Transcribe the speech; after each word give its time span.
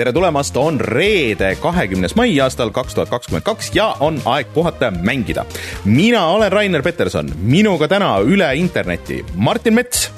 tere 0.00 0.14
tulemast, 0.16 0.56
on 0.56 0.78
reede, 0.80 1.50
kahekümnes 1.60 2.14
mai 2.16 2.30
aastal 2.40 2.70
kaks 2.72 2.96
tuhat 2.96 3.10
kakskümmend 3.12 3.44
kaks 3.44 3.68
ja 3.76 3.90
on 4.00 4.16
aeg 4.32 4.48
puhata 4.54 4.88
ja 4.88 4.90
mängida. 4.96 5.44
mina 5.84 6.24
olen 6.26 6.52
Rainer 6.52 6.82
Peterson, 6.82 7.28
minuga 7.36 7.88
täna 7.88 8.14
üle 8.24 8.48
interneti 8.56 9.24
Martin 9.34 9.74
Mets. 9.74 10.10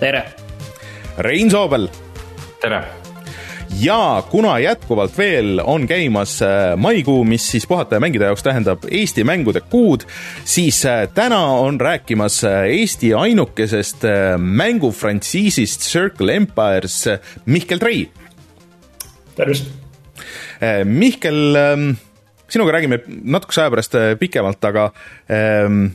tere. 0.00 0.24
Rein 1.18 1.50
Soobel. 1.50 1.88
tere 2.60 2.84
ja 3.80 4.22
kuna 4.30 4.58
jätkuvalt 4.58 5.18
veel 5.18 5.62
on 5.64 5.86
käimas 5.88 6.42
äh, 6.42 6.76
maikuu, 6.76 7.24
mis 7.24 7.50
siis 7.50 7.66
puhata 7.66 7.96
ja 7.96 8.00
mängida 8.00 8.28
jaoks 8.28 8.42
tähendab 8.42 8.84
Eesti 8.90 9.24
mängude 9.24 9.60
kuud, 9.60 10.04
siis 10.44 10.84
äh, 10.86 11.08
täna 11.14 11.40
on 11.46 11.80
rääkimas 11.80 12.44
äh, 12.44 12.66
Eesti 12.68 13.14
ainukesest 13.14 14.04
mängufrantsiisist 14.38 15.80
Circle 15.80 16.34
Empires 16.34 17.08
Mihkel 17.46 17.78
Trei. 17.78 18.10
Tervist! 19.36 19.72
Mihkel, 20.86 21.56
ähm, 21.58 21.88
sinuga 22.52 22.76
räägime 22.76 23.00
natukese 23.06 23.64
aja 23.64 23.72
pärast 23.72 23.96
pikemalt, 24.20 24.62
aga 24.68 24.84
ähm, 25.32 25.88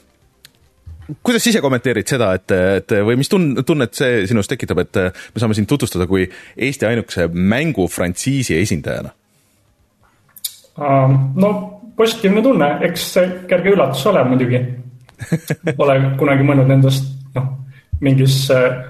kuidas 1.24 1.48
ise 1.48 1.62
kommenteerid 1.64 2.10
seda, 2.10 2.34
et, 2.36 2.52
et 2.52 2.96
või 3.08 3.16
mis 3.20 3.32
tun-, 3.32 3.54
tunnet 3.66 3.96
see 3.96 4.26
sinus 4.28 4.50
tekitab, 4.52 4.82
et 4.84 5.00
me 5.08 5.42
saame 5.44 5.56
sind 5.56 5.70
tutvustada 5.70 6.08
kui 6.10 6.26
Eesti 6.58 6.90
ainukese 6.90 7.30
mängufrantsiisi 7.32 8.58
esindajana? 8.60 9.14
no 10.78 11.50
positiivne 11.98 12.42
tunne, 12.46 12.68
eks 12.86 13.08
see 13.16 13.30
kerge 13.50 13.72
üllatus 13.74 14.04
ole 14.12 14.22
muidugi. 14.30 14.60
Pole 15.80 15.96
kunagi 16.20 16.46
mõelnud 16.46 16.70
endast 16.76 17.08
noh, 17.34 17.48
mingis 18.06 18.44
äh, 18.54 18.84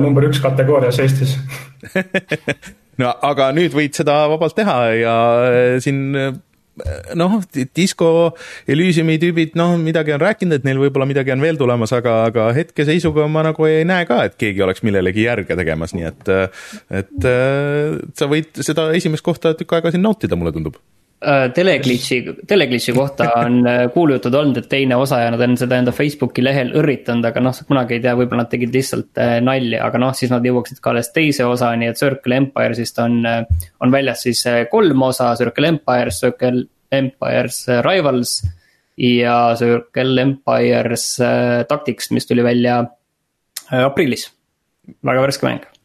number 0.00 0.24
üks 0.30 0.40
kategoorias 0.40 1.02
Eestis 1.04 1.34
no 3.02 3.12
aga 3.30 3.52
nüüd 3.56 3.76
võid 3.76 3.96
seda 3.98 4.24
vabalt 4.32 4.56
teha 4.58 4.76
ja 4.96 5.14
siin 5.84 6.02
noh, 7.16 7.38
Disco 7.76 8.08
Elysiumi 8.68 9.16
tüübid, 9.20 9.54
noh, 9.58 9.76
midagi 9.80 10.12
on 10.16 10.20
rääkinud, 10.20 10.58
et 10.58 10.66
neil 10.66 10.80
võib-olla 10.80 11.08
midagi 11.08 11.32
on 11.32 11.44
veel 11.44 11.60
tulemas, 11.60 11.94
aga, 11.96 12.18
aga 12.30 12.50
hetkeseisuga 12.56 13.28
ma 13.32 13.46
nagu 13.48 13.68
ei 13.68 13.86
näe 13.88 14.08
ka, 14.08 14.22
et 14.28 14.36
keegi 14.40 14.64
oleks 14.66 14.84
millelegi 14.86 15.24
järge 15.24 15.56
tegemas, 15.56 15.96
nii 15.96 16.10
et, 16.10 16.34
et 17.00 17.30
sa 18.18 18.28
võid 18.30 18.60
seda 18.66 18.90
esimest 18.98 19.24
kohta 19.26 19.56
tükk 19.56 19.78
aega 19.78 19.94
siin 19.94 20.04
nautida, 20.04 20.38
mulle 20.38 20.54
tundub 20.56 20.76
äh, 21.24 21.52
Teleglitchi, 21.54 22.18
Teleglitchi 22.46 22.92
kohta 22.92 23.30
on 23.40 23.60
äh, 23.66 23.82
kuulujutud 23.92 24.34
olnud, 24.34 24.60
et 24.60 24.68
teine 24.68 24.96
osa 24.96 25.20
ja 25.24 25.30
nad 25.34 25.42
on 25.44 25.56
seda 25.58 25.78
enda 25.80 25.94
Facebooki 25.94 26.44
lehel 26.44 26.72
õrritanud, 26.76 27.26
aga 27.28 27.42
noh, 27.44 27.60
kunagi 27.68 27.96
ei 27.96 28.02
tea, 28.04 28.16
võib-olla 28.18 28.44
nad 28.44 28.52
tegid 28.52 28.74
lihtsalt 28.76 29.20
äh, 29.22 29.36
nalja, 29.44 29.82
aga 29.86 30.00
noh, 30.02 30.14
siis 30.16 30.32
nad 30.32 30.44
jõuaksid 30.46 30.80
ka 30.82 30.92
alles 30.92 31.12
teise 31.14 31.46
osani, 31.48 31.90
et 31.90 32.00
Circle 32.00 32.40
Empires'ist 32.42 33.00
on, 33.04 33.20
on 33.26 33.94
väljas 33.94 34.26
siis 34.26 34.44
kolm 34.72 35.06
osa, 35.08 35.34
Circle 35.38 35.72
Empires, 35.74 36.20
Circle 36.24 36.66
Empires 36.96 37.62
Rivals 37.86 38.40
ja 38.96 39.38
Circle 39.58 40.22
Empires 40.22 41.08
Tactics, 41.68 42.12
mis 42.16 42.28
tuli 42.28 42.44
välja 42.46 42.82
aprillis, 43.84 44.30
väga 45.04 45.26
värske 45.26 45.50
mäng 45.50 45.75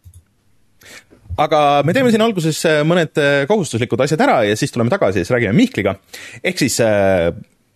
aga 1.45 1.61
me 1.87 1.95
teeme 1.95 2.11
siin 2.13 2.23
alguses 2.25 2.59
mõned 2.87 3.21
kohustuslikud 3.49 4.05
asjad 4.05 4.25
ära 4.27 4.41
ja 4.47 4.57
siis 4.59 4.73
tuleme 4.73 4.93
tagasi 4.93 5.21
ja 5.21 5.25
siis 5.27 5.33
räägime 5.35 5.57
Mihkliga. 5.57 5.95
ehk 6.43 6.61
siis 6.61 6.79
äh, 6.85 7.31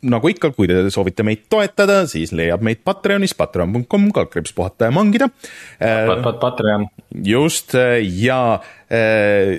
nagu 0.06 0.30
ikka, 0.30 0.52
kui 0.54 0.70
te 0.70 0.84
soovite 0.94 1.26
meid 1.26 1.48
toetada, 1.50 2.04
siis 2.10 2.34
leiab 2.36 2.62
meid 2.66 2.84
Patreonis, 2.86 3.34
patreon.com, 3.38 4.10
kaldkriips 4.14 4.54
puhata 4.54 4.90
ja 4.90 4.94
mangida. 4.94 5.30
Pat, 5.80 6.22
pat, 6.28 6.40
Patreon. 6.44 6.88
just 7.26 7.74
ja 8.22 8.42
Äh, 8.85 8.85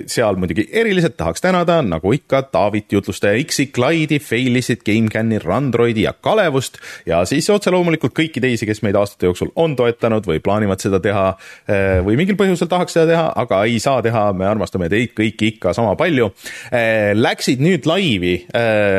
seal 0.07 0.37
muidugi 0.39 0.67
eriliselt 0.71 1.17
tahaks 1.17 1.43
tänada, 1.43 1.79
nagu 1.85 2.11
ikka, 2.15 2.41
Taavit, 2.51 2.91
jutlustaja 2.91 3.37
X-i, 3.43 3.67
Clyde'i, 3.75 4.19
Failis'it, 4.23 4.83
GameCami, 4.87 5.39
Randroidi 5.43 6.05
ja 6.05 6.13
Kalevust 6.13 6.79
ja 7.05 7.23
siis 7.29 7.49
otse 7.53 7.71
loomulikult 7.73 8.15
kõiki 8.17 8.41
teisi, 8.43 8.67
kes 8.67 8.81
meid 8.85 8.97
aastate 8.99 9.29
jooksul 9.29 9.51
on 9.59 9.75
toetanud 9.77 10.27
või 10.27 10.41
plaanivad 10.43 10.81
seda 10.83 10.99
teha 11.03 11.27
äh, 11.33 11.99
või 12.05 12.17
mingil 12.19 12.37
põhjusel 12.39 12.69
tahaks 12.71 12.97
seda 12.97 13.07
teha, 13.11 13.25
aga 13.43 13.63
ei 13.67 13.79
saa 13.83 14.01
teha, 14.05 14.29
me 14.37 14.47
armastame 14.49 14.89
teid 14.91 15.13
kõiki 15.17 15.53
ikka 15.53 15.73
sama 15.77 15.95
palju. 15.99 16.29
Äh, 16.71 17.13
läksid 17.17 17.61
nüüd 17.63 17.87
laivi 17.89 18.35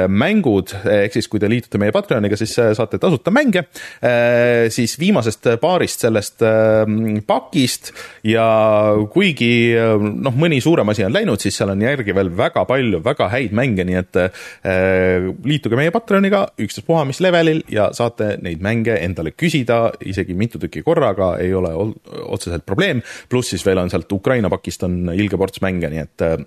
mängud, 0.09 0.73
ehk 0.89 1.15
siis 1.17 1.29
kui 1.31 1.41
te 1.41 1.49
liitute 1.51 1.81
meie 1.81 1.93
Patreoniga, 1.95 2.37
siis 2.39 2.53
saate 2.55 2.99
tasuta 3.01 3.33
mänge, 3.35 3.65
siis 4.73 4.95
viimasest 5.01 5.49
paarist 5.61 6.05
sellest 6.05 6.45
pakist 7.29 7.91
ja 8.27 8.47
kuigi 9.13 9.51
noh, 10.29 10.37
mõni 10.39 10.61
suurem 10.65 10.93
asi 10.93 11.07
on 11.07 11.15
läinud, 11.15 11.41
siis 11.43 11.57
seal 11.59 11.73
on 11.73 11.83
järgi 11.83 12.15
veel 12.17 12.31
väga 12.37 12.65
palju 12.69 13.01
väga 13.05 13.31
häid 13.33 13.55
mänge, 13.57 13.87
nii 13.89 13.99
et 14.01 14.21
äh, 14.21 15.29
liituge 15.49 15.79
meie 15.79 15.93
Patreoniga 15.95 16.45
ükstaspuha 16.61 17.07
mis 17.09 17.23
levelil 17.25 17.65
ja 17.73 17.89
saate 17.97 18.35
neid 18.45 18.63
mänge 18.65 18.99
endale 19.01 19.33
küsida 19.37 19.81
isegi 20.05 20.37
mitu 20.39 20.61
tükki 20.63 20.85
korraga, 20.87 21.35
ei 21.43 21.55
ole 21.55 21.73
otseselt 22.29 22.67
probleem. 22.69 23.03
pluss 23.29 23.55
siis 23.55 23.65
veel 23.67 23.81
on 23.83 23.91
sealt 23.91 24.13
Ukraina 24.13 24.51
pakist 24.53 24.85
on 24.87 25.13
ilge 25.15 25.41
ports 25.41 25.63
mänge, 25.65 25.91
nii 25.93 26.05
et 26.05 26.27
äh, 26.27 26.39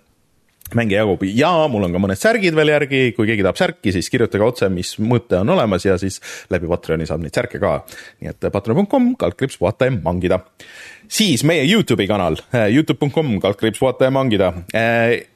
mänge 0.77 0.95
jagub 0.97 1.25
ja 1.27 1.51
mul 1.71 1.87
on 1.87 1.95
ka 1.95 2.01
mõned 2.03 2.19
särgid 2.19 2.55
veel 2.57 2.73
järgi, 2.73 3.01
kui 3.17 3.29
keegi 3.29 3.45
tahab 3.45 3.59
särki, 3.59 3.93
siis 3.95 4.09
kirjutage 4.13 4.45
otse, 4.45 4.71
mis 4.73 4.95
mõte 5.01 5.41
on 5.41 5.55
olemas 5.55 5.85
ja 5.87 5.97
siis 6.01 6.21
läbi 6.53 6.69
Patreoni 6.71 7.09
saab 7.09 7.25
neid 7.25 7.35
särke 7.35 7.59
ka. 7.61 7.79
nii 8.21 8.31
et 8.31 8.51
patreon.com, 8.53 9.13
kaldkriips 9.19 9.59
puhata 9.61 9.89
ja 9.89 9.97
mangida 9.97 10.41
siis 11.11 11.43
meie 11.47 11.65
Youtube'i 11.67 12.07
kanal, 12.07 12.39
äh, 12.55 12.69
Youtube.com, 12.73 13.39
kaldkriips 13.43 13.81
vaata 13.81 14.07
ja 14.07 14.11
mangida. 14.15 14.53
Äh, 14.75 15.27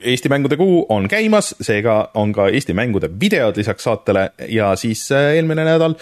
Eesti 0.00 0.30
mängude 0.32 0.56
kuu 0.56 0.86
on 0.88 1.04
käimas, 1.12 1.50
seega 1.60 1.98
on 2.16 2.30
ka 2.32 2.46
Eesti 2.48 2.72
mängude 2.72 3.10
videod 3.20 3.58
lisaks 3.60 3.84
saatele 3.84 4.30
ja 4.48 4.70
siis 4.80 5.02
äh, 5.12 5.34
eelmine 5.36 5.66
nädal 5.66 5.98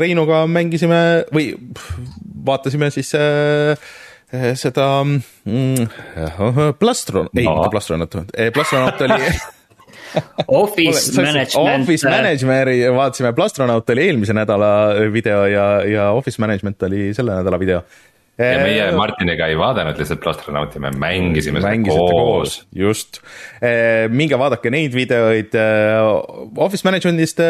Reinuga 0.00 0.40
mängisime 0.50 0.98
või 1.30 1.52
vaatasime 2.46 2.90
siis 2.90 3.14
seda 4.54 4.86
mm, 5.04 5.88
Plastron, 6.78 7.28
ei 7.36 7.44
no., 7.44 7.58
mitte 7.58 7.70
Plastronaut, 7.74 8.16
Plastronaut 8.54 9.04
oli 9.06 9.18
Office 10.62 11.22
Management. 11.22 11.82
Office 11.82 12.08
Management'i 12.08 12.90
vaatasime, 12.94 13.32
Plastronaut 13.32 13.90
oli 13.90 14.08
eelmise 14.08 14.34
nädala 14.36 14.72
video 15.12 15.46
ja, 15.50 15.68
ja 15.88 16.10
Office 16.10 16.42
Management 16.42 16.82
oli 16.82 17.14
selle 17.14 17.34
nädala 17.34 17.58
video 17.60 17.82
ja 18.38 18.58
meie 18.58 18.86
Martiniga 18.96 19.46
ei 19.46 19.58
vaadanud 19.58 19.98
lihtsalt 19.98 20.20
Plastronauti, 20.22 20.80
me 20.82 20.90
mängisime 20.90 21.60
seda 21.62 21.76
koos. 21.86 22.64
just, 22.74 23.20
minge 24.10 24.38
vaadake 24.38 24.72
neid 24.74 24.94
videoid 24.94 25.54
Office 26.58 26.82
Management'ist 26.88 27.44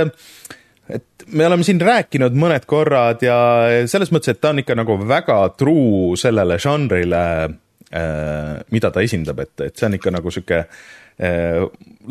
et 0.89 1.27
me 1.33 1.47
oleme 1.47 1.65
siin 1.67 1.81
rääkinud 1.81 2.37
mõned 2.39 2.67
korrad 2.69 3.22
ja 3.25 3.37
selles 3.91 4.12
mõttes, 4.12 4.34
et 4.34 4.41
ta 4.41 4.53
on 4.53 4.61
ikka 4.62 4.77
nagu 4.77 4.99
väga 5.09 5.39
true 5.59 6.19
sellele 6.21 6.59
žanrile, 6.61 7.25
mida 8.75 8.91
ta 8.91 9.03
esindab, 9.05 9.41
et, 9.44 9.55
et 9.69 9.77
see 9.78 9.89
on 9.89 9.97
ikka 9.97 10.12
nagu 10.12 10.33
sihuke 10.34 10.65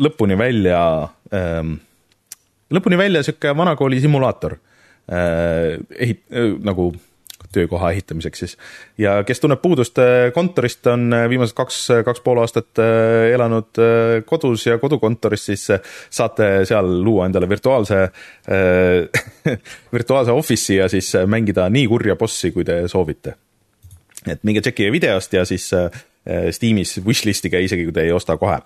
lõpuni 0.06 0.38
välja, 0.40 0.80
lõpuni 2.72 2.98
välja 2.98 3.22
sihuke 3.26 3.52
vanakooli 3.56 4.00
simulaator. 4.00 4.56
ehit-, 5.12 6.24
nagu 6.64 6.88
töökoha 7.54 7.90
ehitamiseks 7.94 8.42
siis. 8.42 8.56
ja 8.98 9.16
kes 9.26 9.40
tunneb 9.40 9.62
puudust 9.62 9.98
äh, 10.02 10.30
kontorist, 10.34 10.86
on 10.90 11.06
äh, 11.14 11.26
viimased 11.30 11.56
kaks, 11.56 11.80
kaks 12.06 12.22
pool 12.24 12.40
aastat 12.42 12.82
äh, 12.82 13.30
elanud 13.34 13.82
kodus 14.26 14.66
ja 14.66 14.78
kodukontoris, 14.82 15.46
siis 15.50 15.66
saate 16.10 16.50
seal 16.68 16.90
luua 17.04 17.28
endale 17.28 17.48
virtuaalse 17.48 18.00
virtuaalse 19.96 20.34
office'i 20.34 20.78
ja 20.80 20.88
siis 20.92 21.12
mängida 21.26 21.68
nii 21.72 21.86
kurja 21.90 22.16
bossi, 22.20 22.52
kui 22.54 22.64
te 22.66 22.82
soovite. 22.90 23.36
et 24.26 24.44
minge 24.44 24.62
tšekkige 24.64 24.92
videost 24.92 25.32
ja 25.32 25.44
siis 25.44 25.70
Steamis 26.56 26.96
wishlist'ige, 27.04 27.60
isegi 27.60 27.84
kui 27.84 27.92
te 27.92 28.06
ei 28.06 28.12
osta 28.12 28.38
kohe 28.40 28.60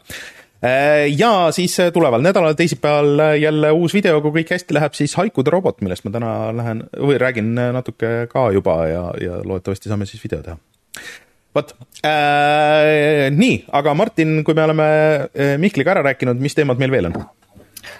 ja 1.18 1.52
siis 1.54 1.78
äh, 1.80 1.92
tuleval 1.92 2.22
nädalal, 2.24 2.56
teisipäeval 2.58 3.18
äh, 3.18 3.38
jälle 3.38 3.70
uus 3.70 3.94
video, 3.94 4.20
kui 4.24 4.40
kõik 4.40 4.50
hästi 4.56 4.74
läheb, 4.74 4.96
siis 4.98 5.14
Haikude 5.18 5.52
robot, 5.54 5.80
millest 5.86 6.06
ma 6.06 6.10
täna 6.14 6.32
lähen 6.56 6.82
või 6.98 7.18
räägin 7.20 7.54
natuke 7.54 8.26
ka 8.32 8.48
juba 8.54 8.80
ja, 8.90 9.04
ja 9.22 9.40
loodetavasti 9.44 9.92
saame 9.92 10.08
siis 10.10 10.24
video 10.24 10.42
teha. 10.42 10.58
vot 11.54 11.74
äh,, 12.06 13.30
nii, 13.34 13.64
aga 13.72 13.94
Martin, 13.94 14.40
kui 14.44 14.54
me 14.54 14.66
oleme 14.66 14.88
Mihkliga 15.62 15.94
ära 15.94 16.02
rääkinud, 16.10 16.42
mis 16.42 16.58
teemad 16.58 16.82
meil 16.82 16.90
veel 16.90 17.12
on? 17.12 17.20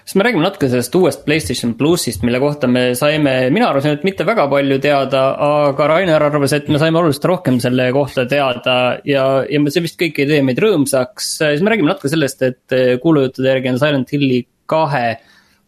Siis 0.02 0.16
me 0.18 0.26
räägime 0.26 0.44
natuke 0.44 0.68
sellest 0.70 0.94
uuest 0.98 1.24
Playstation 1.26 1.74
plussist, 1.78 2.24
mille 2.26 2.40
kohta 2.42 2.70
me 2.70 2.90
saime, 2.98 3.34
mina 3.54 3.70
arvasin, 3.70 3.96
et 3.98 4.06
mitte 4.06 4.26
väga 4.28 4.48
palju 4.50 4.78
teada, 4.84 5.24
aga 5.46 5.88
Rainer 5.92 6.26
arvas, 6.28 6.54
et 6.56 6.68
me 6.72 6.80
saime 6.80 7.00
oluliselt 7.00 7.26
rohkem 7.30 7.58
selle 7.62 7.90
kohta 7.96 8.26
teada 8.30 8.76
ja, 9.08 9.24
ja 9.48 9.64
see 9.68 9.84
vist 9.84 9.98
kõik 10.00 10.22
ei 10.22 10.30
tee 10.30 10.44
meid 10.46 10.60
rõõmsaks. 10.62 11.32
siis 11.40 11.64
me 11.64 11.74
räägime 11.74 11.92
natuke 11.92 12.12
sellest, 12.12 12.46
et 12.46 12.78
kuulujuttude 13.02 13.52
järgi 13.54 13.72
on 13.74 13.82
Silent 13.82 14.14
Hilli 14.14 14.44
kahe 14.68 15.18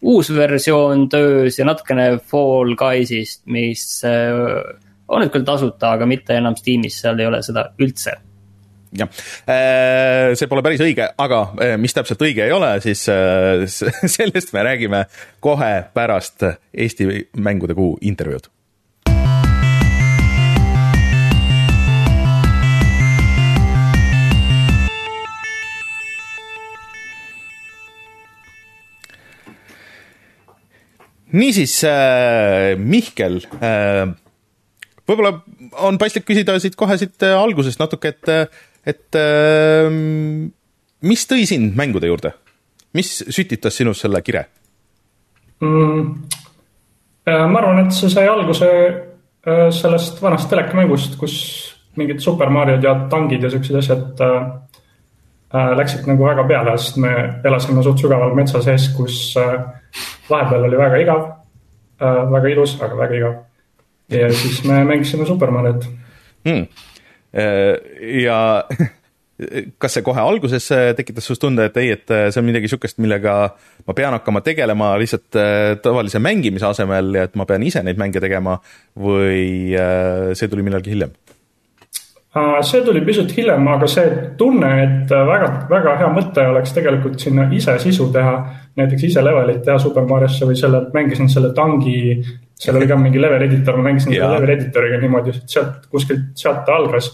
uus 0.00 0.30
versioon 0.34 1.08
töös 1.12 1.58
ja 1.58 1.66
natukene 1.68 2.14
Fall 2.18 2.76
Guys'ist, 2.78 3.44
mis 3.52 3.84
äh, 4.08 4.32
on 5.08 5.24
nüüd 5.24 5.32
küll 5.34 5.46
tasuta, 5.46 5.94
aga 5.96 6.08
mitte 6.08 6.36
enam 6.38 6.56
Steamis, 6.56 7.00
seal 7.02 7.20
ei 7.20 7.28
ole 7.28 7.42
seda 7.44 7.70
üldse 7.82 8.16
jah, 8.98 9.10
see 10.34 10.50
pole 10.50 10.64
päris 10.66 10.82
õige, 10.84 11.10
aga 11.18 11.42
mis 11.80 11.94
täpselt 11.96 12.22
õige 12.26 12.46
ei 12.46 12.54
ole, 12.54 12.72
siis 12.84 13.04
sellest 14.16 14.54
me 14.56 14.64
räägime 14.66 15.04
kohe 15.40 15.74
pärast 15.94 16.46
Eesti 16.74 17.10
Mängude 17.38 17.78
Kuu 17.78 17.98
intervjuud. 18.00 18.50
Niisiis 31.30 31.76
äh,, 31.86 32.74
Mihkel 32.78 33.38
äh,, 33.62 34.08
võib-olla 35.06 35.36
on 35.86 35.98
paslik 36.00 36.26
küsida 36.26 36.56
siit 36.62 36.74
kohe 36.78 36.96
siit 36.98 37.22
äh, 37.22 37.36
algusest 37.38 37.78
natuke, 37.82 38.10
et, 38.10 38.30
et 38.86 39.18
äh, 39.18 39.90
mis 41.00 41.26
tõi 41.28 41.46
sind 41.48 41.76
mängude 41.76 42.10
juurde? 42.10 42.34
mis 42.96 43.20
sütitas 43.28 43.76
sinus 43.76 44.02
selle 44.02 44.22
kire 44.22 44.46
mm,? 45.60 46.14
Äh, 47.28 47.46
ma 47.46 47.60
arvan, 47.60 47.84
et 47.84 47.92
see 47.92 48.08
sai 48.10 48.24
alguse 48.30 48.66
äh, 48.66 49.68
sellest 49.76 50.22
vanast 50.22 50.48
telekamängust, 50.50 51.18
kus 51.20 51.34
mingid 52.00 52.22
Super 52.24 52.48
Mariod 52.50 52.84
ja 52.84 52.94
tangid 53.12 53.44
ja 53.44 53.50
siuksed 53.52 53.76
asjad 53.76 54.22
äh, 54.24 54.38
läksid 55.76 56.08
nagu 56.08 56.24
väga 56.24 56.46
peale, 56.48 56.76
sest 56.78 56.96
me 57.02 57.12
elasime 57.44 57.84
suht 57.84 58.00
sügaval 58.00 58.32
metsa 58.38 58.62
sees, 58.64 58.88
kus 58.96 59.34
äh, 59.38 59.58
vahepeal 60.30 60.64
oli 60.68 60.80
väga 60.80 61.02
igav 61.04 61.22
äh,, 62.00 62.22
väga 62.32 62.54
ilus, 62.54 62.76
aga 62.80 62.98
väga 63.02 63.18
igav. 63.18 63.34
ja 64.10 64.32
siis 64.32 64.64
me 64.64 64.84
mängisime 64.84 65.26
Super 65.26 65.50
Mariot 65.50 65.84
hmm.. 66.44 66.66
Ja 67.32 68.40
kas 69.80 69.96
see 69.96 70.04
kohe 70.04 70.20
alguses 70.20 70.66
äh, 70.74 70.90
tekitas 70.96 71.26
sinust 71.26 71.42
tunde, 71.42 71.66
et 71.70 71.76
ei, 71.80 71.94
et 71.96 72.12
äh, 72.12 72.28
see 72.30 72.42
on 72.42 72.48
midagi 72.48 72.68
niisugust, 72.68 72.98
millega 73.02 73.36
ma 73.86 73.96
pean 73.96 74.16
hakkama 74.16 74.42
tegelema 74.44 74.92
lihtsalt 75.00 75.38
tavalise 75.82 76.20
mängimise 76.22 76.68
asemel 76.68 77.14
ja 77.16 77.26
et 77.28 77.36
ma 77.40 77.46
pean 77.48 77.64
ise 77.64 77.82
neid 77.86 78.00
mänge 78.00 78.20
tegema 78.22 78.58
või 79.00 79.76
see 80.36 80.50
tuli 80.50 80.66
millalgi 80.66 80.94
hiljem? 80.94 81.14
see 82.62 82.82
tuli 82.86 83.00
pisut 83.02 83.32
hiljem, 83.34 83.64
aga 83.72 83.88
see 83.90 84.10
tunne, 84.38 84.68
et 84.84 85.10
väga, 85.10 85.48
väga 85.70 85.96
hea 85.98 86.10
mõte 86.14 86.44
oleks 86.46 86.76
tegelikult 86.76 87.18
sinna 87.18 87.48
ise 87.54 87.74
sisu 87.82 88.06
teha, 88.14 88.36
näiteks 88.78 89.08
ise 89.08 89.24
levelit 89.24 89.64
teha 89.66 89.80
Super 89.82 90.06
Mariosse 90.06 90.46
või 90.46 90.58
selle, 90.58 90.84
mängisin 90.94 91.32
selle 91.32 91.50
tangi, 91.56 92.20
seal 92.60 92.76
oli 92.76 92.88
ka 92.88 92.98
mingi 93.00 93.20
level 93.20 93.42
editor, 93.46 93.78
ma 93.78 93.88
mängisin 93.88 94.12
selle 94.12 94.34
level 94.34 94.54
editoriga 94.56 95.00
niimoodi, 95.00 95.34
sealt 95.48 95.86
kuskilt, 95.92 96.30
sealt 96.38 96.64
ta 96.66 96.76
algas. 96.76 97.12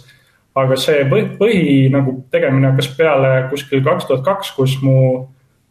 aga 0.57 0.77
see 0.81 1.03
põhi, 1.05 1.27
põhi 1.37 1.65
nagu 1.93 2.15
tegemine 2.33 2.71
hakkas 2.71 2.87
peale 2.97 3.33
kuskil 3.51 3.83
kaks 3.85 4.07
tuhat 4.09 4.25
kaks, 4.25 4.55
kus 4.57 4.79
mu 4.83 4.97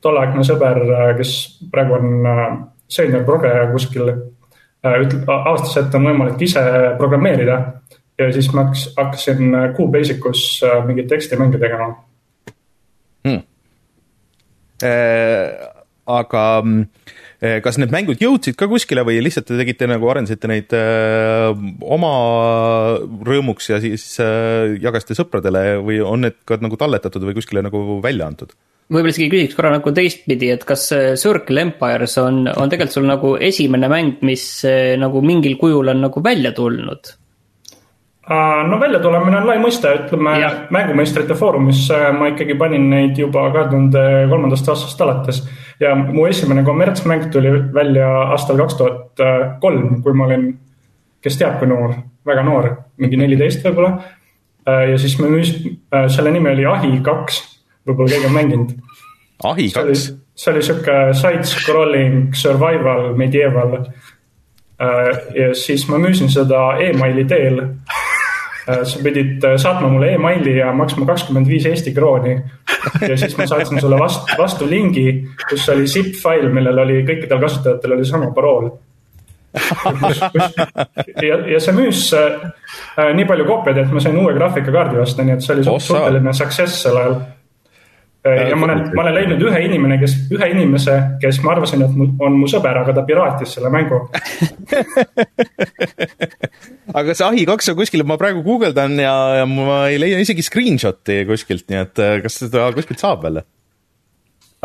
tolleaegne 0.06 0.46
sõber, 0.46 0.78
kes 1.18 1.32
praegu 1.74 1.98
on 1.98 2.30
äh, 2.30 2.44
seenior 2.88 3.26
progeja 3.26 3.66
kuskil, 3.72 4.12
äh, 4.86 4.98
ütleb, 5.02 5.26
avastas, 5.26 5.80
et 5.82 5.98
on 5.98 6.06
võimalik 6.12 6.46
ise 6.46 6.62
programmeerida. 7.00 7.58
Ja 8.16 8.30
siis 8.32 8.48
ma 8.56 8.70
hakkasin 8.70 9.58
QBasicus 9.76 10.46
äh, 10.64 10.78
mingeid 10.86 11.10
tekstimänge 11.12 11.60
tegema. 11.60 11.90
Hmm.. 13.26 13.42
Äh, 14.86 15.66
aga 16.06 16.46
äh, 16.62 16.86
kas 17.64 17.80
need 17.82 17.94
mängud 17.94 18.22
jõudsid 18.22 18.58
ka 18.60 18.68
kuskile 18.72 19.04
või 19.08 19.20
lihtsalt 19.24 19.50
te 19.50 19.58
tegite 19.60 19.90
nagu, 19.90 20.08
arendasite 20.12 20.50
neid 20.52 20.76
äh, 20.78 21.50
oma 21.82 22.14
rõõmuks 23.28 23.72
ja 23.74 23.82
siis 23.84 24.08
äh, 24.24 24.78
jagasite 24.82 25.18
sõpradele 25.18 25.82
või 25.86 26.00
on 26.06 26.26
need 26.28 26.40
ka 26.48 26.60
nagu 26.64 26.80
talletatud 26.80 27.28
või 27.28 27.38
kuskile 27.40 27.66
nagu 27.66 28.00
välja 28.04 28.30
antud? 28.30 28.56
võib-olla 28.86 29.16
isegi 29.16 29.32
küsiks 29.32 29.58
korra 29.58 29.72
nagu 29.74 29.92
teistpidi, 29.98 30.52
et 30.54 30.64
kas 30.68 30.92
Circle 31.18 31.64
Empires 31.64 32.20
on, 32.22 32.44
on 32.46 32.70
tegelikult 32.70 32.94
sul 32.94 33.08
nagu 33.10 33.32
esimene 33.42 33.90
mäng, 33.90 34.20
mis 34.28 34.44
nagu 35.02 35.24
mingil 35.26 35.58
kujul 35.58 35.90
on 35.90 36.04
nagu 36.06 36.22
välja 36.22 36.54
tulnud? 36.54 37.16
No 38.70 38.80
väljatulemine 38.82 39.38
on 39.38 39.48
lai 39.48 39.58
mõiste, 39.62 39.92
ütleme 40.00 40.34
ja. 40.42 40.50
mängumeistrite 40.74 41.36
foorumis 41.38 41.84
ma 42.18 42.32
ikkagi 42.32 42.56
panin 42.58 42.88
neid 42.90 43.20
juba 43.22 43.46
kahe 43.54 43.70
tuhande 43.70 44.02
kolmandast 44.32 44.70
aastast 44.74 45.02
alates. 45.06 45.44
ja 45.80 45.94
mu 45.96 46.26
esimene 46.26 46.64
kommertsmäng 46.66 47.30
tuli 47.32 47.52
välja 47.74 48.08
aastal 48.34 48.58
kaks 48.58 48.78
tuhat 48.80 49.24
kolm, 49.62 50.02
kui 50.02 50.18
ma 50.18 50.26
olin, 50.26 50.48
kes 51.22 51.38
teab, 51.38 51.60
kui 51.60 51.70
noor, 51.70 51.94
väga 52.26 52.44
noor, 52.48 52.70
mingi 52.98 53.20
neliteist 53.22 53.66
võib-olla. 53.68 54.00
ja 54.66 54.98
siis 54.98 55.20
me 55.20 55.30
müüsime, 55.30 55.78
selle 56.10 56.34
nimi 56.34 56.50
oli 56.50 56.66
Ahi 56.66 57.00
kaks, 57.06 57.42
võib-olla 57.86 58.16
keegi 58.16 58.32
on 58.32 58.38
mänginud. 58.40 58.76
Ahi 59.44 59.70
kaks? 59.74 60.12
see 60.36 60.52
oli 60.52 60.66
sihuke 60.66 60.96
side-scrolling 61.16 62.34
survival 62.36 63.14
medieval. 63.16 63.78
ja 65.36 65.54
siis 65.56 65.86
ma 65.88 66.02
müüsin 66.02 66.28
seda 66.34 66.72
emaili 66.84 67.24
teel 67.30 67.62
Äh, 67.62 68.05
sa 68.66 69.02
pidid 69.04 69.44
äh, 69.44 69.58
saatma 69.62 69.90
mulle 69.90 70.14
emaili 70.16 70.58
ja 70.58 70.72
maksma 70.74 71.06
kakskümmend 71.06 71.50
viis 71.50 71.66
Eesti 71.70 71.94
krooni. 71.94 72.36
ja 73.10 73.18
siis 73.18 73.38
ma 73.38 73.48
saatsin 73.48 73.82
sulle 73.82 74.00
vastu, 74.00 74.38
vastu 74.38 74.70
lingi, 74.70 75.28
kus 75.50 75.70
oli 75.70 75.88
zip 75.88 76.16
fail, 76.22 76.50
millel 76.54 76.82
oli 76.86 77.04
kõikidel 77.08 77.42
kasutajatel 77.42 77.98
oli 77.98 78.06
sama 78.10 78.32
parool. 78.36 78.70
ja, 81.24 81.38
ja 81.48 81.60
see 81.64 81.76
müüs 81.78 82.10
äh, 82.18 82.50
nii 83.16 83.28
palju 83.30 83.46
koopiaid, 83.48 83.86
et 83.86 83.94
ma 83.94 84.04
sain 84.04 84.18
uue 84.20 84.34
graafikakaardi 84.36 85.00
osta, 85.00 85.24
nii 85.24 85.38
et 85.38 85.46
see 85.46 85.56
oli 85.56 85.64
suhteline 85.70 86.34
success 86.36 86.84
sel 86.84 87.00
ajal 87.00 87.20
Äh, 87.20 87.45
ja 88.26 88.56
ma 88.58 88.66
olen, 88.66 88.82
ma 88.98 89.04
olen 89.04 89.16
leidnud 89.20 89.44
ühe 89.46 89.60
inimene, 89.68 89.98
kes, 90.02 90.16
ühe 90.34 90.48
inimese, 90.50 90.96
kes 91.22 91.40
ma 91.46 91.54
arvasin, 91.54 91.84
et 91.86 92.22
on 92.26 92.38
mu 92.40 92.50
sõber, 92.50 92.80
aga 92.82 92.96
ta 92.98 93.04
piraatis 93.06 93.56
selle 93.58 93.70
mängu. 93.74 94.02
Aga 96.96 97.16
see 97.18 97.26
Ahi 97.26 97.44
kaks 97.50 97.70
on 97.72 97.78
kuskil, 97.78 98.04
ma 98.08 98.16
praegu 98.20 98.44
guugeldan 98.46 98.96
ja, 99.02 99.16
ja 99.42 99.46
ma 99.50 99.86
ei 99.92 99.98
leia 100.00 100.22
isegi 100.24 100.46
screenshot'i 100.46 101.26
kuskilt, 101.28 101.66
nii 101.70 101.80
et 101.82 102.02
äh, 102.02 102.16
kas 102.24 102.40
seda 102.46 102.70
kuskilt 102.76 103.02
saab 103.02 103.26
veel? 103.26 103.42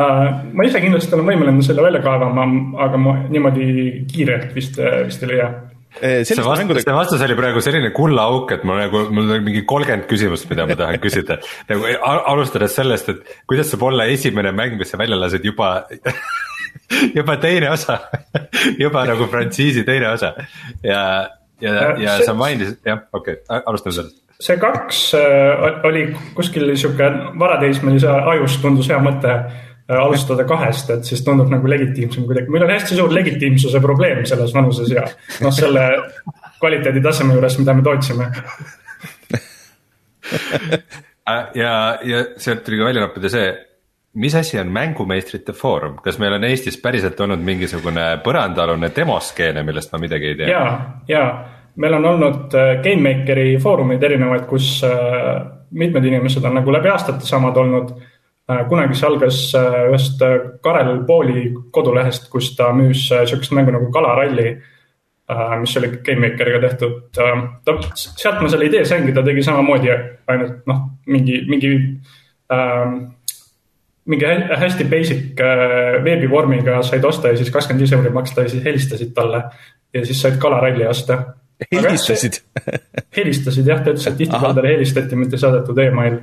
Äh, 0.01 0.21
ma 0.55 0.65
ise 0.65 0.81
kindlasti 0.81 1.17
olen 1.17 1.27
võimeline 1.27 1.65
selle 1.65 1.83
välja 1.85 2.01
kaevama, 2.05 2.45
aga 2.85 3.01
ma 3.01 3.17
niimoodi 3.27 3.67
kiirelt 4.11 4.55
vist, 4.55 4.79
vist 4.79 5.25
ei 5.25 5.33
leia 5.33 5.51
see 5.99 6.37
vastus 6.37 6.61
mängudega..., 6.61 6.85
see 6.85 6.95
vastus 6.95 7.25
oli 7.25 7.37
praegu 7.37 7.63
selline 7.63 7.91
kullaauk, 7.95 8.53
et 8.55 8.63
mul 8.67 8.79
nagu, 8.79 9.03
mul 9.13 9.35
on 9.35 9.43
mingi 9.45 9.63
kolmkümmend 9.69 10.07
küsimust, 10.09 10.47
mida 10.51 10.67
ma 10.69 10.77
tahan 10.79 11.01
küsida. 11.03 11.39
nagu 11.71 11.91
alustades 12.31 12.77
sellest, 12.77 13.11
et 13.11 13.35
kuidas 13.49 13.71
saab 13.73 13.85
olla 13.91 14.07
esimene 14.11 14.53
mäng, 14.55 14.77
mis 14.79 14.93
sa 14.93 14.99
välja 15.01 15.19
lased 15.19 15.45
juba 15.45 15.73
juba 17.17 17.37
teine 17.41 17.71
osa 17.73 17.99
juba 18.83 19.05
nagu 19.09 19.27
frantsiisi 19.31 19.85
teine 19.87 20.13
osa. 20.13 20.33
Ja, 20.83 21.03
ja, 21.61 21.75
ja 21.99 22.17
see... 22.17 22.27
sa 22.29 22.37
mainisid, 22.37 22.81
jah, 22.87 23.05
okei 23.11 23.41
okay,, 23.41 23.63
alustame 23.65 23.99
sellest 23.99 24.19
see 24.41 24.57
kaks 24.57 25.01
äh, 25.13 25.83
oli 25.85 26.07
kuskil 26.33 26.71
sihuke 26.73 27.11
varateismelise 27.37 28.09
ajus 28.33 28.55
tundus 28.63 28.89
hea 28.89 28.97
mõte. 29.03 29.35
Äh, 29.37 29.67
alustada 29.99 30.45
kahest, 30.47 30.89
et 30.93 31.07
siis 31.07 31.23
tundub 31.25 31.49
nagu 31.51 31.69
legitiimsem 31.69 32.25
kuidagi. 32.27 32.51
meil 32.53 32.65
on 32.65 32.73
hästi 32.73 32.97
suur 32.97 33.13
legitiimsuse 33.13 33.81
probleem 33.83 34.23
selles 34.29 34.53
vanuses 34.53 34.91
ja 34.93 35.05
noh, 35.41 35.53
selle 35.55 35.87
kvaliteeditaseme 36.59 37.35
juures, 37.35 37.57
mida 37.59 37.73
me 37.73 37.83
tootsime 37.85 38.29
äh, 40.31 41.43
ja, 41.55 41.73
ja 42.03 42.23
sealt 42.37 42.63
tuli 42.65 42.79
ka 42.79 42.89
välja 42.91 43.05
noppida 43.05 43.31
see, 43.33 43.47
mis 44.21 44.35
asi 44.35 44.59
on 44.59 44.71
mängumeistrite 44.73 45.55
foorum, 45.57 45.97
kas 46.03 46.19
meil 46.21 46.37
on 46.37 46.45
Eestis 46.47 46.77
päriselt 46.81 47.19
olnud 47.19 47.41
mingisugune 47.43 48.05
põrandaalune 48.25 48.91
demoskeene, 48.95 49.65
millest 49.67 49.91
ma 49.95 50.03
midagi 50.03 50.31
ei 50.33 50.39
tea? 50.43 50.53
ja, 50.53 50.63
ja 51.09 51.25
meil 51.81 51.97
on 51.99 52.05
olnud 52.13 52.55
äh, 52.59 52.77
GameMakeri 52.85 53.57
foorumeid 53.63 54.03
erinevaid, 54.03 54.47
kus 54.49 54.77
mitmed 55.71 56.05
inimesed 56.05 56.43
on 56.43 56.59
nagu 56.59 56.73
läbi 56.73 56.91
aastate 56.91 57.25
samad 57.25 57.57
olnud 57.57 57.93
Äh, 57.95 58.10
kunagi 58.69 58.97
see 58.97 59.07
algas 59.07 59.39
äh, 59.57 59.79
ühest 59.91 60.21
äh, 60.25 60.37
Karel 60.63 61.03
Pooli 61.07 61.47
kodulehest, 61.73 62.29
kus 62.31 62.53
ta 62.57 62.71
müüs 62.75 63.07
sihukest 63.09 63.53
mängu 63.57 63.73
nagu 63.75 63.91
Kalaralli, 63.93 64.55
mis 65.61 65.77
oli 65.79 65.87
GameMakeriga 66.03 66.59
tehtud. 66.59 66.95
ta, 67.15 67.75
sealt 67.95 68.41
ma 68.41 68.49
selle 68.51 68.67
idee 68.67 68.83
saingi, 68.85 69.13
ta 69.15 69.23
tegi 69.23 69.43
samamoodi 69.45 69.93
ainult 70.27 70.65
noh, 70.67 70.81
mingi, 71.07 71.37
mingi 71.47 71.69
ähm, 72.51 72.97
mingi 74.11 74.31
hästi 74.59 74.87
basic 74.91 75.39
veebivormiga 76.03 76.81
said 76.83 77.05
osta 77.07 77.31
ja 77.31 77.39
siis 77.39 77.53
kakskümmend 77.53 77.85
viis 77.85 77.93
euri 77.95 78.11
maksta 78.11 78.43
ja 78.43 78.51
siis 78.51 78.65
helistasid 78.65 79.13
talle 79.15 79.43
ja 79.93 80.03
siis 80.05 80.19
said 80.21 80.35
kalaralli 80.41 80.87
osta. 80.89 81.21
helistasid 81.71 82.41
helistasid 83.17 83.71
jah, 83.71 83.79
ta 83.85 83.93
ütles, 83.93 84.09
et 84.09 84.17
tihtipeale 84.17 84.57
talle 84.57 84.75
helistati, 84.75 85.15
mitte 85.15 85.39
saadetud 85.39 85.79
email 85.85 86.19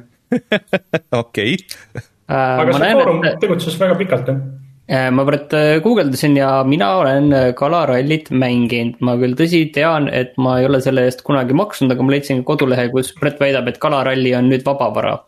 okei 1.23 1.57
äh,. 1.97 2.18
Aga 2.29 2.77
see 2.77 2.95
foorum 2.99 3.21
et... 3.25 3.39
tegutses 3.43 3.77
väga 3.81 3.99
pikalt 4.01 4.33
jah. 4.33 4.41
Äh, 4.89 5.11
ma 5.13 5.25
praegu 5.29 5.83
guugeldasin 5.85 6.39
ja 6.39 6.51
mina 6.65 6.95
olen 7.03 7.33
kalarallit 7.57 8.31
mänginud, 8.33 9.01
ma 9.05 9.19
küll 9.21 9.37
tõsi 9.37 9.67
tean, 9.75 10.09
et 10.09 10.37
ma 10.41 10.59
ei 10.61 10.69
ole 10.69 10.81
selle 10.85 11.05
eest 11.09 11.21
kunagi 11.27 11.57
maksnud, 11.57 11.93
aga 11.93 12.05
ma 12.05 12.15
leidsin 12.15 12.45
kodulehe, 12.49 12.89
kus 12.95 13.13
Brett 13.21 13.41
väidab, 13.43 13.69
et 13.69 13.81
kalaralli 13.83 14.33
on 14.39 14.49
nüüd 14.49 14.65
vabavara. 14.65 15.19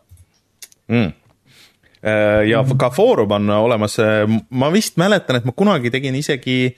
Mm. 0.91 1.11
Ja 2.49 2.63
ka 2.81 2.89
Foorum 2.89 3.35
on 3.37 3.51
olemas, 3.53 3.99
ma 4.49 4.71
vist 4.73 4.97
mäletan, 4.97 5.37
et 5.37 5.45
ma 5.45 5.53
kunagi 5.53 5.91
tegin 5.93 6.17
isegi 6.17 6.71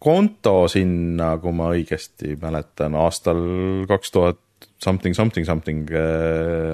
konto 0.00 0.64
sinna, 0.72 1.34
kui 1.42 1.52
ma 1.56 1.68
õigesti 1.74 2.38
mäletan, 2.40 2.96
aastal 2.96 3.42
kaks 3.88 4.12
tuhat 4.14 4.40
something, 4.80 5.16
something, 5.16 5.44
something, 5.44 5.84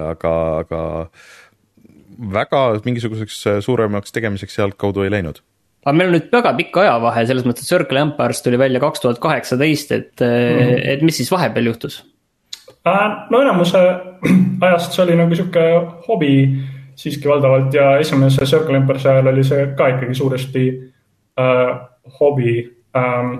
aga, 0.06 0.34
aga 0.62 0.82
väga 2.32 2.64
mingisuguseks 2.84 3.40
suuremaks 3.64 4.14
tegemiseks 4.14 4.58
sealtkaudu 4.58 5.06
ei 5.06 5.12
läinud 5.14 5.42
aga 5.82 5.94
meil 5.98 6.12
on 6.12 6.16
nüüd 6.16 6.28
väga 6.32 6.52
pikk 6.58 6.78
ajavahe, 6.84 7.24
selles 7.26 7.46
mõttes, 7.46 7.66
et 7.66 7.72
Circle 7.72 8.04
Empires 8.06 8.42
tuli 8.44 8.58
välja 8.60 8.80
kaks 8.82 9.02
tuhat 9.02 9.18
kaheksateist, 9.22 9.92
et 9.92 10.22
mm, 10.22 10.58
-hmm. 10.58 10.82
et 10.94 11.02
mis 11.02 11.16
siis 11.16 11.30
vahepeal 11.32 11.72
juhtus? 11.72 12.02
no 13.30 13.40
enamuse 13.40 13.78
ajast 14.66 14.92
see 14.92 15.04
oli 15.04 15.16
nagu 15.16 15.34
sihuke 15.34 15.64
hobi 16.08 16.34
siiski 16.98 17.28
valdavalt 17.28 17.74
ja 17.74 17.96
esimese 17.98 18.46
Circle 18.46 18.76
Empire'i 18.76 19.08
ajal 19.08 19.32
oli 19.32 19.44
see 19.44 19.66
ka 19.76 19.88
ikkagi 19.94 20.14
suuresti 20.14 20.64
äh, 21.38 21.72
hobi 22.20 22.54
ähm,. 22.96 23.34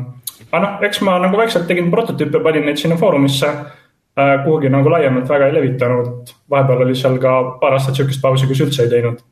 aga 0.52 0.62
noh, 0.66 0.82
eks 0.82 1.00
ma 1.00 1.18
nagu 1.18 1.36
vaikselt 1.36 1.66
tegin 1.66 1.90
prototüüpe, 1.90 2.42
panin 2.42 2.66
neid 2.66 2.76
sinna 2.76 2.96
foorumisse 2.96 3.46
äh,. 3.46 3.81
Kuhugi 4.16 4.68
nagu 4.72 4.90
laiemalt 4.92 5.28
väga 5.28 5.48
ei 5.48 5.54
levitanud, 5.54 6.32
vahepeal 6.50 6.84
oli 6.84 6.96
seal 6.98 7.18
ka 7.22 7.36
paar 7.60 7.78
aastat 7.78 7.96
sihukest 7.96 8.20
pausi, 8.20 8.48
kus 8.50 8.60
üldse 8.60 8.84
ei 8.84 8.92
teinud. 8.92 9.22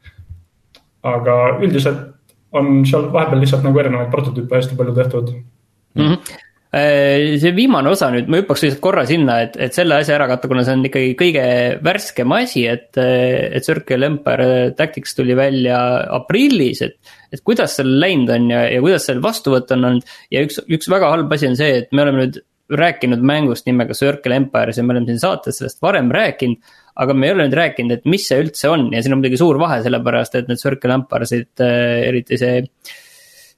aga 1.02 1.34
üldiselt 1.64 2.06
on 2.52 2.84
seal 2.84 3.08
vahepeal 3.12 3.40
lihtsalt 3.40 3.64
nagu 3.64 3.78
erinevaid 3.80 4.10
prototüüpe 4.12 4.56
hästi 4.56 4.76
palju 4.76 4.94
tehtud 4.94 5.32
mm. 5.32 6.06
-hmm 6.06 6.38
Äh, 6.70 7.34
see 7.42 7.50
viimane 7.50 7.90
osa 7.90 8.12
nüüd, 8.14 8.28
ma 8.30 8.38
hüppaks 8.38 8.62
lihtsalt 8.62 8.82
korra 8.84 9.02
sinna, 9.02 9.40
et, 9.42 9.56
et 9.58 9.74
selle 9.74 9.96
asja 9.98 10.14
ära 10.14 10.28
katta, 10.30 10.46
kuna 10.46 10.62
see 10.62 10.76
on 10.76 10.84
ikkagi 10.86 11.16
kõige 11.18 11.46
värskem 11.82 12.34
asi, 12.36 12.62
et, 12.70 12.94
et 12.94 13.66
Circle 13.66 14.06
Empire 14.06 14.68
Tactics 14.78 15.18
tuli 15.18 15.34
välja 15.34 15.80
aprillis, 16.20 16.84
et. 16.86 17.16
et 17.34 17.42
kuidas 17.46 17.74
seal 17.74 17.90
läinud 18.02 18.30
on 18.36 18.46
ja, 18.52 18.62
ja 18.70 18.78
kuidas 18.84 19.08
seal 19.10 19.18
vastuvõtt 19.24 19.74
on 19.74 19.88
olnud 19.88 20.14
ja 20.30 20.44
üks, 20.46 20.60
üks 20.70 20.86
väga 20.90 21.10
halb 21.10 21.34
asi 21.34 21.50
on 21.50 21.58
see, 21.58 21.82
et 21.82 21.90
me 21.90 22.06
oleme 22.06 22.22
nüüd 22.22 22.38
rääkinud 22.78 23.22
mängust 23.26 23.66
nimega 23.66 23.94
Circle 23.96 24.36
Empires 24.36 24.78
ja 24.78 24.84
me 24.84 24.94
oleme 24.94 25.10
siin 25.10 25.20
saates 25.22 25.60
sellest 25.60 25.82
varem 25.82 26.10
rääkinud. 26.14 26.76
aga 27.00 27.14
me 27.14 27.26
ei 27.26 27.32
ole 27.32 27.46
nüüd 27.46 27.56
rääkinud, 27.56 27.92
et 27.96 28.08
mis 28.10 28.26
see 28.28 28.40
üldse 28.42 28.68
on 28.68 28.90
ja 28.92 29.00
siin 29.02 29.14
on 29.14 29.20
muidugi 29.22 29.38
suur 29.40 29.58
vahe, 29.58 29.78
sellepärast 29.82 30.34
et 30.36 30.50
need 30.50 30.60
Circle 30.60 30.98
Empires'id, 30.98 31.52
äh, 31.64 32.08
eriti 32.10 32.38
see 32.40 32.58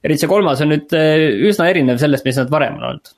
eriti 0.03 0.23
see 0.23 0.31
kolmas 0.31 0.61
on 0.63 0.71
nüüd 0.73 0.93
eh, 0.97 1.25
üsna 1.49 1.69
erinev 1.71 1.99
sellest, 2.01 2.27
mis 2.27 2.39
nad 2.39 2.51
varem 2.53 2.77
on 2.79 2.87
olnud 2.91 3.11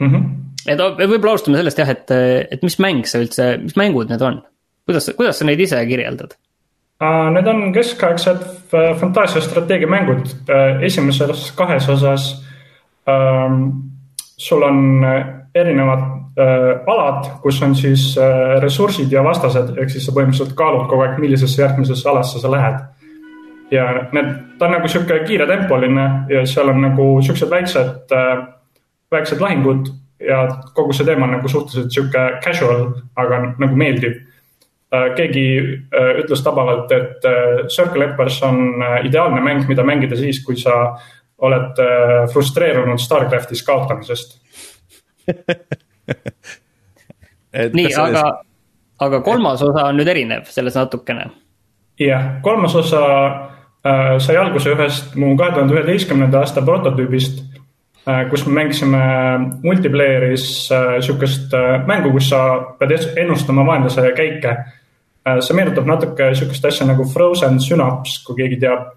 mm. 0.00 0.10
-hmm. 0.10 0.24
et 0.72 0.82
võib-olla 1.04 1.36
alustame 1.36 1.60
sellest 1.60 1.82
jah, 1.82 1.92
et, 1.92 2.12
et 2.56 2.66
mis 2.66 2.78
mäng 2.82 3.06
see 3.08 3.24
üldse, 3.26 3.52
mis 3.62 3.76
mängud 3.78 4.12
need 4.12 4.24
on? 4.24 4.42
kuidas, 4.88 5.10
kuidas 5.18 5.40
sa 5.40 5.48
neid 5.48 5.60
ise 5.60 5.80
kirjeldad? 5.88 6.36
Need 6.96 7.48
on 7.50 7.74
keskaegsed 7.76 8.44
äh, 10.48 10.82
esimeses 10.88 11.50
kahes 11.58 11.88
osas 11.92 12.30
ähm, 13.04 13.68
sul 14.38 14.62
on 14.62 15.04
erinevad 15.54 16.02
äh, 16.38 16.82
alad, 16.86 17.30
kus 17.42 17.62
on 17.62 17.74
siis 17.76 18.10
äh, 18.20 18.58
ressursid 18.62 19.12
ja 19.12 19.24
vastased, 19.24 19.72
ehk 19.78 19.90
siis 19.90 20.04
sa 20.06 20.12
põhimõtteliselt 20.12 20.56
kaalud 20.58 20.88
kogu 20.90 21.06
aeg, 21.06 21.18
millisesse 21.22 21.62
järgmisesse 21.62 22.08
alasse 22.08 22.42
sa 22.42 22.50
lähed 22.52 22.84
ja 23.70 23.86
need, 24.12 24.28
ta 24.58 24.68
on 24.68 24.76
nagu 24.76 24.88
sihuke 24.88 25.18
kiiretempoline 25.26 26.06
ja 26.30 26.44
seal 26.46 26.70
on 26.70 26.80
nagu 26.84 27.08
siuksed 27.22 27.50
väiksed 27.50 28.14
äh,, 28.14 28.44
väiksed 29.12 29.42
lahingud 29.42 29.90
ja 30.22 30.46
kogu 30.74 30.94
see 30.96 31.06
teema 31.06 31.26
on 31.26 31.36
nagu 31.36 31.48
suhteliselt 31.48 31.92
sihuke 31.92 32.24
casual, 32.44 32.88
aga 33.16 33.42
nagu 33.58 33.76
meeldiv 33.76 34.14
äh,. 34.94 35.10
keegi 35.16 35.46
äh, 35.58 36.12
ütles 36.22 36.44
tabavalt, 36.46 36.92
et 36.92 37.24
äh, 37.26 37.66
Circle 37.68 38.10
Empires 38.10 38.42
on 38.42 38.82
äh, 38.82 39.06
ideaalne 39.06 39.40
mäng, 39.40 39.66
mida 39.68 39.84
mängida 39.84 40.16
siis, 40.16 40.44
kui 40.44 40.56
sa 40.56 40.96
oled 41.38 41.78
äh, 41.82 42.28
frustreerunud 42.32 43.00
Starcraftis 43.02 43.62
kaotamisest 43.66 44.38
nii, 47.76 47.90
aga, 47.98 48.24
aga 49.02 49.20
kolmas 49.26 49.62
osa 49.62 49.88
on 49.90 49.96
nüüd 50.00 50.08
erinev 50.08 50.44
selles 50.52 50.74
natukene. 50.78 51.30
jah, 52.00 52.24
kolmas 52.46 52.74
osa 52.78 53.02
Äh, 53.86 54.18
sai 54.18 54.34
alguse 54.40 54.72
ühest 54.74 55.14
mu 55.20 55.34
kahe 55.38 55.52
tuhande 55.54 55.76
üheteistkümnenda 55.76 56.40
aasta 56.42 56.62
prototüübist, 56.64 57.42
äh, 58.08 58.24
kus 58.30 58.42
me 58.46 58.56
mängisime 58.58 59.02
multiplayer'is 59.62 60.46
äh, 60.74 60.96
sihukest 61.04 61.54
mängu, 61.86 62.10
kus 62.16 62.30
sa 62.32 62.40
pead 62.80 62.96
ennustama 63.22 63.66
vaenlase 63.68 64.10
käike. 64.16 64.56
see 65.42 65.56
meenutab 65.58 65.88
natuke 65.90 66.28
sihukest 66.38 66.64
asja 66.68 66.86
nagu 66.86 67.04
Frozen 67.10 67.56
Synaps, 67.60 68.20
kui 68.22 68.36
keegi 68.38 68.60
teab. 68.62 68.92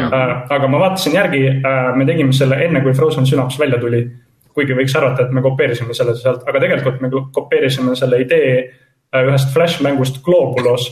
Aga 0.00 0.68
ma 0.72 0.78
vaatasin 0.86 1.14
järgi, 1.18 1.42
me 1.96 2.06
tegime 2.08 2.32
selle 2.32 2.56
enne, 2.64 2.80
kui 2.80 2.94
Frozen 2.96 3.26
Synaps 3.28 3.58
välja 3.60 3.80
tuli. 3.80 4.06
kuigi 4.52 4.74
võiks 4.76 4.92
arvata, 4.96 5.24
et 5.24 5.30
me 5.32 5.40
kopeerisime 5.40 5.94
selle 5.96 6.12
sealt, 6.16 6.42
aga 6.48 6.60
tegelikult 6.60 7.00
me 7.00 7.08
kopeerisime 7.32 7.94
selle 7.96 8.18
idee 8.20 8.50
ühest 9.16 9.52
Flash 9.52 9.80
mängust 9.84 10.22
Globulos 10.24 10.90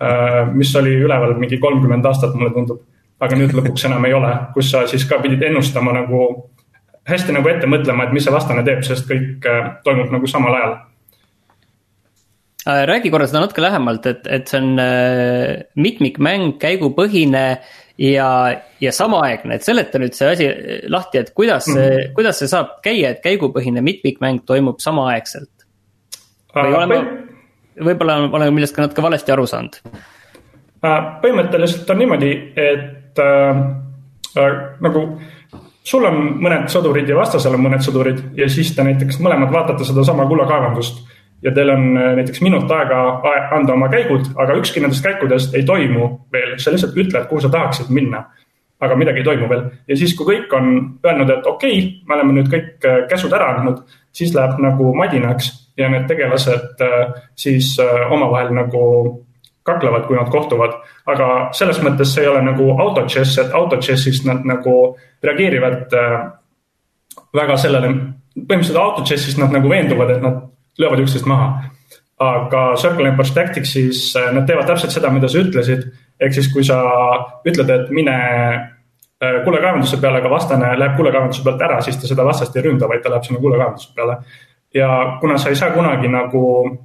Äh, 0.00 0.54
mis 0.54 0.76
oli 0.76 0.94
üleval 0.94 1.34
mingi 1.36 1.58
kolmkümmend 1.60 2.06
aastat, 2.06 2.34
mulle 2.34 2.52
tundub. 2.54 2.80
aga 3.22 3.36
nüüd 3.38 3.52
lõpuks 3.54 3.84
enam 3.86 4.02
ei 4.08 4.14
ole, 4.18 4.30
kus 4.50 4.72
sa 4.72 4.80
siis 4.90 5.04
ka 5.06 5.20
pidid 5.22 5.44
ennustama 5.46 5.92
nagu, 5.94 6.24
hästi 7.06 7.36
nagu 7.36 7.46
ette 7.52 7.68
mõtlema, 7.70 8.08
et 8.08 8.16
mis 8.16 8.24
see 8.26 8.32
vastane 8.34 8.64
teeb, 8.66 8.80
sest 8.82 9.06
kõik 9.06 9.46
äh, 9.46 9.68
toimub 9.86 10.10
nagu 10.10 10.26
samal 10.26 10.56
ajal 10.58 10.72
äh, 12.66 12.80
räägi 12.90 13.12
korra 13.14 13.28
seda 13.30 13.44
natuke 13.44 13.62
lähemalt, 13.62 14.08
et, 14.10 14.26
et 14.26 14.50
see 14.50 14.58
on 14.58 14.82
äh, 14.82 15.62
mitmikmäng, 15.78 16.56
käigupõhine 16.62 17.44
ja, 17.98 18.28
ja 18.80 18.92
samaaegne, 18.92 19.56
et 19.56 19.66
seleta 19.66 20.00
nüüd 20.00 20.16
see 20.16 20.30
asi 20.32 20.48
lahti, 20.90 21.18
et 21.22 21.32
kuidas 21.36 21.64
see 21.64 21.74
mm, 21.76 21.98
-hmm. 21.98 22.14
kuidas 22.16 22.38
see 22.38 22.48
saab 22.48 22.78
käia, 22.84 23.10
et 23.10 23.20
käigupõhine 23.24 23.82
mitmikmäng 23.84 24.44
toimub 24.46 24.80
samaaegselt? 24.80 25.50
või 26.54 26.74
oleme, 26.76 26.96
võib-olla 27.84 28.16
olen 28.28 28.54
millestki 28.54 28.82
natuke 28.82 29.02
valesti 29.02 29.32
aru 29.32 29.46
saanud. 29.46 29.78
Äh, 30.84 30.98
põhimõtteliselt 31.22 31.90
on 31.90 31.98
niimoodi, 31.98 32.32
et 32.56 33.18
äh, 33.22 33.62
äh, 34.36 34.58
nagu 34.80 35.04
sul 35.84 36.04
on 36.04 36.18
mõned 36.42 36.68
sõdurid 36.72 37.08
ja 37.08 37.16
vastasel 37.16 37.54
on 37.54 37.64
mõned 37.64 37.84
sõdurid 37.84 38.22
ja 38.38 38.48
siis 38.50 38.74
te 38.76 38.84
näiteks 38.86 39.20
mõlemad 39.22 39.52
vaatate 39.52 39.84
sedasama 39.84 40.26
kullakaevandust 40.30 41.02
ja 41.42 41.52
teil 41.54 41.70
on 41.70 41.96
äh, 41.96 42.12
näiteks 42.20 42.42
minut 42.42 42.70
aega 42.70 43.00
anda 43.56 43.74
oma 43.74 43.88
käigud, 43.92 44.30
aga 44.36 44.56
ükski 44.60 44.82
nendest 44.82 45.04
käikudest 45.04 45.54
ei 45.58 45.66
toimu 45.68 46.12
veel, 46.32 46.54
sa 46.58 46.74
lihtsalt 46.74 46.96
ütled, 46.96 47.26
kuhu 47.30 47.42
sa 47.42 47.52
tahaksid 47.52 47.90
minna. 47.90 48.24
aga 48.82 48.96
midagi 48.98 49.20
ei 49.22 49.24
toimu 49.24 49.46
veel 49.48 49.60
ja 49.88 49.96
siis, 49.96 50.14
kui 50.18 50.26
kõik 50.26 50.54
on 50.58 50.70
öelnud, 51.06 51.30
et 51.30 51.44
okei 51.46 51.76
okay,, 51.78 51.90
me 52.08 52.14
oleme 52.16 52.32
nüüd 52.40 52.48
kõik 52.50 52.86
käsud 53.10 53.32
ära 53.32 53.52
andnud, 53.54 53.84
siis 54.12 54.34
läheb 54.34 54.58
nagu 54.58 54.94
madinaks 54.98 55.52
ja 55.76 55.88
need 55.88 56.06
tegelased 56.08 56.82
äh, 56.82 57.12
siis 57.36 57.76
äh, 57.80 58.12
omavahel 58.12 58.52
nagu 58.54 58.82
kaklevad, 59.62 60.06
kui 60.06 60.16
nad 60.16 60.30
kohtuvad. 60.30 60.74
aga 61.06 61.26
selles 61.54 61.78
mõttes 61.82 62.14
see 62.14 62.22
ei 62.22 62.28
ole 62.30 62.42
nagu 62.42 62.70
autochess, 62.82 63.38
et 63.38 63.54
autochess'is 63.54 64.22
nad 64.26 64.44
nagu 64.46 64.96
reageerivad 65.22 65.94
äh, 65.98 66.16
väga 67.34 67.56
sellele, 67.56 67.92
põhimõtteliselt 68.36 68.80
autochess'is 68.82 69.38
nad 69.38 69.54
nagu 69.54 69.70
veenduvad, 69.70 70.16
et 70.16 70.22
nad 70.22 70.40
löövad 70.78 71.04
üksteist 71.04 71.26
maha. 71.26 71.68
aga 72.22 72.74
Circle 72.78 73.08
Empires 73.08 73.32
Tacticsis 73.34 74.12
nad 74.32 74.46
teevad 74.46 74.66
täpselt 74.66 74.92
seda, 74.94 75.10
mida 75.10 75.28
sa 75.28 75.38
ütlesid. 75.38 75.88
ehk 76.20 76.34
siis, 76.34 76.52
kui 76.52 76.64
sa 76.64 76.78
ütled, 77.44 77.70
et 77.70 77.90
mine 77.90 78.16
kullekaevanduse 79.44 79.98
peale, 80.00 80.18
aga 80.18 80.30
vastane 80.30 80.78
läheb 80.78 80.96
kullekaevanduse 80.96 81.42
pealt 81.42 81.62
ära, 81.62 81.80
siis 81.82 81.96
ta 81.96 82.06
seda 82.06 82.24
vastast 82.24 82.56
ei 82.56 82.62
ründa, 82.62 82.88
vaid 82.88 83.02
ta 83.02 83.10
läheb 83.10 83.26
sinna 83.26 83.40
kullekaevanduse 83.40 83.94
peale 83.96 84.16
ja 84.74 85.18
kuna 85.20 85.38
sa 85.38 85.48
ei 85.48 85.56
saa 85.56 85.70
kunagi 85.70 86.08
nagu 86.08 86.42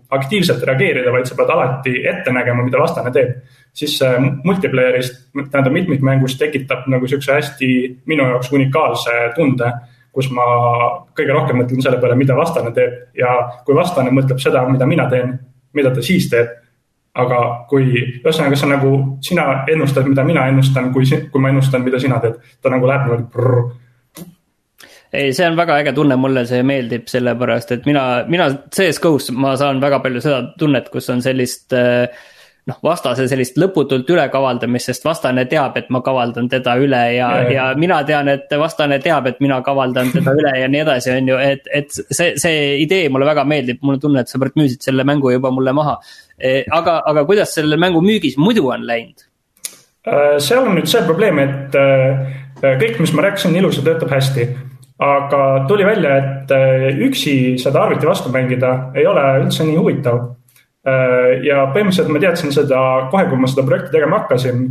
aktiivselt 0.09 0.63
reageerida, 0.63 1.11
vaid 1.11 1.25
sa 1.25 1.35
pead 1.35 1.49
alati 1.49 1.93
ette 2.07 2.31
nägema, 2.31 2.63
mida 2.63 2.79
vastane 2.79 3.11
teeb. 3.11 3.37
siis 3.77 3.93
see 3.99 4.19
multiplayer'ist, 4.43 5.27
tähendab 5.51 5.73
mitmikmängust 5.73 6.39
tekitab 6.41 6.87
nagu 6.89 7.07
siukse 7.07 7.33
hästi 7.33 7.67
minu 8.09 8.25
jaoks 8.25 8.49
unikaalse 8.51 9.11
tunde. 9.35 9.71
Kus 10.17 10.31
ma 10.33 10.45
kõige 11.17 11.35
rohkem 11.35 11.59
mõtlen 11.61 11.83
selle 11.85 11.99
peale, 12.01 12.17
mida 12.17 12.35
vastane 12.37 12.71
teeb 12.73 13.17
ja 13.17 13.35
kui 13.65 13.77
vastane 13.77 14.09
mõtleb 14.13 14.41
seda, 14.41 14.63
mida 14.69 14.87
mina 14.89 15.05
teen, 15.11 15.35
mida 15.77 15.93
ta 15.93 16.05
siis 16.05 16.29
teeb. 16.31 16.55
aga 17.17 17.37
kui, 17.69 17.85
ühesõnaga 18.21 18.53
see 18.53 18.65
on 18.67 18.71
nagu 18.75 18.89
sina 19.25 19.43
ennustad, 19.73 20.05
mida 20.05 20.21
mina 20.23 20.43
ennustan, 20.51 20.91
kui, 20.93 21.05
kui 21.31 21.41
ma 21.41 21.49
ennustan, 21.49 21.81
mida 21.81 21.99
sina 21.99 22.19
teed. 22.21 22.37
ta 22.61 22.69
nagu 22.69 22.89
läheb 22.89 23.07
niimoodi 23.07 23.85
ei, 25.13 25.33
see 25.33 25.47
on 25.47 25.57
väga 25.57 25.77
äge 25.81 25.93
tunne, 25.95 26.17
mulle 26.19 26.43
see 26.49 26.63
meeldib, 26.67 27.07
sellepärast 27.09 27.71
et 27.73 27.85
mina, 27.89 28.03
mina 28.27 28.49
CS 28.73 28.99
GO-s 29.01 29.31
ma 29.31 29.55
saan 29.57 29.81
väga 29.81 30.01
palju 30.03 30.21
seda 30.23 30.41
tunnet, 30.59 30.89
kus 30.93 31.09
on 31.13 31.23
sellist 31.25 31.73
äh, 31.73 32.09
noh, 32.67 32.79
vastase 32.83 33.27
sellist 33.31 33.57
lõputult 33.59 34.09
ülekavaldamist, 34.11 34.91
sest 34.91 35.05
vastane 35.07 35.45
teab, 35.49 35.77
et 35.79 35.89
ma 35.93 36.01
kavaldan 36.05 36.49
teda 36.51 36.75
üle 36.81 36.99
ja, 37.15 37.29
ja, 37.41 37.51
ja 37.53 37.67
mina 37.79 38.01
tean, 38.07 38.29
et 38.31 38.51
vastane 38.59 38.99
teab, 39.03 39.29
et 39.31 39.39
mina 39.43 39.59
kavaldan 39.65 40.11
teda 40.13 40.35
üle 40.37 40.53
ja 40.61 40.67
nii 40.71 40.83
edasi, 40.83 41.13
on 41.15 41.31
ju, 41.31 41.39
et, 41.43 41.69
et 41.73 41.93
see, 41.95 42.33
see 42.39 42.61
idee 42.83 43.07
mulle 43.13 43.29
väga 43.29 43.47
meeldib, 43.47 43.81
mul 43.81 43.97
on 43.97 44.03
tunne, 44.03 44.23
et 44.23 44.33
sõbrad 44.33 44.57
müüsid 44.59 44.83
selle 44.85 45.07
mängu 45.07 45.31
juba 45.33 45.51
mulle 45.53 45.73
maha. 45.75 45.97
E, 46.37 46.61
aga, 46.73 46.99
aga 47.07 47.25
kuidas 47.29 47.55
selle 47.57 47.79
mängu 47.79 48.03
müügis 48.05 48.37
muidu 48.41 48.67
on 48.73 48.85
läinud? 48.87 49.27
Äh, 50.07 50.37
seal 50.43 50.63
on 50.63 50.75
nüüd 50.77 50.89
see 50.91 51.03
probleem, 51.07 51.39
et 51.43 51.77
äh, 51.79 52.41
kõik, 52.63 52.99
mis 53.03 53.15
ma 53.15 53.27
rääkisin, 53.29 53.55
ilusti 53.59 53.85
töötab 53.85 54.11
hästi 54.13 54.51
aga 54.97 55.41
tuli 55.69 55.85
välja, 55.85 56.15
et 56.17 56.51
äh, 56.51 56.87
üksi 57.05 57.55
seda 57.61 57.83
arvuti 57.85 58.09
vastu 58.09 58.31
mängida 58.33 58.91
ei 58.97 59.05
ole 59.05 59.23
üldse 59.43 59.65
nii 59.67 59.77
huvitav 59.77 60.23
ja 61.43 61.63
põhimõtteliselt 61.73 62.11
ma 62.13 62.19
teadsin 62.21 62.53
seda 62.55 62.81
kohe, 63.11 63.25
kui 63.27 63.39
ma 63.39 63.49
seda 63.51 63.65
projekti 63.67 63.93
tegema 63.95 64.21
hakkasin. 64.21 64.67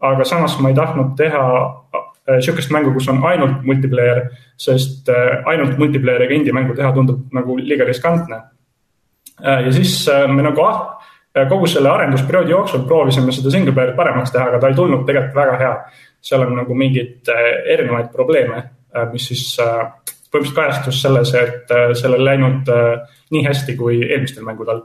aga 0.00 0.24
samas 0.24 0.54
ma 0.60 0.70
ei 0.70 0.74
tahtnud 0.74 1.10
teha 1.16 1.42
äh, 1.60 2.38
sihukest 2.40 2.70
mängu, 2.72 2.94
kus 2.94 3.08
on 3.12 3.18
ainult 3.28 3.62
multiplayer, 3.68 4.22
sest 4.56 5.08
äh, 5.12 5.42
ainult 5.52 5.76
multiplayer'iga 5.78 6.34
indie-mängu 6.34 6.74
teha 6.74 6.92
tundub 6.96 7.34
nagu 7.36 7.56
liiga 7.56 7.84
riskantne. 7.84 8.40
ja 9.40 9.72
siis 9.72 10.08
me 10.28 10.42
nagu 10.42 10.62
ah, 10.64 10.98
kogu 11.48 11.66
selle 11.66 11.88
arendusperioodi 11.88 12.50
jooksul 12.50 12.82
proovisime 12.88 13.32
seda 13.32 13.50
single 13.50 13.72
player'it 13.72 13.96
paremaks 13.96 14.32
teha, 14.34 14.48
aga 14.50 14.58
ta 14.60 14.68
ei 14.68 14.74
tulnud 14.74 15.06
tegelikult 15.06 15.36
väga 15.36 15.58
hea. 15.58 15.74
seal 16.20 16.42
on 16.44 16.56
nagu 16.56 16.74
mingeid 16.74 17.30
erinevaid 17.64 18.10
probleeme, 18.12 18.62
mis 19.12 19.28
siis 19.28 19.56
põhimõtteliselt 19.56 20.56
kajastus 20.56 21.02
selles, 21.02 21.34
et 21.34 21.72
sellel 21.96 22.24
läinud 22.24 22.68
nii 23.30 23.46
hästi 23.46 23.76
kui 23.76 24.02
eelmistel 24.02 24.44
mängudel 24.44 24.82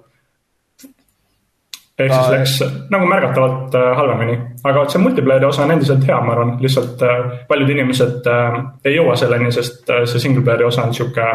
ehk 1.99 2.11
siis 2.11 2.31
läks 2.33 2.55
nagu 2.91 3.07
märgatavalt 3.07 3.75
äh, 3.79 3.91
halvemini, 3.97 4.39
aga 4.67 4.83
see 4.91 5.03
multiplayer'i 5.03 5.47
osa 5.47 5.63
on 5.63 5.75
endiselt 5.77 6.03
hea, 6.07 6.17
ma 6.23 6.33
arvan, 6.35 6.57
lihtsalt 6.63 7.05
äh, 7.07 7.21
paljud 7.47 7.71
inimesed 7.71 8.27
äh, 8.31 8.57
ei 8.85 8.97
jõua 8.97 9.15
selleni, 9.19 9.53
sest 9.55 9.87
see 10.11 10.25
single 10.27 10.43
player'i 10.43 10.67
osa 10.67 10.87
on 10.87 10.93
sihuke 10.95 11.31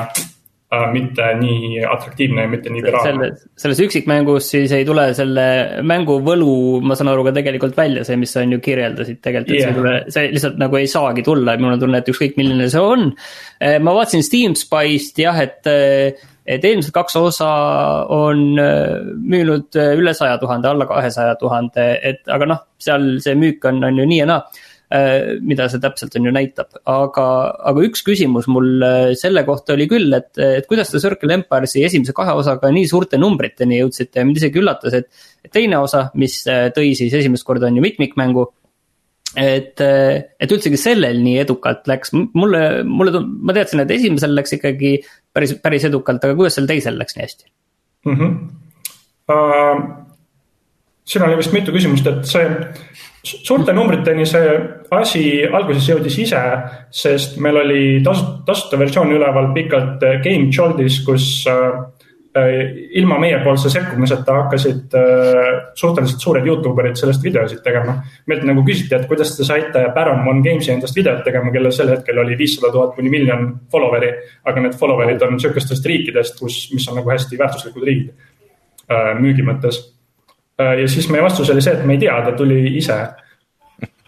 mitte 0.95 1.25
nii 1.35 1.81
atraktiivne 1.83 2.45
ja 2.45 2.49
mitte 2.53 2.71
nii 2.71 2.83
viraalne. 2.85 3.33
selles 3.59 3.81
üksikmängus 3.83 4.53
siis 4.53 4.71
ei 4.77 4.85
tule 4.87 5.09
selle 5.19 5.47
mängu 5.83 6.21
võlu, 6.23 6.53
ma 6.87 6.95
saan 6.95 7.11
aru, 7.11 7.25
ka 7.27 7.33
tegelikult 7.35 7.75
välja, 7.75 8.05
see, 8.07 8.15
mis 8.21 8.31
sa 8.31 8.45
on 8.45 8.55
ju 8.55 8.61
kirjeldasid 8.63 9.19
tegelikult 9.19 9.57
yeah., 9.57 9.65
see 9.65 9.73
ei 9.73 9.81
tule, 9.81 9.95
see 10.15 10.29
lihtsalt 10.37 10.61
nagu 10.63 10.79
ei 10.79 10.87
saagi 10.93 11.25
tulla, 11.27 11.57
mul 11.59 11.75
on 11.75 11.83
tunne, 11.83 11.99
et 11.99 12.13
ükskõik 12.15 12.39
milline 12.39 12.71
see 12.71 12.85
on. 12.87 13.09
ma 13.83 13.97
vaatasin 13.99 14.23
Steam 14.23 14.55
Spy'st 14.61 15.19
jah, 15.25 15.43
et 15.43 15.67
et 16.51 16.65
eelmised 16.67 16.95
kaks 16.95 17.17
osa 17.21 17.51
on 18.15 18.59
äh, 18.59 18.99
müünud 19.21 19.79
äh, 19.79 19.95
üle 19.99 20.15
saja 20.17 20.39
tuhande, 20.43 20.71
alla 20.71 20.89
kahesaja 20.89 21.37
tuhande, 21.41 21.87
et 22.03 22.27
aga 22.31 22.51
noh, 22.51 22.67
seal 22.81 23.15
see 23.23 23.37
müük 23.39 23.65
on, 23.71 23.83
on 23.87 24.03
ju 24.03 24.07
nii 24.11 24.21
ja 24.23 24.29
naa 24.31 24.43
äh, 24.91 25.37
mida 25.47 25.69
see 25.71 25.83
täpselt 25.83 26.17
on 26.19 26.27
ju 26.27 26.35
näitab, 26.35 26.75
aga, 26.91 27.27
aga 27.71 27.87
üks 27.87 28.03
küsimus 28.07 28.49
mul 28.51 28.85
selle 29.21 29.45
kohta 29.47 29.77
oli 29.77 29.87
küll, 29.91 30.11
et, 30.17 30.33
et 30.43 30.67
kuidas 30.71 30.91
te 30.91 31.03
Circle 31.03 31.39
Empires'i 31.39 31.85
esimese 31.87 32.17
kahe 32.17 32.35
osaga 32.41 32.73
nii 32.75 32.89
suurte 32.91 33.21
numbriteni 33.21 33.83
jõudsite 33.83 34.23
ja 34.23 34.27
mind 34.27 34.43
isegi 34.43 34.63
üllatas, 34.63 34.97
et. 34.99 35.29
teine 35.55 35.79
osa, 35.81 36.09
mis 36.21 36.43
tõi 36.75 36.95
siis 36.99 37.15
esimest 37.17 37.47
korda 37.47 37.71
on 37.71 37.79
ju 37.79 37.85
mitmikmängu 37.85 38.51
et, 39.39 39.81
et 39.81 40.53
üldsegi 40.53 40.79
sellel 40.81 41.21
nii 41.23 41.39
edukalt 41.45 41.87
läks, 41.91 42.15
mulle, 42.15 42.63
mulle, 42.87 43.23
ma 43.23 43.55
teadsin, 43.57 43.85
et 43.85 43.93
esimesel 43.95 44.35
läks 44.35 44.57
ikkagi 44.59 44.97
päris, 45.35 45.55
päris 45.63 45.87
edukalt, 45.87 46.25
aga 46.25 46.39
kuidas 46.39 46.59
sel 46.59 46.67
teisel 46.71 46.99
läks 46.99 47.17
nii 47.17 47.27
hästi 47.27 47.51
mm? 48.09 48.17
-hmm. 48.17 48.41
Uh, 49.31 49.83
siin 51.07 51.23
oli 51.23 51.37
vist 51.39 51.53
mitu 51.55 51.71
küsimust, 51.71 52.07
et 52.11 52.25
see 52.27 52.49
suurte 53.23 53.73
numbriteni 53.77 54.25
see 54.27 54.55
asi 54.97 55.23
alguses 55.47 55.87
jõudis 55.87 56.17
ise, 56.25 56.41
sest 56.91 57.37
meil 57.39 57.61
oli 57.63 57.83
tasuta, 58.05 58.41
tasuta 58.49 58.79
versioon 58.81 59.13
üleval 59.13 59.53
pikalt 59.55 60.03
Game 60.25 60.49
Joltis, 60.51 60.99
kus 61.07 61.29
uh, 61.47 61.85
ilma 62.95 63.19
meiepoolse 63.19 63.71
sekkumiseta 63.71 64.35
hakkasid 64.35 64.95
äh, 64.95 65.49
suhteliselt 65.75 66.23
suured 66.23 66.47
Youtube 66.47 66.83
erid 66.83 66.97
sellest 66.97 67.25
videosid 67.27 67.59
tegema. 67.65 67.97
meilt 68.31 68.45
nagu 68.47 68.63
küsiti, 68.67 68.95
et 68.95 69.09
kuidas 69.11 69.33
te 69.37 69.45
saite 69.45 69.83
Baron 69.95 70.23
One 70.29 70.43
Games'i 70.45 70.71
endast 70.71 70.97
videot 70.97 71.25
tegema, 71.27 71.51
kellel 71.51 71.75
sel 71.75 71.91
hetkel 71.91 72.19
oli 72.23 72.39
viissada 72.39 72.71
tuhat 72.73 72.95
kuni 72.95 73.11
miljon 73.11 73.49
follower'i. 73.73 74.13
aga 74.45 74.61
need 74.61 74.79
follower'id 74.79 75.23
on 75.27 75.41
sihukestest 75.41 75.87
riikidest, 75.87 76.39
kus, 76.39 76.69
mis 76.75 76.87
on 76.89 77.01
nagu 77.01 77.11
hästi 77.11 77.39
väärtuslikud 77.39 77.89
riigid 77.89 78.13
äh, 78.91 79.11
müügi 79.19 79.43
mõttes. 79.47 79.83
ja 80.61 80.89
siis 80.89 81.09
meie 81.11 81.23
vastus 81.25 81.51
oli 81.51 81.63
see, 81.65 81.73
et 81.73 81.87
me 81.89 81.97
ei 81.97 82.05
tea, 82.05 82.15
ta 82.23 82.37
tuli 82.37 82.77
ise 82.77 83.01
Äh, 83.01 83.30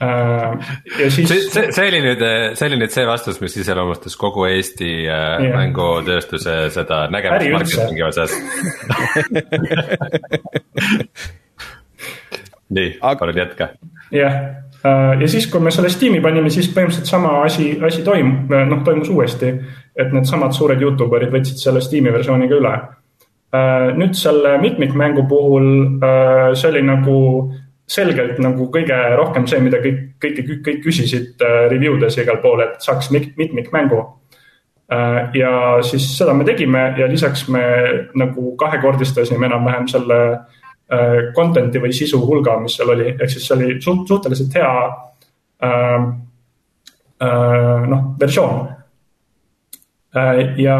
ja 0.03 1.11
siis. 1.11 1.29
see, 1.29 1.41
see, 1.51 1.73
see 1.73 1.88
oli 1.88 2.01
nüüd, 2.03 2.23
see 2.59 2.67
oli 2.69 2.79
nüüd 2.81 2.93
see 2.95 3.05
vastus, 3.07 3.41
mis 3.43 3.55
iseloomustas 3.61 4.17
kogu 4.19 4.47
Eesti 4.49 4.88
yeah. 5.05 5.37
Äh, 5.37 5.53
mängutööstuse 5.55 6.55
seda 6.75 7.05
nägemust 7.12 7.51
marketingi 7.55 8.03
osas 8.07 8.31
nii, 12.77 12.88
palun 13.01 13.38
jätka. 13.38 13.69
jah, 14.15 14.35
äh, 14.83 15.21
ja 15.21 15.29
siis, 15.29 15.47
kui 15.53 15.61
me 15.62 15.71
selle 15.75 15.91
Steam'i 15.93 16.21
panime, 16.25 16.51
siis 16.51 16.69
põhimõtteliselt 16.75 17.11
sama 17.11 17.31
asi, 17.45 17.67
asi 17.85 18.03
toim-, 18.07 18.51
noh 18.51 18.81
toimus 18.87 19.11
uuesti. 19.12 19.49
et 19.97 20.12
needsamad 20.12 20.53
suured 20.57 20.81
Youtube 20.83 21.17
erid 21.21 21.33
võtsid 21.37 21.59
selle 21.61 21.81
Steam'i 21.85 22.12
versiooniga 22.12 22.55
üle. 22.59 22.75
nüüd 23.99 24.15
selle 24.17 24.59
mitmikmängu 24.59 25.27
puhul 25.29 25.67
see 26.57 26.71
oli 26.71 26.83
nagu 26.87 27.17
selgelt 27.90 28.38
nagu 28.42 28.68
kõige 28.73 28.97
rohkem 29.18 29.47
see, 29.51 29.61
mida 29.62 29.81
kõik, 29.83 30.01
kõik, 30.23 30.40
kõik, 30.40 30.64
kõik 30.66 30.83
küsisid 30.87 31.45
äh, 31.45 31.66
review 31.73 31.99
des 32.01 32.16
ja 32.16 32.25
igal 32.27 32.40
pool, 32.42 32.62
et 32.64 32.83
saaks 32.85 33.11
mitmikmängu. 33.12 34.01
Äh, 34.92 35.18
ja 35.38 35.53
siis 35.87 36.07
seda 36.16 36.35
me 36.37 36.47
tegime 36.49 36.92
ja 36.99 37.09
lisaks 37.11 37.47
me 37.53 37.62
nagu 38.18 38.55
kahekordistasime 38.61 39.49
enam-vähem 39.49 39.88
selle 39.90 40.21
äh, 40.33 41.33
content'i 41.37 41.83
või 41.83 41.95
sisu 41.97 42.23
hulga, 42.27 42.59
mis 42.62 42.77
seal 42.79 42.95
oli, 42.95 43.12
ehk 43.16 43.33
siis 43.33 43.49
see 43.49 43.59
oli 43.59 43.81
suht, 43.81 44.07
suhteliselt 44.11 44.61
hea 44.61 44.75
noh, 47.23 48.01
versioon. 48.18 48.64
ja 50.59 50.79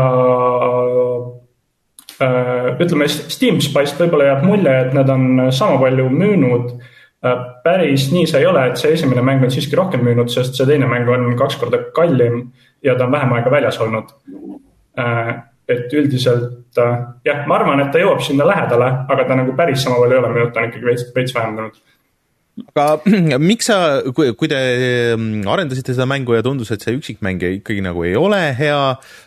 ütleme, 2.23 3.07
Steam 3.09 3.61
Spy'st 3.65 4.01
võib-olla 4.01 4.31
jääb 4.31 4.43
mulje, 4.47 4.75
et 4.87 4.97
nad 4.97 5.09
on 5.11 5.49
sama 5.55 5.79
palju 5.83 6.09
müünud 6.13 6.75
Äh, 7.23 7.39
päris 7.63 8.09
nii 8.11 8.27
see 8.27 8.41
ei 8.43 8.47
ole, 8.51 8.65
et 8.67 8.81
see 8.81 8.97
esimene 8.97 9.23
mäng 9.23 9.45
on 9.47 9.51
siiski 9.55 9.77
rohkem 9.79 10.01
müünud, 10.03 10.31
sest 10.33 10.57
see 10.59 10.67
teine 10.67 10.89
mäng 10.91 11.07
on 11.07 11.29
kaks 11.39 11.55
korda 11.61 11.79
kallim 11.95 12.49
ja 12.83 12.97
ta 12.99 13.07
on 13.07 13.13
vähem 13.15 13.35
aega 13.37 13.51
väljas 13.51 13.79
olnud. 13.85 14.11
Äh, 14.99 15.31
et 15.71 15.95
üldiselt 15.95 16.81
äh, 16.83 16.97
jah, 17.25 17.45
ma 17.47 17.61
arvan, 17.61 17.85
et 17.85 17.93
ta 17.95 18.03
jõuab 18.03 18.25
sinna 18.27 18.49
lähedale, 18.49 18.89
aga 19.15 19.29
ta 19.29 19.37
nagu 19.39 19.55
päris 19.55 19.85
sama 19.87 20.01
palju 20.03 20.19
ei 20.19 20.23
ole 20.25 20.33
müünud, 20.35 20.51
ta 20.51 20.65
on 20.65 20.73
ikkagi 20.73 20.91
veits, 20.91 21.07
veits 21.15 21.37
vähendanud 21.37 21.79
aga 22.75 23.39
miks 23.51 23.71
sa, 23.71 23.79
kui, 24.15 24.51
te 24.51 24.59
mm, 25.17 25.47
arendasite 25.51 25.95
seda 25.97 26.09
mängu 26.11 26.37
ja 26.37 26.45
tundus, 26.45 26.73
et 26.75 26.85
see 26.85 26.97
üksikmäng 26.99 27.45
ikkagi 27.59 27.85
nagu 27.85 28.05
ei 28.09 28.17
ole 28.19 28.43
hea, 28.59 28.83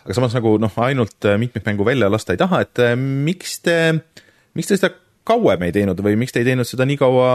aga 0.06 0.18
samas 0.18 0.36
nagu 0.38 0.58
noh, 0.62 0.82
ainult 0.86 1.32
mitmikmängu 1.42 1.88
välja 1.88 2.12
lasta 2.12 2.36
ei 2.36 2.42
taha, 2.42 2.62
et 2.68 2.86
miks 3.00 3.60
te, 3.66 3.80
miks 4.58 4.70
te 4.70 4.80
seda 4.80 4.94
kauem 5.26 5.64
ei 5.66 5.74
teinud 5.74 6.00
või 6.06 6.18
miks 6.20 6.34
te 6.34 6.42
ei 6.42 6.48
teinud 6.48 6.68
seda 6.70 6.86
nii 6.88 6.98
kaua, 7.02 7.30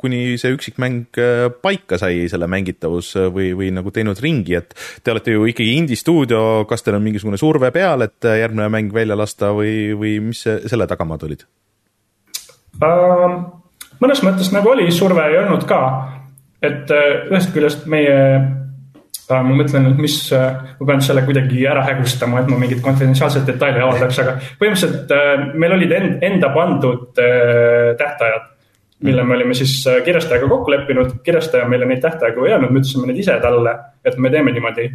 kuni 0.00 0.38
see 0.40 0.54
üksikmäng 0.54 1.18
äh, 1.18 1.46
paika 1.62 1.98
sai, 2.00 2.28
selle 2.30 2.46
mängitavus 2.50 3.12
äh, 3.18 3.28
või, 3.34 3.50
või 3.58 3.70
nagu 3.74 3.90
teinud 3.94 4.20
ringi, 4.22 4.54
et 4.60 4.76
te 5.02 5.14
olete 5.14 5.34
ju 5.34 5.48
ikkagi 5.50 5.74
indie-stuudio, 5.80 6.42
kas 6.70 6.86
teil 6.86 7.00
on 7.00 7.06
mingisugune 7.06 7.40
surve 7.40 7.72
peal, 7.74 8.06
et 8.06 8.28
äh, 8.28 8.40
järgmine 8.44 8.70
mäng 8.72 8.94
välja 8.94 9.18
lasta 9.18 9.50
või, 9.56 9.90
või 9.98 10.18
mis 10.30 10.44
selle 10.46 10.86
tagamaad 10.90 11.26
olid 11.26 11.46
uh,? 12.78 13.40
Mõnes 14.00 14.24
mõttes 14.26 14.52
nagu 14.54 14.72
oli, 14.72 14.90
surve 14.92 15.26
ei 15.28 15.38
olnud 15.42 15.66
ka, 15.68 15.82
et 16.62 16.90
ühest 16.92 17.54
küljest 17.54 17.86
meie 17.90 18.16
ma 19.38 19.54
mõtlen, 19.54 19.88
et 19.90 20.00
mis, 20.00 20.16
äh, 20.34 20.74
ma 20.80 20.88
pean 20.88 21.02
selle 21.04 21.22
kuidagi 21.26 21.62
ära 21.68 21.84
hägustama, 21.86 22.42
et 22.42 22.50
ma 22.50 22.58
mingeid 22.60 22.82
konfidentsiaalseid 22.84 23.46
detaile 23.48 23.82
avaldaks, 23.84 24.18
aga 24.22 24.36
põhimõtteliselt 24.60 25.12
äh, 25.14 25.44
meil 25.54 25.76
olid 25.76 25.94
enda 26.26 26.50
pandud 26.54 27.20
äh, 27.22 27.92
tähtajad. 28.00 28.48
mille 29.00 29.22
me 29.24 29.32
olime 29.34 29.54
siis 29.56 29.72
kirjastajaga 30.04 30.48
kokku 30.48 30.70
leppinud, 30.70 31.12
kirjastaja 31.24 31.64
meile 31.68 31.86
neid 31.88 32.02
tähtaegu 32.04 32.44
ei 32.44 32.52
öelnud, 32.52 32.68
me 32.70 32.82
ütlesime 32.82 33.06
need 33.08 33.22
ise 33.22 33.38
talle, 33.40 33.72
et 34.04 34.18
me 34.18 34.30
teeme 34.30 34.52
niimoodi. 34.52 34.90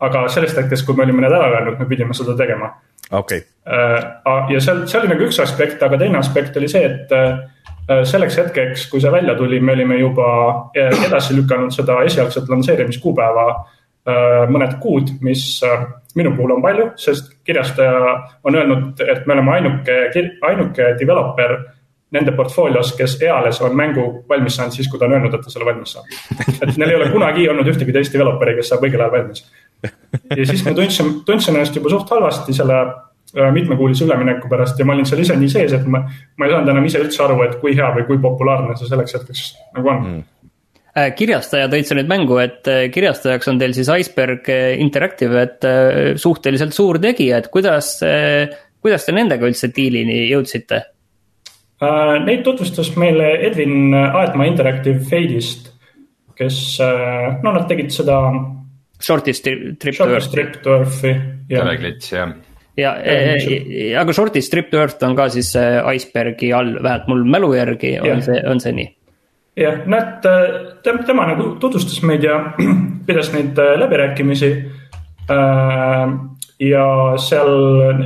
aga 0.00 0.26
sellest 0.28 0.58
hetkest, 0.60 0.84
kui 0.86 0.96
me 0.96 1.06
olime 1.06 1.24
need 1.24 1.32
ära 1.32 1.46
öelnud, 1.54 1.78
me 1.78 1.86
pidime 1.88 2.14
seda 2.14 2.36
tegema. 2.36 2.74
okei 3.10 3.38
okay.. 3.64 4.52
ja 4.52 4.60
seal, 4.60 4.84
see 4.86 5.00
oli 5.00 5.14
nagu 5.14 5.24
üks 5.24 5.40
aspekt, 5.40 5.82
aga 5.82 5.98
teine 5.98 6.18
aspekt 6.18 6.56
oli 6.60 6.68
see, 6.68 6.84
et 6.84 7.14
selleks 7.86 8.36
hetkeks, 8.40 8.88
kui 8.90 9.00
see 9.00 9.12
välja 9.12 9.36
tuli, 9.38 9.60
me 9.62 9.76
olime 9.76 10.00
juba 10.00 10.28
edasi 10.74 11.36
lükanud 11.36 11.74
seda 11.74 12.00
esialgset 12.08 12.48
lansseerimiskuupäeva 12.50 13.46
Äh, 14.06 14.44
mõned 14.54 14.76
kuud, 14.78 15.08
mis 15.26 15.40
äh, 15.66 15.80
minu 16.14 16.30
puhul 16.36 16.52
on 16.54 16.60
palju, 16.62 16.84
sest 17.02 17.32
kirjastaja 17.46 18.12
on 18.46 18.54
öelnud, 18.54 19.00
et 19.02 19.24
me 19.26 19.34
oleme 19.34 19.50
ainuke, 19.56 19.96
ainuke 20.46 20.92
developer 21.00 21.56
nende 22.14 22.30
portfoolios, 22.38 22.92
kes 22.94 23.16
eales 23.26 23.58
on 23.66 23.74
mängu 23.74 24.04
valmis 24.30 24.60
saanud 24.60 24.76
siis, 24.76 24.86
kui 24.92 25.00
ta 25.00 25.08
on 25.08 25.16
öelnud, 25.16 25.34
et 25.34 25.42
ta 25.42 25.50
selle 25.50 25.66
valmis 25.66 25.96
saab. 25.96 26.06
et 26.68 26.78
neil 26.78 26.92
ei 26.92 27.00
ole 27.00 27.10
kunagi 27.10 27.48
olnud 27.50 27.72
ühtegi 27.72 27.96
teist 27.96 28.14
developer'i, 28.14 28.54
kes 28.60 28.70
saab 28.70 28.86
õigel 28.86 29.02
ajal 29.02 29.16
valmis. 29.16 29.42
ja 30.30 30.46
siis 30.52 30.62
ma 30.62 30.76
tundsin, 30.78 31.10
tundsin 31.26 31.58
ennast 31.58 31.74
juba 31.80 31.90
suht 31.96 32.14
halvasti 32.14 32.54
selle 32.54 32.78
äh, 32.78 32.94
mitmekuulise 33.34 34.06
ülemineku 34.06 34.48
pärast 34.48 34.78
ja 34.78 34.86
ma 34.86 34.94
olin 34.94 35.08
seal 35.08 35.20
ise 35.20 35.34
nii 35.36 35.50
sees, 35.50 35.74
et 35.76 35.84
ma, 35.90 36.04
ma 36.38 36.46
ei 36.46 36.54
saanud 36.54 36.70
enam 36.72 36.86
ise 36.88 37.02
üldse 37.02 37.24
aru, 37.24 37.40
et 37.44 37.58
kui 37.60 37.74
hea 37.76 37.90
või 37.96 38.06
kui 38.08 38.22
populaarne 38.22 38.76
see 38.78 38.88
selleks 38.88 39.18
hetkeks 39.18 39.44
nagu 39.76 39.92
on 39.92 40.02
mm 40.04 40.24
kirjastaja 40.96 41.68
tõid 41.68 41.84
sa 41.84 41.92
nüüd 41.98 42.08
mängu, 42.08 42.38
et 42.40 42.68
äh, 42.72 42.86
kirjastajaks 42.88 43.50
on 43.52 43.58
teil 43.60 43.74
siis 43.76 43.90
Iceberg 43.92 44.48
Interactive, 44.80 45.42
et 45.42 45.66
suhteliselt 46.16 46.72
suur 46.72 46.96
tegija, 47.02 47.42
et 47.42 47.50
kuidas, 47.52 47.98
kuidas 48.80 49.04
te 49.04 49.12
nendega 49.12 49.44
üldse 49.44 49.68
diilini 49.76 50.22
jõudsite? 50.30 50.80
Äh, 51.76 52.16
neid 52.24 52.40
tutvustas 52.46 52.94
meile 52.96 53.34
Edwin 53.44 53.92
Aetma 53.92 54.48
Interactive 54.48 55.02
Fade'ist, 55.10 55.68
kes, 56.38 56.60
äh, 56.80 57.34
no 57.44 57.52
nad 57.52 57.68
tegid 57.68 57.92
seda. 57.92 58.16
Shortist 58.96 59.44
Trip 59.44 60.00
Earth. 60.00 60.30
Trip 60.32 60.60
to 60.64 60.78
Earth'i. 60.78 61.12
teleklits 61.52 62.14
jah 62.14 62.32
ja, 62.76 62.92
ja, 63.02 64.00
aga 64.00 64.14
Shortist 64.16 64.52
Trip 64.52 64.70
to 64.70 64.80
Earth 64.82 65.04
on 65.06 65.16
ka 65.18 65.28
siis 65.32 65.52
Icebergi 65.56 66.52
all, 66.52 66.76
vähemalt 66.82 67.10
mul 67.10 67.24
mälu 67.36 67.54
järgi 67.56 67.96
on 68.00 68.08
ja. 68.08 68.20
see, 68.24 68.38
on 68.46 68.62
see 68.62 68.74
nii. 68.76 68.88
jah, 69.62 69.82
näed, 69.88 70.30
tema 70.84 71.28
nagu 71.32 71.54
tutvustas 71.62 72.02
meid 72.06 72.24
ja 72.26 72.40
pidas 73.08 73.32
neid 73.34 73.58
läbirääkimisi 73.82 74.52
äh, 75.32 76.16
ja 76.60 76.86
seal 77.20 77.50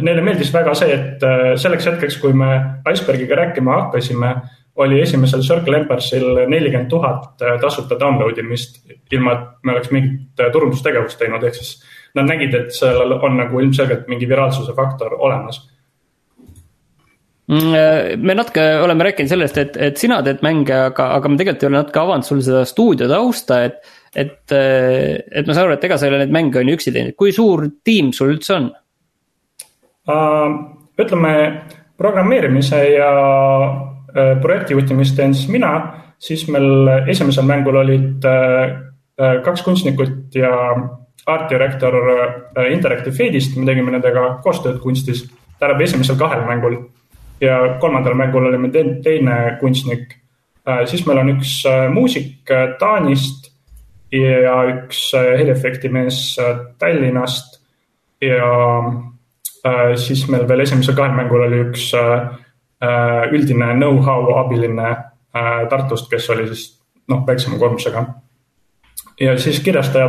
neile 0.00 0.22
meeldis 0.24 0.52
väga 0.54 0.74
see, 0.78 0.94
et 0.94 1.26
selleks 1.60 1.86
hetkeks, 1.90 2.18
kui 2.22 2.34
me 2.36 2.50
Icebergiga 2.90 3.38
rääkima 3.38 3.76
hakkasime, 3.84 4.34
oli 4.80 5.00
esimesel 5.02 5.42
Circle 5.44 5.82
Empressil 5.82 6.26
nelikümmend 6.48 6.88
tuhat 6.90 7.42
tasuta 7.60 7.98
download 8.00 8.38
imist, 8.42 8.80
ilma 9.12 9.34
et 9.36 9.48
me 9.66 9.74
oleks 9.74 9.90
mingit 9.94 10.44
turundustegevust 10.52 11.18
teinud, 11.20 11.44
ehk 11.44 11.58
siis 11.58 11.74
nad 12.18 12.26
nägid, 12.26 12.54
et 12.56 12.72
sellel 12.74 13.18
on 13.18 13.36
nagu 13.38 13.60
ilmselgelt 13.62 14.08
mingi 14.10 14.28
viraalsuse 14.28 14.74
faktor 14.76 15.14
olemas. 15.18 15.60
Mm, 17.50 18.20
me 18.22 18.34
natuke 18.38 18.62
oleme 18.78 19.08
rääkinud 19.08 19.30
sellest, 19.30 19.56
et, 19.58 19.78
et 19.88 19.98
sina 19.98 20.20
teed 20.22 20.42
mänge, 20.46 20.74
aga, 20.90 21.08
aga 21.16 21.30
me 21.30 21.38
tegelikult 21.38 21.64
ei 21.64 21.70
ole 21.70 21.80
natuke 21.80 22.02
avanud 22.02 22.26
sul 22.26 22.44
seda 22.46 22.62
stuudio 22.68 23.08
tausta, 23.10 23.64
et 23.66 23.80
et, 24.14 24.52
äh, 24.52 25.22
et 25.30 25.46
ma 25.46 25.54
saan 25.54 25.68
aru, 25.68 25.76
et 25.76 25.86
ega 25.86 25.98
sa 25.98 26.06
ei 26.06 26.12
ole 26.12 26.24
neid 26.24 26.34
mänge 26.34 26.60
on 26.60 26.70
ju 26.70 26.76
üksi 26.78 26.92
teinud, 26.94 27.14
kui 27.18 27.34
suur 27.34 27.66
tiim 27.86 28.10
sul 28.16 28.34
üldse 28.34 28.56
on? 28.56 28.70
Uh,? 30.10 30.58
ütleme 31.00 31.32
programmeerimise 31.96 32.78
ja 32.92 33.10
uh, 33.64 34.34
projektijuhtimist 34.42 35.14
teen 35.16 35.32
siis 35.32 35.48
mina, 35.48 35.70
siis 36.20 36.42
meil 36.52 36.90
esimesel 37.08 37.46
mängul 37.48 37.78
olid 37.80 38.26
uh, 38.28 38.74
kaks 39.46 39.62
kunstnikut 39.64 40.36
ja 40.36 40.50
art 41.26 41.50
director 41.50 41.94
uh, 41.96 42.64
Interactive 42.70 43.14
Fade'ist, 43.16 43.56
me 43.56 43.68
tegime 43.68 43.92
nendega 43.92 44.40
koostööd 44.44 44.80
kunstis, 44.80 45.26
tähendab 45.58 45.84
esimesel 45.84 46.18
kahel 46.20 46.46
mängul 46.48 46.78
ja 47.40 47.76
kolmandal 47.80 48.16
mängul 48.16 48.48
oli 48.48 48.58
meil 48.58 48.96
teine 49.04 49.36
kunstnik. 49.60 50.16
siis 50.86 51.06
meil 51.06 51.18
on 51.18 51.30
üks 51.32 51.62
muusik 51.94 52.50
Taanist 52.78 53.50
ja 54.12 54.56
üks 54.70 55.10
äh, 55.14 55.36
heliefekti 55.38 55.88
mees 55.88 56.38
äh, 56.38 56.58
Tallinnast. 56.78 57.60
ja 58.20 58.48
äh, 59.66 59.94
siis 59.96 60.26
meil 60.28 60.48
veel 60.48 60.60
esimesel 60.66 60.96
kahel 60.96 61.14
mängul 61.16 61.46
oli 61.46 61.62
üks 61.68 61.92
üldine 63.30 63.74
know-how 63.76 64.30
abiline 64.40 64.96
Tartust, 65.70 66.08
kes 66.10 66.30
oli 66.32 66.46
siis 66.48 66.62
noh, 67.12 67.20
väiksema 67.26 67.58
koormusega. 67.60 68.00
Ja 69.20 69.36
siis 69.38 69.60
kirjastaja 69.64 70.08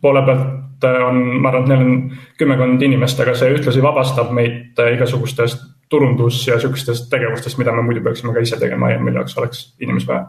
poole 0.00 0.22
pealt 0.26 0.84
on, 1.06 1.18
ma 1.40 1.50
arvan, 1.50 1.64
et 1.64 1.68
neil 1.68 1.84
on 1.84 1.96
kümmekond 2.40 2.82
inimest, 2.82 3.20
aga 3.20 3.34
see 3.36 3.52
ühtlasi 3.52 3.82
vabastab 3.84 4.30
meid 4.36 4.80
igasugustest 4.94 5.66
turundus 5.90 6.44
ja 6.46 6.60
sihukestest 6.60 7.10
tegevustest, 7.10 7.58
mida 7.58 7.72
me 7.74 7.82
muidu 7.82 8.02
peaksime 8.04 8.32
ka 8.32 8.44
ise 8.44 8.60
tegema 8.60 8.92
ja 8.92 9.00
mille 9.02 9.20
jaoks 9.20 9.36
oleks 9.38 9.64
inimesi 9.82 10.08
vaja 10.08 10.28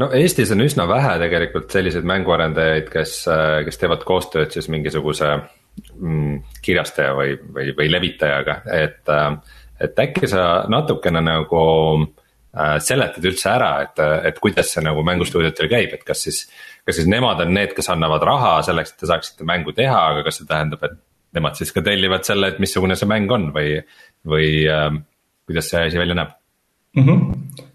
no 0.00 0.08
Eestis 0.16 0.52
on 0.54 0.64
üsna 0.64 0.86
vähe 0.88 1.16
tegelikult 1.20 1.72
selliseid 1.74 2.06
mänguarendajaid, 2.08 2.88
kes, 2.92 3.16
kes 3.66 3.80
teevad 3.80 4.06
koostööd 4.08 4.54
siis 4.54 4.68
mingisuguse 4.72 5.28
mm, 5.36 6.40
kirjastaja 6.64 7.12
või, 7.18 7.36
või, 7.54 7.74
või 7.78 7.92
levitajaga, 7.92 8.62
et. 8.72 9.14
et 9.82 9.98
äkki 9.98 10.28
sa 10.30 10.64
natukene 10.70 11.20
nagu 11.24 11.62
äh, 11.98 12.76
seletad 12.78 13.24
üldse 13.26 13.48
ära, 13.50 13.72
et, 13.82 14.02
et 14.30 14.38
kuidas 14.38 14.70
see 14.72 14.84
nagu 14.84 15.02
mängustuudiotel 15.06 15.70
käib, 15.72 15.96
et 15.96 16.04
kas 16.06 16.28
siis. 16.28 16.44
Kas 16.86 16.98
siis 16.98 17.08
nemad 17.10 17.40
on 17.44 17.54
need, 17.54 17.74
kes 17.76 17.90
annavad 17.94 18.24
raha 18.26 18.52
selleks, 18.66 18.94
et 18.94 19.02
te 19.02 19.10
saaksite 19.10 19.46
mängu 19.48 19.74
teha, 19.76 19.98
aga 20.12 20.24
kas 20.26 20.40
see 20.40 20.48
tähendab, 20.48 20.82
et 20.88 20.98
nemad 21.36 21.58
siis 21.58 21.72
ka 21.72 21.82
tellivad 21.84 22.26
selle, 22.28 22.52
et 22.52 22.62
missugune 22.62 22.96
see 22.98 23.08
mäng 23.10 23.30
on 23.32 23.50
või, 23.54 23.76
või 24.28 24.48
äh, 24.68 24.88
kuidas 25.48 25.70
see 25.72 25.84
asi 25.88 26.00
välja 26.00 26.18
näeb 26.18 26.34
mm? 26.96 27.04
-hmm 27.06 27.68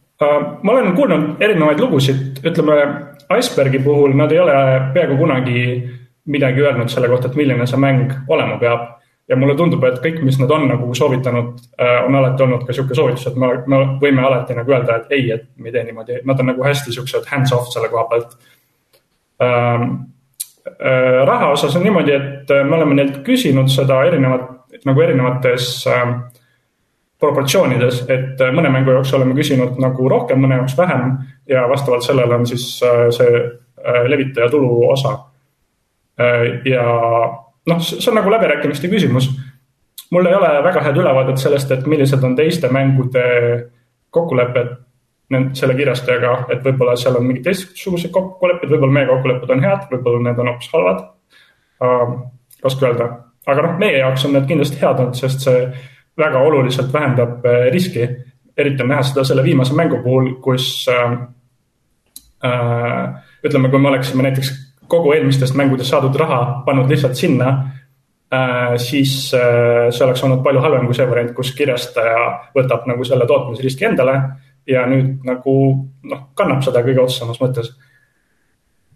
ma 0.63 0.71
olen 0.71 0.95
kuulnud 0.95 1.41
erinevaid 1.45 1.79
lugusid, 1.79 2.39
ütleme 2.41 2.77
Icebergi 3.37 3.79
puhul 3.79 4.15
nad 4.17 4.31
ei 4.31 4.39
ole 4.39 4.55
peaaegu 4.93 5.17
kunagi 5.17 5.63
midagi 6.27 6.63
öelnud 6.63 6.89
selle 6.89 7.09
kohta, 7.11 7.29
et 7.29 7.35
milline 7.35 7.67
see 7.67 7.79
mäng 7.79 8.13
olema 8.27 8.57
peab. 8.61 8.93
ja 9.27 9.35
mulle 9.35 9.57
tundub, 9.59 9.83
et 9.83 9.97
kõik, 9.99 10.21
mis 10.23 10.37
nad 10.39 10.51
on 10.55 10.69
nagu 10.69 10.93
soovitanud, 10.95 11.57
äh, 11.83 12.05
on 12.07 12.15
alati 12.15 12.43
olnud 12.45 12.61
ka 12.63 12.71
sihuke 12.73 12.95
soovitus, 12.95 13.25
et 13.27 13.35
me, 13.35 13.49
me 13.67 13.79
võime 13.99 14.21
alati 14.23 14.55
nagu 14.55 14.71
öelda, 14.71 15.01
et 15.01 15.11
ei, 15.11 15.25
et 15.35 15.49
me 15.59 15.67
ei 15.67 15.73
tee 15.73 15.83
niimoodi, 15.83 16.21
nad 16.23 16.39
on 16.39 16.47
nagu 16.47 16.63
hästi 16.63 16.95
siuksed 16.95 17.27
hands 17.27 17.51
off 17.51 17.67
selle 17.73 17.89
koha 17.91 18.05
pealt 18.07 18.37
ähm,. 18.37 18.56
Raha 21.27 21.51
osas 21.53 21.75
on 21.77 21.83
niimoodi, 21.85 22.11
et 22.11 22.49
me 22.65 22.75
oleme 22.75 22.95
neilt 22.97 23.19
küsinud 23.25 23.69
seda 23.71 24.01
erinevat, 24.09 24.49
nagu 24.85 25.01
erinevates 25.01 25.67
äh, 25.87 26.15
proportsioonides, 27.19 28.03
et 28.13 28.41
äh, 28.41 28.53
mõne 28.53 28.69
mängu 28.73 28.93
jaoks 28.93 29.13
oleme 29.17 29.35
küsinud 29.37 29.79
nagu 29.81 30.09
rohkem, 30.09 30.41
mõne 30.43 30.59
jaoks 30.59 30.77
vähem 30.77 31.15
ja 31.49 31.65
vastavalt 31.69 32.05
sellele 32.05 32.37
on 32.37 32.45
siis 32.49 32.67
äh, 32.85 33.07
see 33.15 33.41
äh, 33.41 34.03
levitaja 34.09 34.49
tulu 34.53 34.85
osa. 34.91 35.17
ja 36.65 36.83
noh, 37.69 37.81
see 37.85 38.09
on 38.09 38.15
nagu 38.17 38.31
läbirääkimiste 38.33 38.89
küsimus. 38.89 39.27
mul 40.11 40.25
ei 40.25 40.33
ole 40.33 40.47
väga 40.65 40.81
head 40.81 40.97
ülevaadet 40.97 41.37
sellest, 41.37 41.71
et 41.71 41.85
millised 41.85 42.23
on 42.23 42.35
teiste 42.35 42.71
mängude 42.73 43.25
kokkulepped 44.09 44.71
selle 45.27 45.75
kirjastajaga, 45.75 46.33
et 46.53 46.63
võib-olla 46.63 46.95
seal 46.99 47.17
on 47.19 47.25
mingid 47.27 47.43
teistsugused 47.49 48.11
kokkulepped, 48.15 48.69
võib-olla 48.71 48.95
meie 48.95 49.09
kokkulepped 49.09 49.51
on 49.51 49.63
head, 49.63 49.87
võib-olla 49.91 50.23
need 50.23 50.39
on 50.39 50.51
hoopis 50.53 50.69
halvad. 50.73 51.05
raske 52.63 52.87
öelda, 52.87 53.07
aga 53.45 53.65
noh, 53.65 53.73
meie 53.77 53.99
jaoks 53.99 54.25
on 54.25 54.33
need 54.33 54.47
kindlasti 54.49 54.79
head 54.81 55.01
olnud, 55.03 55.19
sest 55.19 55.43
see 55.45 55.65
väga 56.17 56.39
oluliselt 56.41 56.93
vähendab 56.93 57.45
äh, 57.45 57.67
riski. 57.73 58.07
eriti 58.57 58.81
on 58.81 58.89
näha 58.89 59.03
seda 59.05 59.23
selle 59.27 59.43
viimase 59.43 59.75
mängu 59.77 59.99
puhul, 60.03 60.31
kus 60.41 60.87
äh, 60.89 61.11
äh, 62.47 63.03
ütleme, 63.45 63.69
kui 63.69 63.79
me 63.79 63.91
oleksime 63.91 64.23
näiteks 64.23 64.53
kogu 64.87 65.11
eelmistest 65.13 65.55
mängudest 65.55 65.91
saadud 65.91 66.15
raha 66.15 66.63
pannud 66.65 66.89
lihtsalt 66.89 67.15
sinna 67.15 67.49
äh,, 68.33 68.77
siis 68.77 69.33
äh, 69.35 69.91
see 69.91 70.05
oleks 70.05 70.23
olnud 70.23 70.43
palju 70.43 70.63
halvem 70.63 70.87
kui 70.87 70.95
see 70.95 71.09
variant, 71.09 71.35
kus 71.35 71.51
kirjastaja 71.55 72.23
võtab 72.55 72.87
nagu 72.89 73.05
selle 73.05 73.27
tootmisriski 73.27 73.91
endale 73.91 74.17
ja 74.67 74.85
nüüd 74.89 75.25
nagu 75.27 75.57
noh, 76.07 76.23
kannab 76.37 76.63
seda 76.65 76.83
kõige 76.85 77.03
otsesemas 77.05 77.39
mõttes 77.41 77.71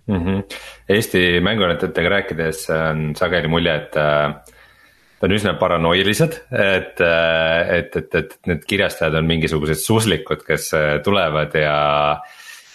mm. 0.07 0.17
-hmm. 0.17 0.43
Eesti 0.89 1.39
mänguarendajatega 1.43 2.09
rääkides 2.09 2.65
on 2.75 3.13
sageli 3.15 3.47
mulje, 3.47 3.75
et 3.75 3.95
äh, 3.95 4.57
on 5.21 5.31
üsna 5.31 5.53
paranoilised, 5.59 6.37
et, 6.51 7.01
et, 7.01 7.95
et, 7.95 8.15
et 8.15 8.37
need 8.49 8.63
kirjastajad 8.67 9.15
on 9.19 9.27
mingisugused 9.29 9.79
suslikud, 9.79 10.43
kes 10.47 10.71
tulevad 11.05 11.55
ja. 11.55 11.75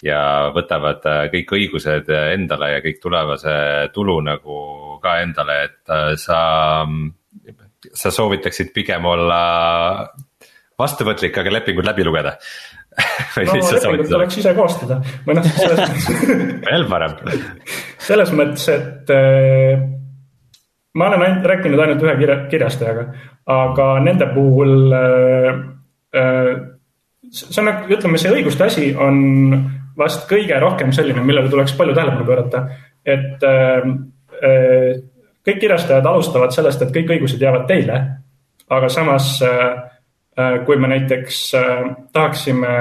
ja 0.06 0.20
võtavad 0.54 1.02
kõik 1.32 1.52
õigused 1.58 2.10
endale 2.14 2.70
ja 2.76 2.84
kõik 2.84 3.00
tulevase 3.02 3.56
tulu 3.92 4.20
nagu 4.20 4.60
ka 5.02 5.20
endale, 5.24 5.62
et 5.64 6.18
sa. 6.22 6.86
sa 7.94 8.10
soovitaksid 8.10 8.72
pigem 8.74 9.04
olla 9.04 9.40
vastuvõtlik, 10.78 11.36
aga 11.38 11.50
lepingud 11.50 11.86
läbi 11.86 12.04
lugeda 12.04 12.36
no 12.96 13.58
lepingut 13.60 14.10
tuleks 14.10 14.40
ise 14.42 14.54
koostada 14.56 15.00
või 15.26 15.38
noh, 15.38 15.50
selles 15.58 15.82
mõttes 15.82 16.32
veel 16.70 16.88
parem 16.90 17.16
selles 18.06 18.32
mõttes, 18.36 18.68
et 18.72 19.14
ma 20.96 21.08
olen 21.10 21.24
ainult 21.26 21.48
rääkinud 21.50 21.82
ainult 21.82 22.04
ühe 22.06 22.14
kirja, 22.20 22.36
kirjastajaga, 22.50 23.06
aga 23.52 23.88
nende 24.04 24.28
puhul 24.32 24.94
äh, 24.96 25.50
äh, 26.16 26.52
see 27.32 27.60
on 27.62 27.68
nagu, 27.70 27.90
ütleme, 27.92 28.20
see 28.20 28.32
õiguste 28.32 28.68
asi 28.68 28.90
on 28.94 29.18
vast 29.98 30.26
kõige 30.30 30.58
rohkem 30.60 30.92
selline, 30.94 31.24
millele 31.24 31.50
tuleks 31.52 31.74
palju 31.76 31.96
tähelepanu 31.96 32.28
pöörata. 32.28 32.66
et 33.04 33.42
äh, 33.44 33.90
äh, 34.42 35.02
kõik 35.46 35.60
kirjastajad 35.62 36.06
alustavad 36.06 36.54
sellest, 36.54 36.82
et 36.82 36.94
kõik 36.94 37.12
õigused 37.16 37.42
jäävad 37.42 37.66
teile. 37.68 38.00
aga 38.70 38.88
samas 38.88 39.36
äh, 39.42 39.76
kui 40.66 40.76
me 40.76 40.88
näiteks 40.92 41.38
tahaksime 42.12 42.72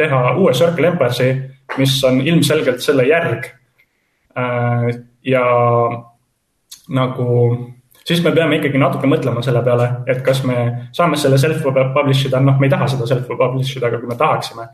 teha 0.00 0.20
uue 0.40 0.54
Circle 0.56 0.88
Empire'i, 0.88 1.34
mis 1.76 1.98
on 2.08 2.20
ilmselgelt 2.24 2.80
selle 2.80 3.04
järg. 3.04 3.50
ja 5.24 5.42
nagu 6.88 7.26
siis 8.06 8.22
me 8.24 8.32
peame 8.34 8.58
ikkagi 8.58 8.80
natuke 8.80 9.08
mõtlema 9.10 9.42
selle 9.44 9.62
peale, 9.64 9.88
et 10.10 10.22
kas 10.26 10.42
me 10.48 10.56
saame 10.94 11.18
selle 11.20 11.38
self-publish 11.40 12.28
ida, 12.28 12.40
noh, 12.42 12.58
me 12.60 12.68
ei 12.68 12.72
taha 12.72 12.88
seda 12.90 13.08
self-publish 13.10 13.76
ida, 13.78 13.88
aga 13.90 14.00
kui 14.02 14.10
me 14.10 14.18
tahaksime. 14.18 14.68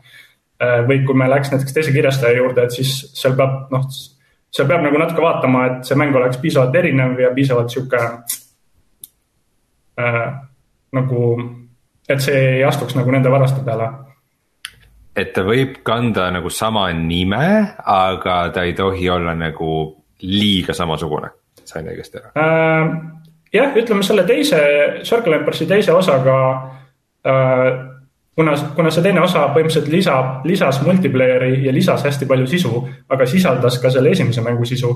Äh, 0.59 0.81
või 0.87 1.03
kui 1.07 1.15
me 1.15 1.29
läheks 1.31 1.53
näiteks 1.53 1.75
teise 1.75 1.93
kirjastaja 1.95 2.39
juurde, 2.41 2.65
et 2.65 2.75
siis 2.75 2.91
seal 3.15 3.37
peab, 3.39 3.69
noh, 3.71 3.85
seal 4.51 4.67
peab 4.67 4.83
nagu 4.83 4.99
natuke 4.99 5.23
vaatama, 5.23 5.65
et 5.69 5.87
see 5.87 5.99
mäng 5.99 6.15
oleks 6.19 6.41
piisavalt 6.41 6.75
erinev 6.75 7.19
ja 7.21 7.31
piisavalt 7.35 7.71
sihuke 7.71 8.01
äh, 10.03 10.25
nagu, 10.97 11.23
et 12.09 12.21
see 12.25 12.45
ei 12.57 12.63
astuks 12.65 12.95
nagu 12.97 13.11
nende 13.13 13.31
varaste 13.31 13.61
peale 13.65 13.89
et 15.19 15.31
ta 15.35 15.43
võib 15.45 15.79
kanda 15.85 16.29
nagu 16.33 16.51
sama 16.53 16.87
nime, 16.95 17.45
aga 17.79 18.41
ta 18.55 18.65
ei 18.67 18.75
tohi 18.77 19.09
olla 19.11 19.35
nagu 19.37 19.71
liiga 20.25 20.75
samasugune, 20.75 21.31
sain 21.63 21.87
õigesti 21.89 22.19
aru 22.19 22.33
äh,? 22.39 22.91
jah, 23.53 23.77
ütleme 23.81 24.05
selle 24.05 24.25
teise, 24.29 24.59
Circle 25.07 25.39
Empire'i 25.39 25.69
teise 25.69 25.95
osaga 25.95 26.35
äh,. 27.25 27.69
kuna, 28.35 28.55
kuna 28.75 28.91
see 28.93 29.05
teine 29.05 29.23
osa 29.25 29.47
põhimõtteliselt 29.55 29.89
lisab, 29.93 30.45
lisas 30.47 30.81
multiplayer'i 30.85 31.65
ja 31.65 31.73
lisas 31.75 32.05
hästi 32.07 32.29
palju 32.29 32.47
sisu, 32.49 32.83
aga 33.09 33.27
sisaldas 33.29 33.79
ka 33.81 33.91
selle 33.93 34.13
esimese 34.15 34.45
mängu 34.45 34.67
sisu 34.69 34.93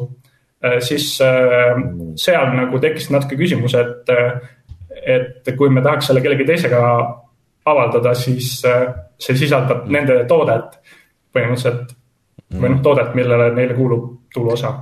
äh,. 0.64 0.80
siis 0.80 1.16
äh, 1.26 1.74
seal 2.20 2.54
nagu 2.60 2.84
tekkis 2.84 3.10
natuke 3.16 3.40
küsimus, 3.40 3.76
et, 3.80 4.14
et 5.06 5.52
kui 5.58 5.70
me 5.70 5.82
tahaks 5.82 6.10
selle 6.10 6.22
kellegi 6.24 6.48
teisega 6.48 6.82
avaldada, 7.66 8.14
siis 8.16 8.56
äh, 8.68 8.88
see 9.20 9.38
sisaldab 9.40 9.86
nende 9.92 10.24
toodet 10.30 10.80
põhimõtteliselt 11.34 11.94
või 12.54 12.74
noh, 12.74 12.82
toodet, 12.86 13.14
millele 13.18 13.52
neile 13.56 13.78
kuulub 13.78 14.10
tuluosa 14.34 14.74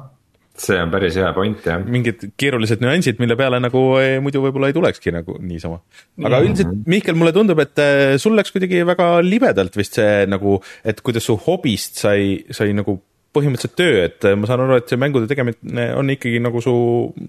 see 0.61 0.77
on 0.81 0.91
päris 0.93 1.15
hea 1.19 1.29
point 1.35 1.65
jah. 1.65 1.81
mingid 1.81 2.25
keerulised 2.39 2.81
nüansid, 2.83 3.19
mille 3.23 3.37
peale 3.39 3.61
nagu 3.63 3.83
eh, 4.01 4.17
muidu 4.23 4.43
võib-olla 4.43 4.69
ei 4.69 4.75
tulekski 4.75 5.13
nagu 5.15 5.37
niisama. 5.39 5.79
aga 5.79 6.27
mm 6.27 6.33
-hmm. 6.33 6.49
üldiselt, 6.49 6.75
Mihkel, 6.93 7.15
mulle 7.15 7.33
tundub, 7.35 7.59
et 7.63 7.79
eh, 7.79 8.17
sul 8.21 8.35
läks 8.37 8.51
kuidagi 8.51 8.83
väga 8.87 9.07
libedalt 9.25 9.77
vist 9.77 9.97
see 9.99 10.25
nagu, 10.27 10.59
et 10.83 11.01
kuidas 11.01 11.25
su 11.25 11.37
hobist 11.47 12.03
sai, 12.03 12.43
sai 12.51 12.73
nagu 12.77 12.99
põhimõtteliselt 13.31 13.77
töö, 13.79 14.05
et 14.05 14.25
eh, 14.25 14.35
ma 14.35 14.47
saan 14.47 14.65
aru, 14.65 14.81
et 14.81 14.91
see 14.91 14.99
mängude 14.99 15.27
tegemine 15.31 15.93
on 15.95 16.09
ikkagi 16.09 16.39
nagu 16.43 16.61
su 16.61 16.75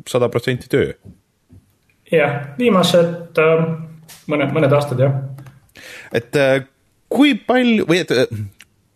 sada 0.06 0.28
protsenti 0.28 0.68
töö. 0.68 0.92
Jah, 2.12 2.34
viimased 2.58 3.38
mõned, 4.28 4.50
mõned 4.52 4.74
aastad 4.76 5.00
jah. 5.00 5.14
et 6.12 6.36
kui 7.12 7.34
palju 7.48 7.86
või 7.88 8.02
et 8.04 8.12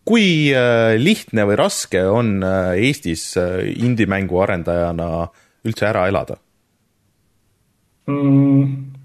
kui 0.07 0.27
äh, 0.55 0.95
lihtne 1.01 1.47
või 1.49 1.59
raske 1.59 2.05
on 2.07 2.39
äh, 2.47 2.75
Eestis 2.87 3.33
äh, 3.41 3.65
indie-mängu 3.75 4.39
arendajana 4.43 5.27
üldse 5.67 5.89
ära 5.89 6.07
elada 6.11 6.39
mm.? 8.07 8.96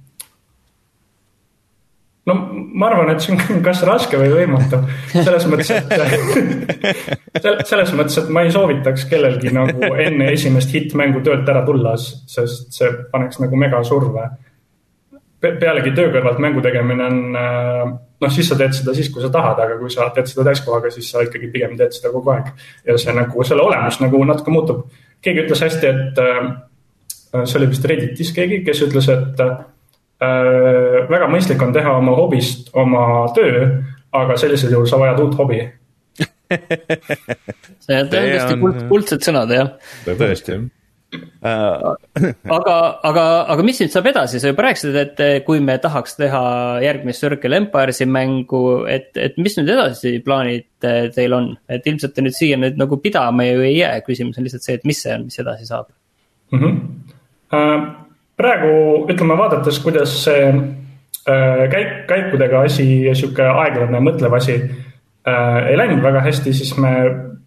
No 2.29 2.35
ma 2.77 2.89
arvan, 2.91 3.09
et 3.13 3.23
see 3.23 3.33
on 3.33 3.63
kas 3.67 3.81
raske 3.87 4.19
või 4.19 4.29
võimatu, 4.35 4.81
selles 5.13 5.47
mõttes, 5.49 5.71
et 5.73 7.65
selles 7.71 7.95
mõttes, 7.97 8.19
et 8.21 8.29
ma 8.33 8.45
ei 8.45 8.53
soovitaks 8.53 9.07
kellelgi 9.09 9.53
nagu 9.55 9.91
enne 9.95 10.29
esimest 10.35 10.73
hitt-mängu 10.75 11.23
töölt 11.25 11.49
ära 11.49 11.65
tulla, 11.67 11.95
sest 11.97 12.71
see 12.77 12.93
paneks 13.11 13.41
nagu 13.41 13.59
megasurve. 13.59 14.29
pealegi 15.41 15.95
töö 15.97 16.13
kõrvalt 16.13 16.39
mängu 16.43 16.61
tegemine 16.61 17.09
on 17.09 17.21
noh, 18.21 18.31
siis 18.31 18.49
sa 18.49 18.57
teed 18.59 18.75
seda 18.77 18.93
siis, 18.97 19.09
kui 19.13 19.23
sa 19.23 19.31
tahad, 19.33 19.59
aga 19.63 19.77
kui 19.79 19.91
sa 19.93 20.09
teed 20.15 20.29
seda 20.29 20.45
täiskohaga, 20.49 20.91
siis 20.93 21.09
sa 21.11 21.23
ikkagi 21.25 21.49
pigem 21.53 21.73
teed 21.79 21.95
seda 21.95 22.13
kogu 22.13 22.33
aeg. 22.35 22.51
ja 22.85 22.97
see 23.01 23.15
nagu, 23.17 23.45
selle 23.47 23.65
olemus 23.65 23.99
nagu 24.03 24.21
natuke 24.29 24.53
muutub. 24.53 24.85
keegi 25.21 25.45
ütles 25.45 25.63
hästi, 25.65 25.89
et 25.89 26.21
äh, 26.21 26.51
see 27.43 27.59
oli 27.59 27.71
vist 27.73 27.85
Redditis 27.89 28.33
keegi, 28.35 28.61
kes 28.65 28.83
ütles, 28.87 29.09
et 29.13 29.41
äh, 29.41 29.57
väga 30.21 31.29
mõistlik 31.31 31.61
on 31.65 31.73
teha 31.73 31.95
oma 31.97 32.15
hobist 32.17 32.69
oma 32.77 33.05
töö, 33.35 33.63
aga 34.13 34.37
sellisel 34.37 34.75
juhul 34.75 34.89
sa 34.89 34.99
vajad 35.01 35.23
uut 35.23 35.39
hobi 35.39 35.63
see 37.85 37.97
on 37.97 38.11
tõesti 38.11 38.59
kuldsed 38.91 39.25
sõnad 39.25 39.55
jah. 39.55 39.73
tõesti 40.05 40.57
jah 40.57 40.69
Äh. 41.11 42.35
aga, 42.47 42.75
aga, 43.03 43.23
aga 43.51 43.63
mis 43.65 43.81
nüüd 43.81 43.91
saab 43.91 44.07
edasi, 44.13 44.39
sa 44.39 44.51
juba 44.51 44.63
rääkisid, 44.67 44.95
et 44.95 45.17
kui 45.43 45.59
me 45.63 45.75
tahaks 45.83 46.15
teha 46.15 46.43
järgmist 46.85 47.23
Circle 47.25 47.57
Empires'i 47.57 48.07
mängu, 48.07 48.61
et, 48.87 49.09
et 49.19 49.35
mis 49.41 49.57
nüüd 49.59 49.73
edasi 49.73 50.13
plaanid 50.23 50.69
teil 51.15 51.35
on, 51.35 51.49
et 51.67 51.87
ilmselt 51.91 52.15
te 52.15 52.23
nüüd 52.23 52.37
siia 52.37 52.59
nüüd 52.61 52.79
nagu 52.79 52.99
pidama 53.03 53.49
ju 53.49 53.65
ei 53.67 53.81
jää, 53.81 53.99
küsimus 54.05 54.39
on 54.39 54.47
lihtsalt 54.47 54.67
see, 54.67 54.77
et 54.79 54.87
mis 54.87 55.03
see 55.03 55.17
on, 55.17 55.27
mis 55.27 55.41
edasi 55.43 55.67
saab 55.67 55.91
mm? 56.53 56.63
-hmm. 56.63 57.91
Praegu 58.41 58.75
ütleme, 59.11 59.37
vaadates, 59.37 59.79
kuidas 59.85 60.17
see 60.25 60.45
äh, 60.51 61.65
käik, 61.71 61.97
käikudega 62.09 62.65
asi 62.67 62.87
sihuke 63.13 63.45
aeglane 63.45 64.01
mõtlev 64.03 64.41
asi 64.41 64.57
ei 65.21 65.75
läinud 65.77 65.99
väga 66.01 66.23
hästi, 66.25 66.49
siis 66.57 66.71
me 66.81 66.91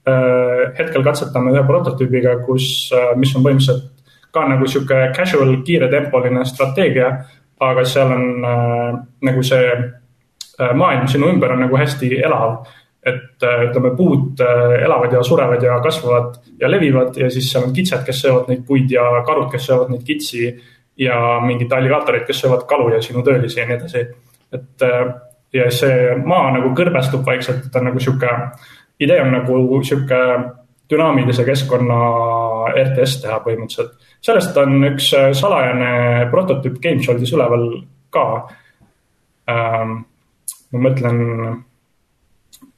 Äh, 0.05 0.75
hetkel 0.77 1.01
katsetame 1.01 1.55
ühe 1.55 1.63
prototüübiga, 1.65 2.35
kus, 2.45 2.65
äh, 2.93 3.15
mis 3.17 3.31
on 3.39 3.45
põhimõtteliselt 3.47 3.87
ka 4.37 4.43
nagu 4.51 4.67
sihuke 4.69 4.99
casual, 5.17 5.55
kiiretempoline 5.65 6.45
strateegia. 6.45 7.25
aga 7.65 7.85
seal 7.87 8.11
on 8.13 8.45
äh, 8.45 8.97
nagu 9.23 9.43
see 9.43 9.69
maailm 10.75 11.07
sinu 11.09 11.31
ümber 11.33 11.53
on 11.55 11.63
nagu 11.65 11.77
hästi 11.77 12.19
elav. 12.21 12.67
et 13.05 13.43
ütleme, 13.45 13.91
puud 13.97 14.41
elavad 14.41 15.13
ja 15.13 15.23
surevad 15.23 15.63
ja 15.63 15.81
kasvavad 15.85 16.39
ja 16.61 16.69
levivad 16.71 17.17
ja 17.17 17.31
siis 17.31 17.51
seal 17.53 17.65
on 17.65 17.73
kitsed, 17.73 18.01
kes 18.05 18.21
söövad 18.23 18.49
neid 18.49 18.63
puid 18.67 18.91
ja 18.91 19.03
karud, 19.27 19.51
kes 19.53 19.67
söövad 19.67 19.91
neid 19.93 20.05
kitsi. 20.05 20.55
Ja 20.97 21.41
mingid 21.43 21.73
alligaatorid, 21.73 22.27
kes 22.27 22.45
söövad 22.45 22.67
kalu 22.71 22.93
ja 22.95 23.03
sinu 23.03 23.23
töölisi 23.27 23.61
ja 23.61 23.67
nii 23.67 23.77
edasi. 23.77 24.07
et 24.55 24.85
ja 25.55 25.71
see 25.71 26.15
maa 26.27 26.51
nagu 26.55 26.71
kõrbestub 26.77 27.27
vaikselt, 27.27 27.71
ta 27.73 27.81
on 27.81 27.91
nagu 27.91 28.01
sihuke 28.03 28.31
idee 29.01 29.21
on 29.23 29.33
nagu 29.35 29.83
sihuke 29.83 30.21
dünaamilise 30.91 31.45
keskkonna 31.47 31.99
RTS 32.73 33.21
teha 33.23 33.39
põhimõtteliselt. 33.45 33.95
sellest 34.25 34.57
on 34.61 34.89
üks 34.91 35.13
äh, 35.17 35.31
salajane 35.37 36.27
prototüüp 36.33 36.81
GameSholdis 36.83 37.33
üleval 37.37 37.69
ka 38.15 38.27
ähm,. 39.51 40.03
ma 40.75 40.83
mõtlen 40.89 41.23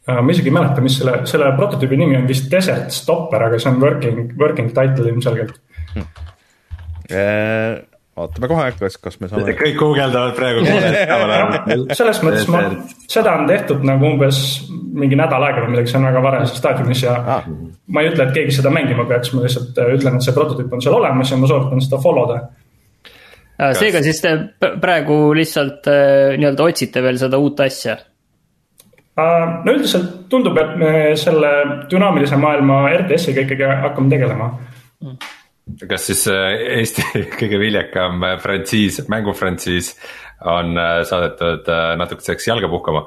äh,, 0.07 0.21
ma 0.21 0.31
isegi 0.33 0.53
ei 0.53 0.55
mäleta, 0.55 0.85
mis 0.85 1.01
selle, 1.01 1.19
selle 1.27 1.51
prototüübi 1.59 1.99
nimi 1.99 2.17
on 2.21 2.29
vist 2.29 2.51
Desert 2.53 2.95
Stopper, 2.95 3.49
aga 3.49 3.59
see 3.59 3.73
on 3.73 3.83
working, 3.83 4.33
working 4.41 4.73
title 4.77 5.11
ilmselgelt 5.11 5.61
hm 5.97 6.09
vaatame 8.17 8.49
kohe, 8.49 8.67
kas, 8.81 8.97
kas 9.01 9.19
me 9.21 9.29
saame. 9.29 9.55
kõik 9.59 9.77
guugeldavad 9.81 10.37
praegu 10.39 10.65
selles 11.99 12.21
mõttes 12.25 12.49
ma, 12.53 12.63
seda 13.13 13.37
on 13.41 13.49
tehtud 13.51 13.85
nagu 13.87 14.09
umbes 14.09 14.41
mingi 14.97 15.19
nädal 15.19 15.45
aega 15.45 15.65
või 15.65 15.75
midagi, 15.75 15.93
see 15.93 16.01
on 16.01 16.09
väga 16.09 16.23
varajases 16.25 16.61
staadiumis 16.63 17.05
ja 17.05 17.17
ah. 17.37 17.49
ma 17.93 18.03
ei 18.05 18.11
ütle, 18.13 18.27
et 18.29 18.35
keegi 18.37 18.57
seda 18.57 18.73
mängima 18.73 19.05
peaks, 19.09 19.35
ma 19.37 19.45
lihtsalt 19.45 19.81
äh, 19.83 19.93
ütlen, 19.99 20.17
et 20.17 20.27
see 20.27 20.37
prototüüp 20.37 20.73
on 20.73 20.85
seal 20.85 20.97
olemas 20.97 21.33
ja 21.33 21.41
ma 21.41 21.51
soovitan 21.51 21.85
seda 21.85 22.01
follow 22.03 22.29
da. 22.33 22.41
seega 23.77 24.05
siis 24.07 24.25
te 24.25 24.35
praegu 24.81 25.21
lihtsalt 25.37 25.89
äh, 25.93 26.37
nii-öelda 26.41 26.71
otsite 26.73 27.05
veel 27.05 27.21
seda 27.21 27.41
uut 27.43 27.61
asja? 27.67 27.99
Äh, 29.17 29.49
no 29.65 29.77
üldiselt 29.77 30.23
tundub, 30.33 30.57
et 30.61 30.77
me 30.81 30.93
selle 31.21 31.53
dünaamilise 31.93 32.41
maailma 32.41 32.87
RTS-iga 32.97 33.45
ikkagi 33.45 33.75
hakkame 33.85 34.17
tegelema 34.17 34.55
mm 35.05 35.35
kas 35.89 36.07
siis 36.07 36.27
äh, 36.31 36.53
Eesti 36.79 37.05
kõige 37.41 37.59
viljakam 37.61 38.23
äh, 38.25 38.37
frantsiis, 38.43 39.03
mängufrantsiis 39.11 39.95
on 40.47 40.77
äh, 40.79 41.01
saadetud 41.09 41.69
natukeseks 41.99 42.53
jalga 42.53 42.71
puhkama? 42.73 43.07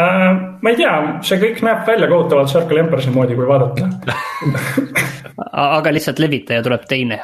ma 0.00 0.70
ei 0.70 0.76
tea, 0.78 0.92
see 1.26 1.36
kõik 1.42 1.58
näeb 1.66 1.80
välja 1.84 2.06
kohutavalt 2.08 2.48
Circle 2.48 2.78
Empire'i 2.84 3.10
moodi, 3.12 3.34
kui 3.36 3.48
vaadata 3.48 3.88
aga 5.80 5.92
lihtsalt 5.92 6.22
levitaja 6.22 6.62
tuleb 6.62 6.84
teine? 6.88 7.18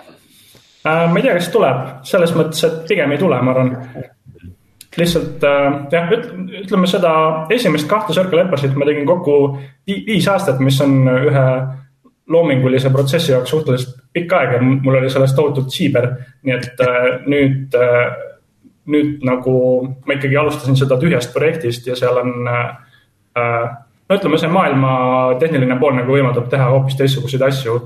ma 0.82 1.14
ei 1.14 1.22
tea, 1.22 1.36
kas 1.38 1.46
tuleb, 1.54 1.84
selles 2.10 2.34
mõttes, 2.36 2.64
et 2.66 2.82
pigem 2.90 3.14
ei 3.14 3.20
tule, 3.22 3.38
ma 3.38 3.54
arvan. 3.54 3.70
lihtsalt 4.98 5.46
jah, 5.94 6.10
ütleme 6.64 6.90
seda 6.90 7.14
esimest 7.54 7.86
kahte 7.88 8.18
Circle 8.18 8.42
Empire'it 8.44 8.74
ma 8.76 8.90
tegin 8.90 9.06
kokku 9.08 9.38
viis 9.86 10.26
aastat, 10.34 10.58
mis 10.58 10.82
on 10.82 10.98
ühe 11.14 11.46
loomingulise 12.34 12.90
protsessi 12.90 13.32
jaoks 13.32 13.54
suhteliselt 13.54 14.05
pikk 14.16 14.34
aeg 14.38 14.56
ja 14.56 14.62
mul 14.64 14.98
oli 14.98 15.12
sellest 15.12 15.36
tohutult 15.38 15.70
siiber. 15.74 16.08
nii 16.46 16.56
et 16.56 16.82
äh, 16.84 17.08
nüüd 17.28 17.76
äh,, 17.76 18.04
nüüd 18.86 19.24
nagu 19.26 19.56
ma 20.06 20.14
ikkagi 20.14 20.38
alustasin 20.38 20.78
seda 20.78 20.98
tühjast 21.00 21.32
projektist 21.34 21.86
ja 21.86 21.96
seal 21.98 22.20
on 22.22 22.50
äh,. 22.50 22.68
no 23.36 24.18
ütleme, 24.18 24.38
see 24.38 24.52
maailma 24.52 24.92
tehniline 25.40 25.78
pool 25.80 25.96
nagu 25.98 26.14
võimaldab 26.14 26.46
teha 26.50 26.70
hoopis 26.72 26.98
teistsuguseid 27.00 27.42
asju 27.48 27.80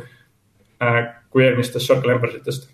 kui 1.30 1.44
eelmistest 1.44 1.86
Circle 1.86 2.14
Empire'itest 2.14 2.68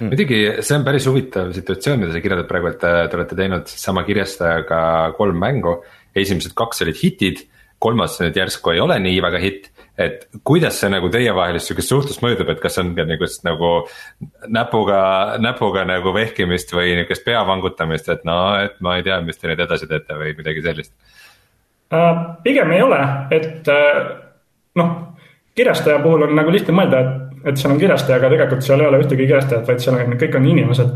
hmm.. 0.00 0.10
muidugi 0.10 0.40
see 0.60 0.76
on 0.78 0.86
päris 0.86 1.06
huvitav 1.10 1.52
situatsioon, 1.56 2.00
mida 2.02 2.14
sa 2.14 2.22
kirjeldad 2.24 2.48
praegu, 2.50 2.70
et 2.72 2.80
te 2.82 3.18
olete 3.18 3.38
teinud 3.38 3.70
sama 3.70 4.04
kirjastajaga 4.08 4.82
kolm 5.18 5.40
mängu. 5.42 5.80
esimesed 6.14 6.52
kaks 6.56 6.82
olid 6.84 6.98
hitid, 7.00 7.46
kolmas 7.80 8.18
nüüd 8.20 8.36
järsku 8.36 8.74
ei 8.74 8.82
ole 8.84 8.98
nii 9.00 9.22
väga 9.24 9.40
hitt. 9.42 9.70
Et 9.98 10.26
kuidas 10.44 10.78
see 10.80 10.90
nagu 10.92 11.10
teievahelist 11.12 11.68
sihukest 11.68 11.92
suhtlust 11.92 12.22
mõjutab, 12.24 12.54
et 12.54 12.62
kas 12.62 12.78
on 12.80 12.94
ka 12.96 13.04
niisugust 13.08 13.44
nagu 13.44 13.72
näpuga, 14.48 15.02
näpuga 15.42 15.84
nagu 15.88 16.14
vehkimist 16.16 16.72
või 16.72 16.94
niisugust 16.96 17.26
pea 17.26 17.42
vangutamist, 17.48 18.08
et 18.12 18.24
no, 18.28 18.38
et 18.60 18.78
ma 18.80 18.96
ei 18.98 19.06
tea, 19.06 19.20
mis 19.24 19.40
te 19.40 19.50
nüüd 19.50 19.60
edasi 19.66 19.90
teete 19.90 20.16
või 20.18 20.36
midagi 20.38 20.64
sellist 20.64 20.94
uh,? 21.92 22.38
pigem 22.44 22.72
ei 22.72 22.84
ole, 22.84 23.02
et 23.36 23.68
uh, 23.68 24.00
noh, 24.80 24.94
kirjastaja 25.54 26.00
puhul 26.04 26.28
on 26.28 26.34
nagu 26.40 26.54
lihtne 26.54 26.74
mõelda, 26.76 27.02
et 27.02 27.32
et 27.44 27.58
seal 27.58 27.74
on 27.74 27.80
kirjastaja, 27.80 28.18
aga 28.20 28.30
tegelikult 28.32 28.64
seal 28.66 28.82
ei 28.82 28.88
ole 28.88 29.02
ühtegi 29.02 29.26
kirjastajat, 29.26 29.66
vaid 29.68 29.82
seal 29.82 29.98
on, 29.98 30.16
kõik 30.20 30.36
on 30.38 30.48
inimesed. 30.52 30.92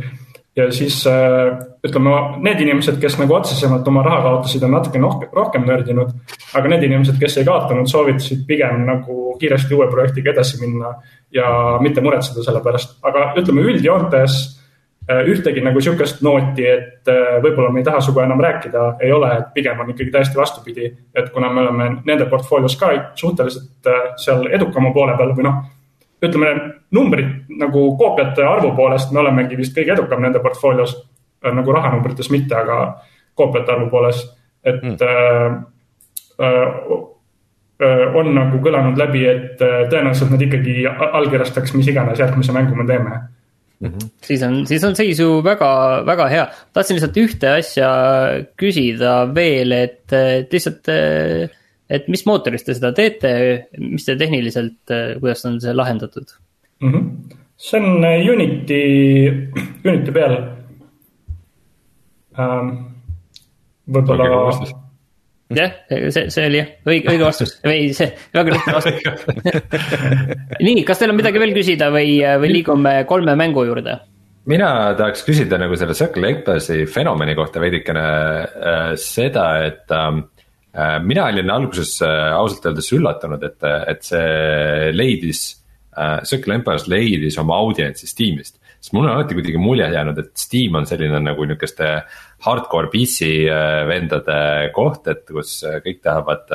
Ja 0.57 0.73
siis 0.73 1.07
äh, 1.07 1.53
ütleme, 1.85 2.15
need 2.45 2.61
inimesed, 2.65 2.99
kes 3.01 3.19
nagu 3.21 3.37
otsesemalt 3.37 3.89
oma 3.89 4.03
raha 4.07 4.23
kaotasid, 4.25 4.65
on 4.65 4.75
natuke 4.77 5.01
rohkem, 5.03 5.31
rohkem 5.37 5.67
nördinud. 5.69 6.13
aga 6.57 6.73
need 6.73 6.87
inimesed, 6.89 7.19
kes 7.21 7.37
ei 7.41 7.49
kaotanud, 7.49 7.89
soovitasid 7.91 8.47
pigem 8.49 8.87
nagu 8.89 9.37
kiiresti 9.41 9.77
uue 9.77 9.89
projektiga 9.93 10.33
edasi 10.33 10.61
minna 10.63 10.95
ja 11.35 11.49
mitte 11.85 12.05
muretseda 12.05 12.45
selle 12.45 12.63
pärast, 12.65 12.97
aga 13.05 13.33
ütleme 13.37 13.67
üldjoontes 13.69 14.39
äh, 15.11 15.29
ühtegi 15.29 15.65
nagu 15.65 15.83
sihukest 15.85 16.25
nooti, 16.25 16.65
et 16.65 17.13
äh, 17.13 17.37
võib-olla 17.45 17.71
me 17.75 17.85
ei 17.85 17.89
taha 17.91 18.01
sinuga 18.01 18.25
enam 18.25 18.41
rääkida, 18.41 18.89
ei 19.05 19.13
ole, 19.13 19.35
et 19.37 19.53
pigem 19.55 19.85
on 19.85 19.93
ikkagi 19.93 20.15
täiesti 20.15 20.41
vastupidi. 20.41 20.93
et 21.15 21.33
kuna 21.37 21.53
me 21.53 21.67
oleme 21.67 21.91
nende 22.05 22.31
portfoolios 22.33 22.81
ka 22.81 22.95
suhteliselt 23.15 23.93
seal 24.25 24.49
edukama 24.49 24.95
poole 24.97 25.19
peal 25.21 25.37
või 25.37 25.51
noh 25.51 25.65
ütleme, 26.23 26.53
numbrid 26.97 27.51
nagu 27.61 27.89
koopiate 27.99 28.45
arvu 28.47 28.73
poolest 28.77 29.13
me 29.13 29.21
olemegi 29.21 29.59
vist 29.59 29.77
kõige 29.77 29.95
edukam 29.97 30.23
nende 30.25 30.41
portfoolios, 30.45 30.97
äh, 31.45 31.53
nagu 31.55 31.75
rahanumbrites 31.77 32.31
mitte, 32.33 32.57
aga 32.57 33.03
koopiate 33.37 33.73
arvu 33.75 33.91
poolest, 33.93 34.33
et 34.65 34.83
mm. 34.83 34.97
äh, 35.03 36.57
äh, 37.85 38.17
on 38.17 38.33
nagu 38.35 38.61
kõlanud 38.65 38.99
läbi, 39.01 39.25
et 39.29 39.63
äh, 39.63 39.85
tõenäoliselt 39.93 40.33
nad 40.33 40.47
ikkagi 40.49 40.83
allkirjastaks 40.89 41.77
mis 41.77 41.93
iganes 41.93 42.23
järgmise 42.23 42.57
mängu 42.57 42.77
me 42.77 42.89
teeme 42.89 43.25
Mm 43.81 43.89
-hmm. 43.89 44.09
siis 44.25 44.43
on, 44.43 44.67
siis 44.67 44.85
on 44.85 44.97
seis 44.97 45.19
ju 45.21 45.45
väga, 45.45 46.03
väga 46.07 46.27
hea. 46.29 46.47
tahtsin 46.73 46.97
lihtsalt 46.97 47.17
ühte 47.17 47.49
asja 47.59 47.91
küsida 48.57 49.35
veel, 49.35 49.73
et, 49.73 50.13
et 50.13 50.53
lihtsalt 50.53 50.89
et 51.91 52.09
mis 52.11 52.25
mootorist 52.27 52.67
te 52.69 52.75
seda 52.77 52.93
teete, 52.97 53.33
mis 53.79 54.07
te 54.07 54.17
tehniliselt, 54.19 54.95
kuidas 55.21 55.45
on 55.49 55.61
see 55.63 55.75
lahendatud 55.75 56.33
mm? 56.81 56.93
-hmm. 56.93 57.37
see 57.57 57.81
on 57.81 58.05
äh, 58.05 58.27
Unity, 58.33 58.83
Unity 59.85 60.13
peal 60.13 60.37
ähm,. 62.39 62.75
võib-olla. 63.87 64.27
jah, 65.55 65.79
see, 66.11 66.27
see 66.31 66.49
oli 66.51 66.59
jah, 66.59 66.75
õige, 66.89 67.15
õige 67.15 67.25
vastus 67.25 67.55
või 67.63 67.95
see, 67.95 68.11
väga 68.35 68.57
lihtne 68.57 68.77
vastus 68.81 69.01
nii, 70.67 70.83
kas 70.85 70.99
teil 70.99 71.15
on 71.15 71.21
midagi 71.23 71.43
veel 71.43 71.55
küsida 71.55 71.93
või, 71.95 72.19
või 72.43 72.55
liigume 72.59 72.99
kolme 73.07 73.39
mängu 73.39 73.65
juurde? 73.69 74.01
mina 74.51 74.95
tahaks 74.99 75.23
küsida 75.27 75.59
nagu 75.63 75.79
selle 75.79 75.95
Circle 75.95 76.35
Empassi 76.35 76.83
fenomeni 76.91 77.39
kohta 77.39 77.63
veidikene 77.63 78.07
äh, 78.43 78.89
seda, 78.99 79.53
et 79.71 79.95
ähm, 79.95 80.27
Äh, 80.27 80.36
mina 81.05 81.25
olin 81.31 81.51
alguses 81.51 81.95
äh, 82.05 82.33
ausalt 82.37 82.67
öeldes 82.69 82.91
üllatunud, 82.93 83.43
et, 83.47 83.65
et 83.89 84.05
see 84.05 84.91
leidis, 84.93 85.47
äh, 85.97 86.21
Circle 86.29 86.59
Empires 86.59 86.87
leidis 86.93 87.39
oma 87.41 87.57
audientsi 87.63 88.09
Steamist. 88.11 88.59
sest 88.77 88.93
mul 88.93 89.07
on 89.07 89.15
alati 89.15 89.35
kuidagi 89.35 89.59
mulje 89.59 89.89
jäänud, 89.91 90.19
et 90.21 90.37
Steam 90.39 90.77
on 90.77 90.87
selline 90.87 91.19
nagu 91.25 91.47
nihukeste 91.49 91.89
hardcore 92.45 92.91
PC 92.93 93.49
vendade 93.89 94.37
koht, 94.77 95.09
et 95.09 95.25
kus 95.33 95.63
kõik 95.85 96.03
tahavad 96.05 96.53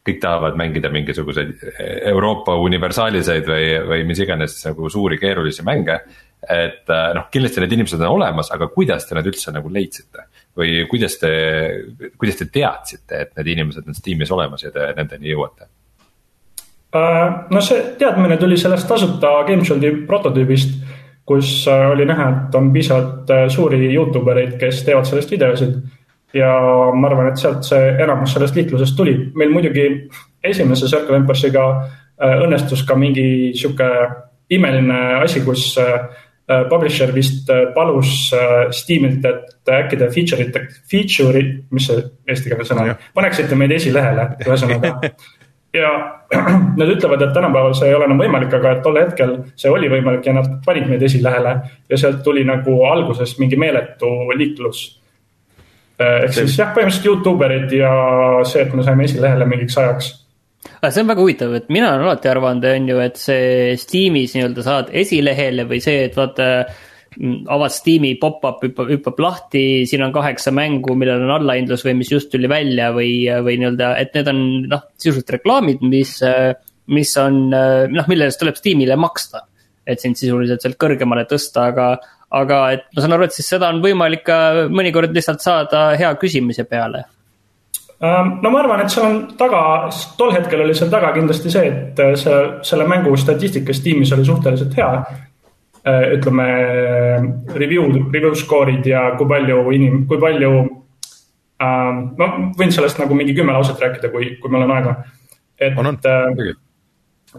kõik 0.00 0.18
tahavad 0.20 0.56
mängida 0.56 0.88
mingisuguseid 0.90 1.62
Euroopa 2.10 2.54
universaaliseid 2.56 3.46
või, 3.46 3.64
või 3.86 4.04
mis 4.08 4.20
iganes 4.24 4.56
nagu 4.64 4.88
suuri 4.90 5.20
keerulisi 5.20 5.62
mänge. 5.62 6.00
et 6.48 6.88
noh, 6.88 7.26
kindlasti 7.30 7.60
need 7.60 7.74
inimesed 7.76 8.00
on 8.00 8.16
olemas, 8.16 8.50
aga 8.50 8.70
kuidas 8.72 9.06
te 9.06 9.14
need 9.14 9.28
üldse 9.28 9.52
nagu 9.52 9.68
leidsite? 9.70 10.24
Või 10.60 10.84
kuidas 10.90 11.16
te, 11.20 11.32
kuidas 12.18 12.40
te 12.40 12.46
teadsite, 12.52 13.24
et 13.24 13.36
need 13.38 13.52
inimesed 13.56 13.88
on 13.88 13.96
Steamis 13.96 14.32
olemas 14.34 14.64
ja 14.66 14.72
te 14.74 14.90
nendeni 14.96 15.32
jõuate? 15.32 15.68
Äh, 16.96 17.26
no 17.50 17.62
see 17.62 17.82
teadmine 17.98 18.36
tuli 18.36 18.58
sellest 18.58 18.88
tasuta 18.90 19.40
GameShield'i 19.48 19.92
prototüübist, 20.08 20.74
kus 21.28 21.52
äh, 21.70 21.86
oli 21.92 22.06
näha, 22.08 22.28
et 22.30 22.58
on 22.58 22.72
piisavalt 22.74 23.30
äh, 23.30 23.46
suuri 23.52 23.84
Youtube 23.92 24.32
ereid, 24.34 24.56
kes 24.60 24.82
teevad 24.86 25.08
sellest 25.08 25.30
videosid. 25.36 25.80
ja 26.34 26.50
ma 26.94 27.08
arvan, 27.08 27.32
et 27.32 27.40
sealt 27.42 27.64
see 27.66 27.86
enamus 28.04 28.36
sellest 28.36 28.54
liiklusest 28.54 28.94
tuli, 28.96 29.16
meil 29.34 29.50
muidugi 29.50 29.86
esimese 30.46 30.86
Circle 30.86 31.16
Embassiga 31.18 31.64
õnnestus 32.20 32.84
ka 32.86 32.94
mingi 32.94 33.50
sihuke 33.58 33.88
imeline 34.54 34.98
asi, 35.24 35.42
kus 35.42 35.72
Äh, 35.80 36.10
publisher 36.68 37.14
vist 37.14 37.50
äh, 37.50 37.66
palus 37.74 38.32
äh, 38.32 38.70
Steamilt, 38.74 39.24
et 39.24 39.70
äkki 39.70 39.98
te 40.00 40.08
feature 40.10 40.46
ite, 40.46 40.64
feature'i, 40.90 41.44
mis 41.70 41.86
see 41.86 42.02
eestikeelne 42.26 42.66
sõna 42.66 42.86
on, 42.88 43.04
paneksite 43.14 43.58
meid 43.58 43.74
esilehele, 43.76 44.24
ühesõnaga. 44.42 45.10
ja 45.80 45.90
nad 46.80 46.90
ütlevad, 46.90 47.22
et 47.22 47.34
tänapäeval 47.36 47.76
see 47.78 47.90
ei 47.90 47.98
ole 47.98 48.08
enam 48.08 48.22
võimalik, 48.22 48.54
aga 48.58 48.76
et 48.76 48.82
tol 48.86 48.98
hetkel 48.98 49.36
see 49.60 49.70
oli 49.70 49.90
võimalik 49.92 50.26
ja 50.26 50.34
nad 50.40 50.56
panid 50.66 50.88
meid 50.90 51.04
esilehele 51.06 51.54
ja 51.90 52.00
sealt 52.00 52.24
tuli 52.26 52.42
nagu 52.48 52.80
alguses 52.90 53.36
mingi 53.38 53.58
meeletu 53.60 54.10
liiklus. 54.34 54.82
ehk 56.00 56.32
siis 56.34 56.58
jah, 56.58 56.74
põhimõtteliselt 56.74 57.06
Youtube 57.06 57.46
erid 57.46 57.78
ja 57.78 57.92
see, 58.48 58.64
et 58.64 58.74
me 58.74 58.82
saime 58.82 59.06
esilehele 59.06 59.46
mingiks 59.46 59.78
ajaks 59.78 60.14
aga 60.68 60.92
see 60.92 61.02
on 61.02 61.10
väga 61.10 61.24
huvitav, 61.24 61.56
et 61.56 61.72
mina 61.72 61.94
olen 61.94 62.06
alati 62.06 62.30
arvanud, 62.30 62.68
on 62.68 62.88
ju, 62.92 63.00
et 63.04 63.18
see 63.20 63.74
Steamis 63.80 64.36
nii-öelda 64.36 64.64
saad 64.66 64.94
esilehele 65.02 65.66
või 65.70 65.82
see, 65.84 66.06
et 66.08 66.16
vaata. 66.18 66.48
Mm, 67.10 67.40
avad 67.50 67.72
Steam'i 67.74 68.12
pop-up 68.22 68.60
hüppab, 68.62 68.86
hüppab 68.92 69.16
lahti, 69.18 69.62
siin 69.90 70.04
on 70.06 70.12
kaheksa 70.14 70.52
mängu, 70.54 70.94
millel 70.94 71.24
on 71.24 71.32
allahindlus 71.40 71.82
või 71.82 71.96
mis 71.98 72.12
just 72.12 72.30
tuli 72.30 72.46
välja 72.46 72.92
või, 72.94 73.24
või 73.42 73.56
nii-öelda, 73.58 73.88
et 73.98 74.14
need 74.14 74.30
on 74.30 74.38
noh, 74.70 74.84
sisuliselt 74.94 75.34
reklaamid, 75.34 75.82
mis, 75.90 76.12
mis 76.94 77.16
on 77.18 77.40
noh, 77.50 78.06
mille 78.06 78.30
eest 78.30 78.38
tuleb 78.38 78.60
Steam'ile 78.60 78.94
maksta. 78.94 79.42
et 79.90 79.98
sind 79.98 80.14
sisuliselt 80.14 80.62
sealt 80.62 80.78
kõrgemale 80.78 81.24
tõsta, 81.26 81.66
aga, 81.72 81.90
aga 82.30 82.58
et 82.76 82.86
ma 82.94 83.02
saan 83.02 83.16
aru, 83.16 83.26
et 83.26 83.34
siis 83.34 83.48
seda 83.56 83.72
on 83.74 83.82
võimalik 83.82 84.22
ka 84.22 84.68
mõnikord 84.70 85.10
lihtsalt 85.10 85.42
saada 85.42 85.88
hea 85.98 86.14
küsimise 86.20 86.62
peale 86.62 87.08
no 88.00 88.50
ma 88.50 88.60
arvan, 88.62 88.80
et 88.80 88.92
seal 88.92 89.06
on 89.06 89.16
taga, 89.38 89.62
tol 90.16 90.32
hetkel 90.32 90.62
oli 90.64 90.74
seal 90.76 90.90
taga 90.92 91.12
kindlasti 91.12 91.52
see, 91.52 91.66
et 91.68 92.00
äh, 92.00 92.14
see, 92.16 92.38
selle 92.64 92.86
mängu 92.88 93.12
statistikas 93.20 93.82
tiimis 93.84 94.12
oli 94.16 94.24
suhteliselt 94.24 94.76
hea. 94.78 94.92
Äh, 95.80 96.06
ütleme 96.16 96.46
review, 97.56 97.86
review 98.12 98.34
score'id 98.36 98.84
ja 98.88 99.06
kui 99.16 99.28
palju 99.28 99.62
inim-, 99.76 100.02
kui 100.08 100.20
palju 100.20 100.50
äh,. 101.60 102.00
ma 102.20 102.26
võin 102.56 102.72
sellest 102.72 103.00
nagu 103.00 103.16
mingi 103.16 103.36
kümme 103.36 103.52
lauset 103.56 103.80
rääkida, 103.80 104.10
kui, 104.12 104.34
kui 104.40 104.52
meil 104.52 104.66
on 104.66 104.74
aega. 104.76 104.96
et 105.60 105.78
on, 105.78 105.92
on. 105.92 106.00
Äh, 106.04 106.50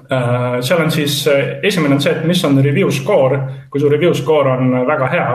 äh, 0.02 0.62
seal 0.62 0.82
on 0.82 0.94
siis, 0.94 1.20
esimene 1.64 1.98
on 1.98 2.02
see, 2.02 2.14
et 2.18 2.26
mis 2.26 2.42
on 2.46 2.58
review 2.62 2.90
score, 2.94 3.42
kui 3.70 3.82
su 3.82 3.90
review 3.90 4.14
score 4.18 4.58
on 4.58 4.74
väga 4.90 5.10
hea 5.14 5.30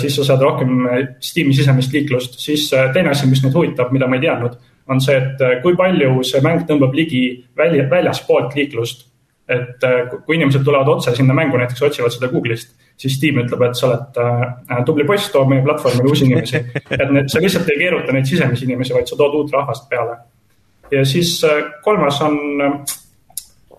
siis 0.00 0.16
sa 0.16 0.24
saad 0.24 0.42
rohkem 0.42 0.86
äh, 0.86 1.02
Steam'i 1.20 1.54
sisemist 1.56 1.92
liiklust, 1.92 2.38
siis 2.40 2.70
äh, 2.72 2.88
teine 2.94 3.12
asi, 3.12 3.28
mis 3.28 3.42
mind 3.44 3.54
huvitab, 3.56 3.92
mida 3.92 4.08
ma 4.08 4.16
ei 4.16 4.24
teadnud, 4.24 4.56
on 4.88 5.02
see, 5.02 5.18
et 5.18 5.62
kui 5.64 5.74
palju 5.76 6.22
see 6.24 6.40
mäng 6.44 6.64
tõmbab 6.68 6.94
ligi 6.94 7.22
välja, 7.58 7.88
väljaspoolt 7.90 8.54
liiklust. 8.56 9.10
et 9.46 9.84
kui 10.26 10.34
inimesed 10.34 10.64
tulevad 10.66 10.88
otse 10.90 11.12
sinna 11.14 11.34
mängu, 11.34 11.54
näiteks 11.54 11.82
otsivad 11.86 12.10
seda 12.10 12.26
Google'ist, 12.32 12.72
siis 12.98 13.14
Steam 13.14 13.38
ütleb, 13.38 13.60
et 13.62 13.78
sa 13.78 13.86
oled 13.86 14.18
äh, 14.18 14.80
tubli 14.88 15.04
poiss, 15.06 15.28
too 15.30 15.44
meie 15.46 15.62
platvormile 15.62 16.10
uusi 16.10 16.26
inimesi. 16.26 16.62
et 17.00 17.12
need, 17.12 17.28
sa 17.30 17.42
lihtsalt 17.42 17.70
ei 17.70 17.78
keeruta 17.84 18.14
neid 18.16 18.26
sisemisi 18.26 18.66
inimesi, 18.66 18.94
vaid 18.96 19.06
sa 19.06 19.18
tood 19.20 19.36
uut 19.38 19.54
rahvast 19.54 19.86
peale. 19.92 20.18
ja 20.90 21.04
siis 21.06 21.38
äh, 21.46 21.62
kolmas 21.84 22.18
on 22.26 22.36
äh,, 22.62 22.76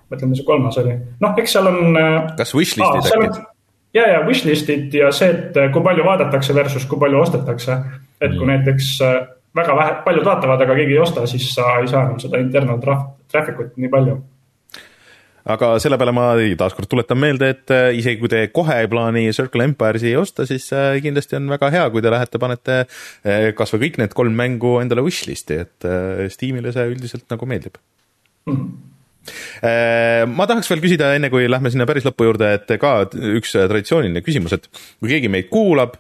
mõtlen, 0.08 0.32
mis 0.32 0.40
see 0.40 0.48
kolmas 0.48 0.80
oli, 0.80 0.96
noh, 1.20 1.36
eks 1.44 1.58
seal 1.58 1.68
on 1.68 2.00
äh,. 2.00 2.34
kas 2.40 2.56
wishlist'id 2.56 3.12
äkki? 3.28 3.46
Ja, 3.94 4.08
ja 4.12 4.22
wishlist'id 4.28 4.94
ja 4.94 5.12
see, 5.16 5.32
et 5.34 5.58
äh, 5.58 5.72
kui 5.74 5.84
palju 5.86 6.06
vaadatakse 6.08 6.56
versus 6.56 6.86
kui 6.90 7.00
palju 7.02 7.22
ostetakse. 7.24 7.82
et 8.22 8.32
kui 8.34 8.46
mm. 8.46 8.54
näiteks 8.54 8.96
äh, 9.06 9.20
väga 9.56 9.76
vähe, 9.78 10.00
paljud 10.06 10.26
vaatavad, 10.26 10.62
aga 10.62 10.80
keegi 10.80 10.96
ei 10.96 11.04
osta, 11.04 11.28
siis 11.30 11.52
sa 11.54 11.78
ei 11.82 11.88
saa 11.90 12.08
enam 12.08 12.18
seda 12.22 12.42
internal 12.42 12.82
traffic 12.82 13.60
ut 13.62 13.78
nii 13.78 13.92
palju 13.94 14.18
aga 15.48 15.70
selle 15.80 15.96
peale 16.02 16.12
ma 16.12 16.26
taaskord 16.60 16.90
tuletan 16.92 17.22
meelde, 17.22 17.52
et 17.54 17.74
äh, 17.74 17.92
isegi 18.00 18.20
kui 18.24 18.32
te 18.32 18.42
kohe 18.54 18.82
ei 18.82 18.90
plaani 18.92 19.30
Circle 19.38 19.70
Empires'i 19.70 20.16
osta, 20.20 20.48
siis 20.50 20.68
kindlasti 21.04 21.40
on 21.40 21.48
väga 21.54 21.72
hea, 21.72 21.86
kui 21.94 22.04
te 22.04 22.12
lähete, 22.12 22.42
panete 22.42 22.82
kasvõi 23.56 23.86
kõik 23.86 24.02
need 24.02 24.18
kolm 24.18 24.36
mängu 24.36 24.78
endale 24.82 25.06
wishlist'i, 25.06 25.62
et 25.64 25.90
Steamile 26.34 26.74
see 26.76 26.92
üldiselt 26.92 27.30
nagu 27.32 27.50
meeldib 27.50 27.80
mm. 28.50 28.54
-hmm 28.54 28.97
ma 29.62 30.48
tahaks 30.50 30.70
veel 30.72 30.82
küsida, 30.84 31.12
enne 31.18 31.30
kui 31.34 31.48
lähme 31.50 31.72
sinna 31.74 31.88
päris 31.90 32.06
lõpu 32.08 32.28
juurde, 32.28 32.52
et 32.60 32.74
ka 32.82 32.94
üks 33.38 33.56
traditsiooniline 33.58 34.24
küsimus, 34.26 34.56
et 34.58 34.68
kui 34.72 35.12
keegi 35.12 35.32
meid 35.32 35.50
kuulab 35.52 35.98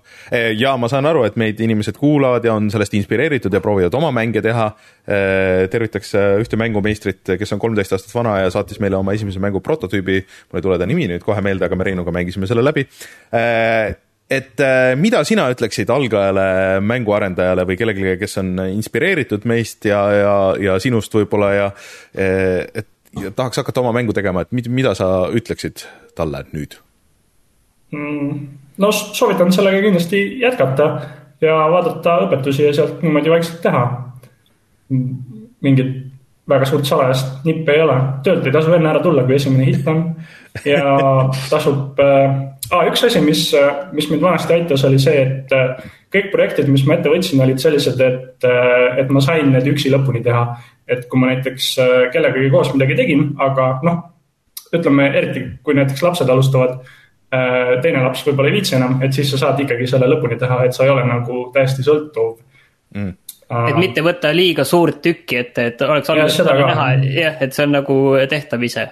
ja 0.57 0.75
ma 0.79 0.89
saan 0.91 1.09
aru, 1.09 1.25
et 1.27 1.37
meid 1.39 1.59
inimesed 1.63 1.97
kuulavad 1.99 2.45
ja 2.45 2.55
on 2.57 2.71
sellest 2.73 2.95
inspireeritud 2.97 3.53
ja 3.53 3.61
proovivad 3.63 3.95
oma 3.97 4.11
mänge 4.15 4.43
teha. 4.45 4.69
tervitaks 5.71 6.11
ühte 6.43 6.57
mängumeistrit, 6.59 7.37
kes 7.39 7.53
on 7.55 7.61
kolmteist 7.63 7.93
aastat 7.95 8.15
vana 8.15 8.41
ja 8.41 8.49
saatis 8.51 8.81
meile 8.83 8.99
oma 8.99 9.13
esimese 9.15 9.39
mängu 9.39 9.61
prototüübi. 9.63 10.17
mul 10.51 10.59
ei 10.59 10.65
tule 10.65 10.79
ta 10.79 10.85
nimi 10.85 11.07
nüüd 11.07 11.23
kohe 11.23 11.41
meelde, 11.41 11.65
aga 11.65 11.75
me 11.75 11.87
Reinuga 11.87 12.11
mängisime 12.11 12.47
selle 12.47 12.65
läbi 12.65 12.87
et 14.29 14.59
äh, 14.59 14.93
mida 14.99 15.21
sina 15.27 15.47
ütleksid 15.53 15.89
algajale 15.91 16.81
mänguarendajale 16.83 17.63
või 17.67 17.77
kellelegi, 17.79 18.17
kes 18.19 18.37
on 18.41 18.57
inspireeritud 18.73 19.47
meist 19.47 19.87
ja, 19.87 20.01
ja, 20.11 20.35
ja 20.59 20.75
sinust 20.83 21.15
võib-olla 21.15 21.51
ja 21.55 21.71
et 22.17 22.89
ja 23.21 23.31
tahaks 23.31 23.57
hakata 23.57 23.81
oma 23.81 23.93
mängu 23.95 24.13
tegema, 24.13 24.41
et 24.41 24.51
mida 24.51 24.93
sa 24.95 25.27
ütleksid 25.33 25.85
talle 26.15 26.43
nüüd 26.53 26.79
mm,? 27.91 28.47
no 28.77 28.91
soovitan 28.91 29.53
sellega 29.53 29.81
kindlasti 29.81 30.23
jätkata 30.41 30.89
ja 31.41 31.55
vaadata 31.71 32.19
õpetusi 32.27 32.67
ja 32.67 32.73
sealt 32.73 33.01
niimoodi 33.05 33.31
vaikselt 33.31 33.61
teha. 33.61 33.85
mingit 35.61 35.95
väga 36.49 36.65
suurt 36.65 36.85
salajast 36.87 37.43
nippi 37.45 37.73
ei 37.73 37.81
ole, 37.83 37.95
töölt 38.23 38.45
ei 38.45 38.53
tasu 38.55 38.73
enne 38.73 38.89
ära 38.89 39.01
tulla, 39.03 39.25
kui 39.27 39.35
esimene 39.35 39.65
hitt 39.67 39.87
on 39.91 40.03
ja 40.65 40.93
tasub 41.49 41.99
äh, 41.99 42.37
ah,. 42.71 42.87
üks 42.89 43.03
asi, 43.07 43.21
mis, 43.23 43.43
mis 43.95 44.09
mind 44.11 44.23
vanasti 44.23 44.55
aitas, 44.57 44.83
oli 44.87 44.99
see, 45.01 45.21
et 45.23 45.55
äh, 45.55 45.87
kõik 46.13 46.29
projektid, 46.33 46.69
mis 46.71 46.85
ma 46.87 46.97
ette 46.97 47.11
võtsin, 47.11 47.41
olid 47.43 47.61
sellised, 47.61 48.01
et, 48.03 48.47
äh, 48.47 48.99
et 49.03 49.11
ma 49.13 49.23
sain 49.23 49.51
need 49.53 49.67
üksi 49.73 49.91
lõpuni 49.93 50.23
teha. 50.25 50.45
et 50.87 51.01
kui 51.11 51.19
ma 51.19 51.33
näiteks 51.33 51.65
äh, 51.83 51.95
kellegagi 52.13 52.49
koos 52.51 52.69
midagi 52.71 52.95
tegin, 52.95 53.33
aga 53.43 53.65
noh, 53.83 53.97
ütleme 54.71 55.09
eriti, 55.19 55.43
kui 55.63 55.75
näiteks 55.75 56.03
lapsed 56.03 56.29
alustavad 56.29 56.79
teine 57.83 57.99
laps 58.05 58.21
võib-olla 58.23 58.47
ei 58.47 58.53
viitsi 58.55 58.77
enam, 58.77 59.01
et 59.03 59.11
siis 59.11 59.27
sa 59.33 59.37
saad 59.41 59.57
ikkagi 59.59 59.83
selle 59.91 60.07
lõpuni 60.07 60.37
teha, 60.39 60.61
et 60.63 60.75
sa 60.75 60.85
ei 60.85 60.93
ole 60.93 61.01
nagu 61.03 61.41
täiesti 61.51 61.83
sõltuv 61.83 62.37
mm. 62.95 63.09
et 63.67 63.79
mitte 63.81 64.03
võtta 64.05 64.31
liiga 64.31 64.63
suurt 64.63 65.01
tükki 65.03 65.41
ette, 65.41 65.65
et 65.73 65.83
oleks 65.83 66.13
alguses 66.13 66.47
näha, 66.47 66.87
jah, 67.03 67.35
et 67.43 67.51
see 67.51 67.67
on 67.67 67.75
nagu 67.75 67.97
tehtav 68.31 68.63
ise. 68.63 68.87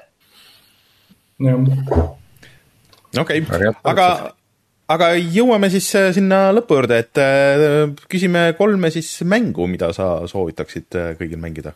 jah 1.48 1.64
okei 3.22 3.41
okay., 3.43 3.72
aga, 3.84 4.07
aga 4.91 5.09
jõuame 5.18 5.70
siis 5.74 5.88
äh, 5.97 6.11
sinna 6.16 6.49
lõpu 6.55 6.78
juurde, 6.80 7.01
et 7.03 7.22
äh, 7.22 7.95
küsime 8.11 8.47
kolme 8.57 8.91
siis 8.93 9.09
mängu, 9.28 9.68
mida 9.72 9.91
sa 9.95 10.28
soovitaksid 10.30 10.99
äh, 10.99 11.11
kõigil 11.20 11.41
mängida 11.41 11.76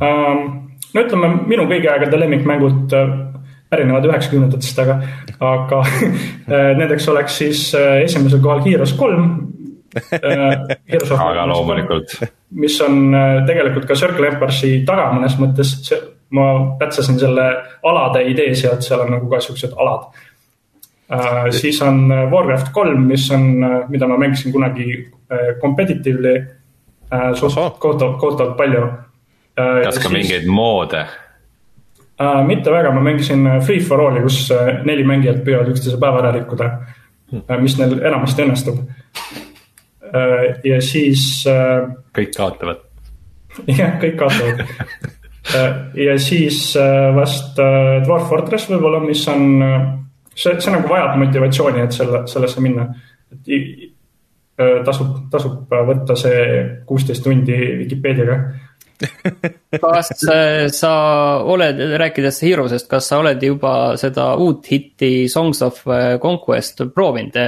um,? 0.00 0.68
no 0.92 1.06
ütleme, 1.06 1.30
minu 1.48 1.64
kõigi 1.70 1.88
aegade 1.88 2.18
lemmikmängud 2.20 2.92
pärinevad 3.72 4.04
üheksakümnendatest, 4.04 4.80
aga, 4.82 4.98
aga 5.40 5.78
nendeks 6.80 7.06
oleks 7.08 7.38
siis 7.40 7.62
esimesel 7.78 8.42
kohal 8.44 8.60
Heroes 8.66 8.92
kolm 8.98 9.30
aga 11.28 11.46
loomulikult. 11.48 12.12
mis 12.60 12.76
on 12.84 13.14
tegelikult 13.48 13.88
ka 13.88 13.96
Circle 13.96 14.28
Empire'i 14.34 14.82
taga 14.88 15.08
mõnes 15.16 15.38
mõttes, 15.40 15.72
ma 16.32 16.76
pätsasin 16.78 17.18
selle 17.20 17.46
alade 17.82 18.24
idee 18.30 18.54
sealt, 18.54 18.84
seal 18.84 19.04
on 19.04 19.12
nagu 19.16 19.28
ka 19.30 19.40
siuksed 19.44 19.74
alad 19.76 20.06
uh,. 21.12 21.50
siis 21.50 21.82
on 21.82 22.12
äh, 22.12 22.24
Warcraft 22.30 22.72
kolm, 22.72 23.06
mis 23.08 23.30
on, 23.30 23.64
äh, 23.64 23.78
mida 23.88 24.08
ma 24.08 24.18
mängisin 24.18 24.52
kunagi 24.52 24.86
uh, 25.04 25.60
competitively 25.60 26.36
uh, 26.38 27.32
suht 27.36 27.78
kohutavalt, 27.78 28.18
kohutavalt 28.20 28.56
palju 28.56 28.84
uh,. 28.84 29.82
kas 29.84 29.98
ka 29.98 30.08
siis, 30.08 30.16
mingeid 30.16 30.48
moode? 30.48 31.04
Uh, 32.22 32.40
mitte 32.46 32.72
väga, 32.72 32.92
ma 32.94 33.00
mängisin 33.00 33.48
Free 33.66 33.80
for 33.80 34.00
All'i, 34.06 34.22
kus 34.24 34.44
uh, 34.54 34.68
neli 34.88 35.04
mängijat 35.04 35.44
püüavad 35.44 35.72
üksteise 35.74 36.00
päeva 36.00 36.22
ära 36.24 36.34
rikkuda 36.38 36.70
hmm., 37.32 37.64
mis 37.64 37.76
neil 37.80 37.98
enamasti 38.00 38.46
õnnestub 38.46 38.84
ja 40.68 40.76
siis 40.84 41.22
kõik 42.12 42.34
kaotavad. 42.36 42.82
jah, 43.78 43.94
kõik 44.00 44.18
kaotavad 44.20 44.60
Äh, 44.60 45.21
ja 45.94 46.18
siis 46.18 46.76
äh, 46.76 47.10
vast 47.16 47.58
äh, 47.58 48.00
Dwarf 48.04 48.28
Fortress 48.30 48.68
võib-olla, 48.70 49.00
mis 49.04 49.22
on, 49.30 49.46
see, 50.34 50.56
see 50.58 50.74
nagu 50.74 50.90
vajab 50.90 51.18
motivatsiooni, 51.20 51.84
et 51.86 51.96
selle, 51.96 52.24
sellesse 52.30 52.64
minna. 52.64 52.88
tasub, 54.86 55.14
tasub 55.32 55.72
võtta 55.88 56.14
see 56.20 56.42
kuusteist 56.86 57.24
tundi 57.24 57.56
Vikipeediaga 57.80 58.36
kas 59.82 60.10
sa 60.76 60.92
oled, 61.50 61.80
rääkides 61.98 62.38
Heroes'est, 62.44 62.86
kas 62.90 63.08
sa 63.10 63.18
oled 63.18 63.42
juba 63.42 63.96
seda 63.98 64.28
uut 64.38 64.68
hitti 64.70 65.26
Songs 65.32 65.64
of 65.66 65.80
Conquest 66.22 66.84
proovinud, 66.94 67.38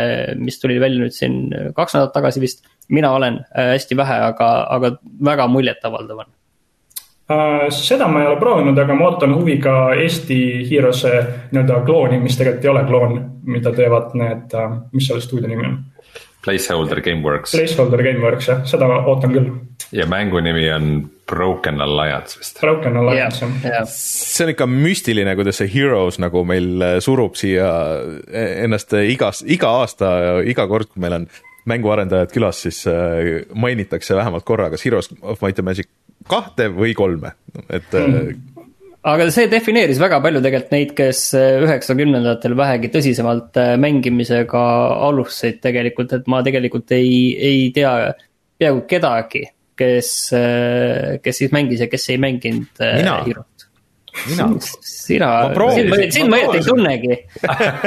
mis 0.41 0.59
tuli 0.59 0.81
välja 0.83 1.05
nüüd 1.05 1.15
siin 1.15 1.37
kaks 1.77 1.95
nädalat 1.95 2.17
tagasi 2.17 2.43
vist? 2.43 2.65
mina 2.89 3.13
olen 3.17 3.39
hästi 3.55 3.97
vähe, 3.97 4.17
aga, 4.33 4.49
aga 4.75 4.97
väga 5.25 5.47
muljetavaldav 5.53 6.25
on 6.25 6.33
Äh, 6.33 6.44
seda 7.73 8.09
ma 8.09 8.21
ei 8.21 8.29
ole 8.29 8.37
proovinud, 8.41 8.79
aga 8.79 8.97
ma 8.97 9.09
ootan 9.09 9.33
huviga 9.33 9.95
Eesti 9.97 10.39
Heroes'e 10.69 11.15
nii-öelda 11.55 11.81
klooni, 11.87 12.21
mis 12.21 12.37
tegelikult 12.37 12.67
ei 12.67 12.73
ole 12.75 12.85
kloon, 12.89 13.19
mida 13.49 13.73
teevad 13.73 14.13
need, 14.21 14.53
äh, 14.53 14.79
mis 14.93 15.09
selle 15.09 15.25
stuudio 15.25 15.49
nimi 15.49 15.67
on? 15.71 15.79
Placeholder 16.45 17.01
Gameworks. 17.01 17.55
Placeholder 17.57 18.03
Gameworks 18.05 18.51
jah, 18.51 18.61
seda 18.69 18.89
ootan 19.01 19.33
küll. 19.33 19.49
ja 19.93 20.05
mängu 20.07 20.43
nimi 20.45 20.67
on 20.73 20.91
Broken 21.31 21.81
Alliance 21.81 22.39
vist. 22.39 22.61
Broken 22.61 22.97
Alliance 23.01 23.41
jah 23.41 23.51
yeah, 23.63 23.73
yeah.. 23.79 23.89
see 23.89 24.45
on 24.45 24.53
ikka 24.53 24.69
müstiline, 24.69 25.33
kuidas 25.39 25.63
see 25.63 25.73
Heroes 25.73 26.21
nagu 26.21 26.45
meil 26.45 26.85
äh, 26.85 26.99
surub 27.01 27.41
siia 27.41 27.73
ennast 28.37 28.93
igas, 29.01 29.41
iga 29.49 29.73
aasta, 29.81 30.13
iga 30.45 30.69
kord, 30.69 30.93
kui 30.93 31.01
meil 31.01 31.23
on 31.23 31.29
mänguarendajad 31.65 32.29
külas, 32.29 32.59
siis 32.61 32.83
mainitakse 33.57 34.13
vähemalt 34.13 34.45
korra, 34.45 34.69
kas 34.69 34.85
Heroes 34.85 35.09
of 35.23 35.41
Might 35.41 35.63
and 35.63 35.65
Magic 35.65 35.89
kahte 36.31 36.69
või 36.73 36.95
kolme, 36.97 37.35
et 37.69 37.95
mm. 37.95 38.67
aga 39.11 39.29
see 39.35 39.49
defineeris 39.53 40.01
väga 40.03 40.21
palju 40.25 40.43
tegelikult 40.45 40.77
neid, 40.77 40.95
kes 40.99 41.25
äh, 41.39 41.63
üheksakümnendatel 41.65 42.57
vähegi 42.59 42.93
tõsisemalt 42.95 43.61
äh, 43.61 43.75
mängimisega 43.81 44.67
alustasid 45.09 45.61
tegelikult, 45.65 46.17
et 46.17 46.31
ma 46.31 46.43
tegelikult 46.47 46.95
ei, 46.97 47.35
ei 47.37 47.67
tea 47.77 47.95
peaaegu 48.61 48.85
kedagi, 48.91 49.47
kes, 49.75 50.09
kes 51.25 51.41
siis 51.43 51.51
mängis 51.51 51.81
ja 51.83 51.91
kes 51.91 52.07
ei 52.15 52.21
mänginud 52.23 52.79
Hero't. 52.79 53.55
Mina. 54.29 54.47
sina, 54.81 55.29
sind 56.15 56.31
ma 56.31 56.39
õieti 56.39 56.61
ei 56.61 56.65
tunnegi. 56.65 57.17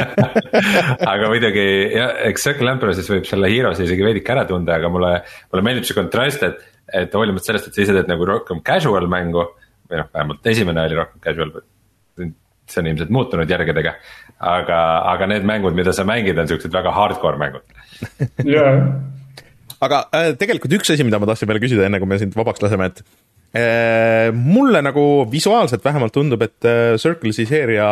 Aga 1.14 1.30
muidugi 1.32 1.64
jah, 1.96 2.18
eks 2.28 2.48
Circle 2.50 2.74
Emperor'is 2.74 3.08
võib 3.10 3.28
selle 3.30 3.50
Hero'si 3.52 3.88
isegi 3.88 4.04
veidike 4.04 4.34
ära 4.36 4.44
tunda, 4.50 4.76
aga 4.76 4.92
mulle, 4.92 5.14
mulle 5.54 5.64
meeldib 5.66 5.88
see 5.88 5.96
kontrast, 5.98 6.44
et 6.44 6.60
et 6.94 7.16
hoolimata 7.16 7.50
sellest, 7.50 7.70
et 7.70 7.78
sa 7.78 7.84
ise 7.84 7.96
teed 7.96 8.10
nagu 8.10 8.28
rohkem 8.28 8.62
casual 8.66 9.08
mängu 9.12 9.44
või 9.88 10.02
noh, 10.02 10.10
vähemalt 10.14 10.50
esimene 10.52 10.86
oli 10.88 11.00
rohkem 11.00 11.24
casual. 11.24 11.54
see 12.68 12.82
on 12.82 12.88
ilmselt 12.90 13.12
muutunud 13.16 13.48
järgedega, 13.48 13.94
aga, 14.44 14.80
aga 15.14 15.28
need 15.32 15.46
mängud, 15.48 15.76
mida 15.76 15.94
sa 15.96 16.04
mängid, 16.08 16.36
on 16.40 16.50
siuksed 16.50 16.74
väga 16.74 16.92
hardcore 16.92 17.40
mängud. 17.40 17.64
jaa. 18.56 18.74
aga 19.80 20.02
äh, 20.12 20.34
tegelikult 20.40 20.76
üks 20.80 20.92
asi, 20.92 21.06
mida 21.08 21.20
ma 21.20 21.30
tahtsin 21.30 21.48
veel 21.48 21.62
küsida, 21.64 21.86
enne 21.88 22.02
kui 22.04 22.12
me 22.12 22.20
sind 22.20 22.36
vabaks 22.36 22.64
laseme, 22.64 22.90
et 22.92 23.04
äh, 23.56 24.34
mulle 24.36 24.84
nagu 24.84 25.06
visuaalselt 25.32 25.86
vähemalt 25.86 26.16
tundub, 26.16 26.44
et 26.44 26.68
äh, 26.68 26.98
Circle'i 27.00 27.48
seeria 27.48 27.92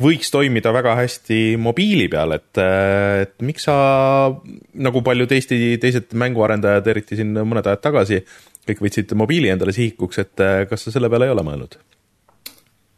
võiks 0.00 0.32
toimida 0.32 0.72
väga 0.74 0.94
hästi 0.98 1.56
mobiili 1.60 2.08
peal, 2.12 2.34
et, 2.38 2.60
et 2.60 3.34
miks 3.44 3.66
sa, 3.68 3.76
nagu 4.86 5.02
paljud 5.06 5.32
Eesti 5.36 5.76
teised 5.82 6.14
mänguarendajad, 6.18 6.88
eriti 6.92 7.18
siin 7.20 7.34
mõned 7.36 7.66
ajad 7.66 7.84
tagasi, 7.84 8.22
kõik 8.68 8.82
võtsid 8.86 9.14
mobiili 9.18 9.52
endale 9.52 9.74
sihikuks, 9.76 10.22
et 10.24 10.44
kas 10.70 10.86
sa 10.86 10.94
selle 10.94 11.10
peale 11.12 11.28
ei 11.28 11.34
ole 11.34 11.44
mõelnud? 11.46 11.76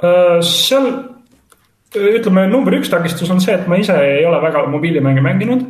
Äh, 0.03 0.39
seal 0.47 0.89
ütleme, 1.93 2.47
number 2.51 2.75
üks 2.79 2.91
takistus 2.91 3.31
on 3.31 3.43
see, 3.43 3.55
et 3.55 3.69
ma 3.71 3.79
ise 3.79 3.95
ei 4.03 4.25
ole 4.27 4.41
väga 4.43 4.65
mobiilimänge 4.73 5.25
mänginud. 5.25 5.67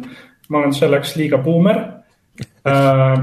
ma 0.48 0.58
olen 0.58 0.74
selleks 0.76 1.14
liiga 1.16 1.38
buumer 1.40 1.78
äh, 2.68 3.18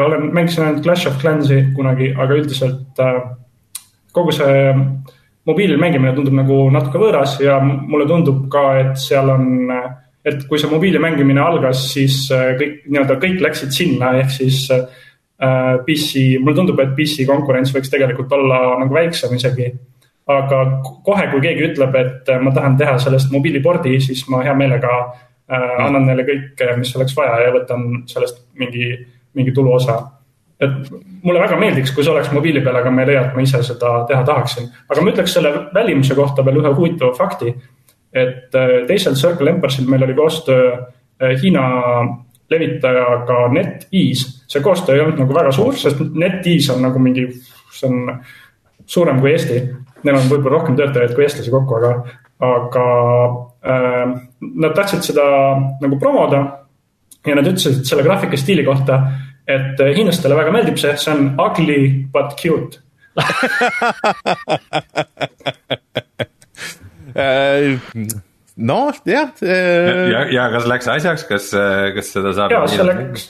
olen, 0.00 0.30
mängisin 0.32 0.64
ainult 0.64 0.82
Clash 0.84 1.08
of 1.08 1.18
Clansi 1.20 1.66
kunagi, 1.76 2.14
aga 2.16 2.36
üldiselt 2.38 3.00
äh, 3.00 3.20
kogu 4.12 4.32
see 4.32 4.72
mobiilil 5.46 5.80
mängimine 5.80 6.14
tundub 6.16 6.36
nagu 6.38 6.58
natuke 6.72 7.00
võõras 7.00 7.36
ja 7.42 7.58
mulle 7.64 8.06
tundub 8.08 8.46
ka, 8.52 8.64
et 8.80 9.00
seal 9.00 9.28
on, 9.32 9.72
et 10.24 10.44
kui 10.48 10.60
see 10.60 10.70
mobiili 10.72 11.00
mängimine 11.02 11.42
algas, 11.42 11.86
siis 11.92 12.24
äh, 12.32 12.54
kõik 12.60 12.78
nii-öelda 12.88 13.18
kõik 13.22 13.42
läksid 13.44 13.74
sinna, 13.76 14.14
ehk 14.22 14.32
siis 14.32 14.62
äh, 14.74 14.86
PC, 15.84 16.38
mulle 16.40 16.56
tundub, 16.56 16.80
et 16.80 16.94
PC 16.96 17.28
konkurents 17.28 17.74
võiks 17.74 17.92
tegelikult 17.92 18.32
olla 18.32 18.78
nagu 18.80 18.96
väiksem 18.96 19.36
isegi. 19.36 19.72
aga 20.24 20.58
kohe, 21.04 21.26
kui 21.28 21.42
keegi 21.44 21.66
ütleb, 21.66 21.96
et 22.00 22.30
ma 22.40 22.48
tahan 22.56 22.78
teha 22.80 22.96
sellest 22.98 23.28
mobiilipordi, 23.32 23.98
siis 24.00 24.22
ma 24.32 24.40
hea 24.46 24.54
meelega 24.56 24.94
äh, 25.04 25.84
annan 25.84 26.08
neile 26.08 26.24
kõik, 26.24 26.62
mis 26.78 26.96
oleks 26.96 27.16
vaja 27.16 27.42
ja 27.44 27.52
võtan 27.52 28.06
sellest 28.08 28.46
mingi, 28.56 28.94
mingi 29.36 29.52
tuluosa 29.52 29.98
et 30.60 30.90
mulle 31.22 31.40
väga 31.42 31.56
meeldiks, 31.58 31.92
kui 31.94 32.04
see 32.04 32.12
oleks 32.12 32.30
mobiili 32.34 32.62
peal, 32.64 32.78
aga 32.78 32.90
ma 32.94 33.02
ei 33.02 33.10
leia, 33.12 33.24
et 33.26 33.36
ma 33.36 33.42
ise 33.44 33.60
seda 33.66 33.94
teha 34.08 34.22
tahaksin. 34.26 34.68
aga 34.88 35.02
ma 35.02 35.14
ütleks 35.14 35.34
selle 35.36 35.52
välimuse 35.74 36.14
kohta 36.14 36.44
veel 36.46 36.60
ühe 36.62 36.74
huvitava 36.76 37.14
fakti. 37.16 37.54
et 38.12 38.54
äh, 38.54 38.74
teisel 38.86 39.16
Circle 39.18 39.50
Empirsil 39.50 39.88
meil 39.90 40.04
oli 40.06 40.14
koostöö 40.14 40.72
äh, 40.72 41.34
Hiina 41.42 41.64
levitajaga 42.50 43.48
NetEase. 43.52 44.44
see 44.48 44.62
koostöö 44.62 44.94
ei 44.94 45.00
olnud 45.00 45.18
nagu 45.24 45.34
väga 45.34 45.52
suur, 45.52 45.74
sest 45.74 46.00
NetEase 46.14 46.72
on 46.72 46.82
nagu 46.86 46.98
mingi, 46.98 47.26
see 47.72 47.90
on 47.90 48.20
suurem 48.86 49.20
kui 49.20 49.32
Eesti. 49.32 49.62
Neil 50.04 50.18
on 50.18 50.28
võib-olla 50.28 50.58
rohkem 50.58 50.76
töötajaid 50.76 51.14
kui 51.16 51.24
eestlasi 51.24 51.50
kokku, 51.50 51.78
aga, 51.80 51.92
aga 52.44 52.88
äh, 53.64 54.02
nad 54.60 54.76
tahtsid 54.76 55.10
seda 55.10 55.24
nagu 55.80 55.98
promoda. 55.98 56.44
ja 57.26 57.34
nad 57.34 57.46
ütlesid 57.48 57.86
selle 57.88 58.02
graafika 58.04 58.36
stiili 58.36 58.64
kohta 58.64 58.98
et 59.46 59.80
äh, 59.80 59.92
hiinlastele 59.96 60.36
väga 60.38 60.52
meeldib 60.54 60.78
see, 60.80 60.96
see 61.00 61.12
on 61.12 61.34
ugly 61.40 62.06
but 62.12 62.36
cute 62.40 62.80
äh, 67.14 67.78
noh, 68.56 68.92
jah. 69.06 69.30
Äh, 69.42 70.10
ja, 70.10 70.24
ja 70.32 70.48
kas 70.54 70.66
läks 70.70 70.88
asjaks, 70.90 71.24
kas, 71.28 71.50
kas 71.94 72.12
seda 72.16 72.32
saab? 72.34 72.50
ja 72.54 72.60
see 72.70 72.84
läks, 72.88 73.22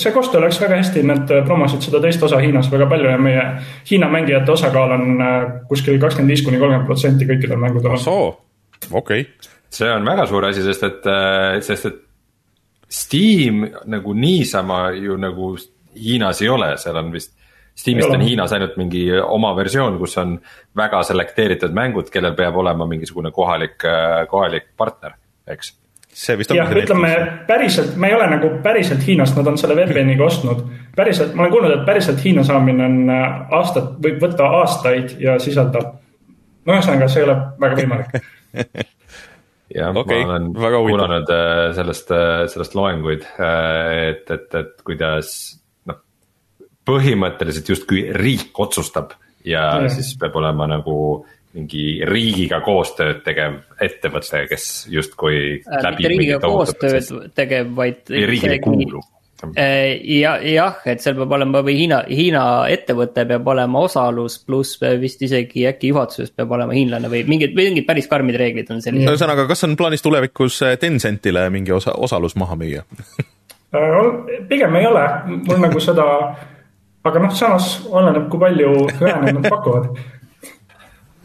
see 0.00 0.12
koostöö 0.16 0.40
läks 0.42 0.58
väga 0.62 0.74
hästi, 0.80 1.00
nad 1.06 1.26
promosid 1.46 1.82
seda 1.86 1.98
teist 2.02 2.22
osa 2.26 2.38
Hiinas 2.42 2.68
väga 2.72 2.86
palju 2.90 3.08
ja 3.12 3.18
meie 3.20 3.44
Hiina 3.90 4.08
mängijate 4.10 4.50
osakaal 4.56 4.90
on 4.96 5.04
kuskil 5.70 6.00
kakskümmend 6.02 6.32
viis 6.34 6.42
kuni 6.46 6.58
kolmkümmend 6.58 6.88
protsenti 6.88 7.24
kõikidel 7.28 7.58
mängudel. 7.60 7.94
okei 7.94 8.32
okay.. 8.90 9.22
see 9.70 9.90
on 9.92 10.02
väga 10.08 10.26
suur 10.32 10.44
asi, 10.50 10.62
sest 10.66 10.82
et, 10.88 11.02
sest 11.68 11.84
et 11.92 11.98
Steam 12.90 13.66
nagu 13.86 14.14
niisama 14.14 14.88
ju 14.96 15.16
nagu 15.20 15.52
Hiinas 15.94 16.42
ei 16.42 16.48
ole, 16.48 16.72
seal 16.78 16.96
on 16.96 17.12
vist. 17.12 17.36
Steamist 17.80 18.10
on 18.12 18.20
Hiinas 18.20 18.52
ainult 18.52 18.74
mingi 18.76 19.04
oma 19.22 19.54
versioon, 19.56 19.94
kus 19.98 20.18
on 20.20 20.34
väga 20.76 21.00
selekteeritud 21.06 21.72
mängud, 21.72 22.10
kellel 22.12 22.34
peab 22.36 22.58
olema 22.60 22.84
mingisugune 22.86 23.30
kohalik, 23.32 23.78
kohalik 24.28 24.66
partner, 24.76 25.14
eks 25.48 25.70
see 26.12 26.36
vist 26.38 26.50
on. 26.50 26.58
jah, 26.58 26.70
ütleme 26.76 27.10
päriselt, 27.46 27.96
me 27.96 28.10
ei 28.10 28.14
ole 28.14 28.26
nagu 28.30 28.50
päriselt 28.62 29.06
Hiinast, 29.06 29.36
nad 29.38 29.46
on 29.46 29.58
selle 29.58 29.76
VPN-iga 29.78 30.26
ostnud. 30.26 30.62
päriselt, 30.96 31.34
ma 31.34 31.46
olen 31.46 31.52
kuulnud, 31.54 31.74
et 31.78 31.84
päriselt 31.86 32.24
Hiina 32.24 32.44
saamine 32.44 32.84
on 32.84 33.10
äh, 33.14 33.26
aastat, 33.60 33.92
võib 34.02 34.20
võtta 34.22 34.50
aastaid 34.60 35.16
ja 35.22 35.38
sisaldab. 35.38 35.94
no 36.66 36.76
ühesõnaga, 36.76 37.08
see 37.08 37.22
ei 37.22 37.28
ole 37.30 37.38
väga 37.62 37.82
võimalik 37.84 38.90
jah 39.74 39.96
okay,, 39.96 40.24
ma 40.24 40.36
olen 40.36 40.52
kuulanud 40.54 41.32
äh, 41.34 41.64
sellest, 41.76 42.12
äh, 42.14 42.44
sellest 42.50 42.76
loenguid, 42.78 43.26
äh, 43.38 44.10
et, 44.10 44.30
et, 44.34 44.54
et 44.60 44.86
kuidas 44.86 45.34
noh. 45.90 46.00
põhimõtteliselt 46.88 47.70
justkui 47.74 48.06
riik 48.16 48.58
otsustab 48.60 49.14
ja, 49.44 49.66
ja 49.84 49.92
siis 49.92 50.16
peab 50.20 50.40
olema 50.40 50.68
nagu 50.70 50.96
mingi 51.54 52.00
riigiga 52.06 52.60
koostööd 52.62 53.24
tegev 53.26 53.56
ettevõte, 53.82 54.44
kes 54.50 54.66
justkui 54.90 55.40
äh,. 55.58 55.86
mitte 55.86 56.12
riigiga 56.12 56.42
koostööd 56.44 57.32
tegev, 57.34 57.72
vaid. 57.78 58.04
riigile 58.10 58.58
ei 58.58 58.62
kuulu 58.62 59.02
Äh, 59.02 59.19
ja 59.40 60.34
jah, 60.44 60.78
et 60.90 61.02
seal 61.02 61.16
peab 61.18 61.32
olema 61.36 61.62
või 61.64 61.76
Hiina, 61.78 62.02
Hiina 62.08 62.44
ettevõte 62.72 63.24
peab 63.28 63.48
olema 63.52 63.84
osalus, 63.86 64.38
pluss 64.44 64.80
vist 65.00 65.22
isegi 65.26 65.66
äkki 65.70 65.92
juhatuses 65.92 66.32
peab 66.36 66.52
olema 66.56 66.76
hiinlane 66.76 67.10
või 67.12 67.24
mingid, 67.28 67.56
mingid 67.56 67.88
päris 67.88 68.08
karmid 68.10 68.38
reeglid 68.40 68.70
on 68.74 68.82
sellised. 68.84 69.08
ühesõnaga, 69.08 69.46
kas 69.50 69.64
on 69.68 69.76
plaanis 69.80 70.04
tulevikus 70.04 70.60
äh, 70.66 70.76
Tencentile 70.80 71.48
mingi 71.50 71.72
osa, 71.72 71.96
osalus 71.96 72.36
maha 72.40 72.58
müüa? 72.60 72.86
Äh, 73.70 74.40
pigem 74.50 74.74
ei 74.80 74.86
ole, 74.88 75.02
mul 75.46 75.60
nagu 75.62 75.78
seda, 75.78 76.04
aga 77.06 77.20
noh, 77.22 77.30
samas 77.38 77.68
oleneb, 77.86 78.24
kui 78.26 78.40
palju 78.42 78.72
ühene 78.96 79.36
nad 79.36 79.46
pakuvad 79.46 79.92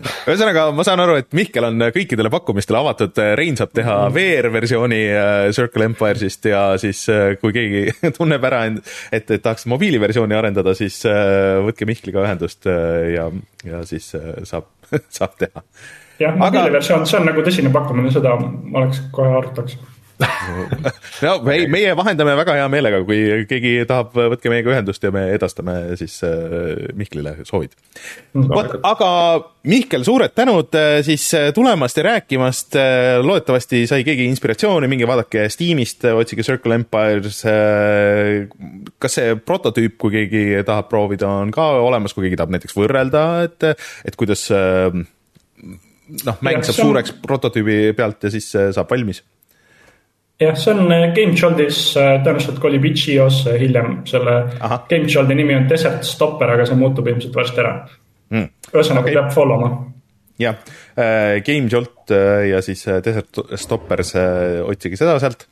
ühesõnaga, 0.03 0.65
ma 0.75 0.83
saan 0.85 1.01
aru, 1.03 1.15
et 1.21 1.29
Mihkel 1.37 1.67
on 1.69 1.85
kõikidele 1.95 2.29
pakkumistele 2.33 2.79
avatud, 2.81 3.19
Rein 3.39 3.57
saab 3.59 3.71
teha 3.75 3.95
mm. 4.09 4.15
VR-versiooni 4.15 5.01
äh, 5.07 5.33
Circle 5.55 5.87
Empires'ist 5.89 6.49
ja 6.51 6.63
siis 6.81 7.05
äh, 7.13 7.35
kui 7.41 7.55
keegi 7.55 7.85
tunneb 8.17 8.43
ära, 8.49 8.65
et, 8.67 9.29
et 9.31 9.43
tahaks 9.43 9.67
mobiiliversiooni 9.71 10.37
arendada, 10.37 10.75
siis 10.77 10.99
äh, 11.09 11.57
võtke 11.65 11.87
Mihkliga 11.87 12.25
ühendust 12.25 12.67
ja, 12.67 13.29
ja 13.65 13.83
siis 13.87 14.11
saab, 14.49 14.67
saab 15.17 15.39
teha. 15.39 15.65
jah, 16.19 16.35
mobiiliversioon, 16.43 17.07
see 17.07 17.21
on 17.21 17.29
nagu 17.31 17.45
tõsine 17.45 17.71
pakkumine, 17.73 18.11
seda 18.13 18.35
oleks, 18.35 19.05
kohe 19.15 19.31
arutaks 19.39 19.79
no 21.25 21.33
ei, 21.51 21.65
meie 21.71 21.91
vahendame 21.97 22.35
väga 22.39 22.55
hea 22.59 22.67
meelega, 22.71 23.01
kui 23.07 23.19
keegi 23.49 23.73
tahab, 23.89 24.13
võtke 24.15 24.51
meiega 24.51 24.71
ühendust 24.71 25.03
ja 25.03 25.11
me 25.13 25.25
edastame 25.33 25.75
siis 25.99 26.17
äh, 26.23 26.85
Mihklile 26.95 27.35
soovid. 27.47 27.75
Mm. 28.33 28.47
vot, 28.51 28.77
aga 28.87 29.09
Mihkel, 29.67 30.05
suured 30.07 30.35
tänud 30.37 30.75
äh, 30.77 30.99
siis 31.05 31.25
äh, 31.35 31.49
tulemast 31.55 31.99
ja 31.99 32.05
rääkimast. 32.07 32.79
loodetavasti 33.25 33.83
sai 33.89 34.05
keegi 34.07 34.29
inspiratsiooni, 34.31 34.87
minge 34.91 35.07
vaadake 35.09 35.47
Steamist, 35.51 36.05
otsige 36.07 36.45
Circle 36.47 36.79
Empires. 36.79 37.43
kas 38.99 39.19
see 39.19 39.35
prototüüp, 39.35 39.97
kui 39.99 40.15
keegi 40.15 40.63
tahab 40.67 40.89
proovida, 40.91 41.27
on 41.43 41.51
ka 41.55 41.67
olemas, 41.83 42.15
kui 42.15 42.27
keegi 42.27 42.39
tahab 42.39 42.55
näiteks 42.55 42.77
võrrelda, 42.77 43.27
et, 43.49 43.69
et 44.07 44.15
kuidas 44.19 44.47
noh, 44.47 46.43
mäng 46.45 46.63
saab 46.63 46.79
suureks 46.79 47.15
prototüübi 47.25 47.95
pealt 47.97 48.27
ja 48.27 48.33
siis 48.33 48.51
saab 48.53 48.91
valmis 48.91 49.23
jah, 50.39 50.55
see 50.59 50.73
on 50.73 50.91
äh, 50.91 51.09
GameJoltis, 51.15 51.79
äh, 51.99 52.13
tõenäoliselt 52.23 52.59
kolib 52.63 52.85
itši.io-sse 52.91 53.55
hiljem, 53.59 53.99
selle. 54.09 54.37
GameJolti 54.89 55.37
nimi 55.37 55.55
on 55.57 55.67
Desert 55.69 56.07
Stopper, 56.07 56.55
aga 56.55 56.67
see 56.67 56.79
muutub 56.79 57.07
ilmselt 57.11 57.35
varsti 57.37 57.63
ära 57.63 57.75
mm.. 58.33 58.49
ühesõnaga 58.73 59.05
okay. 59.05 59.15
peab 59.15 59.29
follow 59.35 59.61
ma. 59.61 59.71
jah 60.41 60.57
äh,, 60.99 61.39
äh, 61.39 62.41
ja 62.49 62.59
siis 62.65 62.83
Desert 63.05 63.39
Stoppers 63.61 64.11
otsige 64.65 64.99
seda 64.99 65.15
sealt. 65.23 65.47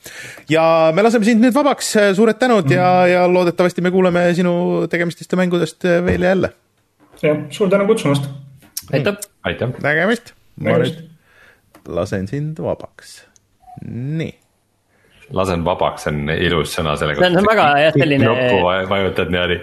ja 0.51 0.65
me 0.95 1.05
laseme 1.05 1.27
sind 1.27 1.43
nüüd 1.43 1.55
vabaks, 1.55 1.95
suured 2.17 2.41
tänud 2.41 2.67
mm. 2.67 2.75
ja, 2.75 2.91
ja 3.07 3.23
loodetavasti 3.31 3.85
me 3.85 3.93
kuuleme 3.95 4.27
sinu 4.35 4.53
tegemistest 4.91 5.31
ja 5.31 5.39
mängudest 5.39 5.87
veel 5.87 6.27
ja 6.27 6.35
jälle. 6.35 6.53
jah, 7.23 7.43
suur 7.55 7.71
tänu 7.71 7.87
kutsumast. 7.87 8.27
aitäh. 8.91 9.19
aitäh. 9.47 9.75
nägemist. 9.79 10.35
ma 10.59 10.75
nüüd 10.83 11.03
lasen 11.87 12.27
sind 12.27 12.59
vabaks. 12.63 13.21
nii 13.87 14.42
lasen 15.31 15.63
vabaks, 15.65 16.07
on 16.11 16.27
ilus 16.33 16.75
sõna 16.77 16.95
selle 16.99 17.15
kohta. 17.15 17.29
see 17.31 17.41
on 17.41 17.49
väga 17.49 17.67
jah, 17.81 17.97
selline. 17.97 18.27
nuppu 18.27 18.89
vajutad 18.89 19.31
niimoodi 19.33 19.59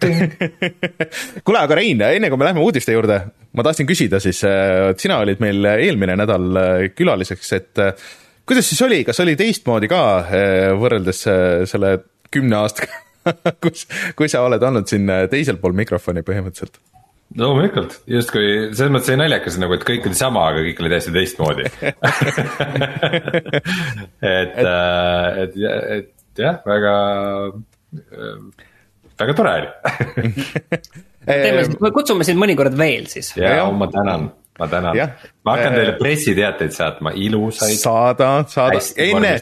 kuule, 1.44 1.60
aga 1.60 1.78
Rein, 1.78 2.02
enne 2.06 2.30
kui 2.30 2.40
me 2.40 2.46
läheme 2.46 2.64
uudiste 2.64 2.94
juurde, 2.94 3.20
ma 3.56 3.66
tahtsin 3.66 3.88
küsida 3.88 4.20
siis, 4.22 4.42
äh, 4.46 4.90
sina 5.00 5.20
olid 5.24 5.42
meil 5.42 5.66
eelmine 5.72 6.16
nädal 6.20 6.60
äh, 6.60 6.86
külaliseks, 6.96 7.52
et 7.58 7.82
äh, 7.82 8.08
kuidas 8.48 8.70
siis 8.70 8.82
oli, 8.86 9.02
kas 9.06 9.20
oli 9.24 9.36
teistmoodi 9.38 9.90
ka 9.90 10.02
võrreldes 10.80 11.24
selle 11.70 11.92
kümne 12.30 12.62
aastaga 12.62 13.02
kus, 13.64 13.86
kui 14.16 14.30
sa 14.32 14.44
oled 14.46 14.62
olnud 14.62 14.88
siin 14.90 15.10
teisel 15.30 15.60
pool 15.62 15.76
mikrofoni 15.76 16.24
põhimõtteliselt? 16.26 16.80
Loomulikult, 17.38 18.00
justkui 18.10 18.46
selles 18.74 18.92
mõttes 18.94 19.12
oli 19.12 19.20
naljakas 19.22 19.58
nagu, 19.62 19.76
et 19.76 19.84
kõik 19.86 20.08
oli 20.10 20.18
sama, 20.18 20.48
aga 20.50 20.64
kõik 20.66 20.80
oli 20.82 20.90
täiesti 20.94 21.14
teistmoodi. 21.14 21.68
Et, 24.20 24.56
äh, 24.60 25.38
et, 25.42 25.54
et 25.96 26.40
jah, 26.42 26.58
väga, 26.66 26.94
äh, 27.96 28.66
väga 29.22 29.36
tore 29.38 29.54
oli. 29.60 29.70
Teeme 31.30 31.64
siis, 31.66 31.78
kutsume 31.94 32.26
sind 32.26 32.40
mõnikord 32.40 32.76
veel 32.78 33.06
siis. 33.10 33.32
ja, 33.38 33.64
ma 33.72 33.88
tänan 33.92 34.30
ma 34.60 34.68
tänan, 34.68 34.96
ma 35.44 35.54
hakkan 35.56 35.76
teile 35.78 35.94
pressiteateid 35.96 36.74
saatma, 36.76 37.14
ilusaid. 37.16 37.78
saada, 37.80 38.44
saada, 38.48 38.80
enne, 39.00 39.32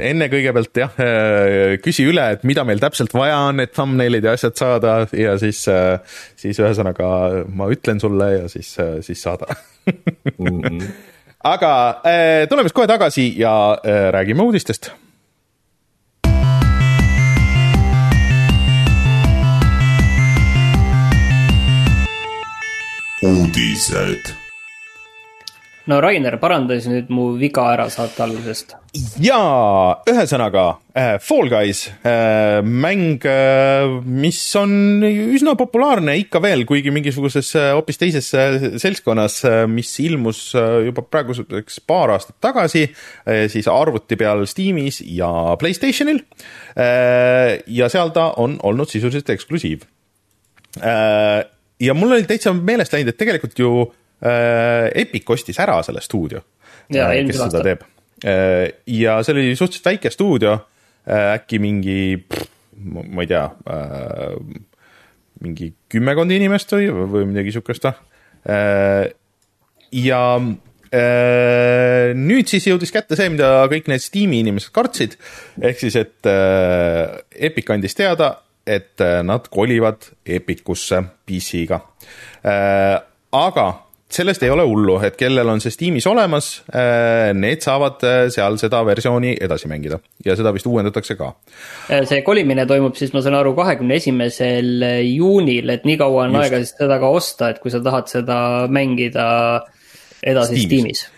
enne 0.00 0.28
kõigepealt 0.32 0.80
jah, 0.82 0.94
äh, 1.02 1.76
küsi 1.82 2.06
üle, 2.08 2.24
et 2.36 2.46
mida 2.48 2.64
meil 2.68 2.80
täpselt 2.82 3.12
vaja 3.16 3.38
on, 3.50 3.60
et 3.64 3.74
thumbnail'id 3.76 4.24
ja 4.24 4.36
asjad 4.38 4.56
saada 4.58 4.96
ja 5.16 5.36
siis, 5.40 5.64
äh, 5.68 6.00
siis 6.38 6.60
ühesõnaga 6.62 7.44
ma 7.52 7.68
ütlen 7.72 8.00
sulle 8.00 8.32
ja 8.38 8.50
siis, 8.52 8.74
äh, 8.80 8.98
siis 9.04 9.22
saada 9.22 9.52
mm. 9.86 10.60
-hmm. 10.60 10.92
aga 11.54 11.72
tuleme 12.48 12.68
siis 12.68 12.76
kohe 12.76 12.86
tagasi 12.86 13.32
ja 13.36 13.78
räägime 14.14 14.42
uudistest 14.42 14.92
uudised 23.22 24.41
no 25.90 25.98
Rainer, 26.02 26.36
paranda 26.38 26.76
siis 26.78 26.90
nüüd 26.90 27.10
mu 27.12 27.32
viga 27.40 27.64
ära 27.72 27.88
saate 27.90 28.22
algusest. 28.24 28.74
jaa, 29.22 30.02
ühesõnaga 30.08 30.64
äh, 30.94 31.14
Fall 31.22 31.48
Guys 31.50 31.86
äh,, 32.06 32.60
mäng 32.62 33.24
äh,, 33.26 33.88
mis 34.04 34.40
on 34.60 35.02
üsna 35.02 35.56
populaarne 35.58 36.14
ikka 36.20 36.42
veel, 36.44 36.64
kuigi 36.68 36.92
mingisuguses 36.94 37.54
äh, 37.58 37.70
hoopis 37.76 37.98
teises 38.02 38.28
äh, 38.38 38.68
seltskonnas 38.82 39.40
äh,, 39.48 39.62
mis 39.70 39.94
ilmus 40.04 40.44
äh, 40.58 40.82
juba 40.88 41.04
praeguseks 41.06 41.80
paar 41.88 42.14
aastat 42.14 42.38
tagasi 42.44 42.84
äh,, 42.86 43.48
siis 43.52 43.70
arvuti 43.70 44.18
peal 44.20 44.44
Steamis 44.46 45.00
ja 45.06 45.56
Playstationil 45.58 46.22
äh,. 46.76 47.58
ja 47.66 47.90
seal 47.92 48.14
ta 48.14 48.32
on 48.42 48.58
olnud 48.62 48.92
sisuliselt 48.92 49.34
eksklusiiv 49.34 49.88
äh,. 50.78 51.42
ja 51.82 51.98
mul 51.98 52.14
oli 52.14 52.28
täitsa 52.28 52.54
meelest 52.54 52.94
läinud, 52.94 53.16
et 53.16 53.20
tegelikult 53.24 53.58
ju 53.58 53.72
äh, 53.82 53.90
Äh, 53.92 54.01
Epic 54.22 55.30
ostis 55.34 55.58
ära 55.62 55.80
selle 55.82 56.02
stuudio, 56.04 56.42
äh, 56.92 57.14
kes 57.26 57.36
seda 57.36 57.48
aasta. 57.48 57.62
teeb. 57.66 57.86
Äh, 58.22 58.66
ja 58.86 59.18
see 59.24 59.34
oli 59.34 59.56
suhteliselt 59.58 59.88
väike 59.90 60.12
stuudio, 60.14 60.56
äkki 61.02 61.58
mingi, 61.58 62.02
ma 62.86 63.24
ei 63.24 63.30
tea, 63.30 63.46
mingi 65.42 65.72
kümmekond 65.90 66.30
inimest 66.30 66.76
või, 66.76 66.92
või 67.10 67.26
midagi 67.32 67.56
sihukest 67.56 67.88
või. 67.88 67.96
ja 69.98 70.22
nüüd 72.14 72.52
siis 72.52 72.68
jõudis 72.70 72.94
kätte 72.94 73.18
see, 73.18 73.32
mida 73.34 73.64
kõik 73.72 73.90
need 73.90 74.04
Steam'i 74.04 74.44
inimesed 74.44 74.70
kartsid, 74.76 75.18
ehk 75.58 75.82
siis, 75.82 75.98
et 75.98 76.30
Epic 77.50 77.74
andis 77.74 77.98
teada, 77.98 78.36
et 78.62 79.02
nad 79.26 79.50
kolivad 79.50 80.06
Epicusse 80.22 81.02
PC-ga. 81.26 81.82
aga 83.42 83.66
sellest 84.14 84.42
ei 84.44 84.50
ole 84.52 84.64
hullu, 84.66 84.96
et 85.06 85.16
kellel 85.18 85.48
on 85.52 85.60
see 85.62 85.72
Steamis 85.72 86.06
olemas, 86.10 86.50
äh, 86.74 87.30
need 87.36 87.64
saavad 87.64 88.02
äh, 88.06 88.18
seal 88.32 88.58
seda 88.60 88.82
versiooni 88.86 89.34
edasi 89.40 89.70
mängida 89.70 89.98
ja 90.24 90.36
seda 90.38 90.52
vist 90.54 90.68
uuendatakse 90.70 91.16
ka. 91.18 91.32
Äh, 91.88 92.04
see 92.08 92.20
kolimine 92.26 92.66
toimub 92.68 92.98
siis, 92.98 93.14
ma 93.14 93.22
saan 93.24 93.38
aru, 93.38 93.54
kahekümne 93.58 93.98
esimesel 94.00 94.86
juunil, 95.06 95.72
et 95.74 95.88
nii 95.88 95.98
kaua 96.00 96.26
on 96.26 96.36
Just. 96.36 96.44
aega 96.44 96.62
siis 96.62 96.76
seda 96.78 97.00
ka 97.02 97.10
osta, 97.12 97.50
et 97.54 97.62
kui 97.62 97.72
sa 97.74 97.82
tahad 97.84 98.10
seda 98.12 98.38
mängida 98.72 99.26
edasi 100.22 100.60
Steamis, 100.60 101.04
Steamis 101.06 101.08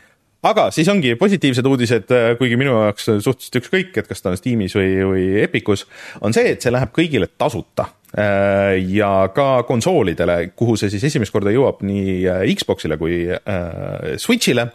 aga 0.44 0.68
siis 0.76 0.88
ongi 0.92 1.14
positiivsed 1.16 1.66
uudised, 1.66 2.10
kuigi 2.38 2.56
minu 2.60 2.76
jaoks 2.76 3.06
suhteliselt 3.24 3.62
ükskõik, 3.62 3.94
et 3.96 4.08
kas 4.10 4.20
ta 4.20 4.32
on 4.32 4.40
Steamis 4.40 4.76
või, 4.76 4.90
või 5.08 5.28
Epicus, 5.40 5.86
on 6.20 6.36
see, 6.36 6.52
et 6.52 6.64
see 6.64 6.72
läheb 6.74 6.92
kõigile 6.92 7.30
tasuta 7.32 7.88
ja 8.14 9.10
ka 9.34 9.64
konsoolidele, 9.66 10.52
kuhu 10.54 10.76
see 10.78 10.92
siis 10.92 11.08
esimest 11.10 11.34
korda 11.34 11.50
jõuab 11.50 11.82
nii 11.82 12.20
äh, 12.30 12.44
Xbox'ile 12.54 12.98
kui 13.00 13.24
äh, 13.26 14.14
Switch'ile. 14.22 14.68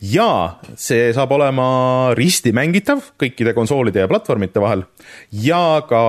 ja 0.00 0.56
see 0.80 1.10
saab 1.12 1.34
olema 1.36 1.66
risti 2.16 2.54
mängitav 2.56 3.02
kõikide 3.20 3.52
konsoolide 3.52 4.00
ja 4.00 4.08
platvormide 4.08 4.62
vahel 4.64 4.86
ja 5.44 5.82
ka 5.84 6.00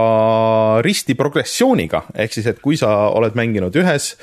risti 0.85 1.17
progressiooniga, 1.19 2.05
ehk 2.15 2.37
siis, 2.37 2.47
et 2.47 2.63
kui 2.63 2.79
sa 2.79 3.09
oled 3.11 3.35
mänginud 3.35 3.75
ühes, 3.75 4.13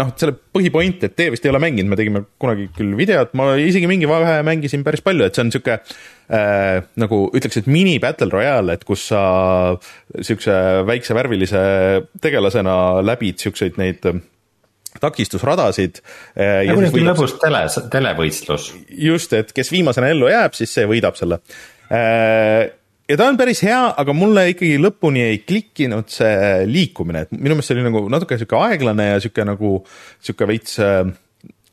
noh, 0.00 0.14
selle 0.16 0.32
põhipoint, 0.32 1.04
et 1.04 1.12
teie 1.12 1.34
vist 1.34 1.44
ei 1.44 1.52
ole 1.52 1.60
mänginud, 1.60 1.92
me 1.92 2.00
tegime 2.00 2.24
kunagi 2.40 2.70
küll 2.76 2.96
videot, 2.96 3.36
ma 3.36 3.52
isegi 3.60 3.90
mingi 3.90 4.08
vahe 4.08 4.38
mängisin 4.46 4.86
päris 4.86 5.04
palju, 5.04 5.28
et 5.28 5.36
see 5.36 5.44
on 5.44 5.52
niisugune 5.52 5.82
äh, 6.30 6.84
nagu 7.00 7.20
ütleks, 7.36 7.60
et 7.60 7.68
mini 7.70 7.98
battle 8.02 8.30
royale, 8.32 8.76
et 8.76 8.86
kus 8.86 9.08
sa 9.12 9.24
siukse 10.20 10.56
väikse 10.88 11.16
värvilise 11.16 11.60
tegelasena 12.22 13.02
läbid 13.06 13.42
siukseid 13.42 13.78
neid 13.80 14.06
äh, 14.10 14.22
takistusradasid. 15.02 16.00
Äh, 16.34 16.64
nagu 16.70 16.82
niisugune 16.84 17.12
lõbus 17.12 17.36
tele, 17.42 17.62
televõistlus. 17.92 18.72
just, 18.88 19.36
et 19.36 19.52
kes 19.56 19.70
viimasena 19.72 20.10
ellu 20.14 20.30
jääb, 20.30 20.56
siis 20.58 20.72
see 20.76 20.88
võidab 20.88 21.18
selle. 21.18 21.40
Äh, 21.92 22.72
ja 23.08 23.18
ta 23.18 23.28
on 23.30 23.38
päris 23.38 23.62
hea, 23.66 23.82
aga 23.98 24.14
mulle 24.16 24.48
ikkagi 24.52 24.80
lõpuni 24.82 25.22
ei 25.26 25.42
klikkinud 25.46 26.10
see 26.12 26.64
liikumine, 26.70 27.26
et 27.26 27.36
minu 27.36 27.54
meelest 27.54 27.70
see 27.70 27.78
oli 27.78 27.86
nagu 27.86 28.06
natuke 28.12 28.40
sihuke 28.40 28.58
aeglane 28.68 29.12
ja 29.12 29.22
sihuke 29.22 29.46
nagu 29.46 29.78
sihuke 30.18 30.50
veits 30.50 30.80
äh, 30.82 31.04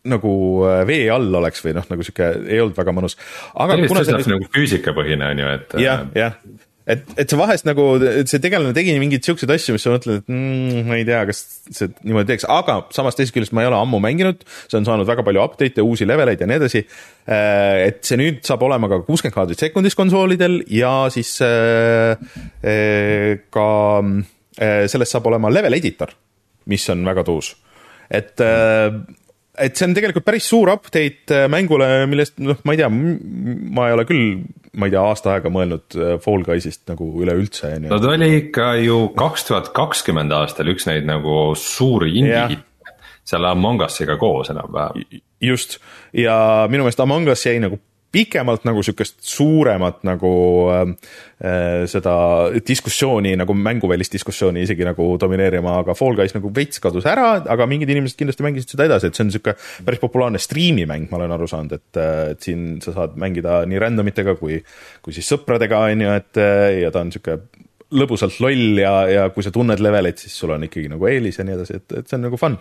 nagu 0.09 0.33
äh, 0.67 0.83
vee 0.87 1.07
all 1.11 1.31
oleks 1.39 1.63
või 1.63 1.77
noh, 1.77 1.87
nagu 1.87 2.03
sihuke 2.03 2.33
ei 2.43 2.59
olnud 2.63 2.75
väga 2.75 2.93
mõnus. 2.95 3.15
aga 3.55 3.79
kuna 3.87 4.03
see 4.03 4.17
oli 4.17 4.35
nagu 4.35 4.51
füüsikapõhine 4.51 5.31
on 5.31 5.41
ju, 5.43 5.55
et. 5.55 5.75
jah, 5.79 6.03
äh, 6.03 6.17
jah, 6.19 6.35
et, 6.83 7.05
et 7.23 7.31
see 7.31 7.39
vahest 7.39 7.67
nagu, 7.67 7.85
see 8.27 8.41
tegelane 8.43 8.75
tegi 8.75 8.97
mingeid 8.99 9.23
siukseid 9.23 9.53
asju, 9.55 9.77
mis 9.77 9.85
sa 9.87 9.93
mõtled, 9.93 10.19
et 10.19 10.33
mm, 10.33 10.83
ma 10.89 10.99
ei 10.99 11.07
tea, 11.07 11.21
kas 11.29 11.39
see 11.69 11.93
niimoodi 12.01 12.33
teeks, 12.33 12.47
aga 12.51 12.81
samas 12.95 13.15
teisest 13.19 13.35
küljest 13.37 13.55
ma 13.55 13.63
ei 13.63 13.71
ole 13.71 13.79
ammu 13.79 14.01
mänginud, 14.03 14.43
see 14.67 14.81
on 14.81 14.89
saanud 14.89 15.07
väga 15.07 15.23
palju 15.23 15.45
update'e, 15.45 15.87
uusi 15.87 16.07
leveleid 16.09 16.43
ja 16.43 16.51
nii 16.51 16.59
edasi. 16.59 16.83
Äh, 17.23 17.87
et 17.87 18.03
see 18.03 18.19
nüüd 18.19 18.43
saab 18.43 18.67
olema 18.67 18.91
ka 18.91 18.99
kuuskümmend 19.07 19.39
kaadrit 19.39 19.63
sekundis 19.63 19.95
konsoolidel 19.99 20.59
ja 20.73 20.95
siis 21.13 21.37
ka 23.55 23.67
sellest 24.91 25.15
saab 25.15 25.31
olema 25.31 25.49
level 25.51 25.79
editor, 25.79 26.11
mis 26.69 26.91
on 26.91 27.07
väga 27.07 27.23
tuus 27.27 27.55
et 28.13 28.41
et 29.61 29.77
see 29.77 29.87
on 29.87 29.93
tegelikult 29.95 30.25
päris 30.25 30.47
suur 30.49 30.71
update 30.73 31.35
äh, 31.35 31.47
mängule, 31.51 31.87
millest 32.09 32.39
noh, 32.41 32.57
ma 32.65 32.73
ei 32.75 32.81
tea, 32.81 32.89
ma 32.89 33.87
ei 33.89 33.95
ole 33.95 34.05
küll, 34.09 34.43
ma 34.79 34.89
ei 34.89 34.93
tea, 34.95 35.03
aasta 35.05 35.35
aega 35.35 35.51
mõelnud 35.53 35.97
äh, 35.97 36.13
Fall 36.23 36.45
Guysist 36.47 36.83
nagu 36.89 37.09
üleüldse. 37.21 37.75
no 37.85 38.01
ta 38.01 38.13
oli 38.15 38.29
ikka 38.41 38.73
ju 38.81 38.99
kaks 39.17 39.49
tuhat 39.49 39.71
kakskümmend 39.77 40.33
aastal 40.33 40.71
üks 40.73 40.87
neid 40.89 41.07
nagu 41.09 41.53
suuri 41.59 42.15
indie-hitte 42.21 42.71
seal 43.23 43.45
Among 43.47 43.81
Us'iga 43.85 44.17
koos 44.19 44.49
enam-vähem. 44.51 45.21
just, 45.41 45.79
ja 46.17 46.67
minu 46.71 46.83
meelest 46.83 47.03
Among 47.03 47.29
Us 47.31 47.45
jäi 47.45 47.59
nagu 47.63 47.79
pikemalt 48.13 48.67
nagu 48.67 48.83
sihukest 48.85 49.17
suuremat 49.25 50.03
nagu 50.07 50.33
äh, 50.73 50.83
äh, 51.41 51.83
seda 51.89 52.13
diskussiooni 52.67 53.33
nagu 53.39 53.55
mänguvälist 53.57 54.13
diskussiooni 54.13 54.63
isegi 54.67 54.85
nagu 54.87 55.07
domineerima, 55.21 55.79
aga 55.81 55.95
Fall 55.97 56.17
Guys 56.19 56.35
nagu 56.37 56.51
veits 56.53 56.81
kadus 56.83 57.07
ära, 57.09 57.35
aga 57.49 57.67
mingid 57.69 57.91
inimesed 57.93 58.19
kindlasti 58.19 58.45
mängisid 58.45 58.75
seda 58.75 58.87
edasi, 58.89 59.09
et 59.09 59.17
see 59.17 59.25
on 59.25 59.33
sihuke 59.33 59.57
päris 59.87 60.01
populaarne 60.03 60.41
striimimäng, 60.41 61.09
ma 61.09 61.19
olen 61.19 61.35
aru 61.37 61.49
saanud, 61.49 61.77
et, 61.79 61.99
äh, 61.99 62.23
et 62.35 62.45
siin 62.45 62.77
sa 62.85 62.95
saad 62.95 63.17
mängida 63.19 63.63
nii 63.69 63.81
random 63.81 64.13
itega 64.13 64.37
kui, 64.39 64.61
kui 65.03 65.15
siis 65.15 65.29
sõpradega, 65.33 65.83
on 65.89 66.05
ju, 66.05 66.17
et 66.21 66.41
äh, 66.41 66.69
ja 66.85 66.93
ta 66.93 67.03
on 67.05 67.13
sihuke 67.13 67.39
lõbusalt 67.93 68.39
loll 68.41 68.81
ja, 68.81 68.93
ja 69.09 69.29
kui 69.33 69.45
sa 69.45 69.53
tunned 69.53 69.81
levelit, 69.81 70.21
siis 70.21 70.35
sul 70.37 70.53
on 70.53 70.65
ikkagi 70.65 70.89
nagu 70.91 71.09
eelis 71.09 71.39
ja 71.39 71.45
nii 71.47 71.57
edasi, 71.57 71.81
et, 71.81 71.97
et 71.99 72.09
see 72.09 72.17
on 72.19 72.29
nagu 72.29 72.39
fun 72.41 72.57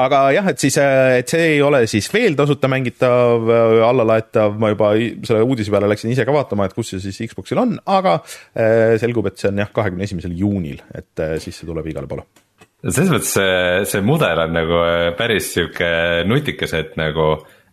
aga 0.00 0.20
jah, 0.34 0.46
et 0.50 0.62
siis, 0.62 0.76
äh, 0.80 1.20
et 1.20 1.30
see 1.30 1.42
ei 1.54 1.60
ole 1.62 1.84
siis 1.90 2.08
veel 2.12 2.36
tasuta 2.38 2.68
mängitav, 2.70 3.44
äh, 3.46 3.82
allalaetav, 3.86 4.56
ma 4.60 4.70
juba 4.72 4.92
selle 5.26 5.42
uudise 5.44 5.72
peale 5.74 5.90
läksin 5.90 6.12
ise 6.12 6.26
ka 6.26 6.34
vaatama, 6.34 6.66
et 6.68 6.74
kus 6.76 6.94
see 6.94 7.02
siis 7.04 7.30
Xboxil 7.30 7.60
on, 7.62 7.76
aga 7.86 8.16
äh, 8.18 8.96
selgub, 9.02 9.28
et 9.30 9.38
see 9.40 9.50
on 9.52 9.62
jah, 9.62 9.70
kahekümne 9.74 10.06
esimesel 10.08 10.34
juunil, 10.38 10.82
et 10.94 11.24
siis 11.42 11.60
see 11.60 11.68
tuleb 11.68 11.86
igale 11.92 12.10
poole. 12.10 12.26
selles 12.88 13.12
mõttes 13.12 13.34
see, 13.38 13.84
see 13.92 14.04
mudel 14.04 14.44
on 14.46 14.56
nagu 14.58 14.82
päris 15.18 15.52
sihuke 15.54 15.90
nutikas, 16.28 16.74
et 16.76 16.98
nagu, 17.00 17.30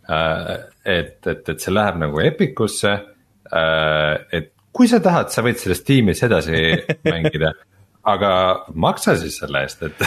et, 0.08 1.18
et, 1.26 1.44
et 1.56 1.58
see 1.58 1.74
läheb 1.74 2.00
nagu 2.06 2.22
Epicusse, 2.24 2.96
et 3.52 4.54
kui 4.72 4.88
sa 4.88 5.02
tahad, 5.04 5.34
sa 5.34 5.44
võid 5.44 5.60
selles 5.60 5.84
tiimis 5.84 6.24
edasi 6.28 6.62
mängida 7.12 7.52
aga 8.04 8.32
maksa 8.74 9.14
siis 9.20 9.38
selle 9.42 9.62
eest, 9.66 9.84
et 9.86 10.02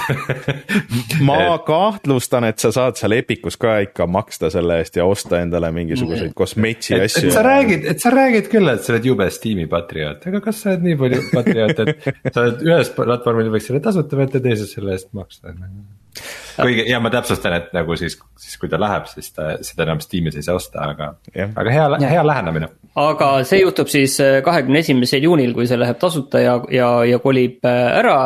ma 1.29 1.39
kahtlustan, 1.69 2.49
et 2.51 2.63
sa 2.63 2.73
saad 2.75 2.99
seal 2.99 3.17
Epicus 3.19 3.59
ka 3.61 3.77
ikka 3.87 4.09
maksta 4.11 4.51
selle 4.55 4.81
eest 4.83 4.99
ja 4.99 5.07
osta 5.07 5.41
endale 5.45 5.71
mingisuguseid 5.75 6.33
mm. 6.33 6.39
kosmetsi 6.39 6.99
asju. 6.99 7.29
et 7.31 7.37
sa 7.37 7.45
räägid, 7.47 7.89
et 7.95 8.03
sa 8.03 8.15
räägid 8.15 8.51
küll, 8.53 8.71
et 8.73 8.83
sa 8.83 8.95
oled 8.95 9.11
jube 9.11 9.29
Steam'i 9.35 9.69
patrioot, 9.71 10.27
aga 10.31 10.43
kas 10.45 10.63
sa 10.65 10.73
oled 10.73 10.89
nii 10.89 11.01
palju 11.05 11.27
patrioot, 11.31 11.85
et 11.87 12.33
sa 12.33 12.47
oled 12.47 12.65
ühes 12.67 12.95
platvormil 12.99 13.53
võiks 13.55 13.71
selle 13.71 13.83
tasuta 13.85 14.19
võtta, 14.19 14.43
teises 14.43 14.75
selle 14.75 14.97
eest 14.97 15.13
maksta 15.17 15.55
kuigi 16.57 16.85
ja 16.89 17.01
ma 17.03 17.11
täpsustan, 17.13 17.57
et 17.59 17.73
nagu 17.75 17.97
siis, 17.99 18.17
siis 18.41 18.57
kui 18.61 18.71
ta 18.71 18.79
läheb, 18.81 19.07
siis 19.11 19.33
ta 19.35 19.55
seda 19.65 19.87
enam 19.87 20.01
Steamis 20.03 20.39
ei 20.39 20.47
saa 20.47 20.57
osta, 20.59 20.87
aga, 20.93 21.11
aga 21.35 21.75
hea, 21.75 21.87
hea 22.13 22.25
lähenemine. 22.27 22.69
aga 23.01 23.31
see 23.49 23.61
juhtub 23.63 23.91
siis 23.91 24.17
äh, 24.23 24.39
kahekümne 24.47 24.83
esimesel 24.85 25.27
juunil, 25.27 25.55
kui 25.57 25.67
see 25.71 25.79
läheb 25.81 25.99
tasuta 26.03 26.43
ja, 26.43 26.55
ja, 26.75 26.91
ja 27.09 27.19
kolib 27.23 27.67
äh, 27.67 27.99
ära, 27.99 28.17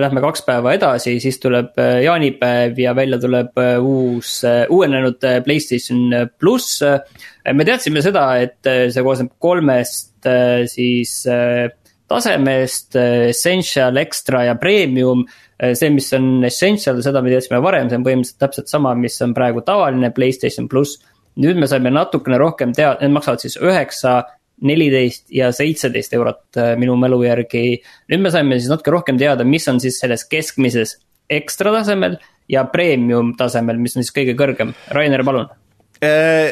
lähme 0.00 0.24
kaks 0.24 0.44
päeva 0.48 0.74
edasi, 0.76 1.18
siis 1.22 1.40
tuleb 1.42 1.76
äh, 1.80 2.00
jaanipäev 2.06 2.80
ja 2.80 2.96
välja 2.96 3.20
tuleb 3.22 3.62
uus, 3.84 4.40
uuenenud 4.72 5.20
Playstation 5.44 6.30
pluss. 6.40 6.82
me 7.52 7.64
teadsime 7.64 8.02
seda, 8.04 8.26
et 8.40 8.60
see 8.64 9.04
koosneb 9.04 9.34
kolmest 9.42 10.28
siis 10.72 11.24
tasemest, 12.14 12.96
Essential, 13.30 13.98
Extra 14.00 14.44
ja 14.48 14.54
Premium 14.60 15.26
Äh, 15.62 15.74
see, 15.78 15.90
mis 15.94 16.10
on 16.16 16.44
essential, 16.44 16.98
seda 17.04 17.22
me 17.22 17.30
teadsime 17.30 17.60
varem, 17.62 17.86
see 17.90 17.98
on 18.00 18.04
põhimõtteliselt 18.06 18.40
täpselt 18.42 18.70
sama, 18.72 18.94
mis 18.98 19.16
on 19.22 19.34
praegu 19.36 19.62
tavaline 19.66 20.10
Playstation 20.14 20.66
pluss. 20.70 20.98
nüüd 21.38 21.58
me 21.58 21.66
saime 21.66 21.90
natukene 21.90 22.38
rohkem 22.38 22.70
teada, 22.74 23.00
need 23.02 23.14
maksavad 23.14 23.42
siis 23.42 23.56
üheksa, 23.58 24.20
neliteist 24.66 25.32
ja 25.34 25.48
seitseteist 25.54 26.14
eurot 26.14 26.58
äh, 26.58 26.74
minu 26.78 26.96
mälu 26.98 27.22
järgi. 27.22 27.80
nüüd 28.10 28.22
me 28.26 28.34
saime 28.34 28.58
siis 28.58 28.70
natuke 28.70 28.90
rohkem 28.94 29.18
teada, 29.18 29.46
mis 29.46 29.66
on 29.70 29.78
siis 29.82 30.00
selles 30.02 30.26
keskmises 30.26 30.98
ekstra 31.30 31.72
tasemel 31.78 32.18
ja 32.50 32.66
premium 32.70 33.32
tasemel, 33.38 33.78
mis 33.78 33.96
on 33.96 34.02
siis 34.02 34.14
kõige 34.14 34.34
kõrgem. 34.38 34.74
Rainer, 34.90 35.22
palun 35.24 35.52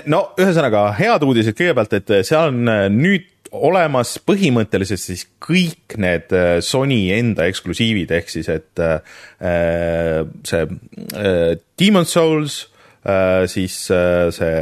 no 0.09 0.19
ühesõnaga 0.41 0.87
head 0.97 1.25
uudised 1.27 1.53
kõigepealt, 1.59 1.93
et 1.99 2.13
seal 2.25 2.55
on 2.55 2.71
nüüd 2.95 3.27
olemas 3.53 4.17
põhimõtteliselt 4.25 5.03
siis 5.03 5.25
kõik 5.43 5.97
need 6.01 6.33
Sony 6.65 7.05
enda 7.15 7.47
eksklusiivid, 7.51 8.13
ehk 8.17 8.31
siis 8.33 8.49
et 8.53 8.81
äh, 8.81 10.23
see 10.49 10.63
äh, 10.65 11.57
Demon's 11.81 12.15
Souls 12.15 12.63
äh,, 13.05 13.45
siis 13.53 13.77
äh, 13.93 14.31
see 14.33 14.55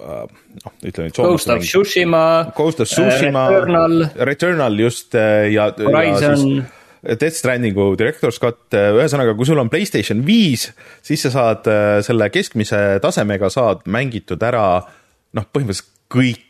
noh, 0.00 0.74
ütleme 0.84 1.08
nüüd. 1.08 1.16
Ghost 1.16 1.52
of 1.52 1.64
Tsushima. 1.64 2.24
Ghost 2.56 2.84
of 2.84 2.90
Tsushima. 2.90 3.46
Returnal. 3.52 4.04
Returnal 4.28 4.78
just 4.80 5.16
ja. 5.16 5.70
Horizon 5.78 6.62
Death 7.00 7.38
Strandingu 7.38 7.94
Director's 7.96 8.36
Cut, 8.40 8.74
ühesõnaga, 8.76 9.32
kui 9.32 9.48
sul 9.48 9.60
on 9.62 9.70
Playstation 9.72 10.20
viis, 10.26 10.66
siis 11.00 11.22
sa 11.24 11.30
saad 11.32 11.68
selle 12.04 12.28
keskmise 12.28 12.98
tasemega 13.00 13.48
saad 13.52 13.86
mängitud 13.88 14.42
ära 14.44 14.66
noh, 15.32 15.46
põhimõtteliselt 15.48 15.88
kõik 16.12 16.49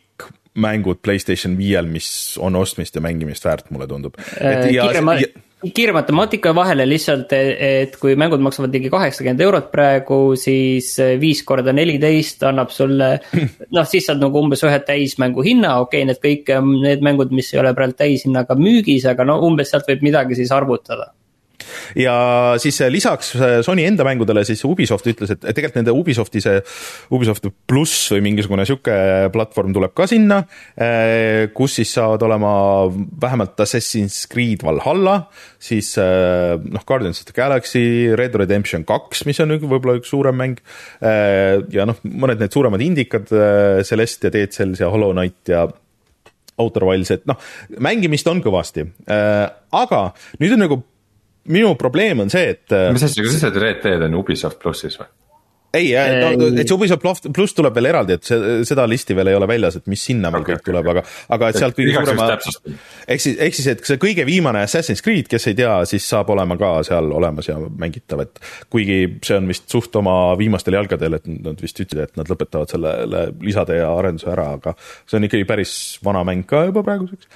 mängud 0.59 0.99
Playstation 1.03 1.55
viiel, 1.57 1.87
mis 1.87 2.37
on 2.41 2.55
ostmist 2.59 2.95
ja 2.95 3.03
mängimist 3.03 3.45
väärt, 3.45 3.69
mulle 3.71 3.87
tundub. 3.87 4.17
kiire, 4.17 5.29
kiire 5.75 5.93
matemaatika 5.95 6.51
vahele 6.55 6.85
lihtsalt, 6.89 7.31
et 7.31 7.95
kui 8.01 8.17
mängud 8.19 8.43
maksavad 8.43 8.73
ligi 8.75 8.91
kaheksakümmend 8.91 9.45
eurot 9.45 9.71
praegu, 9.71 10.19
siis 10.39 10.91
viis 11.21 11.43
korda 11.47 11.73
neliteist 11.75 12.43
annab 12.49 12.73
sulle. 12.75 13.13
noh, 13.75 13.87
siis 13.87 14.09
saad 14.09 14.19
nagu 14.23 14.43
umbes 14.43 14.65
ühe 14.67 14.81
täismängu 14.87 15.45
hinna, 15.47 15.77
okei 15.85 16.03
okay,, 16.03 16.11
need 16.11 16.21
kõik 16.25 16.53
need 16.81 17.07
mängud, 17.07 17.31
mis 17.35 17.53
ei 17.53 17.63
ole 17.63 17.73
praegu 17.77 17.95
täishinnaga 18.03 18.59
müügis, 18.59 19.07
aga 19.07 19.27
no 19.27 19.39
umbes 19.47 19.71
sealt 19.71 19.87
võib 19.87 20.03
midagi 20.11 20.39
siis 20.41 20.51
arvutada 20.55 21.13
ja 21.99 22.15
siis 22.61 22.79
lisaks 22.91 23.33
äh, 23.37 23.57
Sony 23.65 23.85
enda 23.87 24.05
mängudele 24.07 24.43
siis 24.47 24.63
Ubisoft 24.67 25.07
ütles, 25.11 25.33
et 25.33 25.43
tegelikult 25.43 25.79
nende 25.79 25.95
Ubisofti 25.95 26.41
see 26.43 26.61
Ubisoft 27.13 27.47
pluss 27.69 28.11
või 28.13 28.23
mingisugune 28.29 28.65
sihuke 28.67 28.95
platvorm 29.33 29.73
tuleb 29.75 29.95
ka 29.97 30.07
sinna, 30.09 30.41
äh, 30.75 31.49
kus 31.55 31.79
siis 31.79 31.93
saavad 31.97 32.23
olema 32.27 32.53
vähemalt 33.21 33.59
Assassin's 33.63 34.23
Creed 34.31 34.65
Valhalla, 34.65 35.17
siis 35.61 35.93
noh, 35.97 36.83
Guardians 36.87 37.21
of 37.21 37.29
the 37.29 37.35
Galaxy, 37.35 37.83
Red 38.17 38.35
Redemption 38.39 38.85
kaks, 38.87 39.25
mis 39.29 39.39
on 39.43 39.55
võib-olla 39.59 39.97
üks 39.99 40.11
suurem 40.11 40.37
mäng. 40.37 40.59
ja 41.01 41.85
noh, 41.87 41.99
mõned 42.05 42.41
need 42.41 42.53
suuremad 42.53 42.81
indikad, 42.83 43.29
Celeste 43.87 44.31
ja 44.33 44.47
Cells 44.51 44.81
ja 44.81 44.89
Hollow 44.91 45.13
Knight 45.13 45.51
ja 45.51 45.65
Outer 46.61 46.85
Wilds, 46.85 47.11
et 47.15 47.27
noh, 47.29 47.39
mängimist 47.81 48.27
on 48.31 48.41
kõvasti. 48.43 48.85
aga 49.07 50.01
nüüd 50.41 50.55
on 50.57 50.65
nagu 50.65 50.81
minu 51.49 51.73
probleem 51.79 52.21
on 52.23 52.29
see, 52.33 52.53
et. 52.55 52.77
Mis 52.93 53.07
asja, 53.07 53.25
kas 53.25 53.39
sa 53.41 53.51
Red 53.55 53.81
Dead 53.85 54.05
on 54.07 54.19
Ubisoft 54.19 54.61
plussis 54.61 54.99
või? 54.99 55.09
Ei, 55.73 55.91
no 55.95 56.49
et 56.51 56.67
see 56.67 56.75
Ubisoft 56.75 57.27
pluss 57.31 57.55
tuleb 57.55 57.75
veel 57.77 57.87
eraldi, 57.91 58.17
et 58.17 58.27
see, 58.27 58.55
seda 58.67 58.83
listi 58.89 59.15
veel 59.15 59.31
ei 59.31 59.37
ole 59.37 59.47
väljas, 59.49 59.77
et 59.79 59.87
mis 59.91 60.01
sinna 60.09 60.31
veel 60.33 60.43
okay, 60.43 60.57
kõik 60.57 60.67
tuleb, 60.67 60.89
aga, 60.93 61.03
aga 61.35 61.51
et 61.51 61.59
sealt 61.59 61.77
kõige 61.77 61.93
suurema. 61.95 62.27
ehk 63.07 63.23
siis, 63.23 63.37
ehk 63.47 63.57
siis, 63.57 63.69
et 63.71 63.83
see 63.87 63.99
kõige 64.01 64.25
viimane 64.27 64.63
Assassin's 64.65 65.03
Creed, 65.05 65.29
kes 65.31 65.47
ei 65.51 65.57
tea, 65.61 65.73
siis 65.89 66.07
saab 66.11 66.33
olema 66.35 66.57
ka 66.59 66.73
seal 66.87 67.07
olemas 67.15 67.47
ja 67.47 67.55
mängitav, 67.59 68.25
et 68.25 68.41
kuigi 68.73 68.99
see 69.23 69.37
on 69.39 69.47
vist 69.51 69.69
suht 69.71 69.95
oma 69.99 70.15
viimastel 70.39 70.75
jalgadel, 70.75 71.19
et 71.19 71.29
nad 71.31 71.63
vist 71.63 71.79
ütlesid, 71.79 72.03
et 72.09 72.19
nad 72.19 72.31
lõpetavad 72.31 72.71
selle 72.71 73.23
lisade 73.39 73.79
ja 73.79 73.93
arenduse 73.95 74.31
ära, 74.33 74.49
aga 74.59 74.75
see 75.05 75.19
on 75.21 75.29
ikkagi 75.29 75.47
päris 75.47 75.75
vana 76.03 76.25
mäng 76.27 76.43
ka 76.49 76.65
juba 76.67 76.83
praeguseks. 76.87 77.29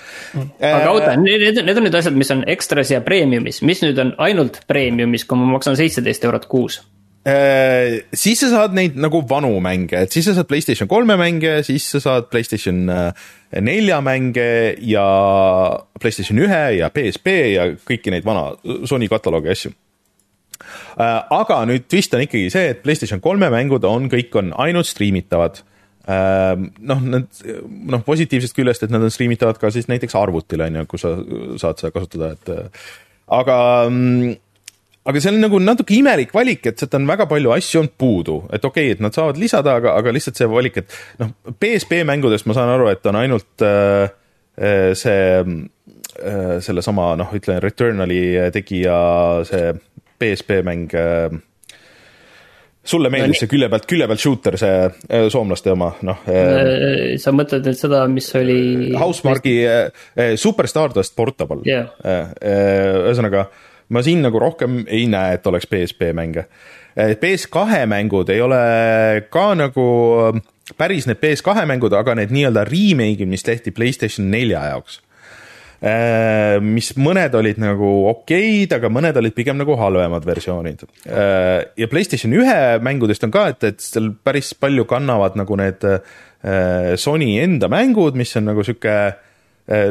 aga 0.59 0.91
oota, 0.91 1.15
need, 1.21 1.61
need 1.63 1.79
on 1.79 1.87
nüüd 1.87 1.99
asjad, 2.01 2.19
mis 2.19 2.33
on 2.35 2.43
ekstras 2.51 2.91
ja 2.91 2.99
premiumis, 3.05 3.61
mis 3.63 3.85
nüüd 3.85 4.03
on 4.03 4.11
ainult 4.27 4.65
premiumis, 4.67 5.23
kui 5.23 5.39
ma 5.39 5.55
maksan 5.55 5.79
seitseteist 5.79 6.27
eurot 6.27 6.49
kuus 6.51 6.81
Äh, 6.83 6.94
siis 7.25 8.41
sa 8.43 8.51
saad 8.51 8.75
neid 8.77 8.97
nagu 9.01 9.23
vanu 9.25 9.55
mänge, 9.63 10.03
et 10.05 10.13
siis 10.13 10.27
sa 10.29 10.35
saad 10.37 10.49
Playstation 10.49 10.89
kolme 10.89 11.15
mänge, 11.17 11.57
siis 11.65 11.87
sa 11.95 12.01
saad 12.03 12.27
Playstation 12.29 12.83
äh, 12.91 13.25
nelja 13.65 13.97
mänge 14.05 14.75
ja 14.85 15.05
Playstation 16.01 16.41
ühe 16.45 16.61
ja 16.77 16.91
PSP 16.93 17.33
ja 17.55 17.71
kõiki 17.87 18.13
neid 18.13 18.27
vana 18.27 18.51
Sony 18.85 19.09
kataloogi 19.09 19.53
asju. 19.55 19.73
Äh, 21.01 21.21
aga 21.33 21.63
nüüd 21.65 21.89
twist 21.89 22.13
on 22.13 22.27
ikkagi 22.27 22.51
see, 22.53 22.75
et 22.75 22.85
Playstation 22.85 23.23
kolme 23.23 23.49
mängud 23.53 23.87
on, 23.89 24.05
kõik 24.11 24.37
on 24.41 24.53
ainult 24.61 24.91
striimitavad 24.91 25.63
noh, 26.05 26.99
need 27.01 27.39
noh, 27.89 28.01
positiivsest 28.05 28.53
küljest, 28.53 28.83
et 28.85 28.91
nad 28.93 29.01
on 29.01 29.09
striimitavad 29.09 29.57
ka 29.57 29.71
siis 29.73 29.87
näiteks 29.89 30.13
arvutil 30.19 30.61
on 30.61 30.75
ju, 30.77 30.83
kus 30.91 31.01
sa 31.01 31.15
saad 31.57 31.81
seda 31.81 31.89
kasutada, 31.95 32.27
et 32.35 32.51
aga 33.33 33.55
mm, 33.89 34.35
aga 35.05 35.21
see 35.21 35.31
on 35.31 35.39
nagu 35.43 35.61
natuke 35.61 35.95
imelik 35.99 36.33
valik, 36.33 36.65
et 36.69 36.81
sealt 36.81 36.97
on 36.97 37.07
väga 37.09 37.27
palju 37.29 37.53
asju 37.55 37.81
on 37.83 37.89
puudu, 38.01 38.39
et 38.49 38.63
okei 38.65 38.89
okay,, 38.89 38.97
et 38.97 39.03
nad 39.05 39.13
saavad 39.15 39.39
lisada, 39.41 39.77
aga, 39.79 39.95
aga 39.99 40.13
lihtsalt 40.15 40.41
see 40.41 40.49
valik, 40.49 40.81
et 40.81 40.99
noh, 41.21 41.33
PSP 41.61 42.01
mängudest 42.09 42.49
ma 42.49 42.57
saan 42.57 42.73
aru, 42.73 42.89
et 42.91 43.05
on 43.11 43.19
ainult 43.21 43.65
äh, 43.65 44.05
äh 44.57 44.93
see 44.97 45.25
äh,, 45.41 46.55
sellesama 46.65 47.13
noh, 47.21 47.33
ütlen 47.37 47.61
Returnali 47.61 48.23
tegija 48.55 48.95
see 49.45 49.75
PSP 50.17 50.63
mäng 50.65 50.95
äh, 50.95 51.35
sulle 52.85 53.09
meeldis 53.13 53.35
no, 53.35 53.43
see 53.43 53.51
külje 53.51 53.69
pealt, 53.69 53.85
külje 53.89 54.07
pealt 54.09 54.25
shooter, 54.25 54.57
see 54.61 54.73
äh, 54.87 55.27
soomlaste 55.33 55.73
oma, 55.75 55.91
noh 56.07 56.25
äh,. 56.25 57.13
sa 57.21 57.33
mõtled 57.35 57.69
nüüd 57.69 57.77
seda, 57.77 58.01
mis 58.09 58.31
oli? 58.41 58.57
Housemarque'i 58.97 59.69
äh, 59.69 60.33
Super 60.39 60.69
Stardust 60.71 61.13
Portable 61.17 61.61
yeah., 61.69 61.93
ühesõnaga 62.41 63.45
äh, 63.45 63.71
ma 63.89 64.01
siin 64.05 64.23
nagu 64.25 64.39
rohkem 64.41 64.83
ei 64.87 65.05
näe, 65.11 65.37
et 65.37 65.47
oleks 65.47 65.67
PSP 65.69 66.11
mänge. 66.17 66.47
PS2 66.95 67.85
mängud 67.91 68.29
ei 68.31 68.41
ole 68.41 68.59
ka 69.29 69.49
nagu 69.57 69.87
päris 70.79 71.09
need 71.09 71.19
PS2 71.19 71.65
mängud, 71.67 71.93
aga 71.93 72.15
need 72.15 72.31
nii-öelda 72.31 72.63
remake'id, 72.69 73.27
mis 73.29 73.43
tehti 73.43 73.73
Playstation 73.75 74.29
nelja 74.31 74.63
jaoks 74.71 75.01
äh, 75.83 76.55
mis 76.63 76.93
mõned 76.95 77.35
olid 77.35 77.59
nagu 77.61 77.89
okeid, 78.13 78.77
aga 78.77 78.89
mõned 78.89 79.19
olid 79.19 79.35
pigem 79.35 79.59
nagu 79.59 79.75
halvemad 79.77 80.25
versioonid. 80.25 80.87
Ja 81.05 81.91
Playstation 81.91 82.33
ühe 82.39 82.57
mängudest 82.81 83.27
on 83.27 83.35
ka, 83.35 83.49
et, 83.51 83.67
et 83.67 83.83
seal 83.83 84.13
päris 84.23 84.55
palju 84.57 84.87
kannavad 84.89 85.37
nagu 85.37 85.59
need 85.59 85.85
Sony 87.01 87.35
enda 87.41 87.67
mängud, 87.73 88.15
mis 88.17 88.33
on 88.39 88.47
nagu 88.53 88.63
sihuke 88.63 88.95
Eh, 89.05 89.13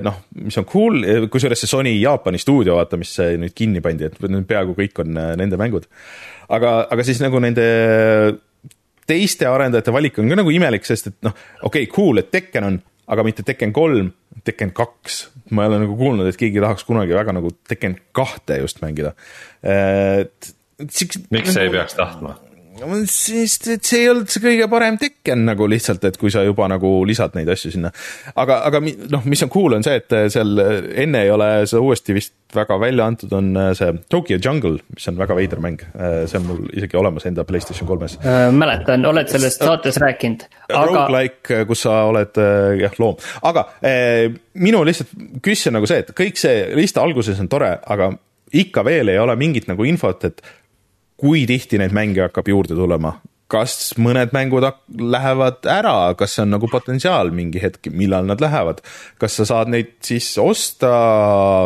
noh, 0.04 0.20
mis 0.38 0.56
on 0.60 0.66
cool, 0.70 1.02
eh, 1.02 1.24
kusjuures 1.30 1.58
see 1.58 1.70
Sony 1.70 1.96
Jaapani 1.98 2.38
stuudio, 2.38 2.76
vaata, 2.78 2.98
mis 3.00 3.10
nüüd 3.40 3.54
kinni 3.58 3.82
pandi, 3.82 4.06
et 4.06 4.20
nüüd 4.22 4.46
peaaegu 4.46 4.76
kõik 4.78 5.00
on 5.02 5.18
eh, 5.18 5.32
nende 5.40 5.58
mängud. 5.60 5.88
aga, 6.48 6.76
aga 6.92 7.06
siis 7.06 7.22
nagu 7.24 7.40
nende 7.42 7.64
teiste 9.08 9.48
arendajate 9.50 9.92
valik 9.92 10.20
on 10.22 10.30
ka 10.30 10.38
nagu 10.38 10.52
imelik, 10.54 10.86
sest 10.86 11.10
et 11.10 11.16
noh, 11.26 11.34
okei 11.62 11.88
okay,, 11.88 11.92
cool, 11.94 12.22
et 12.22 12.30
Tekken 12.30 12.68
on, 12.70 12.78
aga 13.10 13.26
mitte 13.26 13.42
Tekken 13.46 13.74
kolm, 13.74 14.12
Tekken 14.44 14.70
kaks. 14.76 15.24
ma 15.50 15.64
ei 15.64 15.72
ole 15.72 15.82
nagu 15.82 15.98
kuulnud, 15.98 16.28
et 16.28 16.38
keegi 16.38 16.62
tahaks 16.62 16.86
kunagi 16.86 17.16
väga 17.16 17.34
nagu 17.34 17.50
Tekken 17.68 17.98
kahte 18.16 18.60
just 18.62 18.80
mängida. 18.84 19.14
miks 21.34 21.52
sa 21.52 21.60
ei 21.60 21.68
nagu 21.68 21.80
peaks 21.80 21.98
tahtma? 21.98 22.38
Et 22.82 23.86
see 23.86 24.00
ei 24.02 24.08
olnud 24.10 24.30
see 24.30 24.42
kõige 24.42 24.66
parem 24.70 24.96
Tekken 25.00 25.44
nagu 25.46 25.66
lihtsalt, 25.70 26.04
et 26.08 26.16
kui 26.20 26.32
sa 26.34 26.42
juba 26.46 26.66
nagu 26.70 26.90
lisad 27.06 27.36
neid 27.38 27.50
asju 27.52 27.74
sinna. 27.74 27.92
aga, 28.34 28.60
aga 28.68 28.80
noh, 28.82 29.26
mis 29.30 29.44
on 29.46 29.52
cool, 29.52 29.76
on 29.76 29.86
see, 29.86 30.00
et 30.00 30.16
seal 30.34 30.58
enne 31.04 31.22
ei 31.26 31.30
ole 31.34 31.50
seda 31.70 31.82
uuesti 31.84 32.16
vist 32.16 32.34
väga 32.54 32.78
välja 32.78 33.06
antud, 33.10 33.32
on 33.34 33.52
see 33.78 33.92
Tokyo 34.10 34.38
Jungle, 34.42 34.78
mis 34.94 35.08
on 35.10 35.18
väga 35.18 35.36
veider 35.38 35.62
mäng. 35.62 35.82
see 36.26 36.40
on 36.40 36.46
mul 36.48 36.64
isegi 36.74 36.98
olemas 36.98 37.26
enda 37.30 37.46
Playstation 37.46 37.88
kolmes 37.88 38.18
äh,. 38.22 38.48
mäletan, 38.54 39.06
oled 39.06 39.30
sellest 39.30 39.62
saates 39.62 39.98
rääkinud 40.02 40.46
aga.... 40.68 40.84
Roguelike, 40.90 41.62
kus 41.70 41.86
sa 41.86 42.00
oled 42.10 42.42
jah, 42.80 42.98
loom, 43.02 43.18
aga 43.46 43.68
eh, 43.82 44.28
minu 44.62 44.82
lihtsalt 44.86 45.14
küsimus 45.42 45.70
on 45.70 45.78
nagu 45.78 45.88
see, 45.88 46.02
et 46.02 46.14
kõik 46.16 46.40
see 46.40 46.68
list 46.78 46.98
alguses 47.00 47.38
on 47.40 47.48
tore, 47.52 47.70
aga 47.80 48.10
ikka 48.54 48.84
veel 48.86 49.10
ei 49.12 49.18
ole 49.18 49.34
mingit 49.38 49.66
nagu 49.70 49.86
infot, 49.88 50.26
et 50.28 50.42
kui 51.20 51.44
tihti 51.48 51.78
neid 51.80 51.94
mänge 51.94 52.24
hakkab 52.26 52.48
juurde 52.50 52.76
tulema, 52.78 53.14
kas 53.50 53.92
mõned 54.00 54.32
mängud 54.34 54.64
lähevad 55.14 55.66
ära, 55.70 56.14
kas 56.18 56.34
see 56.34 56.44
on 56.46 56.54
nagu 56.56 56.68
potentsiaal 56.70 57.30
mingi 57.34 57.62
hetk, 57.62 57.90
millal 57.94 58.26
nad 58.28 58.42
lähevad, 58.42 58.80
kas 59.20 59.38
sa 59.38 59.46
saad 59.52 59.70
neid 59.72 59.94
siis 60.04 60.32
osta 60.42 60.94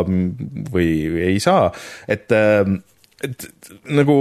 või 0.05 0.89
ei 1.31 1.39
saa, 1.43 1.69
et, 2.11 2.29
et 3.25 3.47
nagu 3.89 4.17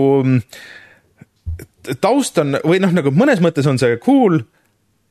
taust 2.00 2.38
on 2.40 2.60
või 2.64 2.80
noh, 2.84 2.94
nagu 2.94 3.12
mõnes 3.14 3.42
mõttes 3.44 3.68
on 3.68 3.80
see 3.80 3.98
cool 4.04 4.40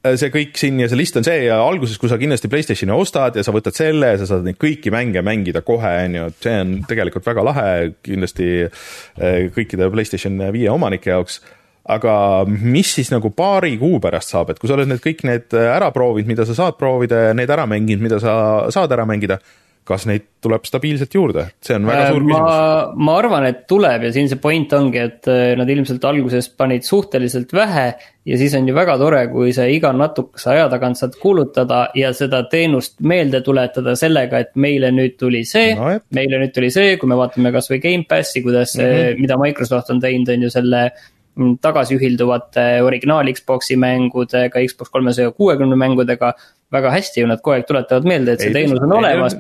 see 0.05 0.31
kõik 0.33 0.55
siin 0.59 0.79
ja 0.79 0.87
see 0.89 0.99
list 0.99 1.17
on 1.19 1.25
see 1.25 1.47
ja 1.47 1.57
alguses, 1.63 1.97
kui 1.99 2.11
sa 2.11 2.19
kindlasti 2.21 2.49
Playstationi 2.51 2.93
ostad 2.95 3.35
ja 3.37 3.43
sa 3.43 3.53
võtad 3.55 3.75
selle 3.75 4.13
ja 4.13 4.21
sa 4.21 4.29
saad 4.29 4.45
neid 4.47 4.59
kõiki 4.61 4.93
mänge 4.93 5.23
mängida 5.25 5.63
kohe, 5.65 5.93
on 6.05 6.17
ju, 6.19 6.25
et 6.31 6.47
see 6.47 6.55
on 6.63 6.73
tegelikult 6.87 7.27
väga 7.27 7.45
lahe 7.49 7.69
kindlasti 8.05 8.49
äh, 8.67 9.47
kõikide 9.55 9.89
Playstation 9.93 10.39
viie 10.55 10.69
omanike 10.73 11.11
jaoks. 11.13 11.41
Aga 11.87 12.43
mis 12.47 12.89
siis 12.97 13.13
nagu 13.13 13.29
paari 13.31 13.77
kuu 13.79 14.01
pärast 14.03 14.33
saab, 14.33 14.49
et 14.51 14.57
kui 14.59 14.67
sa 14.67 14.75
oled 14.75 14.89
need 14.91 14.99
kõik 15.03 15.23
need 15.27 15.53
ära 15.55 15.87
proovinud, 15.95 16.27
mida 16.27 16.43
sa 16.47 16.55
saad 16.57 16.75
proovida 16.79 17.29
ja 17.29 17.37
need 17.37 17.51
ära 17.53 17.63
mänginud, 17.69 18.03
mida 18.03 18.19
sa 18.19 18.33
saad 18.75 18.91
ära 18.91 19.05
mängida, 19.07 19.39
kas 19.87 20.03
neid 20.09 20.25
tuleb 20.43 20.67
stabiilselt 20.67 21.15
juurde, 21.15 21.47
see 21.63 21.75
on 21.77 21.87
väga 21.87 22.09
suur 22.11 22.25
ma, 22.27 22.35
küsimus. 22.35 22.99
ma 23.07 23.15
arvan, 23.21 23.47
et 23.47 23.63
tuleb 23.69 24.05
ja 24.07 24.11
siin 24.15 24.29
see 24.29 24.39
point 24.41 24.73
ongi, 24.75 24.99
et 25.01 25.29
äh, 25.31 25.55
nad 25.59 25.69
ilmselt 25.71 26.03
alguses 26.07 26.49
panid 26.59 26.85
suhteliselt 26.87 27.53
vähe. 27.55 27.87
ja 28.27 28.37
siis 28.39 28.55
on 28.59 28.67
ju 28.67 28.75
väga 28.75 28.97
tore, 28.99 29.21
kui 29.31 29.53
sa 29.55 29.65
iga 29.71 29.93
natukese 29.95 30.51
aja 30.51 30.67
tagant 30.71 30.99
saad 30.99 31.15
kuulutada 31.21 31.85
ja 31.95 32.11
seda 32.15 32.43
teenust 32.51 32.97
meelde 32.99 33.41
tuletada 33.45 33.95
sellega, 33.95 34.43
et 34.43 34.55
meile 34.55 34.91
nüüd 34.91 35.15
tuli 35.19 35.45
see 35.47 35.73
no,. 35.79 35.93
meile 36.15 36.41
nüüd 36.43 36.55
tuli 36.55 36.71
see, 36.73 36.97
kui 36.99 37.09
me 37.09 37.19
vaatame 37.19 37.53
kasvõi 37.55 37.79
Gamepassi, 37.83 38.43
kuidas 38.43 38.75
mm, 38.75 38.91
-hmm. 38.91 39.21
mida 39.23 39.39
Microsoft 39.39 39.93
on 39.95 40.03
teinud, 40.03 40.29
on 40.35 40.43
ju 40.43 40.51
selle 40.51 40.83
mm, 40.91 41.57
tagasiühilduvate 41.63 42.67
originaal 42.83 43.31
Xbox'i 43.33 43.79
mängudega, 43.79 44.61
Xbox 44.67 44.91
kolmesaja 44.91 45.31
kuuekümne 45.31 45.79
mängudega. 45.79 46.33
väga 46.71 46.89
hästi 46.91 47.21
ju 47.21 47.27
nad 47.27 47.39
kogu 47.39 47.53
aeg 47.55 47.63
tuletavad 47.67 48.03
meelde, 48.03 48.33
et 48.33 48.41
see 48.43 48.49
ei, 48.49 48.53
teenus 48.53 48.81
on 48.83 48.91
ei, 48.91 48.97
olemas 48.99 49.37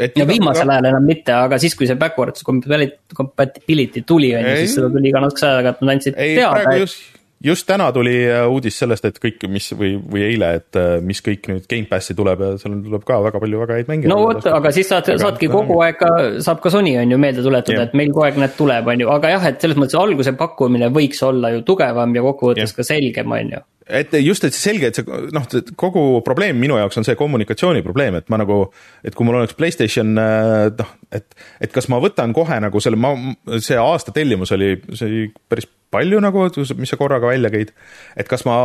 et 0.00 0.18
ja 0.18 0.26
viimasel 0.28 0.70
ajal 0.72 0.90
enam 0.90 1.06
mitte, 1.06 1.34
aga 1.36 1.60
siis, 1.60 1.76
kui 1.78 1.88
see 1.88 1.98
backwards 2.00 2.44
compatibility 2.46 4.04
tuli, 4.06 4.34
on 4.36 4.44
ju, 4.46 4.58
siis 4.64 4.76
seda 4.78 4.90
tuli 4.92 5.10
iga 5.12 5.24
natukese 5.24 5.48
aja 5.48 5.62
tagant, 5.62 5.80
nad 5.84 5.96
andsid 5.96 6.20
ei, 6.20 6.36
teada. 6.38 6.76
just, 6.80 7.02
just 7.44 7.66
täna 7.68 7.88
tuli 7.96 8.14
äh, 8.28 8.42
uudis 8.50 8.78
sellest, 8.82 9.06
et 9.08 9.18
kõik, 9.22 9.46
mis 9.52 9.70
või, 9.76 9.94
või 10.00 10.24
eile, 10.28 10.52
et 10.60 10.78
äh, 10.80 10.92
mis 11.04 11.22
kõik 11.24 11.48
nüüd 11.52 11.66
Gamepassi 11.70 12.16
tuleb 12.18 12.44
ja 12.44 12.52
seal 12.60 12.76
tuleb 12.86 13.06
ka 13.08 13.18
väga 13.26 13.42
palju 13.44 13.64
väga 13.64 13.80
häid 13.80 13.90
mänge. 13.92 14.12
no 14.12 14.20
vot, 14.24 14.46
aga 14.60 14.72
siis 14.76 14.90
saad, 14.92 15.10
saadki 15.22 15.50
kogu 15.52 15.80
aeg 15.86 15.98
ka, 16.00 16.12
saab 16.44 16.62
ka 16.64 16.72
Sony 16.72 16.96
on 17.00 17.16
ju 17.16 17.20
meelde 17.20 17.44
tuletada, 17.46 17.88
et 17.88 17.98
meil 17.98 18.14
kogu 18.14 18.28
aeg 18.28 18.40
need 18.42 18.56
tuleb, 18.58 18.94
on 18.94 19.04
ju, 19.04 19.12
aga 19.16 19.34
jah, 19.36 19.50
et 19.52 19.66
selles 19.66 19.80
mõttes 19.80 19.98
alguse 20.00 20.36
pakkumine 20.38 20.92
võiks 20.94 21.22
olla 21.26 21.52
ju 21.56 21.64
tugevam 21.66 22.16
ja 22.16 22.24
kokkuvõttes 22.28 22.76
ka 22.76 22.86
selgem, 22.86 23.36
on 23.36 23.54
ju 23.56 23.66
et 23.90 24.14
just, 24.22 24.44
et 24.46 24.56
selge, 24.56 24.90
et 24.90 25.00
see 25.00 25.20
noh, 25.34 25.46
kogu 25.80 26.04
probleem 26.26 26.58
minu 26.60 26.78
jaoks 26.78 27.00
on 27.00 27.06
see 27.06 27.18
kommunikatsiooni 27.18 27.82
probleem, 27.86 28.18
et 28.20 28.30
ma 28.32 28.40
nagu, 28.40 28.62
et 29.06 29.16
kui 29.16 29.26
mul 29.26 29.40
oleks 29.40 29.56
Playstation 29.58 30.14
äh, 30.20 30.70
noh, 30.78 30.94
et, 31.14 31.26
et 31.60 31.74
kas 31.74 31.90
ma 31.92 32.00
võtan 32.02 32.34
kohe 32.36 32.60
nagu 32.62 32.82
selle, 32.82 33.00
ma, 33.00 33.14
see 33.58 33.78
aasta 33.80 34.14
tellimus 34.16 34.54
oli, 34.56 34.74
see 34.94 35.06
oli 35.08 35.22
päris 35.50 35.68
palju 35.90 36.20
nagu, 36.22 36.44
mis 36.78 36.92
sa 36.92 36.98
korraga 36.98 37.32
välja 37.32 37.50
käid. 37.50 37.72
et 38.16 38.28
kas 38.30 38.44
ma 38.46 38.56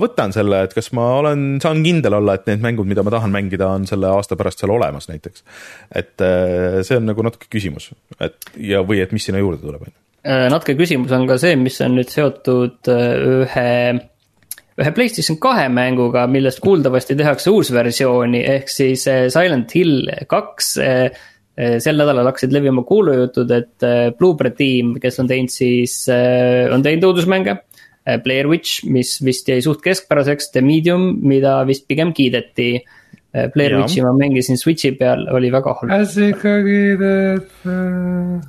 võtan 0.00 0.32
selle, 0.32 0.62
et 0.66 0.76
kas 0.76 0.88
ma 0.96 1.08
olen, 1.20 1.44
saan 1.62 1.82
kindel 1.84 2.16
olla, 2.16 2.38
et 2.38 2.48
need 2.48 2.64
mängud, 2.64 2.88
mida 2.88 3.04
ma 3.04 3.12
tahan 3.12 3.34
mängida, 3.34 3.68
on 3.76 3.84
selle 3.88 4.08
aasta 4.12 4.38
pärast 4.40 4.62
seal 4.62 4.72
olemas 4.72 5.10
näiteks. 5.10 5.44
et 5.94 6.24
äh, 6.24 6.80
see 6.86 7.00
on 7.00 7.10
nagu 7.10 7.26
natuke 7.26 7.50
küsimus, 7.52 7.90
et 8.20 8.38
ja, 8.56 8.80
või 8.86 9.02
et 9.04 9.12
mis 9.12 9.28
sinna 9.28 9.42
juurde 9.42 9.60
tuleb, 9.64 9.84
on 9.84 9.92
ju 9.92 9.98
äh, 10.32 10.48
natuke 10.52 10.78
küsimus 10.78 11.12
on 11.12 11.28
ka 11.28 11.36
see, 11.42 11.58
mis 11.60 11.76
on 11.84 11.98
nüüd 11.98 12.12
seotud 12.12 12.92
ühe 12.92 13.68
ühe 14.80 14.92
Playstation 14.96 15.38
kahe 15.42 15.66
mänguga, 15.72 16.24
millest 16.30 16.62
kuuldavasti 16.64 17.16
tehakse 17.18 17.52
uus 17.52 17.72
versiooni, 17.74 18.40
ehk 18.54 18.72
siis 18.72 19.04
eh, 19.10 19.26
Silent 19.32 19.74
Hill 19.76 20.08
kaks. 20.30 20.70
Eh, 20.82 21.02
eh, 21.56 21.76
sel 21.84 22.00
nädalal 22.00 22.30
hakkasid 22.30 22.54
levima 22.54 22.84
kuulujutud, 22.88 23.52
et 23.52 23.86
Bluebird 24.18 24.56
tiim, 24.60 24.96
kes 25.02 25.20
on 25.20 25.28
teinud 25.30 25.52
siis, 25.52 25.98
on 26.08 26.84
teinud 26.84 27.10
õudusmänge. 27.10 27.58
Blair 28.24 28.48
Witch, 28.50 28.80
mis 28.90 29.12
vist 29.22 29.46
jäi 29.46 29.60
suht 29.62 29.78
keskpäraseks, 29.84 30.48
The 30.50 30.62
Medium, 30.64 31.04
mida 31.22 31.60
vist 31.68 31.84
pigem 31.86 32.10
kiideti 32.16 32.80
Blair 33.32 33.72
Witchi 33.78 34.02
ma 34.04 34.10
mängisin 34.12 34.58
Switch'i 34.60 34.90
peal, 34.92 35.22
oli 35.32 35.48
väga 35.52 35.72
halb. 35.78 35.88
kas 35.88 36.16
ikka 36.20 36.50
kiideti? 36.66 37.76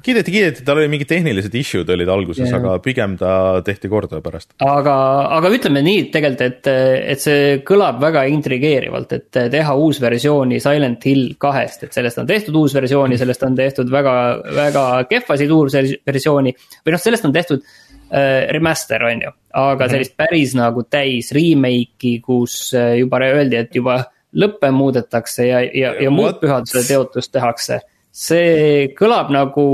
kiideti, 0.04 0.34
kiideti, 0.34 0.64
tal 0.68 0.82
oli 0.82 0.90
mingid 0.92 1.08
tehnilised 1.08 1.54
issue'd 1.56 1.92
olid 1.94 2.10
alguses 2.12 2.50
yeah., 2.50 2.58
aga 2.58 2.74
pigem 2.84 3.14
ta 3.20 3.62
tehti 3.64 3.88
korda 3.88 4.20
pärast. 4.26 4.52
aga, 4.60 4.96
aga 5.38 5.52
ütleme 5.56 5.80
nii 5.86 6.02
tegelikult, 6.12 6.44
et, 6.44 6.68
et 7.14 7.24
see 7.24 7.46
kõlab 7.64 8.02
väga 8.04 8.26
intrigeerivalt, 8.34 9.16
et 9.16 9.40
teha 9.54 9.76
uus 9.80 10.02
versiooni 10.04 10.60
Silent 10.64 11.08
Hill 11.08 11.38
kahest, 11.40 11.88
et 11.88 11.96
sellest 11.96 12.20
on 12.20 12.28
tehtud 12.28 12.58
uus 12.60 12.76
versiooni, 12.76 13.20
sellest 13.22 13.48
on 13.48 13.56
tehtud 13.56 13.94
väga, 13.94 14.16
väga 14.58 14.84
kehvasid 15.14 15.54
uus 15.56 15.78
versiooni. 16.04 16.52
või 16.84 16.98
noh, 16.98 17.04
sellest 17.06 17.30
on 17.30 17.38
tehtud 17.40 17.64
äh, 17.64 18.52
remaster 18.52 19.08
on 19.08 19.24
ju, 19.30 19.32
aga 19.54 19.86
mhm. 19.86 19.96
sellist 19.96 20.18
päris 20.20 20.58
nagu 20.60 20.84
täis 20.92 21.32
remake'i, 21.32 22.18
kus 22.20 22.74
äh, 22.76 22.98
juba 23.00 23.24
öeldi, 23.32 23.64
et 23.64 23.80
juba 23.80 24.02
lõppe 24.34 24.72
muudetakse 24.74 25.48
ja, 25.48 25.62
ja, 25.66 25.94
ja 26.02 26.14
muud 26.14 26.40
pühaduse 26.42 26.84
teotust 26.88 27.34
tehakse. 27.34 27.82
see 28.14 28.90
kõlab 28.98 29.32
nagu 29.34 29.66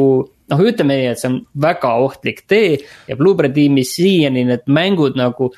noh, 0.50 0.62
ütleme 0.64 0.96
nii, 0.96 1.08
et 1.14 1.22
see 1.22 1.32
on 1.32 1.40
väga 1.62 1.96
ohtlik 2.04 2.46
tee 2.48 2.78
ja 3.08 3.18
Blueberry 3.20 3.52
tiimis 3.56 3.96
siiani 3.98 4.46
need 4.48 4.70
mängud 4.72 5.20
nagu 5.20 5.52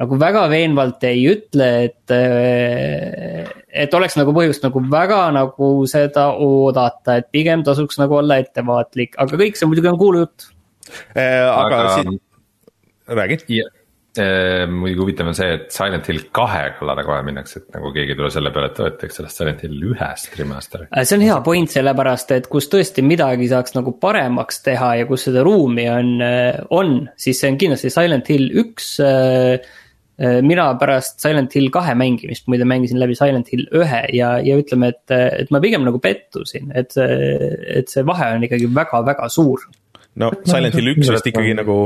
nagu 0.00 0.16
väga 0.18 0.48
veenvalt 0.50 1.04
ei 1.06 1.20
ütle, 1.30 1.68
et, 1.86 2.14
et 3.84 3.94
oleks 3.94 4.16
nagu 4.18 4.34
põhjust 4.34 4.66
nagu 4.66 4.82
väga 4.90 5.20
nagu 5.36 5.68
seda 5.90 6.32
oodata, 6.34 7.20
et 7.20 7.30
pigem 7.34 7.62
tasuks 7.66 8.00
nagu 8.02 8.18
olla 8.18 8.40
ettevaatlik, 8.42 9.14
aga 9.22 9.38
kõik 9.44 9.60
see 9.60 9.70
muidugi 9.70 9.92
on 9.92 10.00
kuulujutt 10.00 10.48
äh,. 11.14 11.46
aga, 11.46 11.78
aga... 11.78 11.96
Si... 12.00 12.18
räägi 13.14 13.62
muidugi 14.18 15.00
huvitav 15.00 15.28
on 15.30 15.36
see, 15.36 15.50
et 15.56 15.70
Silent 15.74 16.06
Hill 16.10 16.26
kahe 16.34 16.62
kallale 16.78 17.02
kohe 17.06 17.20
minnakse, 17.26 17.62
et 17.62 17.76
nagu 17.76 17.90
keegi 17.94 18.14
ei 18.14 18.18
tule 18.18 18.30
selle 18.30 18.52
peale, 18.54 18.70
et 18.70 18.80
oo, 18.80 18.88
et 18.90 18.98
teeks 19.00 19.18
sellest 19.18 19.40
Silent 19.40 19.64
Hill 19.66 19.86
ühest 19.90 20.36
remaster'i. 20.38 20.88
Äh, 20.90 21.06
see 21.08 21.18
on 21.18 21.24
hea 21.26 21.38
point, 21.46 21.72
sellepärast 21.74 22.34
et 22.36 22.46
kus 22.52 22.68
tõesti 22.70 23.02
midagi 23.06 23.48
saaks 23.50 23.74
nagu 23.74 23.96
paremaks 24.00 24.62
teha 24.66 24.92
ja 25.00 25.08
kus 25.08 25.26
seda 25.28 25.42
ruumi 25.46 25.88
on, 25.90 26.12
äh, 26.22 26.60
on, 26.74 27.00
siis 27.18 27.42
see 27.42 27.50
on 27.50 27.58
kindlasti 27.60 27.90
Silent 27.94 28.30
Hill 28.30 28.52
üks 28.64 28.92
äh, 29.02 29.58
mina 30.46 30.68
pärast 30.78 31.18
Silent 31.18 31.56
Hill 31.58 31.72
kahe 31.74 31.96
mängimist 31.98 32.46
muide 32.46 32.66
mängisin 32.70 33.00
läbi 33.02 33.16
Silent 33.18 33.50
Hill 33.50 33.66
ühe 33.74 34.04
ja, 34.14 34.36
ja 34.38 34.58
ütleme, 34.60 34.92
et, 34.94 35.10
et 35.10 35.50
ma 35.50 35.58
pigem 35.64 35.82
nagu 35.82 35.98
pettusin, 35.98 36.70
et 36.78 36.94
see, 36.94 37.18
et 37.80 37.90
see 37.90 38.06
vahe 38.06 38.30
on 38.36 38.46
ikkagi 38.46 38.70
väga-väga 38.70 39.26
suur. 39.32 39.66
no 40.22 40.30
Silent 40.46 40.78
Hill 40.78 40.94
üks 40.94 41.10
vist 41.10 41.26
ikkagi 41.32 41.58
nagu 41.58 41.80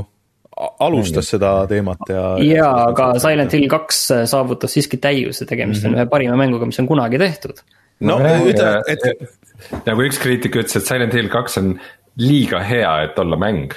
alustas 0.58 1.30
seda 1.34 1.52
teemat 1.70 2.08
ja. 2.10 2.22
jaa, 2.42 2.72
aga 2.90 3.10
Silent 3.22 3.54
Hill 3.54 3.68
kaks 3.70 4.00
saavutas 4.30 4.74
siiski 4.74 5.00
täiuse, 5.02 5.46
tegemist 5.46 5.84
on 5.84 5.92
mm 5.92 5.96
-hmm. 5.96 6.06
ühe 6.06 6.10
parima 6.10 6.36
mänguga, 6.36 6.66
mis 6.66 6.80
on 6.82 6.86
kunagi 6.86 7.18
tehtud. 7.18 7.62
no 8.00 8.18
ütle, 8.22 8.72
et. 8.88 9.30
nagu 9.86 10.02
üks 10.06 10.18
kriitik 10.22 10.56
ütles, 10.56 10.76
et 10.76 10.86
Silent 10.86 11.14
Hill 11.14 11.30
kaks 11.32 11.58
on 11.58 11.76
liiga 12.18 12.60
hea, 12.62 13.02
et 13.02 13.18
olla 13.18 13.36
mäng. 13.36 13.74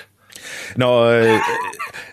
no 0.77 0.91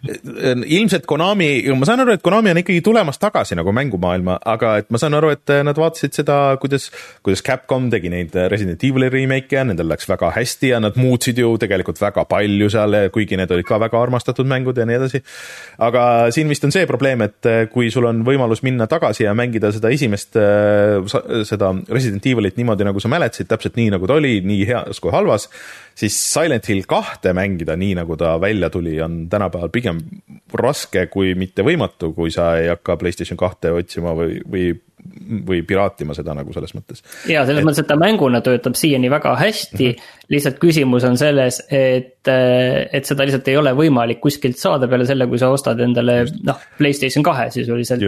ilmselt 0.06 1.06
Konami, 1.08 1.48
ma 1.78 1.88
saan 1.88 2.02
aru, 2.04 2.14
et 2.14 2.22
Konami 2.22 2.52
on 2.52 2.60
ikkagi 2.62 2.82
tulemas 2.84 3.18
tagasi 3.20 3.56
nagu 3.58 3.72
mängumaailma, 3.74 4.38
aga 4.46 4.76
et 4.82 4.90
ma 4.94 5.00
saan 5.00 5.16
aru, 5.18 5.32
et 5.34 5.52
nad 5.66 5.78
vaatasid 5.78 6.14
seda, 6.20 6.38
kuidas, 6.62 6.88
kuidas 7.26 7.42
Capcom 7.46 7.88
tegi 7.92 8.12
neid 8.12 8.36
Resident 8.52 8.82
Evil'i 8.86 9.10
remake'e 9.12 9.58
ja 9.58 9.64
nendel 9.66 9.90
läks 9.90 10.08
väga 10.10 10.30
hästi 10.36 10.72
ja 10.72 10.80
nad 10.82 10.98
muutsid 11.00 11.40
ju 11.40 11.54
tegelikult 11.60 12.00
väga 12.00 12.24
palju 12.30 12.70
seal, 12.72 12.98
kuigi 13.14 13.38
need 13.40 13.52
olid 13.54 13.66
ka 13.68 13.80
väga 13.82 14.00
armastatud 14.02 14.48
mängud 14.48 14.78
ja 14.78 14.86
nii 14.88 15.00
edasi. 15.00 15.22
aga 15.78 16.04
siin 16.34 16.48
vist 16.50 16.64
on 16.64 16.74
see 16.74 16.86
probleem, 16.86 17.24
et 17.26 17.50
kui 17.72 17.90
sul 17.94 18.06
on 18.08 18.22
võimalus 18.26 18.62
minna 18.66 18.86
tagasi 18.90 19.26
ja 19.26 19.34
mängida 19.38 19.72
seda 19.74 19.90
esimest, 19.94 20.38
seda 21.48 21.72
Resident 21.88 22.26
Evil'it 22.26 22.58
niimoodi, 22.60 22.86
nagu 22.86 23.02
sa 23.02 23.10
mäletasid, 23.10 23.50
täpselt 23.50 23.78
nii, 23.78 23.90
nagu 23.96 24.06
ta 24.06 24.18
oli, 24.18 24.38
nii 24.46 24.64
heas 24.68 25.02
kui 25.02 25.14
halvas 25.14 25.48
siis 25.98 26.16
Silent 26.32 26.68
Hill 26.70 26.86
kahte 26.88 27.32
mängida 27.36 27.76
nii, 27.78 27.94
nagu 27.98 28.16
ta 28.18 28.36
välja 28.40 28.70
tuli, 28.70 28.96
on 29.02 29.24
tänapäeval 29.30 29.72
pigem 29.74 30.02
raske 30.54 31.06
kui 31.12 31.34
mitte 31.38 31.64
võimatu, 31.66 32.12
kui 32.16 32.30
sa 32.34 32.52
ei 32.60 32.70
hakka 32.72 32.98
Playstation 33.00 33.40
kahte 33.40 33.72
otsima 33.74 34.14
või, 34.16 34.38
või 34.48 34.68
või 35.48 35.60
piraatima 35.66 36.14
seda 36.16 36.34
nagu 36.36 36.52
selles 36.52 36.72
mõttes. 36.74 37.02
ja 37.30 37.44
selles 37.46 37.62
et... 37.62 37.66
mõttes, 37.66 37.82
et 37.84 37.88
ta 37.88 37.96
mänguna 37.98 38.40
töötab 38.44 38.76
siiani 38.76 39.10
väga 39.10 39.34
hästi 39.38 39.84
mm, 39.86 39.92
-hmm. 39.94 40.24
lihtsalt 40.34 40.58
küsimus 40.62 41.06
on 41.06 41.16
selles, 41.20 41.60
et, 41.70 42.28
et 42.28 43.08
seda 43.08 43.26
lihtsalt 43.26 43.48
ei 43.48 43.56
ole 43.56 43.72
võimalik 43.78 44.20
kuskilt 44.20 44.58
saada 44.58 44.88
peale 44.88 45.06
selle, 45.06 45.28
kui 45.30 45.38
sa 45.38 45.52
ostad 45.54 45.80
endale 45.80 46.24
noh, 46.44 46.60
Playstation 46.78 47.24
kahe 47.24 47.48
sisuliselt 47.54 48.02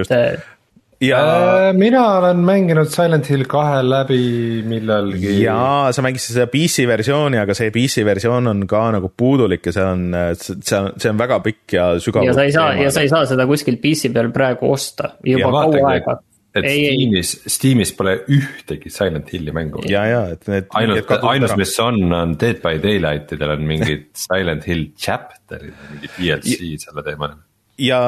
ja 1.01 1.20
äh, 1.20 1.74
mina 1.76 2.05
olen 2.18 2.42
mänginud 2.44 2.90
Silent 2.92 3.30
Hill 3.30 3.46
kahe 3.51 3.82
läbi 3.86 4.20
millalgi. 4.68 5.36
jaa, 5.42 5.92
sa 5.92 6.05
mängisid 6.05 6.36
seda 6.36 6.48
PC 6.53 6.86
versiooni, 6.90 7.40
aga 7.40 7.57
see 7.57 7.72
PC 7.74 8.05
versioon 8.09 8.51
on 8.53 8.64
ka 8.70 8.86
nagu 8.96 9.12
puudulik 9.16 9.70
ja 9.70 9.76
see 9.76 9.86
on, 9.86 10.09
see 10.40 10.78
on, 10.78 10.90
see 11.01 11.12
on 11.12 11.20
väga 11.20 11.40
pikk 11.44 11.76
ja 11.78 11.92
sügav. 12.03 12.26
ja 12.28 12.36
sa 12.36 12.48
ei 12.48 12.57
saa, 12.57 12.72
ja 12.80 12.90
sa 12.94 13.05
ei 13.07 13.12
saa 13.12 13.28
seda 13.30 13.48
kuskilt 13.48 13.80
PC 13.82 14.12
peal 14.14 14.32
praegu 14.34 14.72
osta 14.72 15.14
juba 15.24 15.55
kaua 15.61 15.94
aega 15.94 16.20
et 16.55 16.66
ei, 16.66 16.86
Steamis, 16.86 17.30
Steamis 17.55 17.92
pole 17.94 18.16
ühtegi 18.32 18.90
Silent 18.90 19.30
Hilli 19.32 19.53
mängu. 19.55 19.84
ja, 19.88 20.03
ja, 20.09 20.22
et 20.34 20.48
need. 20.51 20.66
ainult, 20.80 21.12
ainus, 21.30 21.55
mis 21.59 21.76
on, 21.82 22.01
on 22.12 22.34
Dead 22.40 22.59
by 22.62 22.80
Daylight 22.82 23.36
idel 23.36 23.55
on 23.55 23.62
mingid 23.68 24.09
Silent 24.26 24.66
Hill 24.66 24.90
chapter'id, 24.98 25.76
mingi 25.92 26.11
DLC 26.16 26.72
selle 26.82 27.07
teemal. 27.07 27.36
ja 27.80 28.01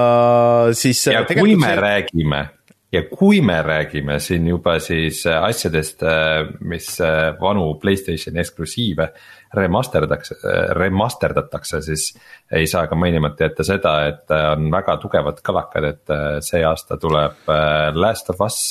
siis. 0.77 1.05
ja 1.07 1.23
kui 1.29 1.55
me 1.55 1.71
see... 1.71 1.79
räägime 1.87 2.43
ja 2.93 3.03
kui 3.09 3.41
me 3.41 3.57
räägime 3.63 4.19
siin 4.21 4.47
juba 4.49 4.77
siis 4.81 5.25
äh, 5.27 5.43
asjadest, 5.45 6.03
äh, 6.03 6.47
mis 6.61 7.01
äh, 7.01 7.33
vanu 7.41 7.75
Playstationi 7.81 8.41
eksklusiive 8.41 9.09
remasterdatakse, 9.55 10.37
remasterdatakse, 10.77 11.83
siis 11.83 12.07
ei 12.53 12.67
saa 12.67 12.87
ka 12.89 12.97
mainimata 12.97 13.49
jätta 13.49 13.67
seda, 13.69 13.95
et 14.09 14.33
on 14.33 14.71
väga 14.73 14.97
tugevad 15.03 15.43
kõlakad, 15.45 15.89
et 15.91 16.13
see 16.41 16.63
aasta 16.65 16.97
tuleb 16.97 17.53
Last 17.93 18.33
of 18.33 18.41
Us 18.41 18.63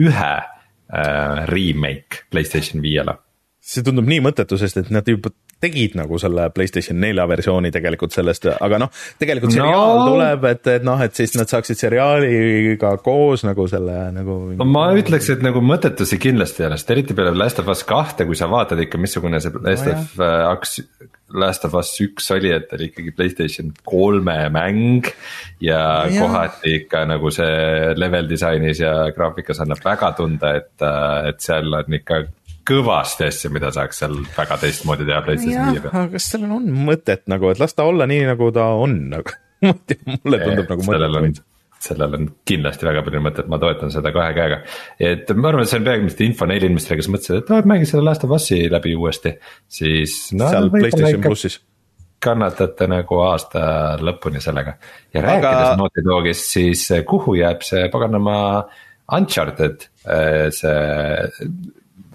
ühe 0.00 0.32
remake 1.52 2.24
Playstation 2.32 2.80
viiele. 2.80 3.18
See 3.66 3.82
tundub 3.86 4.06
nii 4.06 4.22
mõttetu, 4.22 4.58
sest 4.60 4.78
et 4.78 4.90
nad 4.94 5.06
juba 5.10 5.32
tegid 5.62 5.96
nagu 5.96 6.18
selle 6.20 6.44
Playstation 6.54 6.98
nelja 7.00 7.24
versiooni 7.28 7.72
tegelikult 7.74 8.14
sellest, 8.14 8.46
aga 8.62 8.78
noh, 8.82 8.92
tegelikult 9.18 9.54
seriaal 9.54 10.02
no. 10.02 10.04
tuleb, 10.12 10.46
et, 10.52 10.70
et 10.76 10.86
noh, 10.86 11.00
et 11.02 11.16
siis 11.16 11.32
nad 11.38 11.50
saaksid 11.50 11.80
seriaaliga 11.80 12.92
koos 13.04 13.46
nagu 13.48 13.66
selle 13.70 13.96
nagu. 14.14 14.38
no 14.60 14.68
ma 14.68 14.86
ütleks, 14.98 15.32
et 15.34 15.44
nagu 15.44 15.62
mõttetu 15.64 16.06
see 16.08 16.20
kindlasti 16.22 16.62
ei 16.62 16.68
ole, 16.70 16.78
sest 16.80 16.94
eriti 16.94 17.16
peale 17.16 17.34
Last 17.34 17.62
of 17.62 17.72
Us 17.72 17.82
kahte, 17.88 18.28
kui 18.28 18.38
sa 18.38 18.50
vaatad 18.52 18.84
ikka, 18.86 19.00
missugune 19.02 19.42
see 19.42 19.54
Last 19.56 19.90
no, 19.90 19.96
of 19.96 20.60
Us 20.60 20.78
Last 21.34 21.64
of 21.66 21.74
Us 21.74 21.90
üks 22.04 22.28
oli, 22.36 22.52
et 22.54 22.70
oli 22.76 22.90
ikkagi 22.92 23.10
Playstation 23.16 23.72
kolme 23.84 24.36
mäng. 24.54 25.08
ja 25.60 26.04
no, 26.06 26.20
kohati 26.20 26.76
ikka 26.82 27.02
nagu 27.08 27.32
see 27.34 27.94
level 27.98 28.28
disainis 28.30 28.84
ja 28.84 28.94
graafikas 29.16 29.64
annab 29.64 29.82
väga 29.84 30.12
tunda, 30.20 30.54
et, 30.60 30.74
et 31.32 31.40
seal 31.42 31.80
on 31.80 31.98
ikka 31.98 32.26
kõvasti 32.66 33.28
asju, 33.30 33.50
mida 33.54 33.72
saaks 33.74 34.02
seal 34.02 34.16
väga 34.36 34.60
teistmoodi 34.62 35.08
teha 35.08 35.20
PlayStation 35.26 35.74
viie 35.74 35.82
peal. 35.82 35.92
aga 35.92 36.06
kas 36.16 36.30
sellel 36.34 36.54
on 36.58 36.70
mõtet 36.88 37.26
nagu, 37.30 37.50
et 37.52 37.60
las 37.62 37.76
ta 37.76 37.86
olla 37.88 38.08
nii, 38.10 38.24
nagu 38.30 38.48
ta 38.54 38.70
on, 38.78 38.96
nagu 39.12 39.36
mulle 39.66 40.40
tundub 40.42 40.72
nagu 40.74 40.88
mõttetu 40.88 41.44
sellel 41.86 42.16
on 42.16 42.26
kindlasti 42.48 42.88
väga 42.88 43.02
palju 43.06 43.22
mõtet, 43.22 43.48
ma 43.52 43.58
toetan 43.62 43.92
seda 43.92 44.10
kahe 44.14 44.34
käega. 44.36 44.60
et 45.02 45.30
ma 45.36 45.50
arvan, 45.50 45.64
et 45.64 45.70
see 45.70 45.80
on 45.80 45.86
peamiselt 45.86 46.22
info 46.26 46.48
neile 46.48 46.70
inimestele, 46.70 46.98
kes 47.00 47.10
mõtlesid, 47.12 47.42
et 47.42 47.52
noh, 47.52 47.62
et 47.62 47.70
mängi 47.70 47.88
selle 47.88 48.04
Last 48.06 48.26
of 48.26 48.34
Us'i 48.36 48.60
läbi 48.72 48.96
uuesti, 48.96 49.36
siis 49.78 50.18
no,. 50.36 50.50
seal 50.50 50.70
Playstation 50.72 51.24
plussis 51.24 51.60
kannatate 52.26 52.88
nagu 52.88 53.20
aasta 53.26 53.62
lõpuni 54.00 54.40
sellega 54.42 54.78
ja 55.12 55.20
Aga... 55.20 55.26
rääkides 55.28 55.80
Naughty 55.80 56.04
Dogist, 56.06 56.48
siis 56.56 56.86
kuhu 57.06 57.36
jääb 57.38 57.64
see 57.66 57.86
paganama 57.92 58.38
Uncharted, 59.16 59.84
äh, 60.08 60.48
see 60.54 60.78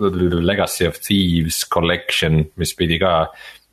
Legacy 0.01 0.87
of 0.89 0.99
Thieves 1.01 1.63
Collection, 1.69 2.41
mis 2.57 2.75
pidi 2.77 2.99
ka 3.01 3.29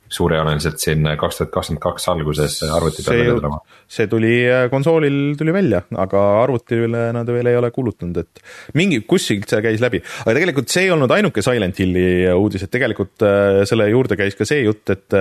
suurejooneliselt 0.09 0.81
siin 0.81 1.05
kaks 1.19 1.39
tuhat 1.39 1.51
kakskümmend 1.53 1.81
kaks 1.83 2.07
alguses 2.11 2.55
arvuti 2.65 3.03
peale 3.05 3.19
välja 3.21 3.35
tulema. 3.37 3.59
see 3.89 4.07
tuli 4.09 4.31
äh, 4.49 4.65
konsoolil 4.71 5.35
tuli 5.37 5.53
välja, 5.53 5.81
aga 6.01 6.23
arvutile 6.43 7.03
nad 7.15 7.29
veel 7.29 7.51
ei 7.51 7.57
ole 7.57 7.71
kuulutanud, 7.73 8.17
et 8.21 8.41
mingi, 8.77 9.01
kuskilt 9.09 9.49
see 9.49 9.61
käis 9.65 9.81
läbi. 9.83 10.01
aga 10.25 10.35
tegelikult 10.37 10.73
see 10.73 10.87
ei 10.87 10.93
olnud 10.95 11.13
ainuke 11.13 11.43
Silent 11.45 11.81
Hilli 11.81 12.05
uudis, 12.33 12.65
et 12.65 12.73
tegelikult 12.73 13.25
äh, 13.27 13.61
selle 13.69 13.89
juurde 13.91 14.17
käis 14.19 14.37
ka 14.37 14.47
see 14.49 14.63
jutt, 14.65 14.95
et 14.95 15.19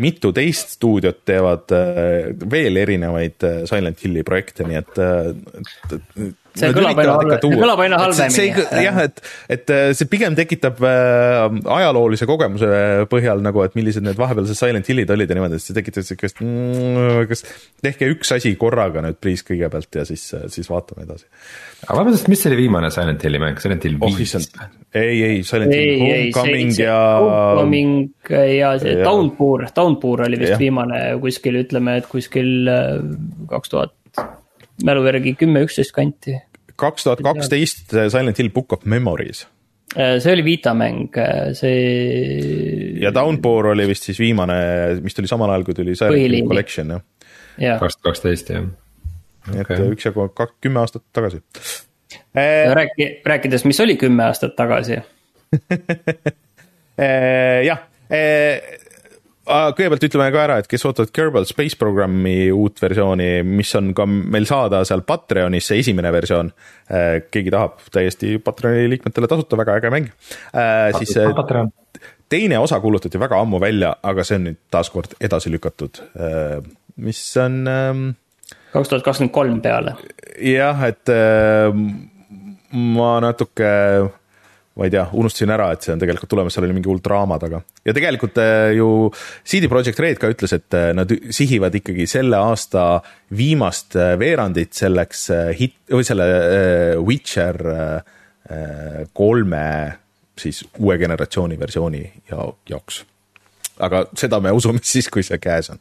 mitu 0.00 0.32
teist 0.36 0.78
stuudiot 0.78 1.20
teevad 1.28 1.76
äh, 1.76 2.30
veel 2.50 2.80
erinevaid 2.80 3.48
Silent 3.68 4.00
Hilli 4.04 4.24
projekte, 4.24 4.68
nii 4.68 4.80
et, 4.80 5.04
et 5.04 6.40
see 6.54 6.70
kõlab 6.74 7.00
aina 7.02 7.16
halvemini, 7.18 7.58
kõlab 7.60 7.82
aina 7.84 7.98
halvemini. 7.98 8.66
jah, 8.84 9.00
et, 9.04 9.20
et 9.56 9.72
äh, 9.74 9.88
see 9.96 10.08
pigem 10.10 10.36
tekitab 10.38 10.80
äh, 10.86 11.46
ajaloolise 11.76 12.28
kogemuse 12.30 12.68
põhjal 13.10 13.42
nagu, 13.44 13.64
et 13.66 13.74
millised 13.78 14.06
need 14.06 14.18
vahepealsed 14.20 14.58
Silent 14.58 14.88
Hillid 14.90 15.10
olid 15.14 15.30
ja 15.30 15.38
niimoodi, 15.38 15.58
et 15.58 15.64
see 15.64 15.76
tekitab 15.76 16.06
siukest 16.06 16.42
mm,, 16.44 17.24
kas 17.30 17.44
tehke 17.84 18.08
üks 18.12 18.34
asi 18.36 18.54
korraga 18.60 19.02
nüüd 19.04 19.18
please 19.22 19.46
kõigepealt 19.46 20.00
ja 20.00 20.06
siis, 20.08 20.26
siis 20.54 20.70
vaatame 20.70 21.08
edasi. 21.08 21.26
aga 21.88 21.98
vabandust, 22.00 22.30
mis 22.32 22.46
oli 22.50 22.60
viimane 22.62 22.92
Silent 22.94 23.26
Hilli 23.26 23.42
mäng, 23.42 23.58
Silent 23.62 23.88
Hill 23.88 23.98
oh, 23.98 24.14
viis? 24.14 24.36
ei, 24.94 25.18
ei, 25.18 25.42
Silent 25.46 25.74
Hill 25.74 26.06
Homecoming 26.06 26.78
ja. 26.78 27.00
Homecoming 27.18 28.32
ja 28.54 28.74
see 28.82 29.00
Downpour, 29.02 29.66
Downpour 29.74 30.26
oli 30.28 30.38
vist 30.40 30.54
ja. 30.54 30.62
viimane 30.62 31.02
kuskil, 31.22 31.58
ütleme, 31.64 31.98
et 32.00 32.08
kuskil 32.10 32.70
äh, 32.70 32.96
kaks 33.50 33.74
tuhat 33.74 33.96
mälu 34.82 35.04
järgi 35.06 35.34
kümme, 35.38 35.62
üksteist 35.66 35.92
kanti. 35.94 36.38
kaks 36.76 37.06
tuhat 37.06 37.20
kaksteist 37.22 37.94
Silent 37.94 38.38
Hill 38.38 38.50
Book 38.54 38.72
of 38.72 38.84
Memories. 38.84 39.46
Äh, 39.94 40.18
see 40.18 40.32
oli 40.34 40.44
Vita 40.44 40.74
mäng, 40.74 41.16
äh, 41.16 41.52
see. 41.54 43.00
ja 43.00 43.14
Downpour 43.14 43.66
oli 43.74 43.86
vist 43.86 44.08
siis 44.08 44.18
viimane, 44.18 44.54
mis 45.04 45.14
tuli 45.14 45.30
samal 45.30 45.52
ajal, 45.54 45.64
kui 45.68 45.76
tuli 45.76 45.94
Silent 45.94 46.18
Hill 46.18 46.48
Collection 46.48 46.90
jah. 46.90 47.02
kaks 47.78 48.00
tuhat 48.00 48.08
kaksteist 48.08 48.50
jah. 48.50 48.64
nii 49.52 49.62
et 49.62 49.70
okay. 49.70 49.92
üksjagu 49.94 50.26
kümme 50.64 50.82
aastat 50.82 51.04
tagasi 51.14 51.38
Rääki-, 52.74 53.10
rääkides, 53.26 53.66
mis 53.68 53.78
oli 53.84 53.94
kümme 54.00 54.24
aastat 54.26 54.56
tagasi 54.58 54.94
jah, 57.68 57.80
kõigepealt 59.44 60.06
ütleme 60.08 60.30
ka 60.32 60.42
ära, 60.46 60.56
et 60.60 60.68
kes 60.70 60.84
ootavad 60.88 61.12
Kerbal 61.14 61.46
Space 61.48 61.76
Programmi 61.80 62.50
uut 62.54 62.80
versiooni, 62.82 63.28
mis 63.46 63.70
on 63.78 63.92
ka 63.96 64.06
meil 64.08 64.48
saada 64.48 64.82
seal 64.88 65.04
Patreonis, 65.06 65.68
see 65.68 65.82
esimene 65.84 66.12
versioon. 66.14 66.50
Äh, 66.88 67.18
keegi 67.32 67.52
tahab, 67.52 67.78
täiesti 67.92 68.38
Patreoni 68.44 68.88
liikmetele 68.94 69.28
tasuta, 69.30 69.58
väga 69.60 69.78
äge 69.80 69.92
mäng. 69.92 70.10
Äh, 70.56 70.90
siis 70.98 71.16
äh, 71.20 71.64
teine 72.32 72.58
osa 72.62 72.80
kuulutati 72.80 73.20
väga 73.20 73.40
ammu 73.44 73.60
välja, 73.62 73.94
aga 74.02 74.24
see 74.24 74.40
on 74.40 74.48
nüüd 74.48 74.60
taaskord 74.72 75.16
edasi 75.20 75.52
lükatud, 75.52 76.00
mis 77.04 77.20
on. 77.40 77.62
Ähm, 77.68 78.04
kaks 78.72 78.90
tuhat 78.90 79.06
kakskümmend 79.06 79.34
kolm 79.34 79.60
peale. 79.64 79.96
jah, 80.40 80.80
et 80.88 81.12
ma 82.74 83.10
natuke 83.22 83.70
ma 84.74 84.88
ei 84.88 84.90
tea, 84.90 85.04
unustasin 85.14 85.52
ära, 85.54 85.68
et 85.74 85.86
see 85.86 85.92
on 85.94 86.00
tegelikult 86.02 86.30
tulemas, 86.30 86.54
seal 86.54 86.66
oli 86.66 86.74
mingi 86.74 86.90
hull 86.90 87.02
draama 87.02 87.38
taga. 87.42 87.60
ja 87.86 87.94
tegelikult 87.94 88.38
äh, 88.42 88.72
ju 88.74 88.88
CD 89.46 89.70
Projekt 89.70 90.00
Red 90.02 90.18
ka 90.22 90.30
ütles, 90.32 90.54
et 90.56 90.74
äh, 90.74 90.90
nad 90.98 91.10
sihivad 91.34 91.74
ikkagi 91.78 92.08
selle 92.10 92.40
aasta 92.42 93.02
viimast 93.34 93.94
äh, 93.94 94.14
veerandit 94.18 94.74
selleks 94.74 95.28
hit, 95.58 95.76
või 95.94 96.06
selle 96.06 96.26
Witcher 97.06 97.60
kolme 99.16 99.66
siis 100.36 100.64
uue 100.82 100.98
generatsiooni 101.00 101.56
versiooni 101.56 102.02
ja, 102.28 102.42
jaoks. 102.68 103.04
aga 103.78 104.02
seda 104.18 104.42
me 104.42 104.52
usume 104.52 104.82
siis, 104.94 105.08
kui 105.08 105.22
see 105.22 105.38
käes 105.38 105.70
on. 105.70 105.78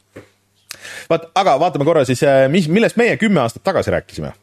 vaat, 1.10 1.32
aga 1.34 1.58
vaatame 1.66 1.90
korra 1.90 2.06
siis, 2.06 2.22
mis, 2.54 2.70
millest 2.70 3.02
meie 3.02 3.18
kümme 3.18 3.42
aastat 3.42 3.66
tagasi 3.66 3.98
rääkisime 3.98 4.36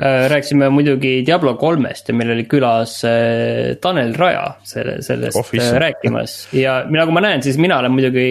rääkisime 0.00 0.68
muidugi 0.68 1.22
Diablo 1.26 1.54
kolmest 1.56 2.10
ja 2.10 2.14
meil 2.14 2.34
oli 2.34 2.44
külas 2.48 2.98
äh, 3.08 3.76
Tanel 3.80 4.12
Raja 4.14 4.44
selle, 4.66 4.98
sellest 5.02 5.54
äh, 5.56 5.70
rääkimas. 5.80 6.34
ja 6.52 6.82
nagu 6.92 7.14
ma 7.16 7.22
näen, 7.24 7.42
siis 7.42 7.56
mina 7.60 7.78
olen 7.80 7.94
muidugi 7.94 8.26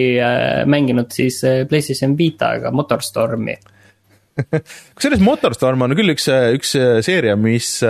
mänginud 0.70 1.10
siis 1.14 1.40
PlayStation 1.68 2.14
Vitaga 2.18 2.70
Motorstormi 2.70 3.56
kusjuures 4.94 5.24
Motorstorm 5.24 5.82
on 5.82 5.96
küll 5.98 6.14
üks, 6.14 6.28
üks 6.54 6.76
seeria, 7.06 7.34
mis 7.40 7.80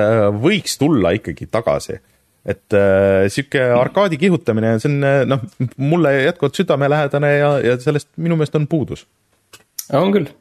võiks 0.41 0.79
tulla 0.81 1.13
ikkagi 1.19 1.51
tagasi. 1.53 1.99
et 2.47 2.79
äh, 2.79 3.27
sihuke 3.29 3.61
arkaadi 3.75 4.17
kihutamine, 4.23 4.77
see 4.81 4.89
on 4.95 5.29
noh, 5.29 5.45
mulle 5.77 6.15
jätkuvalt 6.23 6.63
südamelähedane 6.63 7.37
ja, 7.37 7.53
ja 7.73 7.79
sellest 7.83 8.13
minu 8.17 8.39
meelest 8.41 8.57
on 8.57 8.69
puudus. 8.71 9.05
on 9.93 10.17
küll 10.17 10.33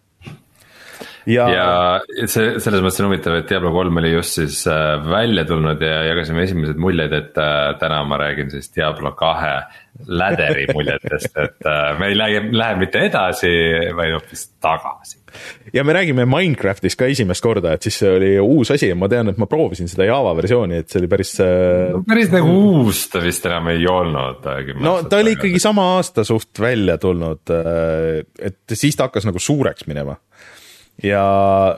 ja, 1.29 1.45
ja 1.49 2.27
see 2.29 2.55
selles 2.61 2.83
mõttes 2.83 3.01
on 3.01 3.09
huvitav, 3.09 3.39
et 3.39 3.49
Diablo 3.49 3.71
kolm 3.75 4.01
oli 4.01 4.13
just 4.13 4.37
siis 4.39 4.61
äh, 4.69 4.93
välja 5.09 5.45
tulnud 5.49 5.81
ja 5.81 6.03
jagasime 6.11 6.45
esimesed 6.45 6.79
muljed, 6.81 7.13
et 7.15 7.41
äh, 7.41 7.73
täna 7.81 8.03
ma 8.07 8.19
räägin 8.21 8.51
siis 8.53 8.71
Diablo 8.75 9.15
kahe 9.17 9.57
läderi 10.05 10.67
muljetest, 10.75 11.31
et 11.41 11.69
äh, 11.69 11.91
me 11.99 12.11
ei 12.11 12.17
lähe, 12.17 12.47
lähe 12.53 12.79
mitte 12.79 13.05
edasi, 13.07 13.51
vaid 13.97 14.17
hoopis 14.17 14.49
tagasi. 14.61 15.21
ja 15.73 15.83
me 15.83 15.95
räägime 15.97 16.27
Minecraftist 16.29 16.99
ka 16.99 17.09
esimest 17.11 17.43
korda, 17.43 17.73
et 17.75 17.87
siis 17.87 17.97
see 18.03 18.11
oli 18.11 18.31
uus 18.39 18.71
asi 18.75 18.91
ja 18.91 18.99
ma 18.99 19.09
tean, 19.11 19.33
et 19.33 19.41
ma 19.41 19.49
proovisin 19.51 19.89
seda 19.91 20.07
Java 20.07 20.35
versiooni, 20.37 20.83
et 20.83 20.91
see 20.91 21.01
oli 21.01 21.09
päris 21.11 21.33
no,. 21.41 22.03
päris 22.07 22.31
nagu 22.33 22.53
uus 22.69 23.07
ta 23.11 23.23
vist 23.23 23.49
enam 23.49 23.73
ei 23.73 23.87
olnud. 23.89 24.45
no 24.83 24.99
ta 25.09 25.23
oli 25.23 25.35
ikkagi 25.39 25.59
sama 25.63 25.95
aasta 25.97 26.23
suht 26.27 26.61
välja 26.61 26.99
tulnud, 27.01 27.55
et 28.39 28.77
siis 28.77 28.95
ta 28.95 29.09
hakkas 29.09 29.27
nagu 29.27 29.41
suureks 29.41 29.89
minema 29.89 30.15
ja 31.05 31.25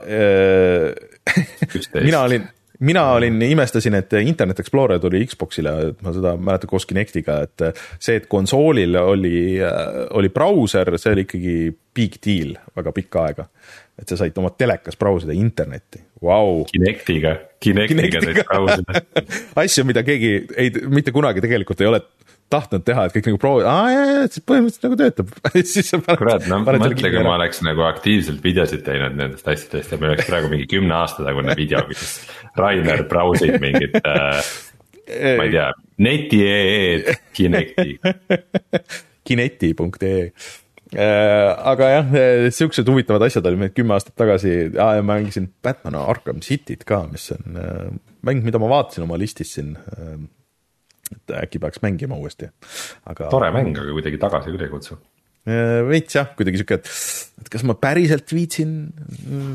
äh, 0.03 0.93
mina 2.07 2.21
olin, 2.23 2.47
mina 2.79 3.03
olin, 3.11 3.41
imestasin, 3.41 3.97
et 3.99 4.13
Internet 4.13 4.59
Explorer 4.59 4.99
tuli 4.99 5.25
Xbox'ile, 5.25 5.73
et 5.89 6.05
ma 6.05 6.13
seda 6.15 6.35
mäletan 6.37 6.69
koos 6.69 6.85
Kinectiga, 6.89 7.39
et 7.47 7.65
see, 7.99 8.19
et 8.19 8.27
konsoolil 8.29 8.95
oli, 9.01 9.57
oli 10.17 10.31
brauser, 10.33 10.93
see 10.97 11.15
oli 11.15 11.25
ikkagi 11.27 11.57
big 11.97 12.19
deal 12.23 12.55
väga 12.77 12.93
pikka 12.95 13.27
aega. 13.27 13.47
et 13.97 14.05
sa 14.05 14.13
said 14.19 14.35
oma 14.37 14.51
telekas 14.53 14.93
brausida 14.97 15.33
internetti, 15.33 16.03
vau. 16.21 16.61
Kinectiga, 16.69 17.33
Kinectiga 17.59 18.21
said 18.21 18.43
brausida 18.45 19.01
asju, 19.63 19.87
mida 19.89 20.03
keegi 20.05 20.33
ei, 20.53 20.69
mitte 20.93 21.11
kunagi 21.15 21.41
tegelikult 21.41 21.81
ei 21.81 21.89
ole 21.89 22.03
tahtnud 22.53 22.83
teha, 22.87 23.07
et 23.07 23.15
kõik 23.15 23.29
nagu 23.29 23.39
proovivad, 23.41 23.67
aa 23.71 23.89
jaa, 23.91 24.05
jaa, 24.11 24.27
siis 24.33 24.45
põhimõtteliselt 24.47 24.85
nagu 24.87 24.99
töötab. 25.01 25.33
Kurat, 26.21 26.45
no 26.51 26.61
mõtle, 26.63 27.11
kui 27.13 27.25
ma 27.25 27.33
oleks 27.35 27.63
nagu 27.65 27.87
aktiivselt 27.87 28.43
videosid 28.43 28.85
teinud 28.85 29.17
nendest 29.19 29.49
asjadest 29.51 29.93
ja 29.93 29.99
meil 30.01 30.13
oleks 30.15 30.29
praegu 30.29 30.51
mingi 30.51 30.69
kümne 30.71 30.95
aasta 30.99 31.25
tagune 31.27 31.55
video, 31.59 31.83
kus 31.89 32.21
Rainer 32.57 33.03
brausib 33.09 33.59
mingit 33.63 33.97
äh, 33.99 34.39
ma 35.07 35.47
ei 35.47 35.51
tea, 35.55 35.67
neti.ee-d 36.07 37.17
Kinecti. 37.35 37.99
Kineti.ee 39.27 40.21
aga 41.67 41.89
jah, 41.91 42.13
siuksed 42.55 42.87
huvitavad 42.87 43.25
asjad 43.27 43.47
olid 43.49 43.59
meil 43.59 43.73
kümme 43.75 43.97
aastat 43.97 44.15
tagasi, 44.19 44.69
mängisin 45.03 45.49
Batman 45.63 45.99
Arkham 45.99 46.39
Cityt 46.43 46.85
ka, 46.87 47.01
mis 47.11 47.27
on 47.35 47.59
mäng, 48.23 48.43
mida 48.45 48.59
ma 48.61 48.69
vaatasin 48.71 49.03
oma 49.03 49.19
listis 49.19 49.51
siin. 49.57 49.75
Et 51.13 51.37
äkki 51.43 51.61
peaks 51.63 51.83
mängima 51.85 52.17
uuesti, 52.19 52.49
aga. 53.05 53.29
tore 53.33 53.51
mäng, 53.55 53.77
aga 53.77 53.93
kuidagi 53.95 54.19
tagasi 54.21 54.53
küll 54.55 54.67
ei 54.67 54.73
kutsu 54.73 54.99
veits 55.47 56.17
jah, 56.17 56.27
kuidagi 56.35 56.59
sihuke, 56.59 56.77
et, 56.81 56.89
et 57.41 57.49
kas 57.51 57.63
ma 57.67 57.75
päriselt 57.79 58.31
viitsin, 58.35 58.71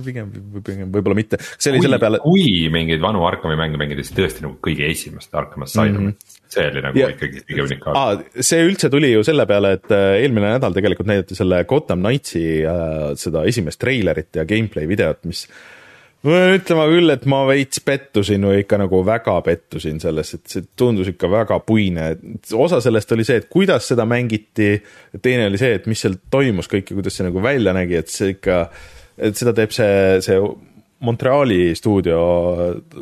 pigem, 0.06 0.30
pigem 0.64 0.92
võib-olla 0.94 1.18
mitte. 1.18 1.38
see 1.58 1.72
oli 1.72 1.82
kui, 1.82 1.86
selle 1.86 1.98
peale. 2.00 2.20
kui 2.22 2.46
mingeid 2.72 3.02
vanu 3.02 3.26
Arkami 3.28 3.58
mänge 3.60 3.80
mängida, 3.80 4.04
siis 4.04 4.16
tõesti 4.16 4.46
nagu 4.46 4.56
kõige 4.64 4.88
esimest 4.88 5.34
Arkham 5.36 5.66
Asylumit 5.66 5.98
mm, 6.00 6.14
-hmm. 6.14 6.48
see 6.54 6.66
oli 6.70 6.84
nagu 6.86 7.02
ja, 7.02 7.10
ikkagi 7.12 7.44
kõige 7.50 7.66
unikaalsem. 7.66 8.24
see 8.48 8.64
üldse 8.70 8.92
tuli 8.94 9.12
ju 9.12 9.26
selle 9.26 9.46
peale, 9.50 9.74
et 9.76 9.92
äh, 9.92 10.08
eelmine 10.22 10.54
nädal 10.54 10.78
tegelikult 10.78 11.12
näidati 11.12 11.36
selle 11.36 11.60
Gotham 11.68 12.06
Knightsi 12.06 12.46
äh, 12.64 13.12
seda 13.20 13.44
esimest 13.52 13.82
treilerit 13.82 14.40
ja 14.40 14.48
gameplay 14.48 14.88
videot, 14.88 15.20
mis 15.28 15.44
ma 16.22 16.30
pean 16.30 16.54
ütlema 16.54 16.84
küll, 16.86 17.10
et 17.10 17.24
ma 17.30 17.42
veits 17.48 17.82
pettusin 17.82 18.44
või 18.46 18.62
ikka 18.62 18.78
nagu 18.78 19.00
väga 19.06 19.34
pettusin 19.46 19.98
selles, 20.02 20.32
et 20.36 20.44
see 20.50 20.66
tundus 20.78 21.10
ikka 21.10 21.30
väga 21.30 21.58
puine. 21.66 22.12
osa 22.54 22.80
sellest 22.84 23.14
oli 23.16 23.26
see, 23.26 23.40
et 23.42 23.48
kuidas 23.50 23.88
seda 23.90 24.06
mängiti, 24.08 24.76
teine 25.22 25.48
oli 25.50 25.58
see, 25.58 25.74
et 25.80 25.88
mis 25.90 26.02
seal 26.02 26.14
toimus 26.30 26.70
kõik 26.70 26.92
ja 26.92 26.98
kuidas 26.98 27.18
see 27.18 27.26
nagu 27.26 27.42
välja 27.42 27.74
nägi, 27.74 27.98
et 27.98 28.12
see 28.12 28.36
ikka, 28.36 28.58
et 29.18 29.38
seda 29.38 29.54
teeb 29.56 29.74
see, 29.74 30.20
see 30.22 30.42
Montreali 31.02 31.72
stuudio 31.74 32.18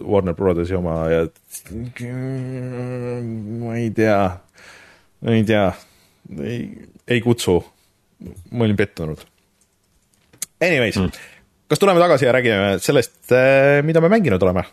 Warner 0.09 0.33
Brothersi 0.35 0.73
oma 0.79 1.03
ja 1.13 1.27
ma 3.61 3.75
ei 3.77 3.91
tea, 3.93 4.23
ma 5.21 5.35
ei 5.37 5.45
tea, 5.45 5.67
ei, 6.41 6.63
ei 7.05 7.21
kutsu. 7.21 7.59
ma 8.53 8.65
olin 8.65 8.77
pettunud. 8.77 9.21
Anyways 10.61 10.97
mm 10.97 11.29
kas 11.71 11.79
tuleme 11.79 12.01
tagasi 12.03 12.27
ja 12.27 12.33
räägime 12.35 12.79
sellest, 12.83 13.33
äh, 13.33 13.83
mida 13.87 14.01
me 14.01 14.09
mänginud 14.09 14.43
oleme? 14.43 14.65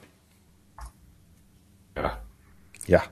jah. 1.96 2.18
jah. 2.88 3.06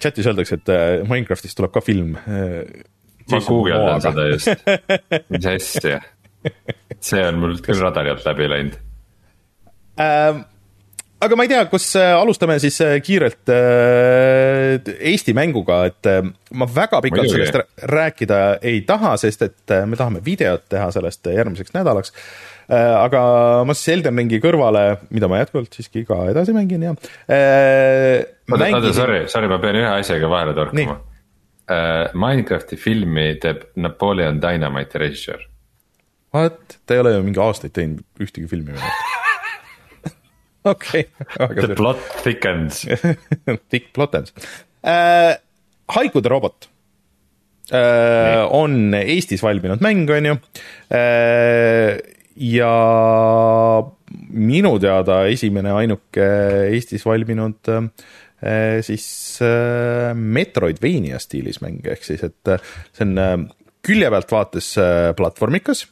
chatis 0.00 0.26
öeldakse, 0.26 0.60
et 0.60 0.68
äh, 0.68 1.08
Minecraftist 1.08 1.56
tuleb 1.56 1.72
ka 1.72 1.80
film. 1.80 2.12
Äh, 2.28 2.84
ma 3.30 3.40
guugeldan 3.40 4.04
seda 4.04 4.28
just, 4.34 4.68
mis 5.32 5.48
asja, 5.48 6.04
see 7.00 7.24
on 7.24 7.40
mul 7.40 7.58
küll 7.64 7.80
radari 7.80 8.12
alt 8.12 8.24
läbi 8.26 8.48
läinud 8.50 8.78
ähm, 10.00 10.40
aga 11.20 11.36
ma 11.36 11.44
ei 11.44 11.50
tea, 11.52 11.64
kus 11.70 11.86
äh, 12.00 12.12
alustame 12.16 12.56
siis 12.62 12.78
äh, 12.84 12.96
kiirelt 13.04 13.50
äh, 13.52 14.92
Eesti 15.10 15.34
mänguga, 15.36 15.82
et 15.90 16.08
ma 16.56 16.68
väga 16.68 17.02
pikalt 17.04 17.26
Muidugi. 17.26 17.46
sellest 17.46 17.84
rääkida 17.92 18.40
ei 18.66 18.80
taha, 18.88 19.16
sest 19.20 19.44
et 19.46 19.74
me 19.88 19.98
tahame 20.00 20.22
videot 20.24 20.64
teha 20.72 20.88
sellest 20.94 21.28
järgmiseks 21.34 21.74
nädalaks. 21.76 22.14
aga 22.70 23.20
ma 23.66 23.74
siis 23.74 23.96
Elden 23.96 24.18
Ringi 24.20 24.38
kõrvale, 24.42 24.84
mida 25.10 25.28
ma 25.28 25.40
jätkuvalt 25.40 25.74
siiski 25.74 26.04
ka 26.06 26.22
edasi 26.30 26.54
mängin 26.54 26.84
ja. 26.86 26.94
oota, 26.94 28.68
oota, 28.70 28.92
sorry, 28.94 29.24
sorry, 29.28 29.50
ma 29.50 29.58
pean 29.62 29.80
ühe 29.80 29.90
asjaga 29.90 30.30
vahele 30.30 30.54
torkama. 30.54 31.00
Minecrafti 32.14 32.78
filmi 32.78 33.32
teeb 33.42 33.68
Napoleon 33.78 34.40
Dynamite'i 34.42 35.02
režissöör. 35.02 35.46
What, 36.34 36.78
ta 36.86 36.94
ei 36.94 37.02
ole 37.02 37.16
ju 37.16 37.22
mingi 37.26 37.42
aastaid 37.42 37.74
teinud 37.74 38.22
ühtegi 38.22 38.46
filmi 38.50 38.76
veel 38.76 39.09
okei 40.64 41.06
okay.. 41.44 41.66
The 41.66 41.76
plot 41.78 42.02
thickens 42.22 42.84
Thick 43.70 43.92
plottens 43.96 44.34
äh,. 44.82 45.36
haikude 45.90 46.30
robot 46.30 46.68
äh, 47.72 48.44
on 48.50 48.94
Eestis 48.94 49.42
valminud 49.42 49.82
mäng, 49.84 50.08
on 50.10 50.30
ju 50.30 50.36
äh,. 50.94 51.98
ja 52.40 52.74
minu 54.30 54.74
teada 54.80 55.22
esimene 55.30 55.74
ainuke 55.76 56.26
Eestis 56.70 57.06
valminud 57.06 57.72
äh, 57.72 58.80
siis 58.86 59.38
äh, 59.44 60.14
Metroidvania 60.14 61.20
stiilis 61.20 61.60
mäng, 61.64 61.82
ehk 61.84 62.04
siis, 62.06 62.24
et 62.26 62.52
äh, 62.52 62.62
see 62.96 63.06
on 63.08 63.18
äh, 63.20 63.36
külje 63.86 64.10
pealt 64.12 64.32
vaates 64.32 64.72
äh, 64.80 65.10
platvormikas 65.16 65.86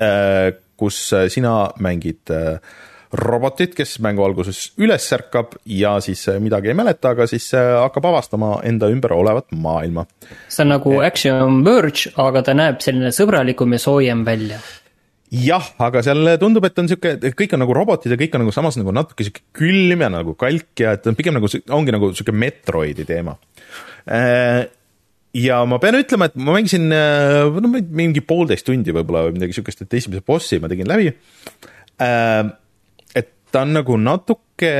äh,, 0.00 0.52
kus 0.80 1.00
äh, 1.16 1.28
sina 1.32 1.72
mängid 1.80 2.30
äh, 2.32 2.58
robotit, 3.12 3.74
kes 3.74 3.96
mängu 4.04 4.22
alguses 4.22 4.70
üles 4.80 5.06
ärkab 5.16 5.56
ja 5.66 5.96
siis 6.04 6.22
äh, 6.30 6.38
midagi 6.42 6.70
ei 6.70 6.76
mäleta, 6.78 7.14
aga 7.14 7.26
siis 7.30 7.48
äh, 7.58 7.72
hakkab 7.82 8.06
avastama 8.12 8.58
enda 8.66 8.90
ümber 8.92 9.14
olevat 9.16 9.50
maailma. 9.50 10.06
see 10.48 10.62
on 10.64 10.70
nagu 10.76 11.00
Action 11.02 11.64
Verge, 11.66 12.12
aga 12.16 12.44
ta 12.46 12.54
näeb 12.54 12.78
selline 12.84 13.10
sõbralikum 13.14 13.74
ja 13.74 13.82
soojem 13.82 14.22
välja 14.26 14.60
jah, 15.30 15.72
aga 15.82 16.04
seal 16.06 16.36
tundub, 16.42 16.66
et 16.66 16.78
on 16.82 16.90
sihuke, 16.90 17.16
kõik 17.38 17.56
on 17.56 17.64
nagu 17.64 17.74
robotid 17.74 18.14
ja 18.14 18.18
kõik 18.20 18.34
on 18.34 18.44
nagu 18.44 18.54
samas 18.54 18.78
nagu 18.78 18.94
natuke 18.94 19.26
sihuke 19.26 19.42
külm 19.58 20.06
ja 20.06 20.10
nagu 20.12 20.36
kalk 20.38 20.84
ja 20.84 20.94
et 20.98 21.10
on 21.10 21.18
pigem 21.18 21.38
nagu, 21.38 21.50
ongi 21.74 21.94
nagu 21.94 22.12
sihuke 22.14 22.34
Metroidi 22.34 23.06
teema. 23.10 23.34
Äh, 24.06 24.70
ja 25.34 25.60
ma 25.66 25.82
pean 25.82 25.98
ütlema, 25.98 26.30
et 26.30 26.38
ma 26.38 26.54
mängisin 26.54 26.86
no 26.90 27.74
mingi 27.74 28.22
poolteist 28.22 28.66
tundi 28.66 28.94
võib-olla 28.94 29.26
või 29.26 29.38
midagi 29.38 29.58
sihukest, 29.58 29.82
et 29.82 29.98
esimese 29.98 30.22
bossi 30.26 30.62
ma 30.62 30.70
tegin 30.70 30.90
läbi 30.90 31.10
ta 33.52 33.64
on 33.66 33.74
nagu 33.74 33.96
natuke 34.00 34.72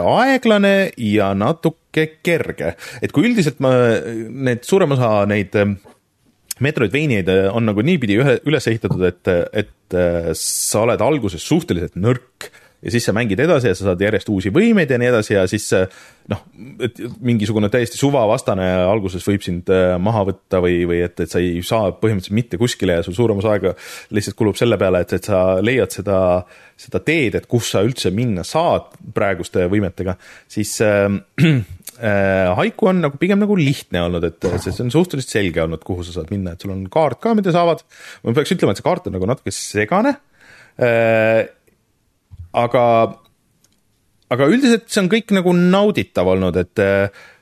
aeglane 0.00 0.74
ja 1.00 1.32
natuke 1.38 2.06
kerge, 2.24 2.74
et 3.02 3.12
kui 3.14 3.28
üldiselt 3.28 3.60
ma, 3.64 3.72
need 4.50 4.64
suurem 4.66 4.96
osa 4.96 5.24
neid 5.30 5.56
äh, 5.58 5.74
Metroidvaniaid 6.60 7.30
äh, 7.32 7.46
on 7.56 7.68
nagu 7.70 7.84
niipidi 7.86 8.18
ühe, 8.20 8.36
üles 8.48 8.68
ehitatud, 8.68 9.04
et, 9.08 9.30
et 9.56 9.96
äh, 9.96 10.32
sa 10.36 10.84
oled 10.84 11.00
alguses 11.04 11.44
suhteliselt 11.46 11.96
nõrk 12.00 12.50
ja 12.82 12.92
siis 12.92 13.04
sa 13.04 13.12
mängid 13.16 13.40
edasi 13.40 13.68
ja 13.68 13.76
sa 13.76 13.90
saad 13.90 14.00
järjest 14.00 14.28
uusi 14.32 14.52
võimeid 14.54 14.90
ja 14.90 14.98
nii 15.00 15.10
edasi 15.10 15.34
ja 15.34 15.44
siis 15.50 15.66
noh, 16.30 16.42
et 16.84 17.00
mingisugune 17.24 17.68
täiesti 17.72 17.98
suvavastane 18.00 18.66
alguses 18.86 19.24
võib 19.26 19.44
sind 19.44 19.70
äh, 19.72 19.94
maha 20.00 20.24
võtta 20.30 20.62
või, 20.64 20.80
või 20.88 21.02
et, 21.04 21.18
et 21.20 21.32
sa 21.32 21.42
ei 21.42 21.60
saa 21.66 21.90
põhimõtteliselt 21.92 22.36
mitte 22.36 22.60
kuskile 22.60 22.98
ja 22.98 23.04
sul 23.06 23.16
suurem 23.16 23.40
osa 23.42 23.54
aega 23.56 23.74
lihtsalt 24.16 24.38
kulub 24.38 24.58
selle 24.58 24.78
peale, 24.80 25.02
et, 25.04 25.12
et 25.18 25.28
sa 25.30 25.42
leiad 25.64 25.92
seda, 25.92 26.20
seda 26.80 27.02
teed, 27.04 27.36
et 27.36 27.50
kus 27.50 27.72
sa 27.74 27.84
üldse 27.86 28.12
minna 28.14 28.46
saad 28.46 28.90
praeguste 29.16 29.66
võimetega, 29.72 30.16
siis 30.50 30.76
äh, 30.86 31.06
äh, 31.44 32.48
Haiku 32.60 32.92
on 32.92 33.04
nagu 33.04 33.20
pigem 33.20 33.42
nagu 33.42 33.58
lihtne 33.60 34.06
olnud, 34.06 34.26
et 34.30 34.50
see, 34.62 34.74
on 34.84 34.92
suhteliselt 34.94 35.36
selge 35.36 35.64
olnud, 35.66 35.84
kuhu 35.86 36.06
sa 36.06 36.16
saad 36.16 36.32
minna, 36.32 36.56
et 36.56 36.64
sul 36.64 36.74
on 36.74 36.84
kaart 36.92 37.20
ka, 37.22 37.36
mida 37.38 37.52
sa 37.54 37.66
avad. 37.66 37.84
ma 38.24 38.36
peaks 38.36 38.56
ütlema, 38.56 38.72
et 38.72 38.80
see 38.80 38.88
kaart 38.88 39.10
on 39.10 39.18
nagu 39.18 39.28
natuke 39.28 39.54
segane 39.54 40.16
äh, 40.80 41.48
aga, 42.56 42.84
aga 44.30 44.48
üldiselt 44.50 44.88
see 44.90 45.04
on 45.04 45.10
kõik 45.12 45.34
nagu 45.36 45.54
nauditav 45.56 46.32
olnud, 46.34 46.56
et 46.60 46.86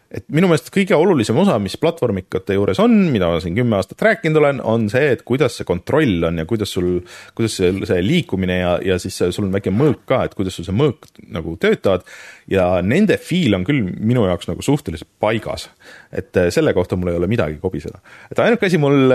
et 0.09 0.25
minu 0.33 0.49
meelest 0.49 0.71
kõige 0.73 0.97
olulisem 0.97 1.37
osa, 1.37 1.59
mis 1.61 1.75
platvormikate 1.81 2.55
juures 2.57 2.79
on, 2.81 2.95
mida 3.13 3.29
ma 3.29 3.41
siin 3.45 3.57
kümme 3.59 3.77
aastat 3.77 4.01
rääkinud 4.07 4.41
olen, 4.41 4.63
on 4.65 4.87
see, 4.89 5.11
et 5.13 5.25
kuidas 5.29 5.59
see 5.59 5.69
kontroll 5.69 6.25
on 6.31 6.41
ja 6.41 6.47
kuidas 6.49 6.73
sul, 6.73 7.03
kuidas 7.37 7.59
see, 7.61 7.75
see 7.91 7.99
liikumine 8.07 8.57
ja, 8.57 8.71
ja 8.85 8.97
siis 9.03 9.19
sul 9.21 9.45
on 9.45 9.53
väike 9.53 9.73
mõõk 9.75 10.07
ka, 10.09 10.23
et 10.25 10.37
kuidas 10.39 10.57
sul 10.57 10.65
see 10.65 10.77
mõõk 10.77 11.11
nagu 11.29 11.57
töötavad. 11.61 12.07
ja 12.49 12.71
nende 12.81 13.19
feel 13.21 13.59
on 13.59 13.67
küll 13.69 13.85
minu 13.85 14.25
jaoks 14.31 14.49
nagu 14.49 14.65
suhteliselt 14.65 15.11
paigas. 15.21 15.69
et 16.09 16.33
selle 16.57 16.73
kohta 16.73 16.97
mul 16.97 17.13
ei 17.13 17.21
ole 17.21 17.29
midagi 17.29 17.61
kobiseda. 17.61 18.01
et 18.33 18.41
ainuke 18.41 18.67
asi 18.67 18.81
mul, 18.81 19.13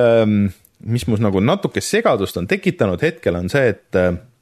mis 0.85 1.07
mul 1.09 1.25
nagu 1.25 1.41
natuke 1.41 1.81
segadust 1.81 2.37
on 2.37 2.47
tekitanud 2.47 3.01
hetkel, 3.01 3.41
on 3.41 3.49
see, 3.49 3.73
et 3.73 3.97
Äh, 3.97 4.32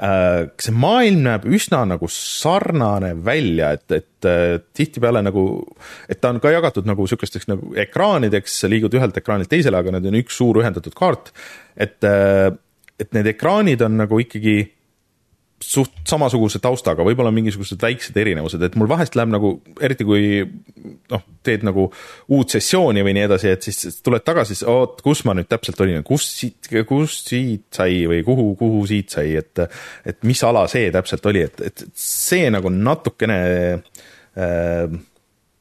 see 0.00 0.72
maailm 0.72 1.24
näeb 1.26 1.44
üsna 1.52 1.82
nagu 1.88 2.08
sarnane 2.08 3.12
välja, 3.24 3.74
et, 3.76 3.84
et 3.92 4.28
äh, 4.28 4.54
tihtipeale 4.76 5.20
nagu, 5.26 5.44
et 6.08 6.22
ta 6.22 6.30
on 6.32 6.40
ka 6.40 6.52
jagatud 6.54 6.88
nagu 6.88 7.04
sihukesteks 7.10 7.50
nagu 7.50 7.74
ekraanideks, 7.84 8.60
sa 8.62 8.70
liigud 8.70 8.96
ühelt 8.96 9.18
ekraanilt 9.20 9.50
teisele, 9.52 9.76
aga 9.76 9.92
need 9.96 10.08
on 10.08 10.18
üks 10.22 10.38
suur 10.40 10.62
ühendatud 10.62 10.96
kaart. 10.96 11.32
et, 11.76 11.98
äh, 12.04 12.48
et 13.00 13.12
need 13.16 13.28
ekraanid 13.34 13.82
on 13.84 13.98
nagu 14.00 14.20
ikkagi 14.24 14.56
suht 15.60 15.92
samasuguse 16.08 16.58
taustaga, 16.62 17.04
võib-olla 17.04 17.32
mingisugused 17.34 17.80
väiksed 17.82 18.16
erinevused, 18.16 18.62
et 18.64 18.76
mul 18.80 18.88
vahest 18.90 19.16
läheb 19.18 19.32
nagu, 19.32 19.50
eriti 19.84 20.06
kui 20.08 20.40
noh, 21.12 21.24
teed 21.46 21.66
nagu 21.68 21.86
uut 22.32 22.54
sessiooni 22.56 23.04
või 23.04 23.14
nii 23.16 23.26
edasi, 23.28 23.50
et 23.52 23.68
siis 23.68 24.00
tuled 24.04 24.24
tagasi, 24.24 24.56
siis 24.56 24.68
oot, 24.70 25.02
kus 25.04 25.22
ma 25.28 25.34
nüüd 25.36 25.50
täpselt 25.50 25.80
olin, 25.84 26.00
kus 26.06 26.26
siit, 26.38 26.70
kust 26.88 27.28
siit 27.32 27.68
sai 27.76 28.02
või 28.10 28.22
kuhu, 28.26 28.54
kuhu 28.60 28.86
siit 28.88 29.12
sai, 29.12 29.36
et 29.40 29.64
et 30.08 30.24
mis 30.24 30.40
ala 30.46 30.64
see 30.70 30.88
täpselt 30.94 31.26
oli, 31.28 31.44
et, 31.44 31.60
et 31.66 31.84
see 31.96 32.48
nagu 32.52 32.72
natukene 32.72 33.40
äh, 33.76 35.00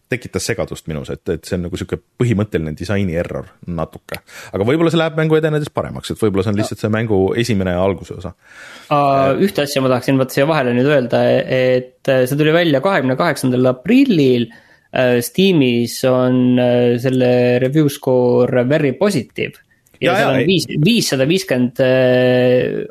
tekitas 0.09 0.47
segadust 0.49 0.87
minus, 0.89 1.11
et, 1.13 1.21
et 1.29 1.45
see 1.45 1.57
on 1.57 1.67
nagu 1.67 1.77
sihuke 1.79 1.99
põhimõtteline 2.19 2.73
disaini 2.77 3.17
error 3.19 3.49
natuke. 3.69 4.21
aga 4.51 4.65
võib-olla 4.65 4.93
see 4.93 5.01
läheb 5.01 5.19
mängu 5.19 5.37
edenedes 5.37 5.71
paremaks, 5.73 6.13
et 6.13 6.21
võib-olla 6.21 6.45
see 6.45 6.53
on 6.53 6.59
lihtsalt 6.59 6.83
see 6.83 6.93
mängu 6.93 7.19
esimene 7.39 7.75
alguse 7.77 8.17
osa 8.17 8.33
uh,. 8.33 9.37
ühte 9.37 9.65
asja 9.65 9.83
ma 9.85 9.91
tahaksin 9.93 10.19
vot 10.21 10.33
siia 10.33 10.47
vahele 10.49 10.73
nüüd 10.77 10.89
öelda, 10.89 11.21
et 11.39 12.09
see 12.09 12.39
tuli 12.39 12.55
välja 12.55 12.81
kahekümne 12.85 13.19
kaheksandal 13.19 13.73
aprillil. 13.75 14.49
Steamis 14.89 15.99
on 16.09 16.57
selle 16.97 17.27
review 17.61 17.91
score 17.93 18.63
very 18.65 18.95
positive 18.97 19.59
ja, 19.99 20.07
ja 20.07 20.15
seal 20.17 20.31
on 20.31 20.47
viis, 20.47 20.65
viissada 20.81 21.27
viiskümmend 21.29 21.77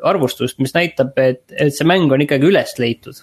arvustust, 0.07 0.61
mis 0.63 0.71
näitab, 0.77 1.11
et, 1.19 1.43
et 1.51 1.75
see 1.75 1.89
mäng 1.89 2.07
on 2.15 2.23
ikkagi 2.23 2.47
üles 2.47 2.71
leitud 2.79 3.19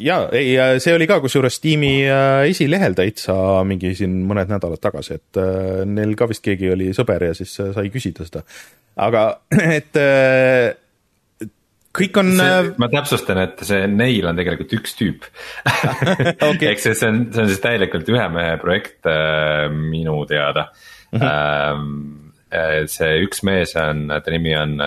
ja 0.00 0.16
ei, 0.36 0.52
see 0.82 0.94
oli 0.96 1.06
ka 1.10 1.20
kusjuures 1.22 1.60
tiimi 1.62 1.92
äh, 2.08 2.42
esilehel 2.50 2.96
täitsa 2.98 3.34
mingi 3.68 3.92
siin 3.98 4.20
mõned 4.28 4.50
nädalad 4.50 4.82
tagasi, 4.82 5.18
et 5.20 5.40
äh, 5.40 5.82
neil 5.88 6.14
ka 6.18 6.28
vist 6.30 6.44
keegi 6.44 6.70
oli 6.74 6.90
sõber 6.96 7.30
ja 7.30 7.36
siis 7.36 7.52
äh, 7.62 7.72
sai 7.76 7.90
küsida 7.92 8.26
seda. 8.26 8.44
aga 9.00 9.24
et 9.78 10.00
kõik 12.00 12.20
on. 12.22 12.32
ma 12.80 12.90
täpsustan, 12.92 13.42
et 13.44 13.64
see 13.66 13.88
neil 13.90 14.30
on 14.30 14.38
tegelikult 14.38 14.76
üks 14.78 14.96
tüüp 14.98 15.26
okay. 16.50 16.70
ehk 16.72 16.84
see, 16.84 16.94
see 16.94 17.10
on, 17.10 17.24
see 17.34 17.44
on 17.44 17.50
siis 17.50 17.64
täielikult 17.64 18.08
ühe 18.12 18.28
mehe 18.32 18.54
projekt 18.62 19.08
minu 19.74 20.22
teada 20.30 20.68
mm. 21.12 21.20
-hmm. 21.20 22.86
see 22.90 23.18
üks 23.26 23.44
mees 23.46 23.74
on, 23.78 24.08
ta 24.10 24.32
nimi 24.32 24.56
on 24.56 24.78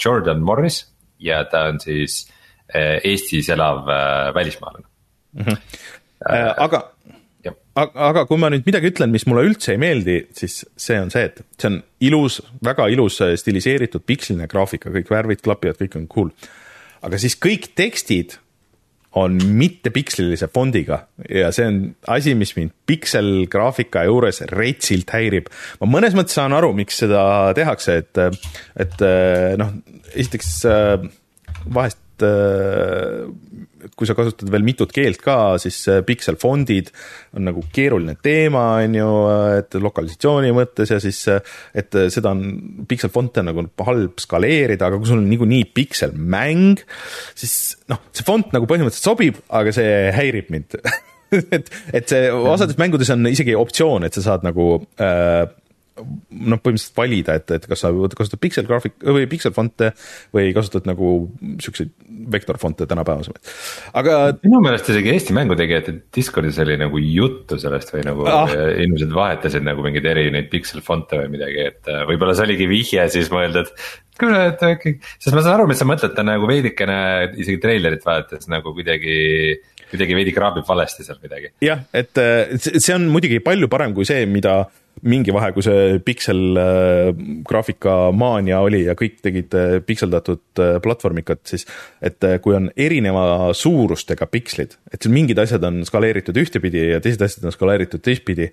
Jordan 0.00 0.42
Morris 0.42 0.84
ja 1.20 1.44
ta 1.44 1.68
on 1.70 1.80
siis 1.82 2.24
Eh, 2.24 2.39
Eestis 2.74 3.50
elav 3.52 3.88
eh, 3.88 4.34
välismaalane 4.34 4.86
mm. 5.32 5.44
-hmm. 5.44 5.56
aga, 6.56 6.82
aga, 7.74 7.90
aga 8.10 8.26
kui 8.28 8.40
ma 8.40 8.50
nüüd 8.52 8.66
midagi 8.66 8.92
ütlen, 8.92 9.10
mis 9.14 9.26
mulle 9.26 9.46
üldse 9.48 9.74
ei 9.74 9.80
meeldi, 9.80 10.18
siis 10.36 10.62
see 10.76 11.00
on 11.00 11.10
see, 11.10 11.30
et 11.30 11.42
see 11.58 11.70
on 11.70 11.80
ilus, 12.00 12.40
väga 12.64 12.88
ilus 12.92 13.20
stiliseeritud 13.42 14.04
piksline 14.06 14.48
graafika, 14.50 14.92
kõik 14.92 15.10
värvid 15.10 15.42
klapivad, 15.44 15.80
kõik 15.80 15.98
on 16.00 16.06
cool. 16.12 16.30
aga 17.02 17.18
siis 17.18 17.38
kõik 17.40 17.72
tekstid 17.74 18.38
on 19.18 19.38
mittepikslilise 19.42 20.46
fondiga 20.54 21.00
ja 21.26 21.48
see 21.54 21.66
on 21.66 21.78
asi, 22.14 22.34
mis 22.38 22.52
mind 22.54 22.70
pikselgraafika 22.86 24.04
juures 24.06 24.38
retsilt 24.52 25.10
häirib. 25.10 25.50
ma 25.80 25.88
mõnes 25.90 26.14
mõttes 26.14 26.38
saan 26.38 26.54
aru, 26.54 26.70
miks 26.78 27.00
seda 27.02 27.24
tehakse, 27.58 27.96
et, 28.04 28.20
et 28.78 29.02
noh, 29.58 29.74
esiteks 30.14 30.52
vahest 31.74 31.98
et 32.20 32.26
äh, 32.28 33.88
kui 33.96 34.08
sa 34.08 34.14
kasutad 34.16 34.50
veel 34.52 34.64
mitut 34.64 34.92
keelt 34.92 35.22
ka, 35.24 35.56
siis 35.60 35.78
pikselfondid 36.06 36.90
on 37.36 37.46
nagu 37.48 37.62
keeruline 37.72 38.16
teema, 38.20 38.64
on 38.84 38.96
ju, 38.98 39.10
et 39.56 39.76
lokalisatsiooni 39.80 40.52
mõttes 40.56 40.92
ja 40.92 41.00
siis, 41.02 41.22
et 41.76 41.96
seda 42.12 42.34
on, 42.36 42.44
pikselfonte 42.88 43.40
on 43.40 43.50
nagu 43.50 43.64
halb 43.88 44.20
skaleerida, 44.20 44.90
aga 44.90 45.00
kui 45.00 45.08
sul 45.08 45.22
on 45.22 45.30
niikuinii 45.32 45.70
pikselmäng, 45.76 46.84
siis 47.32 47.54
noh, 47.92 48.02
see 48.12 48.26
fond 48.26 48.52
nagu 48.52 48.68
põhimõtteliselt 48.68 49.10
sobib, 49.12 49.40
aga 49.48 49.72
see 49.74 49.94
häirib 50.16 50.52
mind 50.52 50.76
et, 51.56 51.70
et 51.94 52.10
see 52.10 52.28
osades 52.30 52.78
mängudes 52.80 53.10
on 53.14 53.28
isegi 53.30 53.56
optsioon, 53.56 54.06
et 54.06 54.16
sa 54.16 54.24
saad 54.28 54.46
nagu 54.46 54.72
äh, 55.00 55.46
noh, 55.98 56.60
põhimõtteliselt 56.60 56.96
valida, 56.96 57.36
et, 57.40 57.50
et 57.56 57.66
kas 57.68 57.82
sa 57.84 57.90
kasutad 58.16 58.40
pikselgraafik 58.42 58.98
või 59.04 59.26
pikselfonte 59.30 59.92
või 60.34 60.52
kasutad 60.56 60.86
nagu 60.88 61.12
siukseid 61.62 61.92
vektorfonte 62.30 62.86
tänapäevasemaid, 62.90 63.50
aga. 64.00 64.18
minu 64.44 64.60
meelest 64.64 64.90
isegi 64.92 65.12
Eesti 65.14 65.36
mängutegijate 65.36 65.96
Discordis 66.14 66.60
oli 66.62 66.76
nagu 66.80 67.00
juttu 67.02 67.58
sellest 67.60 67.94
või 67.94 68.04
nagu 68.06 68.28
ah. 68.30 68.52
inimesed 68.52 69.12
vahetasid 69.14 69.66
nagu 69.66 69.84
mingeid 69.86 70.06
erinevaid 70.12 70.50
pikselfonte 70.52 71.20
või 71.22 71.34
midagi, 71.36 71.66
et 71.72 71.90
äh, 71.90 72.04
võib-olla 72.08 72.36
see 72.36 72.48
oligi 72.48 72.70
vihje 72.70 73.08
siis 73.16 73.32
mõelda, 73.34 73.66
et 73.66 74.20
kuule, 74.20 74.40
et 74.52 74.64
äkki, 74.70 74.96
sest 75.16 75.34
ma 75.34 75.42
saan 75.42 75.58
aru, 75.58 75.68
mis 75.70 75.80
sa 75.80 75.88
mõtled, 75.88 76.14
ta 76.16 76.24
nagu 76.26 76.48
veidikene 76.48 77.00
isegi 77.34 77.60
treilerit 77.62 78.04
vaadates 78.06 78.50
nagu 78.52 78.74
kuidagi 78.76 79.16
kuidagi 79.90 80.14
veidi 80.14 80.34
kraabib 80.34 80.68
valesti 80.68 81.02
seal 81.06 81.18
midagi. 81.22 81.50
jah, 81.64 81.82
et 81.96 82.20
äh, 82.20 82.52
see 82.60 82.94
on 82.94 83.08
muidugi 83.10 83.40
palju 83.44 83.70
parem 83.72 83.96
kui 83.96 84.06
see, 84.08 84.22
mida 84.30 84.62
mingi 85.00 85.32
vahe, 85.32 85.50
kui 85.56 85.64
see 85.64 85.98
piksel 86.04 86.58
äh, 86.60 87.10
graafika 87.46 88.10
maania 88.12 88.60
oli 88.64 88.82
ja 88.84 88.94
kõik 88.98 89.20
tegid 89.24 89.54
äh, 89.56 89.76
pikseldatud 89.84 90.60
äh, 90.60 90.74
platvormikat, 90.84 91.40
siis 91.48 91.64
et 92.04 92.20
kui 92.44 92.56
on 92.56 92.68
erineva 92.76 93.52
suurustega 93.56 94.28
pikslid, 94.30 94.76
et 94.92 95.06
mingid 95.12 95.40
asjad 95.40 95.64
on 95.66 95.80
skaleeritud 95.88 96.36
ühtepidi 96.40 96.84
ja 96.90 97.00
teised 97.02 97.22
asjad 97.24 97.46
on 97.48 97.54
skaleeritud 97.54 98.02
teistpidi, 98.04 98.50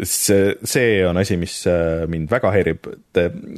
see, 0.00 0.54
see 0.64 1.02
on 1.06 1.20
asi, 1.20 1.36
mis 1.40 1.58
mind 2.10 2.30
väga 2.32 2.52
häirib, 2.54 2.88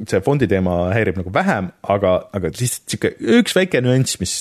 see 0.09 0.23
fondi 0.25 0.49
teema 0.51 0.79
häirib 0.95 1.21
nagu 1.23 1.35
vähem, 1.35 1.71
aga, 1.95 2.17
aga 2.35 2.51
lihtsalt 2.55 2.97
sihuke 2.97 3.15
üks 3.39 3.55
väike 3.59 3.83
nüanss, 3.85 4.19
mis, 4.23 4.35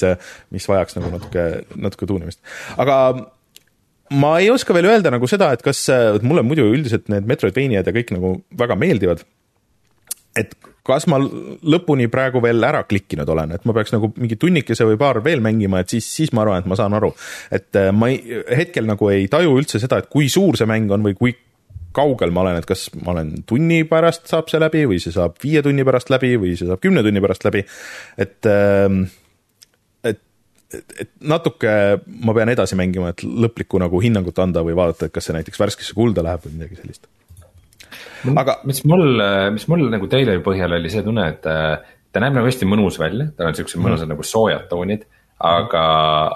mis 0.53 0.67
vajaks 0.69 0.97
nagu 0.97 1.13
natuke, 1.13 1.45
natuke 1.77 2.09
tuunimist, 2.09 2.41
aga 2.81 2.97
ma 4.11 4.33
ei 4.41 4.49
oska 4.51 4.75
veel 4.75 4.89
öelda 4.91 5.11
nagu 5.13 5.27
seda, 5.29 5.51
et 5.55 5.63
kas, 5.65 5.85
mulle 6.25 6.43
muidu 6.45 6.65
üldiselt 6.71 7.07
need 7.11 7.29
Metroidvaniad 7.29 7.87
ja 7.87 7.95
kõik 7.95 8.11
nagu 8.15 8.35
väga 8.59 8.77
meeldivad. 8.79 9.23
et 10.35 10.53
kas 10.87 11.05
ma 11.11 11.19
lõpuni 11.19 12.07
praegu 12.11 12.41
veel 12.43 12.63
ära 12.63 12.85
klikkinud 12.87 13.29
olen, 13.29 13.51
et 13.57 13.65
ma 13.67 13.75
peaks 13.75 13.91
nagu 13.93 14.09
mingi 14.15 14.37
tunnikese 14.39 14.87
või 14.87 14.97
paar 14.99 15.19
veel 15.23 15.43
mängima, 15.43 15.81
et 15.81 15.91
siis, 15.93 16.07
siis 16.07 16.31
ma 16.33 16.45
arvan, 16.45 16.63
et 16.63 16.69
ma 16.71 16.77
saan 16.79 16.95
aru. 16.97 17.11
et 17.51 17.75
äh, 17.79 17.91
ma 17.93 18.09
ei, 18.11 18.41
hetkel 18.61 18.87
nagu 18.87 19.09
ei 19.11 19.27
taju 19.31 19.57
üldse 19.59 19.81
seda, 19.83 20.01
et 20.01 20.09
kui 20.11 20.29
suur 20.31 20.57
see 20.59 20.69
mäng 20.69 20.91
on 20.91 21.03
või 21.05 21.17
kui 21.19 21.35
kaugel 21.95 22.31
ma 22.31 22.45
olen, 22.45 22.61
et 22.61 22.67
kas 22.67 22.87
ma 23.01 23.11
olen 23.11 23.33
tunni 23.47 23.83
pärast 23.87 24.29
saab 24.31 24.47
see 24.51 24.61
läbi 24.63 24.85
või 24.87 25.01
see 25.03 25.11
saab 25.11 25.35
viie 25.43 25.59
tunni 25.65 25.83
pärast 25.87 26.11
läbi 26.13 26.37
või 26.39 26.55
see 26.55 26.69
saab 26.69 26.79
kümne 26.83 27.03
tunni 27.03 27.23
pärast 27.23 27.43
läbi. 27.47 27.65
et 28.17 28.49
äh, 28.49 28.87
et, 30.77 31.09
natuke 31.27 31.71
ma 32.25 32.35
pean 32.37 32.51
edasi 32.53 32.77
mängima, 32.79 33.13
et 33.13 33.23
lõplikku 33.23 33.79
nagu 33.81 34.01
hinnangut 34.03 34.39
anda 34.43 34.63
või 34.65 34.75
vaadata, 34.77 35.07
et 35.07 35.15
kas 35.15 35.29
see 35.29 35.37
näiteks 35.37 35.61
värskesse 35.61 35.97
kulda 35.97 36.23
läheb 36.25 36.45
või 36.47 36.59
midagi 36.59 36.79
sellist. 36.81 37.07
aga 38.35 38.59
mis 38.69 38.83
mul, 38.89 39.23
mis 39.55 39.67
mul 39.71 39.87
nagu 39.93 40.09
treileri 40.11 40.43
põhjal 40.45 40.77
oli 40.77 40.91
see 40.93 41.05
tunne, 41.05 41.27
et 41.33 41.41
ta 42.11 42.23
näeb 42.23 42.37
nagu 42.37 42.49
hästi 42.49 42.67
mõnus 42.69 42.99
välja, 43.01 43.29
tal 43.37 43.51
on 43.51 43.57
siuksed 43.57 43.79
mm. 43.79 43.87
mõnusad 43.87 44.11
nagu 44.11 44.27
soojad 44.27 44.67
toonid. 44.71 45.07
aga, 45.41 45.83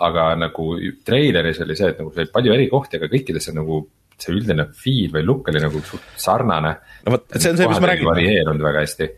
aga 0.01 0.23
nagu 0.41 0.63
treileris 1.05 1.59
oli 1.61 1.75
see, 1.77 1.91
et 1.93 1.99
nagu 2.01 2.09
see 2.09 2.23
oli 2.23 2.31
palju 2.33 2.53
eri 2.55 2.65
kohti, 2.71 2.97
aga 2.97 3.09
kõikides 3.11 3.51
on 3.51 3.59
nagu 3.61 3.83
see 4.17 4.33
üldine 4.33 4.65
feel 4.73 5.11
või 5.13 5.25
look 5.27 5.51
oli 5.51 5.61
nagu 5.61 5.81
suht 5.85 6.15
sarnane. 6.19 6.71
no 7.05 7.13
vot, 7.13 7.27
see 7.35 7.51
on 7.51 7.59
see, 7.59 7.69
mis 7.69 7.81
ma 7.83 7.91
räägin. 7.91 8.09
varieerunud 8.09 8.65
väga 8.65 8.83
hästi, 8.85 9.09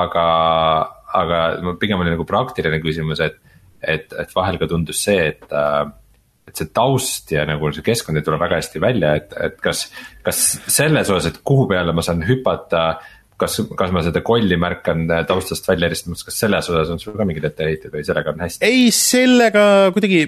aga, 0.00 0.24
aga 1.20 1.40
pigem 1.80 2.02
oli 2.02 2.14
nagu 2.14 2.26
praktiline 2.26 2.80
küsimus, 2.82 3.22
et 3.22 3.38
et, 3.88 4.12
et 4.20 4.34
vahel 4.34 4.58
ka 4.60 4.68
tundus 4.70 5.02
see, 5.06 5.28
et 5.32 5.52
äh, 5.52 5.84
et 6.48 6.60
see 6.60 6.70
taust 6.76 7.32
ja 7.32 7.44
nagu 7.48 7.72
see 7.74 7.84
keskkond 7.84 8.20
ei 8.20 8.24
tule 8.24 8.38
väga 8.40 8.60
hästi 8.60 8.82
välja, 8.82 9.16
et, 9.20 9.34
et 9.46 9.58
kas, 9.62 9.86
kas 10.24 10.40
selles 10.70 11.10
osas, 11.10 11.32
et 11.32 11.42
kuhu 11.46 11.66
peale 11.70 11.94
ma 11.96 12.04
saan 12.04 12.24
hüpata. 12.28 12.86
kas, 13.34 13.56
kas 13.76 13.90
ma 13.90 13.98
seda 14.06 14.20
kolli 14.22 14.54
märkan 14.62 15.08
taustast 15.26 15.66
välja 15.66 15.88
eristamas, 15.88 16.20
kas 16.22 16.36
selles 16.38 16.68
osas 16.70 16.92
on 16.94 17.00
sul 17.02 17.16
ka 17.18 17.24
mingeid 17.26 17.48
etteheiteid 17.48 17.90
või 17.90 18.04
sellega 18.06 18.30
on 18.30 18.44
hästi? 18.44 18.62
ei, 18.62 18.92
sellega 18.94 19.64
kuidagi, 19.96 20.20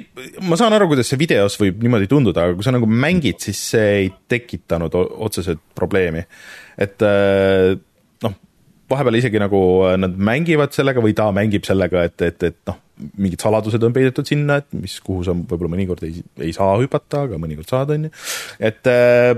ma 0.42 0.58
saan 0.58 0.74
aru, 0.74 0.88
kuidas 0.90 1.12
see 1.12 1.20
videos 1.20 1.54
võib 1.60 1.84
niimoodi 1.84 2.08
tunduda, 2.10 2.48
aga 2.48 2.56
kui 2.58 2.66
sa 2.66 2.74
nagu 2.74 2.88
mängid, 2.90 3.38
siis 3.44 3.60
see 3.76 3.92
ei 4.00 4.08
tekitanud 4.28 4.96
otseselt 4.98 5.62
probleemi. 5.78 6.24
et 6.82 7.06
äh, 7.06 7.76
noh, 8.26 8.34
vahepeal 8.90 9.20
isegi 9.20 9.44
nagu 9.44 9.60
nad 10.02 10.18
mängivad 10.18 10.74
sellega 10.74 11.04
või 11.04 11.14
ta 11.14 11.28
mängib 11.36 11.68
sellega, 11.68 12.08
et, 12.10 12.18
et, 12.26 12.50
et 12.50 12.58
noh 12.66 12.82
mingid 12.96 13.42
saladused 13.42 13.82
on 13.84 13.94
peidetud 13.96 14.28
sinna, 14.28 14.60
et 14.62 14.70
mis, 14.76 14.98
kuhu 15.04 15.24
sa 15.26 15.34
võib-olla 15.36 15.74
mõnikord 15.74 16.04
ei, 16.06 16.22
ei 16.48 16.54
saa 16.56 16.76
hüpata, 16.80 17.26
aga 17.26 17.40
mõnikord 17.40 17.68
saad, 17.70 17.92
on 17.94 18.08
ju. 18.08 18.12
et, 18.70 18.82
äh, 18.90 19.32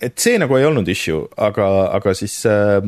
et 0.00 0.16
see 0.20 0.38
nagu 0.40 0.56
ei 0.58 0.68
olnud 0.68 0.88
issue, 0.92 1.26
aga, 1.40 1.68
aga 1.96 2.14
siis 2.16 2.38
äh, 2.50 2.80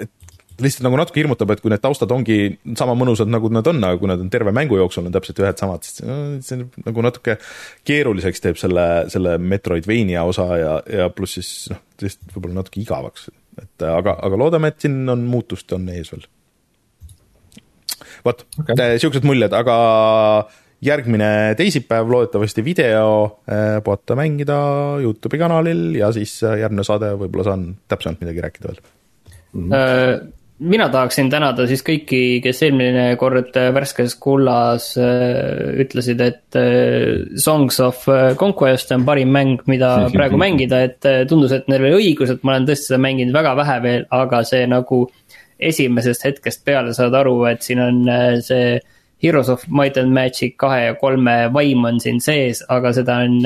et 0.00 0.12
lihtsalt 0.60 0.84
nagu 0.86 0.98
natuke 1.00 1.20
hirmutab, 1.22 1.52
et 1.54 1.62
kui 1.62 1.72
need 1.72 1.82
taustad 1.82 2.10
ongi 2.14 2.38
sama 2.78 2.94
mõnusad, 2.98 3.30
nagu 3.32 3.50
nad 3.52 3.66
on, 3.70 3.80
aga 3.86 4.00
kui 4.00 4.10
nad 4.10 4.22
on 4.22 4.30
terve 4.32 4.52
mängu 4.56 4.78
jooksul 4.80 5.06
on 5.08 5.14
täpselt 5.14 5.40
ühed 5.42 5.60
samad, 5.60 5.86
siis 5.86 6.02
see 6.46 6.60
nagu 6.84 7.04
natuke 7.06 7.38
keeruliseks 7.88 8.44
teeb 8.44 8.60
selle, 8.60 8.86
selle 9.12 9.36
Metroidvania 9.40 10.24
osa 10.28 10.48
ja, 10.60 10.74
ja 11.00 11.08
pluss 11.14 11.38
siis 11.38 11.52
noh, 11.72 11.80
lihtsalt 12.02 12.34
võib-olla 12.36 12.60
natuke 12.60 12.82
igavaks. 12.82 13.30
et 13.60 13.86
aga, 13.88 14.18
aga 14.26 14.42
loodame, 14.42 14.72
et 14.72 14.84
siin 14.84 15.00
on 15.12 15.24
muutust 15.28 15.72
on 15.76 15.88
ees 15.94 16.12
veel 16.12 16.26
vot 18.24 18.46
okay., 18.60 18.98
siuksed 19.02 19.26
muljed, 19.26 19.54
aga 19.56 19.76
järgmine 20.84 21.54
teisipäev 21.58 22.08
loodetavasti 22.10 22.64
video 22.64 23.06
eh, 23.44 23.78
puhata 23.84 24.16
mängida 24.18 24.58
Youtube'i 25.04 25.40
kanalil 25.40 25.96
ja 25.98 26.12
siis 26.16 26.38
eh, 26.42 26.60
järgmine 26.62 26.84
saade 26.86 27.12
võib-olla 27.20 27.50
saan 27.50 27.66
täpsemalt 27.88 28.22
midagi 28.24 28.44
rääkida 28.46 28.70
veel 28.70 28.80
mm. 29.52 29.68
-hmm. 29.68 30.32
mina 30.58 30.88
tahaksin 30.88 31.30
tänada 31.30 31.66
siis 31.66 31.84
kõiki, 31.84 32.40
kes 32.44 32.62
eelmine 32.62 33.04
kord 33.20 33.56
värskes 33.74 34.14
kullas 34.20 34.94
äh, 34.96 35.76
ütlesid, 35.84 36.20
et 36.20 36.56
äh, 36.56 37.28
Songs 37.36 37.80
of 37.80 38.06
Conquest 38.36 38.92
on 38.92 39.04
parim 39.04 39.28
mäng, 39.28 39.60
mida 39.66 39.96
praegu 40.16 40.40
mängida, 40.40 40.82
et 40.88 41.04
äh, 41.04 41.26
tundus, 41.28 41.52
et 41.52 41.68
neil 41.68 41.84
oli 41.84 41.96
õigus, 42.04 42.32
et 42.32 42.44
ma 42.44 42.56
olen 42.56 42.68
tõesti 42.68 42.92
seda 42.92 43.00
mänginud 43.04 43.36
väga 43.36 43.56
vähe 43.56 43.80
veel, 43.82 44.06
aga 44.10 44.44
see 44.44 44.66
nagu. 44.66 45.10
Esimesest 45.60 46.24
hetkest 46.24 46.64
peale 46.64 46.94
saad 46.96 47.14
aru, 47.16 47.36
et 47.50 47.62
siin 47.66 47.82
on 47.84 48.00
see 48.44 48.78
Heroes 49.20 49.50
of 49.52 49.66
Might 49.68 49.98
and 50.00 50.14
Magic 50.16 50.56
kahe 50.60 50.86
ja 50.86 50.96
kolme 51.00 51.34
vaim 51.52 51.84
on 51.84 52.00
siin 52.00 52.20
sees, 52.24 52.62
aga 52.72 52.92
seda 52.96 53.18
on 53.26 53.36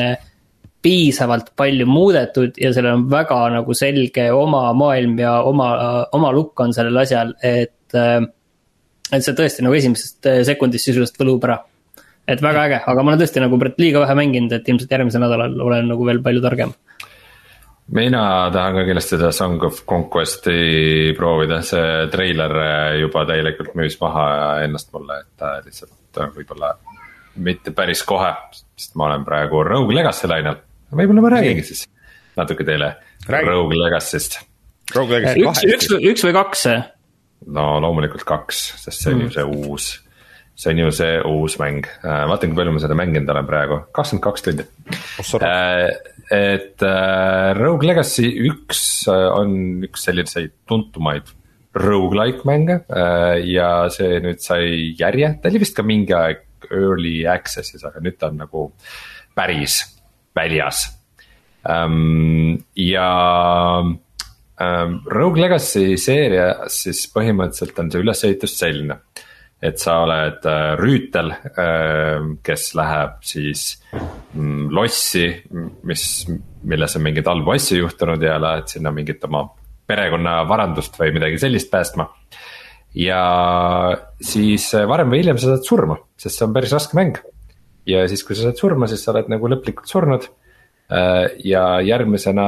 piisavalt 0.84 1.50
palju 1.56 1.86
muudetud 1.88 2.58
ja 2.60 2.70
sellel 2.76 3.00
on 3.00 3.04
väga 3.10 3.40
nagu 3.56 3.74
selge 3.76 4.28
oma 4.36 4.66
maailm 4.76 5.16
ja 5.18 5.38
oma, 5.48 5.68
oma 6.12 6.32
lukk 6.36 6.60
on 6.66 6.74
sellel 6.76 7.02
asjal, 7.02 7.34
et. 7.42 7.76
et 7.94 9.22
see 9.22 9.36
tõesti 9.36 9.64
nagu 9.64 9.76
esimesest 9.76 10.26
sekundist 10.46 10.88
sisuliselt 10.88 11.18
võlub 11.20 11.44
ära. 11.48 11.58
et 12.28 12.40
väga 12.40 12.62
äge, 12.68 12.78
aga 12.88 13.02
ma 13.02 13.12
olen 13.12 13.20
tõesti 13.20 13.42
nagu 13.42 13.58
liiga 13.78 14.00
vähe 14.00 14.14
mänginud, 14.16 14.52
et 14.52 14.68
ilmselt 14.68 14.92
järgmisel 14.94 15.24
nädalal 15.24 15.58
olen 15.60 15.90
nagu 15.92 16.06
veel 16.06 16.22
palju 16.24 16.40
targem 16.44 16.72
mina 17.92 18.50
tahan 18.54 18.78
ka 18.78 18.84
kindlasti 18.88 19.16
seda 19.16 19.32
Song 19.32 19.62
of 19.66 19.84
Conquest'i 19.88 21.12
proovida, 21.18 21.60
see 21.62 22.06
treiler 22.12 22.54
juba 23.02 23.26
täielikult 23.28 23.74
müüs 23.76 23.98
maha 24.00 24.26
ennast 24.64 24.92
mulle, 24.94 25.20
et 25.20 25.32
ta 25.40 25.58
lihtsalt 25.64 26.22
võib-olla 26.36 26.74
mitte 27.44 27.74
päris 27.74 28.04
kohe, 28.06 28.30
sest 28.78 28.94
ma 28.96 29.10
olen 29.10 29.26
praegu 29.26 29.64
Rogue 29.66 29.96
Legacy 29.96 30.30
lainel 30.30 30.62
võib-olla 30.94 31.24
ma 31.24 31.34
räägingi 31.36 31.66
siis 31.66 31.84
natuke 32.38 32.64
teile 32.66 32.94
Räägi. 33.28 33.46
Rogue 33.48 33.78
Legacy'st. 33.78 34.40
Rogue 34.94 35.16
Legacy 35.16 35.40
üks, 35.44 35.62
üks, 35.64 35.88
üks 35.96 36.24
või 36.26 36.34
kaks? 36.36 36.66
no 37.54 37.64
loomulikult 37.84 38.24
kaks, 38.28 38.60
sest 38.80 39.02
see 39.02 39.12
on 39.12 39.18
mm. 39.18 39.28
ju 39.28 39.34
see 39.34 39.44
uus, 39.68 39.86
see 40.54 40.72
on 40.72 40.82
ju 40.84 40.90
see 40.94 41.20
uus 41.28 41.58
mäng, 41.60 41.86
äh, 42.04 42.24
vaatan, 42.30 42.52
kui 42.52 42.60
palju 42.60 42.74
ma 42.74 42.82
seda 42.82 42.98
mänginud 42.98 43.30
olen 43.34 43.48
praegu, 43.48 43.80
kakskümmend 43.96 44.24
kaks 44.26 44.46
tundi 44.46 44.66
oh,. 45.20 45.46
et 46.34 46.84
äh, 46.86 47.48
Rogue 47.58 47.88
Legacy 47.88 48.28
üks 48.50 48.84
on 49.10 49.82
üks 49.86 50.06
selliseid 50.08 50.54
tuntumaid 50.68 51.32
rogu-like 51.74 52.46
mänge 52.46 52.78
ja 53.50 53.70
see 53.90 54.20
nüüd 54.22 54.38
sai 54.38 54.94
järje, 54.94 55.32
ta 55.42 55.50
oli 55.50 55.62
vist 55.64 55.74
ka 55.74 55.82
mingi 55.82 56.14
aeg 56.14 56.44
early 56.70 57.24
access'is, 57.28 57.82
aga 57.84 58.02
nüüd 58.04 58.16
ta 58.20 58.30
on 58.30 58.38
nagu 58.44 58.68
päris 59.34 59.80
väljas 60.36 60.86
ähm,. 61.68 62.62
ja 62.76 63.08
ähm, 64.60 64.98
Rogue 65.06 65.40
Legacy 65.40 65.96
seeria 66.00 66.68
siis 66.72 67.06
põhimõtteliselt 67.14 67.78
on 67.82 67.90
see 67.90 68.04
ülesehitus 68.04 68.58
selline. 68.58 69.00
Et 69.64 69.80
sa 69.80 69.98
oled 70.04 70.44
äh, 70.48 70.74
rüütel 70.80 71.32
äh,, 71.32 72.20
kes 72.44 72.70
läheb 72.76 73.20
siis 73.24 73.66
mm, 73.94 74.68
lossi, 74.74 75.26
mis, 75.88 76.06
milles 76.68 76.96
on 76.98 77.04
mingeid 77.06 77.28
halbu 77.30 77.54
asju 77.54 77.80
juhtunud 77.84 78.22
ja 78.22 78.36
lähed 78.42 78.68
sinna 78.74 78.92
mingit 78.94 79.24
oma 79.28 79.46
perekonna 79.88 80.42
varandust 80.48 80.98
või 81.00 81.14
midagi 81.16 81.40
sellist 81.40 81.70
päästma 81.72 82.08
ja 82.98 83.22
siis 84.20 84.68
äh, 84.76 84.88
varem 84.90 85.12
või 85.12 85.22
hiljem 85.22 85.40
sa 85.40 85.54
saad 85.54 85.68
surma, 85.68 85.98
sest 86.20 86.38
see 86.38 86.48
on 86.48 86.56
päris 86.56 86.74
raske 86.76 86.98
mäng 86.98 87.20
ja 87.88 88.04
siis, 88.10 88.24
kui 88.24 88.36
sa 88.36 88.48
saad 88.48 88.60
surma, 88.60 88.88
siis 88.90 89.04
sa 89.04 89.14
oled 89.14 89.32
nagu 89.32 89.48
lõplikult 89.52 89.90
surnud. 89.90 90.30
Ja 91.44 91.62
järgmisena 91.80 92.44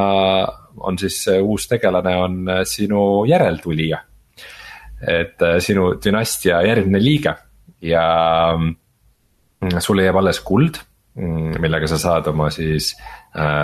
on 0.85 0.99
siis 1.01 1.23
uus 1.41 1.65
tegelane 1.71 2.13
on 2.21 2.51
sinu 2.69 3.01
järeltulija. 3.29 4.03
Et 5.07 5.43
äh, 5.43 5.59
sinu 5.63 5.95
dünastia 6.03 6.63
järgmine 6.67 7.01
liige 7.03 7.37
ja 7.85 8.05
mm, 8.57 9.79
sulle 9.85 10.07
jääb 10.07 10.19
alles 10.21 10.41
kuld, 10.47 10.81
mm, 11.19 11.61
millega 11.63 11.89
sa 11.91 12.01
saad 12.03 12.33
oma 12.33 12.51
siis 12.55 12.95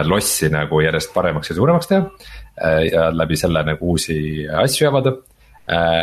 lossi 0.05 0.51
nagu 0.53 0.83
järjest 0.85 1.15
paremaks 1.15 1.49
ja 1.49 1.55
suuremaks 1.57 1.89
teha. 1.89 2.03
ja 2.93 3.07
läbi 3.17 3.39
selle 3.41 3.63
nagu 3.65 3.95
uusi 3.95 4.45
asju 4.45 4.89
avada. 4.91 5.15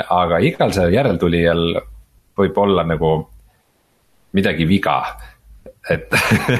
aga 0.09 0.39
igal 0.41 0.71
sellel 0.73 0.95
järeltulijal 0.95 1.61
võib 2.39 2.57
olla 2.57 2.83
nagu 2.89 3.11
midagi 4.33 4.65
viga 4.65 4.95
et 5.89 6.11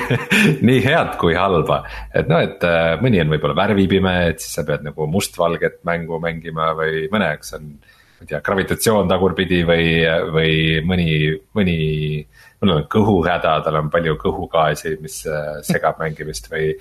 nii 0.68 0.82
head 0.84 1.16
kui 1.22 1.36
halba, 1.38 1.82
et 2.16 2.30
noh, 2.32 2.42
et 2.44 2.64
äh, 2.66 2.96
mõni 3.02 3.22
on 3.22 3.32
võib-olla 3.34 3.58
värvipime, 3.58 4.16
et 4.32 4.44
siis 4.44 4.56
sa 4.60 4.66
pead 4.68 4.86
nagu 4.86 5.08
mustvalget 5.12 5.82
mängu 5.88 6.22
mängima 6.24 6.72
või 6.78 7.08
mõne 7.14 7.34
jaoks 7.34 7.56
on. 7.60 7.74
Ma 8.20 8.26
ei 8.26 8.32
tea, 8.34 8.42
gravitatsioon 8.44 9.10
tagurpidi 9.10 9.62
või, 9.68 9.88
või 10.36 10.54
mõni, 10.84 11.08
mõni, 11.56 11.80
mul 12.60 12.76
on 12.76 12.86
kõhuhäda, 12.92 13.56
tal 13.64 13.80
on 13.80 13.90
palju 13.94 14.18
kõhugaasi, 14.20 14.98
mis 15.04 15.22
äh, 15.32 15.58
segab 15.66 16.02
mängimist 16.04 16.52
või 16.52 16.74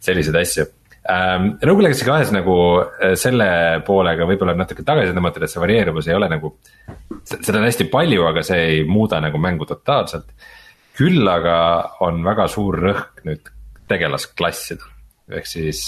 selliseid 0.00 0.40
asju 0.40 0.66
ähm,. 1.12 1.52
Rogue 1.62 1.84
Legacy 1.84 2.08
kahes 2.08 2.32
nagu 2.34 2.56
äh, 2.80 3.14
selle 3.20 3.48
poolega 3.86 4.28
võib-olla 4.28 4.56
natuke 4.56 4.86
tagasi 4.86 5.12
tõmmata, 5.12 5.44
et 5.44 5.52
see 5.52 5.62
varieeruvus 5.62 6.08
ei 6.08 6.16
ole 6.16 6.30
nagu. 6.32 6.56
seda 7.28 7.58
on 7.60 7.68
hästi 7.68 7.90
palju, 7.92 8.24
aga 8.30 8.44
see 8.46 8.62
ei 8.70 8.84
muuda 8.88 9.20
nagu 9.20 9.38
mängu 9.42 9.68
totaalselt 9.68 10.32
küll 10.96 11.28
aga 11.28 11.56
on 12.04 12.24
väga 12.24 12.48
suur 12.48 12.78
rõhk 12.80 13.22
nüüd 13.28 13.52
tegelasklassidel, 13.90 14.88
ehk 15.36 15.48
siis 15.48 15.82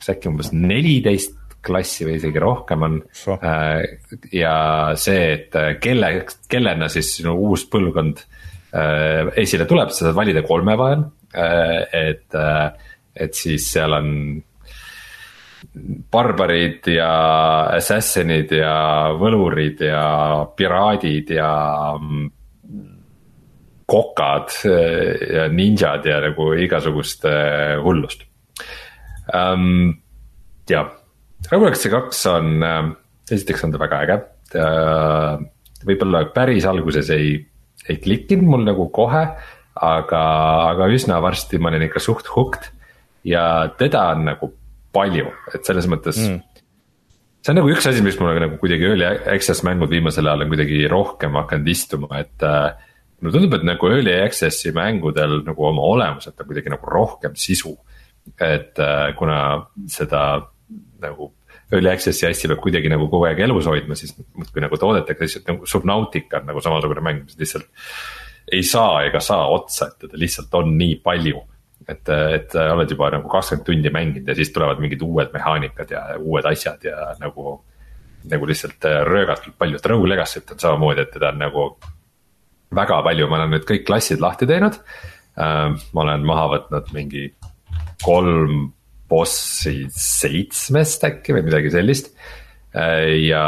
kas 0.00 0.14
äkki 0.14 0.30
umbes 0.30 0.52
neliteist 0.54 1.34
klassi 1.64 2.06
või 2.08 2.16
isegi 2.18 2.42
rohkem 2.42 2.84
on. 2.86 2.98
Äh, 3.36 3.82
ja 4.34 4.54
see, 4.98 5.24
et 5.34 5.56
äh, 5.58 5.72
kelle, 5.82 6.12
kellena 6.50 6.88
siis 6.92 7.14
sinu 7.18 7.36
uus 7.48 7.66
põlvkond 7.70 8.22
äh, 8.22 9.32
esile 9.42 9.68
tuleb, 9.68 9.92
sa 9.92 10.08
saad 10.08 10.18
valida 10.18 10.44
kolme 10.46 10.76
vahel, 10.80 11.08
et, 11.30 12.34
et 13.14 13.36
siis 13.38 13.68
seal 13.70 13.92
on 13.94 14.08
barbarid 16.10 16.88
ja 16.90 17.10
assassin'id 17.76 18.50
ja 18.56 18.72
võlurid 19.14 19.84
ja 19.86 20.00
piraadid 20.58 21.30
ja 21.36 21.52
mm, 21.94 22.24
kokad 23.86 24.56
ja 24.66 25.46
ninjad 25.54 26.10
ja 26.10 26.18
nagu 26.26 26.48
igasugust 26.66 27.28
hullust 27.84 28.26
um,. 29.30 29.94
ja, 30.66 30.82
Roblox 31.50 31.86
kaks 31.90 32.26
on, 32.30 32.50
eh, 32.62 32.90
esiteks 33.30 33.64
on 33.66 33.72
ta 33.74 33.80
väga 33.82 34.02
äge. 34.04 34.20
võib-olla 35.86 36.24
päris 36.34 36.66
alguses 36.66 37.08
ei, 37.14 37.38
ei 37.88 37.96
klikkinud 38.02 38.44
mul 38.50 38.64
nagu 38.66 38.88
kohe, 38.92 39.22
aga, 39.74 40.22
aga 40.74 40.88
üsna 40.90 41.20
varsti 41.22 41.58
ma 41.58 41.70
olin 41.70 41.86
ikka 41.86 42.02
suht 42.02 42.26
hooked. 42.34 42.70
ja 43.24 43.70
teda 43.78 44.10
on 44.14 44.24
nagu 44.24 44.52
palju, 44.92 45.30
et 45.54 45.64
selles 45.64 45.86
mõttes 45.86 46.18
mm 46.18 46.40
see 47.40 47.54
on 47.54 47.60
nagu 47.60 47.72
üks 47.72 47.88
asi, 47.88 48.02
mis 48.04 48.18
mulle 48.20 48.40
nagu 48.42 48.58
kuidagi 48.60 48.86
early 48.90 49.06
access 49.32 49.64
mängud 49.64 49.90
viimasel 49.92 50.28
ajal 50.28 50.44
on 50.44 50.52
kuidagi 50.52 50.80
rohkem 50.92 51.38
hakanud 51.40 51.70
istuma, 51.72 52.20
et 52.20 52.44
äh, 52.44 52.74
mulle 53.20 53.36
tundub, 53.36 53.56
et 53.56 53.66
nagu 53.66 53.90
early 53.90 54.16
access'i 54.26 54.74
mängudel 54.76 55.40
nagu 55.46 55.68
oma 55.70 55.86
olemuselt 55.94 56.40
on 56.40 56.50
kuidagi 56.50 56.72
nagu 56.72 56.92
rohkem 56.96 57.36
sisu. 57.40 57.76
et 58.36 58.78
äh, 58.78 59.14
kuna 59.16 59.66
seda 59.88 60.24
nagu 61.00 61.32
early 61.72 61.90
access'i 61.90 62.26
asja 62.28 62.50
peab 62.50 62.62
kuidagi 62.64 62.90
nagu 62.90 63.06
kogu 63.10 63.28
aeg 63.28 63.44
elus 63.46 63.68
hoidma, 63.70 63.96
siis 63.98 64.14
muudkui 64.18 64.64
nagu 64.64 64.78
toodetakse 64.80 65.26
lihtsalt 65.26 65.52
nagu 65.52 65.68
Subnautica 65.70 66.40
on 66.40 66.50
nagu 66.50 66.64
samasugune 66.64 67.04
mäng, 67.04 67.22
mis 67.26 67.38
lihtsalt. 67.38 67.70
ei 68.52 68.62
saa 68.66 69.04
ega 69.06 69.20
saa 69.22 69.46
otsa, 69.54 69.90
et 69.90 70.06
teda 70.06 70.18
lihtsalt 70.18 70.54
on 70.58 70.74
nii 70.78 71.00
palju. 71.04 71.46
et, 71.88 72.08
et 72.08 72.54
oled 72.54 72.90
juba 72.90 73.08
nagu 73.10 73.28
kakskümmend 73.28 73.66
tundi 73.66 73.90
mänginud 73.90 74.28
ja 74.28 74.34
siis 74.36 74.52
tulevad 74.52 74.82
mingid 74.82 75.00
uued 75.02 75.30
mehaanikad 75.32 75.90
ja 75.90 76.02
uued 76.18 76.44
asjad 76.44 76.84
ja 76.84 77.14
nagu. 77.20 77.60
nagu 78.30 78.46
lihtsalt 78.46 78.84
röögatult 79.08 79.56
palju, 79.58 79.78
et 79.78 79.86
Rogue 79.86 80.10
Legacy't 80.10 80.52
on 80.52 80.58
samamoodi, 80.60 81.06
et 81.06 81.14
teda 81.14 81.30
on 81.32 81.38
nagu 81.40 81.70
väga 82.74 83.00
palju, 83.02 83.28
ma 83.30 83.38
olen 83.40 83.54
nüüd 83.56 83.64
kõik 83.68 83.86
klassid 83.86 84.20
lahti 84.22 84.48
teinud. 84.50 84.76
Äh, 85.40 85.72
ma 85.94 86.04
olen 86.04 86.26
maha 86.26 86.48
võtnud 86.54 86.92
mingi 86.92 87.30
kolm 88.04 88.72
bossi 89.10 89.88
seitsmest 89.90 91.04
äkki 91.08 91.34
või 91.36 91.48
midagi 91.48 91.72
sellist. 91.74 92.14
Ja, 92.70 93.44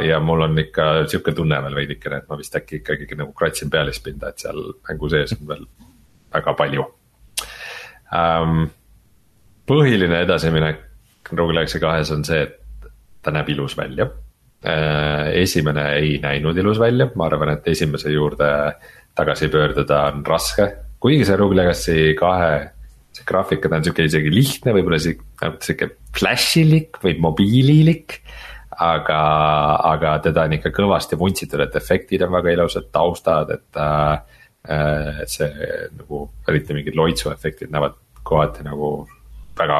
ja 0.00 0.18
mul 0.24 0.46
on 0.46 0.56
ikka 0.56 1.04
sihuke 1.04 1.34
tunne 1.36 1.58
veel 1.60 1.74
veidikene, 1.76 2.22
et 2.22 2.30
ma 2.30 2.38
vist 2.40 2.54
äkki 2.56 2.78
ikkagi 2.80 3.18
nagu 3.20 3.34
kratsin 3.36 3.68
pealispinda, 3.70 4.30
et 4.32 4.40
seal 4.40 4.62
mängu 4.88 5.10
sees 5.12 5.34
on 5.36 5.42
veel 5.50 5.66
väga 6.32 6.54
palju 6.56 6.86
um,. 8.16 8.64
põhiline 9.68 10.22
edasiminek 10.24 10.80
Rogue 11.36 11.52
Legacy 11.52 11.82
kahes 11.84 12.14
on 12.16 12.24
see, 12.24 12.40
et 12.48 12.88
ta 13.20 13.36
näeb 13.36 13.52
ilus 13.52 13.76
välja 13.76 14.08
Äh, 14.66 15.32
esimene 15.42 15.88
ei 15.98 16.18
näinud 16.22 16.56
ilus 16.56 16.78
välja, 16.78 17.08
ma 17.18 17.26
arvan, 17.26 17.50
et 17.56 17.66
esimese 17.66 18.12
juurde 18.12 18.46
tagasi 19.14 19.48
pöörduda 19.50 20.04
on 20.12 20.22
raske. 20.26 20.68
kuigi 21.02 21.24
see 21.26 21.36
Rogue 21.36 21.56
Legacy 21.56 22.14
kahe, 22.14 22.70
see 23.12 23.26
graafika, 23.28 23.68
ta 23.68 23.78
on 23.78 23.86
sihuke 23.86 24.06
isegi 24.08 24.32
lihtne, 24.32 24.74
võib-olla 24.76 24.98
sihuke, 25.02 25.52
sihuke 25.64 25.90
flashilik 26.16 27.00
või 27.04 27.18
mobiililik. 27.20 28.20
aga, 28.82 29.18
aga 29.84 30.12
teda 30.24 30.46
on 30.48 30.54
ikka 30.56 30.70
kõvasti 30.74 31.18
vuntsitud, 31.20 31.60
et 31.60 31.74
efektid 31.76 32.22
on 32.24 32.32
väga 32.32 32.54
ilusad, 32.56 32.88
taustad, 32.92 33.50
et 33.52 33.76
äh,. 33.76 34.22
see 35.26 35.48
nagu, 35.98 36.28
eriti 36.48 36.74
mingid 36.74 36.94
loitsu 36.94 37.32
efektid 37.32 37.70
näevad 37.74 37.96
kohati 38.22 38.62
nagu 38.62 39.08
väga 39.58 39.78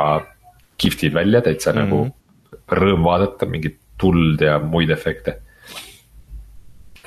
kihvtid 0.76 1.14
välja, 1.14 1.40
täitsa 1.40 1.72
mm 1.72 1.78
-hmm. 1.78 1.88
nagu 1.88 2.80
rõõm 2.82 3.04
vaadata, 3.04 3.46
mingit 3.46 3.78
tuld 3.98 4.40
ja 4.40 4.58
muid 4.58 4.90
efekte. 4.90 5.38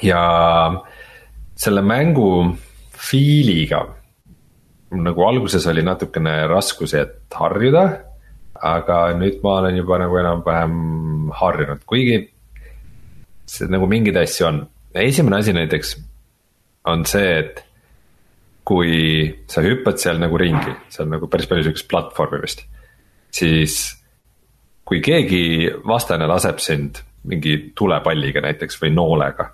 ja 0.01 0.21
selle 1.55 1.81
mängu 1.81 2.57
feel'iga 2.91 3.94
nagu 5.03 5.27
alguses 5.27 5.65
oli 5.67 5.83
natukene 5.85 6.45
raskusi, 6.47 6.99
et 7.01 7.39
harjuda 7.39 7.85
aga 8.61 8.99
nüüd 9.19 9.41
ma 9.43 9.59
olen 9.59 9.77
juba 9.81 9.99
nagu 9.99 10.17
enam-vähem 10.19 10.75
harjunud, 11.35 11.83
kuigi 11.89 12.19
see 13.45 13.69
nagu 13.71 13.87
mingeid 13.89 14.17
asju 14.23 14.47
on. 14.47 14.61
esimene 14.95 15.41
asi 15.41 15.53
näiteks 15.53 15.95
on 16.87 17.05
see, 17.05 17.39
et 17.39 17.63
kui 18.65 19.27
sa 19.51 19.61
hüppad 19.61 19.99
seal 20.01 20.21
nagu 20.21 20.37
ringi, 20.39 20.73
seal 20.89 21.09
nagu 21.11 21.27
päris 21.27 21.49
palju 21.49 21.67
sihukest 21.67 21.89
platvormi 21.91 22.41
vist. 22.41 22.63
siis 23.31 23.75
kui 24.85 25.01
keegi 25.01 25.69
vastane 25.87 26.27
laseb 26.27 26.59
sind 26.59 27.01
mingi 27.25 27.73
tulepalliga 27.75 28.41
näiteks 28.41 28.79
või 28.81 28.93
noolega. 28.95 29.51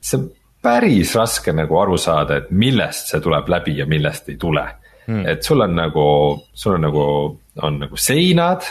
see 0.00 0.26
päris 0.66 1.14
raske 1.14 1.54
nagu 1.54 1.78
aru 1.78 1.98
saada, 2.00 2.40
et 2.40 2.50
millest 2.50 3.12
see 3.12 3.22
tuleb 3.22 3.48
läbi 3.52 3.78
ja 3.80 3.86
millest 3.86 4.32
ei 4.32 4.38
tule 4.40 4.64
hmm.. 5.06 5.26
et 5.26 5.46
sul 5.46 5.62
on 5.62 5.76
nagu, 5.78 6.06
sul 6.54 6.76
on 6.76 6.86
nagu 6.88 7.06
on 7.62 7.78
nagu 7.84 7.98
seinad 8.00 8.66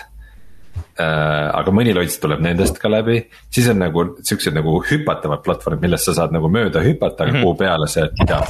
äh,. 0.99 1.49
aga 1.55 1.73
mõni 1.73 1.95
loits 1.95 2.17
tuleb 2.21 2.43
nendest 2.43 2.79
ka 2.81 2.91
läbi, 2.91 3.21
siis 3.49 3.69
on 3.71 3.79
nagu 3.81 4.07
siuksed 4.23 4.55
nagu 4.55 4.79
hüpatavad 4.89 5.43
platvormid, 5.45 5.85
millest 5.87 6.11
sa 6.11 6.17
saad 6.21 6.35
nagu 6.35 6.51
mööda 6.51 6.83
hüpata, 6.83 7.23
aga 7.23 7.31
mm 7.31 7.37
-hmm. 7.37 7.47
kuhu 7.47 7.55
peale 7.63 7.87
see, 7.87 8.09
mida. 8.19 8.41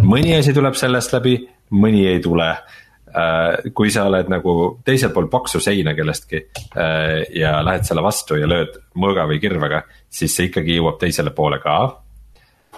mõni 0.00 0.38
asi 0.38 0.54
tuleb 0.54 0.74
sellest 0.74 1.12
läbi, 1.12 1.36
mõni 1.70 2.06
ei 2.08 2.20
tule 2.20 2.48
äh,. 2.48 3.70
kui 3.74 3.90
sa 3.90 4.06
oled 4.08 4.28
nagu 4.32 4.80
teisel 4.84 5.10
pool 5.10 5.28
paksu 5.28 5.60
seina 5.60 5.94
kellestki 5.94 6.46
äh, 6.76 7.26
ja 7.34 7.60
lähed 7.64 7.84
selle 7.84 8.02
vastu 8.02 8.40
ja 8.40 8.48
lööd 8.48 8.80
mõõga 8.96 9.28
või 9.28 9.40
kirvega, 9.40 9.82
siis 10.10 10.36
see 10.36 10.48
ikkagi 10.50 10.80
jõuab 10.80 10.98
teisele 10.98 11.30
poole 11.30 11.58
ka 11.58 12.03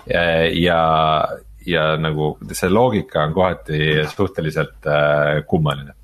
ja, 0.07 0.81
ja 1.67 1.85
nagu 1.99 2.37
see 2.53 2.71
loogika 2.71 3.25
on 3.27 3.35
kohati 3.35 3.81
suhteliselt 4.13 4.87
äh, 4.87 5.43
kummaline 5.49 5.97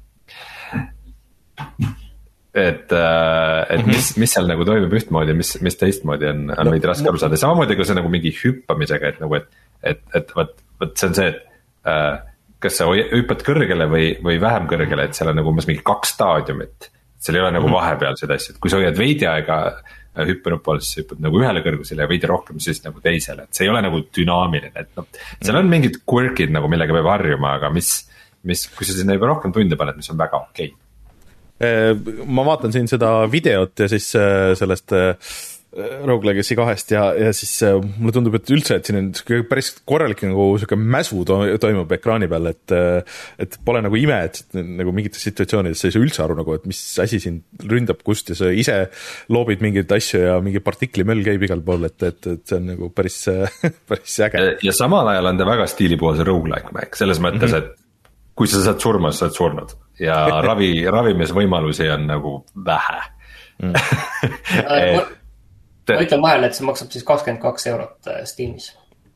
et, 2.54 2.92
äh, 2.92 3.60
et 3.72 3.86
mis, 3.86 4.12
mis 4.20 4.34
seal 4.34 4.48
nagu 4.48 4.64
toimub 4.68 4.92
ühtmoodi, 4.98 5.36
mis, 5.36 5.54
mis 5.64 5.78
teistmoodi 5.80 6.28
on, 6.28 6.50
on 6.52 6.72
veidi 6.74 6.90
raske 6.90 7.08
aru 7.08 7.20
saada, 7.20 7.38
samamoodi 7.40 7.78
kui 7.78 7.88
see 7.88 7.96
nagu 7.96 8.10
mingi 8.12 8.34
hüppamisega, 8.36 9.14
et 9.14 9.22
nagu, 9.24 9.38
et. 9.38 9.48
et, 9.82 10.02
et 10.18 10.34
vot, 10.36 10.52
vot 10.82 10.92
see 10.98 11.08
on 11.08 11.16
see, 11.16 11.30
et 11.32 11.88
äh, 11.88 12.18
kas 12.62 12.76
sa 12.78 12.90
hüppad 12.90 13.40
kõrgele 13.46 13.88
või, 13.90 14.12
või 14.22 14.36
vähem 14.42 14.68
kõrgele, 14.70 15.08
et 15.08 15.18
seal 15.18 15.32
on 15.32 15.40
nagu 15.40 15.50
umbes 15.50 15.66
mingi 15.70 15.82
kaks 15.86 16.12
staadiumit. 16.14 16.92
seal 17.22 17.38
ei 17.38 17.44
ole 17.44 17.54
nagu 17.56 17.66
mhm. 17.70 17.78
vahepealseid 17.78 18.36
asju, 18.36 18.54
et 18.54 18.62
kui 18.62 18.70
sa 18.70 18.82
hoiad 18.82 19.00
veidi 19.00 19.26
aega 19.30 19.58
äh, 19.70 19.96
hüppenupu 20.16 20.74
all, 20.74 20.82
siis 20.84 21.02
hüppad 21.02 21.22
nagu 21.24 21.40
ühele 21.40 21.62
kõrgusele 21.64 22.04
ja 22.04 22.10
veidi 22.10 22.28
rohkem 22.28 22.60
siis 22.60 22.82
nagu 22.84 23.00
teisele, 23.04 23.46
et 23.46 23.56
see 23.56 23.66
ei 23.66 23.72
ole 23.72 23.80
nagu 23.84 24.02
dünaamiline, 24.12 24.74
et 24.76 24.92
noh. 24.98 25.08
seal 25.40 25.60
on 25.62 25.72
mingid 25.72 26.02
quirk'id 26.08 26.52
nagu, 26.52 26.68
millega 26.72 26.98
peab 26.98 27.10
harjuma, 27.14 27.56
aga 27.60 27.72
mis, 27.72 27.94
mis, 28.48 28.68
kui 28.76 28.88
sa 28.88 28.96
sinna 28.98 29.16
juba 29.16 29.32
rohkem 29.32 29.54
tunde 29.56 29.78
paned, 29.80 29.96
mis 30.00 30.12
on 30.12 30.20
väga 30.20 30.44
okei 30.44 30.70
okay 30.72 30.82
Äh, 31.62 31.94
ma 32.26 32.42
vaatan 32.46 32.72
siin 32.74 32.88
seda 32.90 33.12
videot 33.30 33.84
ja 33.84 33.86
siis 33.90 34.08
äh, 34.18 34.50
sellest 34.58 34.94
äh, 34.96 35.12
Rogue 35.72 36.28
Legacy 36.28 36.56
kahest 36.58 36.92
ja, 36.92 37.06
ja 37.16 37.30
siis 37.32 37.54
mulle 37.64 38.12
tundub, 38.12 38.34
et 38.36 38.50
üldse, 38.52 38.76
et 38.76 38.88
siin 38.88 38.98
on 38.98 39.06
sihuke 39.16 39.40
päris 39.48 39.70
korralik 39.88 40.20
nagu 40.26 40.50
sihuke 40.60 40.76
mäsu 40.76 41.22
to 41.28 41.38
toimub 41.62 41.92
ekraani 41.96 42.28
peal, 42.28 42.50
et 42.50 42.74
et 43.40 43.56
pole 43.64 43.80
nagu 43.84 43.96
ime, 43.96 44.18
et 44.28 44.42
nagu 44.52 44.92
mingites 44.92 45.24
situatsioonides 45.24 45.80
sa 45.80 45.88
ei 45.88 45.94
saa 45.94 46.04
üldse 46.04 46.24
aru 46.24 46.36
nagu, 46.36 46.56
et 46.58 46.66
mis 46.68 46.80
asi 47.02 47.22
sind 47.22 47.64
ründab, 47.72 48.02
kust 48.04 48.34
ja 48.34 48.36
sa 48.36 48.50
ise 48.52 48.76
loobid 49.32 49.64
mingeid 49.64 49.94
asju 49.96 50.20
ja 50.26 50.34
mingi 50.44 50.60
partiklimöll 50.64 51.24
käib 51.24 51.46
igal 51.48 51.64
pool, 51.64 51.88
et, 51.88 51.96
et, 52.04 52.20
et 52.34 52.44
see 52.44 52.58
on 52.60 52.68
nagu 52.74 52.90
päris 52.92 53.22
päris 53.88 54.18
äge. 54.28 54.44
ja 54.66 54.76
samal 54.76 55.08
ajal 55.14 55.30
on 55.32 55.40
ta 55.40 55.48
väga 55.48 55.70
stiilipuhas 55.72 56.20
rogu-like 56.28 56.74
mäng, 56.76 56.92
selles 57.00 57.22
mõttes 57.22 57.48
mm, 57.48 57.56
-hmm. 57.56 57.72
et 57.72 58.36
kui 58.36 58.50
sa 58.50 58.60
saad 58.64 58.80
surma, 58.80 59.12
sa 59.12 59.26
oled 59.30 59.40
surnud 59.40 59.74
ja 60.02 60.20
ravi, 60.48 60.74
ravimisvõimalusi 60.90 61.88
on 61.96 62.06
nagu 62.12 62.36
vähe 62.68 63.02
mm. 63.62 63.74
Ma 65.88 66.04
ütlen 66.04 66.22
vahele, 66.22 66.48
et 66.48 66.58
see 66.58 66.66
maksab 66.66 66.92
siis 66.94 67.06
kakskümmend 67.06 67.42
kaks 67.42 67.66
eurot 67.72 68.12
äh, 68.12 68.22
Steamis. 68.28 68.70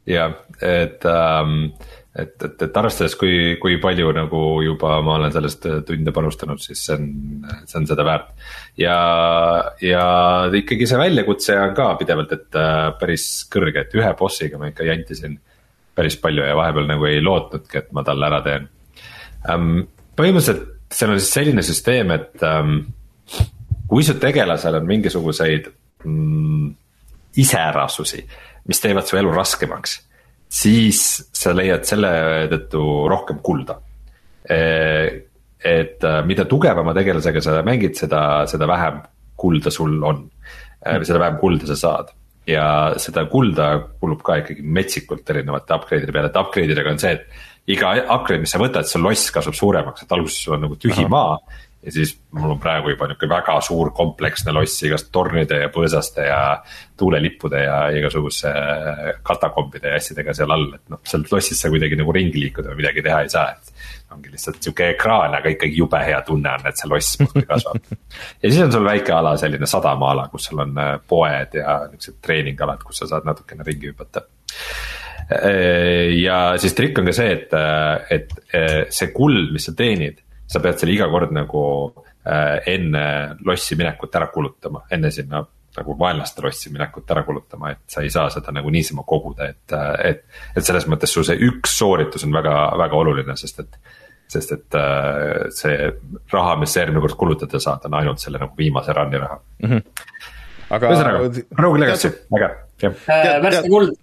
jah, 0.06 0.34
et 0.62 1.06
ähm,, 1.10 1.72
et, 2.16 2.34
et, 2.42 2.62
et 2.62 2.78
arvestades, 2.80 3.14
kui, 3.20 3.56
kui 3.60 3.76
palju 3.82 4.12
nagu 4.16 4.42
juba 4.64 5.00
ma 5.04 5.16
olen 5.18 5.34
sellest 5.34 5.66
tunde 5.88 6.14
panustanud, 6.16 6.62
siis 6.62 6.84
see 6.86 6.96
on, 6.96 7.08
see 7.68 7.80
on 7.80 7.88
seda 7.90 8.06
väärt. 8.06 8.30
ja, 8.80 8.96
ja 9.82 10.06
ikkagi 10.62 10.88
see 10.88 11.00
väljakutse 11.00 11.58
on 11.60 11.74
ka 11.76 11.90
pidevalt, 12.00 12.32
et 12.38 12.60
äh, 12.60 12.86
päris 13.00 13.26
kõrge, 13.52 13.84
et 13.84 13.98
ühe 13.98 14.14
bossiga 14.18 14.60
ma 14.60 14.70
ikka 14.72 14.86
jantisin 14.88 15.38
päris 15.96 16.18
palju 16.20 16.44
ja 16.44 16.56
vahepeal 16.58 16.88
nagu 16.90 17.08
ei 17.08 17.20
lootnudki, 17.24 17.82
et 17.82 17.92
ma 17.96 18.04
talle 18.06 18.30
ära 18.30 18.40
teen 18.46 18.70
ähm,. 19.50 19.84
põhimõtteliselt 20.16 20.72
seal 20.92 21.12
on 21.12 21.20
siis 21.20 21.34
selline 21.34 21.64
süsteem, 21.66 22.12
et 22.14 22.42
ähm, 22.46 22.78
kui 23.90 24.04
su 24.06 24.16
tegelasel 24.20 24.78
on 24.78 24.86
mingisuguseid 24.88 25.68
mm, 26.06 26.66
iseärasusi, 27.42 28.22
mis 28.66 28.82
teevad 28.82 29.06
su 29.08 29.18
elu 29.20 29.32
raskemaks, 29.34 29.96
siis 30.48 31.00
sa 31.34 31.54
leiad 31.54 31.86
selle 31.88 32.10
tõttu 32.52 32.82
rohkem 33.10 33.42
kulda 33.44 33.80
e,. 34.48 34.60
et 35.66 36.04
äh, 36.04 36.20
mida 36.26 36.44
tugevama 36.46 36.94
tegelasega 36.94 37.42
sa 37.42 37.58
mängid, 37.66 37.96
seda, 37.98 38.20
seda 38.46 38.68
vähem 38.70 39.00
kulda 39.36 39.72
sul 39.74 39.98
on 40.04 40.22
mm., 40.22 41.04
seda 41.08 41.18
vähem 41.18 41.40
kulda 41.40 41.66
sa 41.72 41.76
saad 41.80 42.12
ja 42.46 42.66
seda 43.02 43.26
kulda 43.30 43.68
kulub 44.00 44.22
ka 44.24 44.38
ikkagi 44.42 44.62
metsikult 44.62 45.26
erinevate 45.34 45.74
upgrade'ide 45.74 46.14
peale, 46.14 46.30
et 46.30 46.38
upgrade 46.38 46.74
idega 46.76 46.92
on 46.94 47.00
see, 47.02 47.16
et 47.16 47.74
iga 47.74 47.92
upgrade, 48.04 48.44
mis 48.44 48.54
sa 48.54 48.60
võtad, 48.62 48.86
see 48.86 49.02
loss 49.02 49.32
kasvab 49.34 49.56
suuremaks, 49.58 50.04
et 50.04 50.14
alguses 50.14 50.44
sul 50.44 50.54
on 50.56 50.62
nagu 50.68 50.78
tühi 50.78 51.02
Aha. 51.02 51.10
maa. 51.10 51.62
Ja 51.86 51.92
siis 51.94 52.16
mul 52.34 52.56
on 52.56 52.60
praegu 52.60 52.90
juba 52.90 53.06
nihuke 53.08 53.28
väga 53.30 53.54
suur 53.64 53.92
kompleksne 53.94 54.52
loss 54.54 54.82
igast 54.88 55.12
tornide 55.14 55.60
ja 55.62 55.68
põõsaste 55.72 56.26
ja 56.26 56.40
tuulelippude 56.98 57.62
ja 57.62 57.76
igasuguse 57.94 58.52
katakombide 59.26 59.94
ja 59.94 60.00
asjadega 60.00 60.34
seal 60.34 60.54
all, 60.56 60.66
et 60.74 60.82
noh, 60.92 61.00
sealt 61.06 61.30
lossist 61.32 61.62
sa 61.62 61.70
kuidagi 61.72 61.98
nagu 62.00 62.14
ringi 62.14 62.42
liikuda 62.42 62.72
või 62.72 62.82
midagi 62.82 63.06
teha 63.06 63.22
ei 63.22 63.32
saa, 63.32 63.54
et. 63.54 63.72
ongi 64.16 64.32
lihtsalt 64.32 64.58
sihuke 64.62 64.90
ekraan, 64.94 65.34
aga 65.38 65.50
ikkagi 65.54 65.78
jube 65.78 66.02
hea 66.02 66.18
tunne 66.26 66.52
on, 66.58 66.66
et 66.68 66.82
see 66.82 66.90
loss 66.90 67.20
muudkui 67.22 67.46
kasvab 67.46 67.88
ja 67.90 68.50
siis 68.50 68.60
on 68.64 68.74
sul 68.74 68.86
väike 68.86 69.14
ala, 69.14 69.36
selline 69.40 69.70
sadamaala, 69.70 70.28
kus 70.32 70.50
sul 70.50 70.66
on 70.66 70.76
äh, 70.82 70.92
poed 71.08 71.58
ja 71.60 71.80
niuksed 71.90 72.20
treeningalad, 72.24 72.82
kus 72.86 73.02
sa 73.02 73.10
saad 73.14 73.28
natukene 73.28 73.66
ringi 73.66 73.92
hüpata 73.92 74.26
Äh, 75.26 76.12
ja 76.20 76.54
siis 76.60 76.74
trikk 76.78 77.00
on 77.00 77.08
ka 77.08 77.14
see, 77.16 77.32
et, 77.34 77.54
äh, 77.56 78.12
et 78.14 78.92
see 78.94 79.10
kuld, 79.14 79.50
mis 79.54 79.66
sa 79.66 79.74
teenid, 79.76 80.20
sa 80.46 80.62
pead 80.62 80.78
selle 80.80 80.94
iga 80.94 81.08
kord 81.10 81.34
nagu 81.34 81.62
enne 82.66 83.04
lossi 83.46 83.76
minekut 83.78 84.14
ära 84.18 84.26
kulutama, 84.32 84.82
enne 84.90 85.12
sinna 85.14 85.44
nagu 85.76 85.94
vaenlaste 85.98 86.42
lossi 86.42 86.72
minekut 86.72 87.10
ära 87.12 87.22
kulutama, 87.26 87.70
et 87.74 87.84
sa 87.92 88.02
ei 88.02 88.10
saa 88.10 88.30
seda 88.32 88.54
nagu 88.54 88.70
niisama 88.72 89.04
koguda, 89.06 89.50
et, 89.52 89.76
et. 90.04 90.24
et 90.56 90.64
selles 90.64 90.88
mõttes 90.90 91.12
sul 91.12 91.26
see 91.28 91.36
üks 91.46 91.76
sooritus 91.78 92.24
on 92.26 92.34
väga, 92.34 92.54
väga 92.80 92.98
oluline, 92.98 93.36
sest 93.38 93.60
et, 93.62 93.78
sest 94.32 94.56
et 94.56 94.78
see 95.54 95.90
raha, 96.32 96.56
mis 96.62 96.72
sa 96.72 96.82
järgmine 96.82 97.04
kord 97.04 97.18
kulutada 97.20 97.60
saad, 97.62 97.86
on 97.86 97.98
ainult 98.00 98.22
selle 98.22 98.40
nagu 98.42 98.56
viimase 98.58 98.96
run'i 98.96 99.20
raha 99.22 99.38
mm. 99.38 99.70
-hmm. 99.70 100.10
aga. 100.70 100.90
ühesõnaga, 100.90 101.46
Rogue 101.62 101.84
Legacy, 101.84 102.12
vägev, 102.32 102.58
jah. 102.82 103.06
värske 103.44 103.70
kuld 103.70 103.94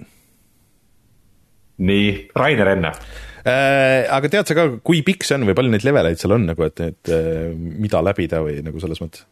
nii, 1.84 2.10
Rainer 2.38 2.76
enne 2.78 2.94
äh,. 2.94 3.22
Aga 3.44 4.32
tead 4.32 4.48
sa 4.48 4.56
ka, 4.57 4.68
kui 4.86 5.03
pikk 5.03 5.26
see 5.28 5.38
on 5.38 5.48
või 5.49 5.56
palju 5.57 5.74
neid 5.74 5.86
leveleid 5.88 6.20
seal 6.22 6.36
on 6.38 6.45
nagu, 6.48 6.64
et, 6.68 6.80
et 6.80 7.11
äh, 7.11 7.52
mida 7.53 7.99
läbida 8.06 8.44
või 8.45 8.61
nagu 8.64 8.80
selles 8.84 9.02
mõttes? 9.03 9.26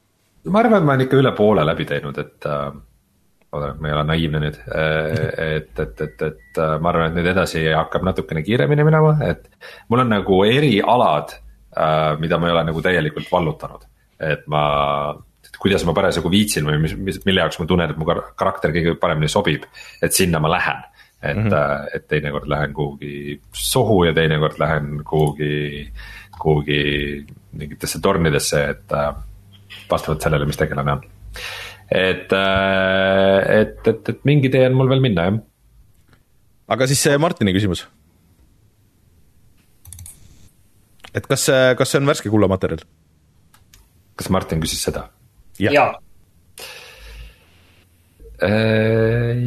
ma 0.52 0.64
arvan, 0.64 0.82
et 0.82 0.88
ma 0.88 0.96
olen 0.96 1.06
ikka 1.06 1.20
üle 1.22 1.32
poole 1.38 1.66
läbi 1.68 1.86
teinud, 1.88 2.18
et 2.20 2.50
äh, 2.50 2.68
oota, 3.52 3.72
ma 3.80 3.88
ei 3.88 3.96
ole 3.96 4.04
naiivne 4.10 4.44
nüüd 4.44 4.60
äh,, 4.66 5.24
et, 5.62 5.72
et, 5.80 6.04
et, 6.08 6.28
et 6.28 6.60
äh, 6.60 6.76
ma 6.82 6.92
arvan, 6.92 7.12
et 7.12 7.20
nüüd 7.20 7.32
edasi 7.32 7.64
hakkab 7.70 8.06
natukene 8.10 8.44
kiiremini 8.44 8.88
minema, 8.88 9.16
et. 9.28 9.48
mul 9.88 10.04
on 10.04 10.14
nagu 10.18 10.44
erialad 10.50 11.36
äh,, 11.38 12.20
mida 12.20 12.42
ma 12.42 12.50
ei 12.50 12.58
ole 12.58 12.68
nagu 12.72 12.84
täielikult 12.84 13.32
vallutanud, 13.32 13.88
et 14.22 14.48
ma 14.52 14.66
kuidas 15.62 15.84
ma 15.86 15.94
parasjagu 15.94 16.30
viitsin 16.32 16.66
või 16.66 16.80
mis, 16.82 16.96
mis, 16.98 17.20
mille 17.28 17.44
jaoks 17.44 17.60
ma 17.62 17.68
tunnen, 17.70 17.92
et 17.92 18.00
mu 18.00 18.08
karakter 18.08 18.74
kõige 18.74 18.96
paremini 19.00 19.30
sobib, 19.30 19.68
et 20.02 20.16
sinna 20.16 20.42
ma 20.42 20.50
lähen 20.52 20.82
et 21.22 21.38
mm, 21.38 21.50
-hmm. 21.50 21.96
et 21.96 22.08
teinekord 22.08 22.48
lähen 22.50 22.74
kuhugi 22.74 23.42
sohu 23.54 24.04
ja 24.04 24.14
teinekord 24.14 24.60
lähen 24.60 25.04
kuhugi, 25.06 25.92
kuhugi 26.40 27.26
mingitesse 27.52 28.00
tornidesse, 28.02 28.64
et 28.70 28.92
äh, 28.92 29.16
vastavalt 29.92 30.22
sellele, 30.22 30.46
mis 30.46 30.58
tegelane 30.58 30.92
on. 30.92 31.02
et, 31.92 32.34
et, 33.60 33.88
et, 33.88 34.10
et 34.10 34.26
mingi 34.26 34.50
tee 34.50 34.66
on 34.66 34.78
mul 34.78 34.90
veel 34.90 35.02
minna, 35.04 35.28
jah. 35.30 35.40
aga 36.68 36.88
siis 36.88 37.04
see 37.04 37.18
Martini 37.18 37.54
küsimus. 37.54 37.88
et 41.14 41.28
kas, 41.28 41.50
kas 41.78 41.92
see 41.92 42.02
on 42.02 42.08
värske 42.08 42.30
kullamaterjal? 42.30 42.86
kas 44.16 44.30
Martin 44.30 44.62
küsis 44.64 44.84
seda? 44.88 45.08
jah 45.60 45.74
ja. 45.74 45.86
ja.. 48.42 48.50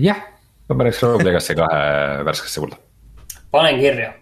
jah, 0.04 0.22
ma 0.68 0.76
paneks 0.80 1.02
Rogue 1.04 1.26
Legacy 1.26 1.56
kahe 1.58 1.80
värskesse 2.26 2.62
kulda. 2.64 2.80
panen 3.54 3.80
kirja 3.80 4.12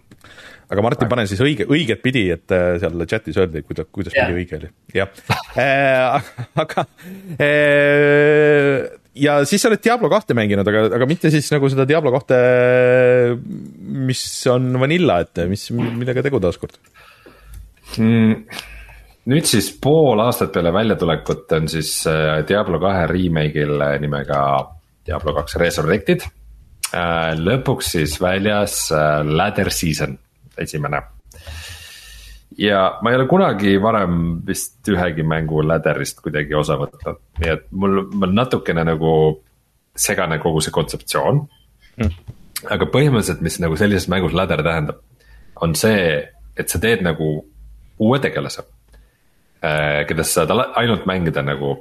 aga 0.73 0.83
Martin, 0.85 1.09
pane 1.11 1.25
siis 1.29 1.41
õige, 1.43 1.67
õiget 1.69 2.01
pidi, 2.03 2.25
et 2.33 2.53
äh, 2.55 2.75
seal 2.81 3.05
chat'is 3.09 3.37
öeldi, 3.39 3.63
kuidas, 3.65 3.89
kuidas 3.93 4.15
pidi 4.15 4.41
õige 4.41 4.59
oli, 4.59 4.71
jah 4.95 5.11
äh, 5.59 6.33
aga 6.63 6.85
äh, 7.37 8.89
ja 9.23 9.39
siis 9.49 9.63
sa 9.63 9.71
oled 9.71 9.83
Diablo 9.83 10.09
kahte 10.13 10.37
mänginud, 10.37 10.67
aga, 10.69 10.85
aga 10.99 11.09
mitte 11.09 11.31
siis 11.33 11.49
nagu 11.53 11.69
seda 11.71 11.87
Diablo 11.89 12.13
kahte, 12.15 12.37
mis 14.09 14.25
on 14.51 14.71
Vanilla, 14.81 15.21
et 15.25 15.45
mis, 15.51 15.69
millega 15.73 16.25
tegu 16.25 16.41
taaskord 16.43 16.79
mm.? 17.99 18.69
nüüd 19.31 19.47
siis 19.47 19.69
pool 19.79 20.19
aastat 20.19 20.51
peale 20.51 20.73
väljatulekut 20.75 21.53
on 21.55 21.69
siis 21.71 22.01
Diablo 22.47 22.81
kahe 22.83 23.05
remake'il 23.07 23.77
nimega 24.03 24.39
Diablo 25.03 25.33
kaks 25.35 25.57
Resurrected. 25.59 26.23
lõpuks 27.39 27.95
siis 27.95 28.19
väljas 28.21 28.91
Ladder 29.25 29.71
Season 29.73 30.17
esimene. 30.57 31.01
ja 32.57 32.99
ma 33.01 33.09
ei 33.09 33.17
ole 33.17 33.25
kunagi 33.27 33.77
varem 33.81 34.41
vist 34.45 34.85
ühegi 34.87 35.23
mängu 35.25 35.63
ladder'ist 35.65 36.21
kuidagi 36.21 36.53
osa 36.53 36.77
võtnud, 36.77 37.17
nii 37.41 37.49
et 37.49 37.63
mul, 37.71 38.03
mul 38.13 38.35
natukene 38.37 38.83
nagu 38.85 39.13
segane 39.95 40.37
kogu 40.41 40.61
see 40.61 40.73
kontseptsioon 40.75 41.41
mm.. 41.97 42.11
aga 42.69 42.89
põhimõtteliselt, 42.93 43.41
mis 43.41 43.57
nagu 43.61 43.77
sellises 43.79 44.05
mängus 44.09 44.37
ladder 44.37 44.61
tähendab, 44.65 45.01
on 45.65 45.73
see, 45.77 46.21
et 46.57 46.69
sa 46.69 46.81
teed 46.81 47.01
nagu 47.05 47.33
uue 48.03 48.19
tegelase. 48.21 48.65
Äh, 49.63 50.03
keda 50.09 50.25
sa 50.27 50.43
saad 50.43 50.53
ainult 50.77 51.05
mängida 51.09 51.41
nagu, 51.45 51.77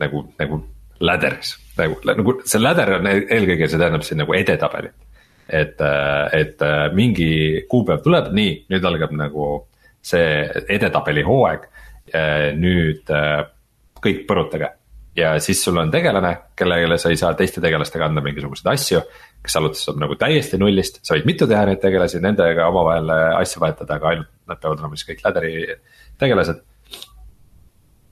nagu, 0.00 0.26
nagu 0.40 0.62
ladder'is, 1.02 1.56
nagu, 1.78 1.98
nagu 2.08 2.36
see 2.46 2.60
ladder 2.62 2.96
on 2.98 3.08
eelkõige, 3.12 3.68
see 3.68 3.80
tähendab 3.80 4.06
siin 4.06 4.22
nagu 4.22 4.36
edetabelit 4.38 4.96
et, 5.48 5.80
et 6.32 6.62
mingi 6.96 7.64
kuupäev 7.70 8.02
tuleb, 8.04 8.30
nii, 8.36 8.52
nüüd 8.72 8.86
algab 8.88 9.14
nagu 9.16 9.48
see 10.02 10.46
edetabeli 10.72 11.24
hooaeg. 11.26 11.68
nüüd 12.58 13.10
kõik 14.02 14.24
põrutage 14.28 14.72
ja 15.16 15.36
siis 15.40 15.60
sul 15.64 15.76
on 15.78 15.90
tegelane, 15.90 16.32
kellele 16.58 16.98
sa 16.98 17.12
ei 17.12 17.16
saa 17.20 17.34
teiste 17.38 17.60
tegelastega 17.62 18.08
anda 18.08 18.24
mingisuguseid 18.24 18.72
asju. 18.72 19.02
kes 19.42 19.56
alustab 19.58 19.98
nagu 19.98 20.14
täiesti 20.18 20.58
nullist, 20.58 21.00
sa 21.02 21.14
võid 21.16 21.26
mitu 21.26 21.46
teha 21.50 21.64
neid 21.66 21.80
tegelasi, 21.82 22.20
nendega 22.22 22.68
omavahel 22.70 23.10
asju 23.40 23.62
vahetada, 23.62 23.96
aga 23.98 24.08
ainult 24.12 24.28
nad 24.48 24.60
peavad 24.62 24.82
olema 24.82 24.98
siis 24.98 25.08
kõik 25.08 25.24
ladder'i 25.24 25.76
tegelased. 26.18 26.62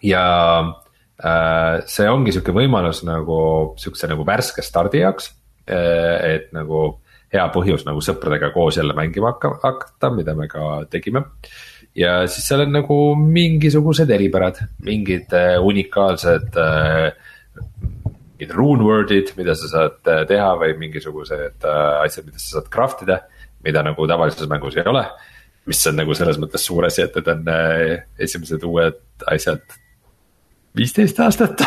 ja 0.02 0.24
äh, 0.60 0.72
see 1.20 2.08
ongi 2.08 2.32
sihuke 2.32 2.54
võimalus 2.56 3.02
nagu 3.04 3.38
sihukese 3.80 4.08
nagu 4.08 4.24
värske 4.24 4.64
stardi 4.64 5.02
jaoks, 5.02 5.26
et 5.68 6.46
nagu 6.56 7.00
hea 7.30 7.46
põhjus 7.54 7.84
nagu 7.86 8.02
sõpradega 8.04 8.50
koos 8.54 8.78
jälle 8.80 8.96
mängima 8.96 9.34
hakata, 9.36 10.10
mida 10.14 10.34
me 10.34 10.48
ka 10.50 10.84
tegime. 10.90 11.24
ja 11.94 12.26
siis 12.30 12.46
seal 12.46 12.64
on 12.64 12.72
nagu 12.72 12.96
mingisugused 13.18 14.10
eripärad, 14.10 14.62
mingid 14.86 15.32
äh, 15.34 15.56
unikaalsed 15.62 16.56
äh, 16.56 17.10
mingid 18.40 18.54
rune 18.56 18.86
word'id, 18.86 19.34
mida 19.36 19.54
sa 19.58 19.68
saad 19.68 20.08
äh, 20.08 20.22
teha 20.28 20.54
või 20.60 20.76
mingisugused 20.80 21.66
äh, 21.66 22.04
asjad, 22.04 22.26
mida 22.30 22.38
sa 22.38 22.56
saad 22.56 22.70
craft 22.72 23.04
ida, 23.04 23.20
mida 23.66 23.82
nagu 23.84 24.06
tavalises 24.08 24.48
mängus 24.48 24.78
ei 24.78 24.86
ole. 24.88 25.04
mis 25.68 25.86
on 25.86 25.98
nagu 26.00 26.14
selles 26.16 26.38
mõttes 26.40 26.62
suur 26.64 26.86
asi, 26.88 27.02
et 27.04 27.14
need 27.14 27.28
on 27.28 27.50
äh, 27.52 28.06
esimesed 28.18 28.64
uued 28.64 28.96
asjad 29.28 29.60
viisteist 30.76 31.18
aastat 31.20 31.64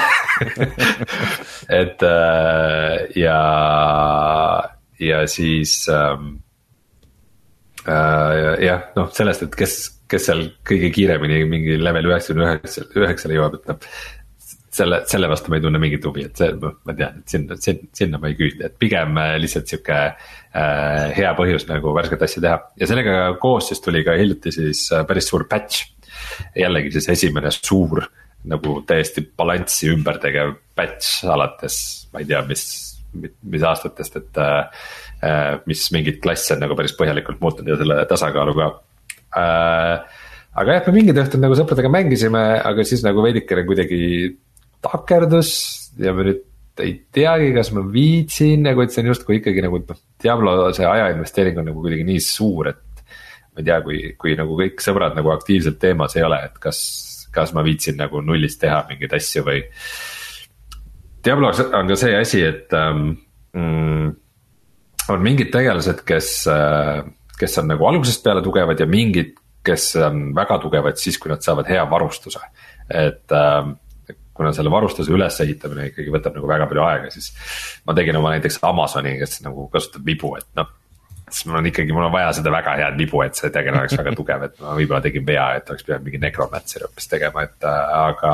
et 1.81 2.03
äh, 2.07 2.95
ja 3.19 3.39
ja 4.99 5.27
siis 5.27 5.89
ähm, 5.91 6.37
äh, 7.87 8.63
jah, 8.63 8.89
noh 8.95 9.11
sellest, 9.15 9.47
et 9.47 9.55
kes, 9.57 9.77
kes 10.09 10.27
seal 10.29 10.43
kõige 10.67 10.91
kiiremini 10.95 11.43
mingi 11.49 11.77
level 11.81 12.11
üheksakümne 12.11 12.49
üheksa, 12.49 12.85
üheksale 12.99 13.39
jõuab, 13.39 13.57
et 13.59 13.71
noh. 13.71 13.89
selle, 14.73 15.01
selle 15.09 15.29
vastu 15.29 15.51
ma 15.51 15.59
ei 15.59 15.65
tunne 15.65 15.81
mingit 15.81 16.05
huvi, 16.07 16.25
et 16.29 16.39
see, 16.39 16.53
noh, 16.61 16.77
ma 16.87 16.95
tean, 16.97 17.19
et 17.21 17.35
sinna, 17.35 17.59
sinna, 17.61 17.91
sinna 17.99 18.21
ma 18.21 18.31
ei 18.31 18.39
küündi, 18.39 18.63
et 18.69 18.79
pigem 18.81 19.19
äh, 19.21 19.35
lihtsalt 19.43 19.69
sihuke 19.71 19.99
äh, 19.99 21.05
hea 21.17 21.35
põhjus 21.37 21.67
nagu 21.69 21.95
värsket 21.97 22.27
asja 22.27 22.45
teha 22.45 22.59
ja 22.79 22.89
sellega 22.89 23.19
koos 23.43 23.71
siis 23.71 23.83
tuli 23.83 24.05
ka 24.07 24.17
hiljuti 24.19 24.55
siis 24.55 24.87
äh, 24.95 25.05
päris 25.09 25.29
suur 25.31 25.47
patch. 25.49 25.89
jällegi 26.55 26.93
siis 26.93 27.09
esimene 27.17 27.51
suur 27.51 28.05
nagu 28.49 28.79
täiesti 28.87 29.23
balanssi 29.37 29.91
ümber 29.93 30.19
tegev 30.23 30.55
patch 30.75 31.23
alates, 31.31 31.77
ma 32.13 32.23
ei 32.23 32.27
tea, 32.29 32.41
mis 32.47 32.65
mis 33.13 33.61
aastatest, 33.61 34.15
et 34.17 34.39
äh, 34.41 35.59
mis 35.69 35.83
mingeid 35.93 36.19
klasse 36.23 36.55
on 36.55 36.63
nagu 36.63 36.77
päris 36.77 36.95
põhjalikult 36.97 37.41
muutunud 37.43 37.69
ja 37.69 37.79
selle 37.79 37.99
tasakaalu 38.09 38.55
ka 38.57 38.69
äh,. 39.37 40.23
aga 40.61 40.79
jah, 40.79 40.87
me 40.87 40.95
mingid 40.97 41.19
õhtud 41.21 41.43
nagu 41.43 41.57
sõpradega 41.57 41.91
mängisime, 41.93 42.41
aga 42.65 42.85
siis 42.87 43.05
nagu 43.05 43.21
veidikene 43.25 43.65
kuidagi 43.67 44.01
takerdus 44.83 45.53
ja 46.01 46.13
me 46.15 46.27
nüüd 46.29 46.41
ei 46.81 46.95
teagi, 47.13 47.51
kas 47.53 47.69
ma 47.75 47.83
viitsin 47.85 48.63
nagu, 48.65 48.81
et 48.81 48.93
see 48.93 49.03
on 49.03 49.11
justkui 49.11 49.37
ikkagi 49.37 49.61
nagu 49.61 49.77
noh, 49.83 49.99
Diablo 50.23 50.55
see 50.73 50.87
aja 50.89 51.11
investeering 51.13 51.59
on 51.61 51.69
nagu 51.69 51.83
kuidagi 51.83 52.05
nii 52.07 52.23
suur, 52.23 52.71
et. 52.73 52.81
ma 53.53 53.61
ei 53.61 53.67
tea, 53.67 53.75
kui, 53.85 53.97
kui 54.17 54.33
nagu 54.37 54.55
kõik 54.57 54.81
sõbrad 54.81 55.13
nagu 55.13 55.29
aktiivselt 55.29 55.77
teemas 55.81 56.15
ei 56.17 56.25
ole, 56.25 56.39
et 56.47 56.55
kas, 56.61 56.79
kas 57.33 57.53
ma 57.55 57.63
viitsin 57.65 57.97
nagu 57.99 58.21
nullist 58.21 58.61
teha 58.61 58.83
mingeid 58.89 59.15
asju 59.19 59.45
või 59.47 59.63
Diablos 61.23 61.61
on 61.63 61.87
ka 61.87 61.95
see 61.95 62.15
asi, 62.19 62.41
et 62.43 62.73
ähm, 62.75 63.13
mm, 63.55 64.09
on 65.13 65.23
mingid 65.23 65.53
tegelased, 65.53 66.01
kes 66.07 66.33
äh,, 66.51 66.99
kes 67.39 67.57
on 67.61 67.71
nagu 67.71 67.87
algusest 67.87 68.23
peale 68.25 68.43
tugevad 68.43 68.79
ja 68.79 68.87
mingid, 68.89 69.37
kes 69.63 69.93
on 70.03 70.33
väga 70.35 70.59
tugevad 70.63 70.99
siis, 70.99 71.17
kui 71.19 71.31
nad 71.31 71.43
saavad 71.43 71.69
hea 71.71 71.83
varustuse. 71.89 72.43
et 72.89 73.31
äh, 73.31 73.71
kuna 74.33 74.51
selle 74.51 74.71
varustuse 74.71 75.13
ülesehitamine 75.13 75.91
ikkagi 75.91 76.11
võtab 76.11 76.35
nagu 76.35 76.47
väga 76.49 76.67
palju 76.67 76.83
aega, 76.83 77.11
siis 77.13 77.31
ma 77.87 77.95
tegin 77.95 78.17
oma 78.19 78.33
näiteks 78.33 78.59
Amazoni, 78.67 79.15
kes 79.21 79.39
nagu 79.45 79.69
kasutab 79.71 80.03
vibu, 80.05 80.33
et 80.35 80.49
noh 80.59 80.71
siis 81.33 81.47
mul 81.49 81.59
on 81.59 81.69
ikkagi, 81.69 81.93
mul 81.95 82.07
on 82.07 82.13
vaja 82.13 82.31
seda 82.37 82.53
väga 82.53 82.75
head 82.79 82.97
vibu, 82.99 83.21
et 83.25 83.37
see 83.39 83.51
tegelane 83.53 83.83
oleks 83.83 83.97
väga 83.99 84.15
tugev, 84.17 84.47
et 84.47 84.55
ma 84.61 84.75
võib-olla 84.77 85.01
tegin 85.05 85.25
vea, 85.27 85.47
et 85.59 85.69
oleks 85.73 85.87
pidanud 85.87 86.07
mingi 86.07 86.21
necromancer'i 86.21 86.87
hoopis 86.87 87.09
tegema, 87.11 87.45
et 87.49 87.67
äh, 87.69 87.93
aga. 88.03 88.33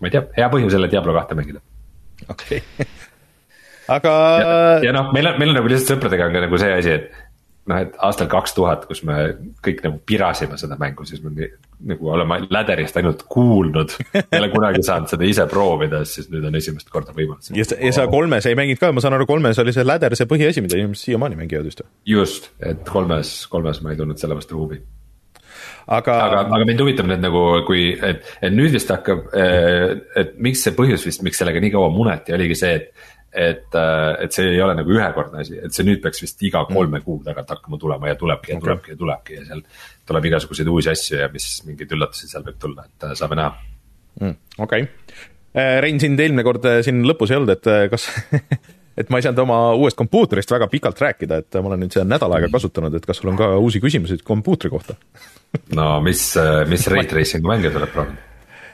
ma 0.00 0.08
ei 0.08 0.14
tea, 0.16 0.24
hea 0.36 0.48
põhjus 0.52 0.76
jälle 0.76 0.90
Diablo 0.92 1.16
kahte 1.16 1.38
mängida 1.38 1.62
okei 2.28 2.60
okay. 2.60 2.86
aga. 3.96 4.14
ja, 4.42 4.54
ja 4.88 4.94
noh, 4.96 5.10
meil 5.16 5.32
on, 5.32 5.40
meil 5.40 5.54
on 5.54 5.60
nagu 5.60 5.72
lihtsalt 5.72 5.96
sõpradega 5.96 6.28
on 6.28 6.36
ka 6.36 6.44
nagu 6.46 6.60
see 6.60 6.76
asi, 6.76 6.96
et 6.98 7.19
noh, 7.68 7.80
et 7.80 7.96
aastal 8.06 8.28
kaks 8.30 8.54
tuhat, 8.56 8.86
kus 8.88 9.02
me 9.06 9.16
kõik 9.64 9.82
nagu 9.84 10.00
pirasime 10.06 10.58
seda 10.60 10.78
mängu, 10.80 11.04
siis 11.08 11.22
me 11.24 11.50
nagu 11.90 12.12
oleme 12.12 12.40
Ladderist 12.50 12.96
ainult 13.00 13.24
kuulnud. 13.30 13.96
ei 14.20 14.38
ole 14.38 14.50
kunagi 14.52 14.84
saanud 14.86 15.12
seda 15.12 15.26
ise 15.28 15.46
proovida, 15.50 16.02
siis 16.08 16.30
nüüd 16.32 16.46
on 16.48 16.60
esimest 16.60 16.92
korda 16.92 17.14
võimalus. 17.16 17.52
ja 17.56 17.66
sa, 17.66 17.80
ja 17.80 17.92
sa 17.96 18.06
kolmes 18.12 18.48
ei 18.48 18.58
mänginud 18.58 18.82
ka, 18.82 18.92
ma 18.94 19.04
saan 19.04 19.18
aru, 19.18 19.28
kolmes 19.30 19.60
oli 19.62 19.74
see 19.76 19.86
Ladder 19.86 20.16
see 20.18 20.30
põhiasi, 20.30 20.64
mida 20.64 20.80
inimesed 20.80 21.10
siiamaani 21.10 21.40
mängivad 21.40 21.68
vist 21.68 21.84
või? 21.84 21.92
just, 22.16 22.50
et 22.60 22.84
kolmes, 22.88 23.34
kolmes 23.52 23.84
ma 23.84 23.94
ei 23.94 24.00
tundnud 24.00 24.20
selle 24.20 24.38
vastu 24.40 24.60
huvi 24.60 24.80
aga. 25.86 26.16
aga, 26.26 26.40
aga 26.56 26.66
mind 26.68 26.82
huvitab 26.84 27.08
nüüd 27.10 27.22
nagu, 27.24 27.42
kui, 27.68 27.90
et, 28.06 28.26
et 28.40 28.54
nüüd 28.54 28.74
vist 28.74 28.90
hakkab, 28.92 29.30
et 29.34 30.34
miks 30.42 30.64
see 30.66 30.74
põhjus 30.76 31.06
vist, 31.06 31.24
miks 31.26 31.40
sellega 31.40 31.62
nii 31.62 31.72
kaua 31.74 31.90
muneti, 31.94 32.34
oligi 32.36 32.58
see, 32.58 32.76
et. 32.80 33.08
Et, 33.32 33.68
eh, 33.74 34.24
et 34.24 34.34
see 34.34 34.48
ei 34.56 34.60
ole 34.62 34.74
nagu 34.78 34.94
ühekordne 34.94 35.44
asi, 35.44 35.58
et 35.62 35.74
see 35.74 35.86
nüüd 35.86 36.02
peaks 36.02 36.22
vist 36.24 36.42
iga 36.46 36.64
kolme 36.68 36.98
mm. 36.98 37.04
kuu 37.06 37.20
tagant 37.26 37.50
hakkama 37.54 37.78
tulema 37.78 38.10
ja 38.10 38.18
tulebki 38.18 38.52
ja 38.52 38.58
okay. 38.58 38.66
tulebki 38.66 38.94
ja 38.94 39.00
tulebki 39.02 39.36
ja 39.38 39.44
seal. 39.46 39.62
tuleb 40.10 40.26
igasuguseid 40.32 40.70
uusi 40.72 40.90
asju 40.90 41.20
ja 41.20 41.28
mis 41.32 41.46
mingeid 41.66 41.94
üllatusi 41.94 42.30
seal 42.30 42.46
võib 42.46 42.58
tulla, 42.62 42.86
et 42.88 43.06
eh, 43.06 43.14
saame 43.18 43.38
näha 43.38 43.52
mm,. 44.20 44.36
okei 44.58 44.88
okay., 44.88 45.26
Rein, 45.50 45.96
sind 45.98 46.20
eelmine 46.22 46.44
kord 46.46 46.62
siin 46.86 47.00
lõpus 47.02 47.32
ei 47.32 47.40
olnud, 47.40 47.50
et 47.56 47.90
kas 47.90 48.04
et 49.00 49.08
ma 49.10 49.18
ei 49.18 49.24
saanud 49.26 49.40
oma 49.42 49.58
uuest 49.74 49.98
kompuutrist 49.98 50.52
väga 50.54 50.68
pikalt 50.70 51.02
rääkida, 51.02 51.40
et 51.42 51.58
ma 51.58 51.72
olen 51.72 51.82
nüüd 51.82 51.94
seda 51.96 52.06
nädal 52.06 52.36
aega 52.36 52.46
kasutanud, 52.52 52.94
et 52.94 53.06
kas 53.06 53.18
sul 53.18 53.32
on 53.32 53.38
ka 53.38 53.48
uusi 53.58 53.82
küsimusi 53.82 54.20
kompuutri 54.22 54.70
kohta 54.70 54.94
no 55.74 55.92
mis, 56.06 56.22
mis 56.70 56.86
Ray 56.94 57.10
Tracing'u 57.10 57.50
mänge 57.50 57.74
proovinud? 57.74 58.18
Äh, 58.18 58.29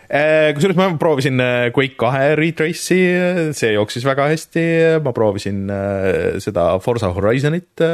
kusjuures 0.07 0.79
ma 0.79 0.89
proovisin 1.01 1.43
äh, 1.43 1.69
Quake 1.75 1.97
kahe 2.01 2.35
retrace'i, 2.39 3.53
see 3.57 3.73
jooksis 3.75 4.07
väga 4.07 4.29
hästi, 4.33 4.65
ma 5.05 5.13
proovisin 5.17 5.65
äh, 5.73 6.11
seda 6.43 6.69
Forsa 6.83 7.11
Horizonit 7.15 7.85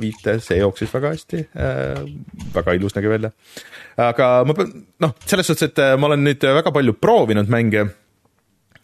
viite, 0.00 0.38
see 0.44 0.60
jooksis 0.62 0.92
väga 0.92 1.14
hästi, 1.16 1.42
väga 2.54 2.76
ilus 2.78 2.96
nägi 2.96 3.10
välja. 3.12 3.32
aga 4.00 4.28
ma 4.48 4.56
pean, 4.56 4.70
noh, 5.04 5.16
selles 5.28 5.50
suhtes, 5.50 5.72
et 5.72 5.82
ma 6.00 6.08
olen 6.08 6.24
nüüd 6.24 6.46
väga 6.60 6.72
palju 6.72 6.96
proovinud 7.00 7.50
mänge 7.52 7.90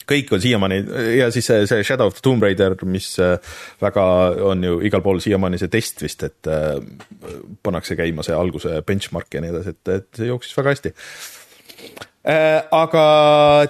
kõik 0.08 0.30
on 0.32 0.40
siiamaani 0.40 0.78
ja 1.18 1.28
siis 1.32 1.48
see, 1.48 1.64
see 1.68 1.84
Shadow 1.84 2.08
of 2.08 2.16
the 2.16 2.24
Tomb 2.24 2.44
Raider, 2.44 2.76
mis 2.88 3.10
äh, 3.20 3.36
väga 3.82 4.04
on 4.48 4.64
ju 4.64 4.78
igal 4.88 5.04
pool 5.04 5.20
siiamaani 5.24 5.60
see 5.60 5.72
test 5.72 6.04
vist, 6.04 6.24
et 6.24 6.48
äh, 6.48 6.78
pannakse 7.64 7.96
käima 7.98 8.24
see 8.26 8.36
alguse 8.36 8.80
benchmark 8.88 9.36
ja 9.36 9.44
nii 9.44 9.52
edasi, 9.52 9.76
et, 9.76 9.92
et 9.98 10.22
see 10.22 10.30
jooksis 10.30 10.56
väga 10.60 10.76
hästi 10.76 10.94
Äh, 11.78 12.07
aga 12.26 13.02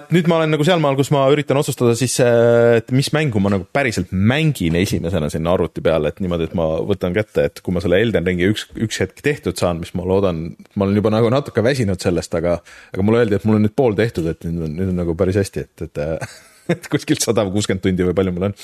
nüüd 0.09 0.27
ma 0.27 0.39
olen 0.39 0.49
nagu 0.51 0.65
sealmaal, 0.65 0.97
kus 0.97 1.11
ma 1.13 1.21
üritan 1.31 1.59
otsustada 1.59 1.93
siis, 1.97 2.15
äh, 2.23 2.79
et 2.79 2.89
mis 2.91 3.11
mängu 3.13 3.39
ma 3.39 3.51
nagu 3.53 3.67
päriselt 3.71 4.09
mängin 4.11 4.75
esimesena 4.79 5.29
sinna 5.29 5.53
arvuti 5.53 5.83
peale, 5.85 6.09
et 6.09 6.19
niimoodi, 6.19 6.49
et 6.49 6.55
ma 6.57 6.65
võtan 6.89 7.13
kätte, 7.15 7.45
et 7.45 7.61
kui 7.61 7.75
ma 7.75 7.83
selle 7.83 8.01
Elden 8.01 8.25
Ringi 8.25 8.49
üks, 8.49 8.65
üks 8.75 8.99
hetk 9.03 9.21
tehtud 9.25 9.59
saan, 9.59 9.79
mis 9.83 9.93
ma 9.93 10.07
loodan, 10.07 10.41
ma 10.75 10.87
olen 10.87 10.97
juba 10.97 11.13
nagu 11.13 11.29
natuke 11.31 11.63
väsinud 11.63 12.01
sellest, 12.01 12.35
aga, 12.35 12.57
aga 12.93 13.05
mulle 13.05 13.23
öeldi, 13.23 13.37
et 13.37 13.47
mul 13.47 13.59
on 13.59 13.65
nüüd 13.67 13.75
pool 13.77 13.97
tehtud, 13.97 14.27
et 14.31 14.43
nüüd 14.49 14.65
on, 14.65 14.75
nüüd 14.81 14.91
on 14.95 15.01
nagu 15.03 15.15
päris 15.19 15.39
hästi, 15.39 15.65
et, 15.67 15.85
et, 15.87 16.35
et 16.75 16.91
kuskilt 16.91 17.23
sada 17.23 17.45
kuuskümmend 17.47 17.85
tundi 17.85 18.07
või 18.09 18.17
palju 18.17 18.35
mul 18.35 18.49
on. 18.49 18.57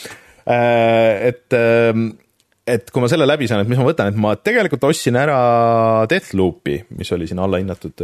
Äh, 0.45 1.29
et 1.31 1.57
ähm, 1.57 2.09
et 2.65 2.89
kui 2.89 3.03
ma 3.03 3.07
selle 3.11 3.27
läbi 3.29 3.45
saan, 3.45 3.61
et 3.61 3.69
mis 3.69 3.77
ma 3.77 3.85
võtan, 3.85 4.09
et 4.09 4.17
ma 4.17 4.33
tegelikult 4.41 4.87
ostsin 4.89 5.13
ära 5.21 5.37
Deathloopi, 6.09 6.79
mis 6.97 7.11
oli 7.13 7.29
siin 7.29 7.37
allahinnatud 7.45 8.01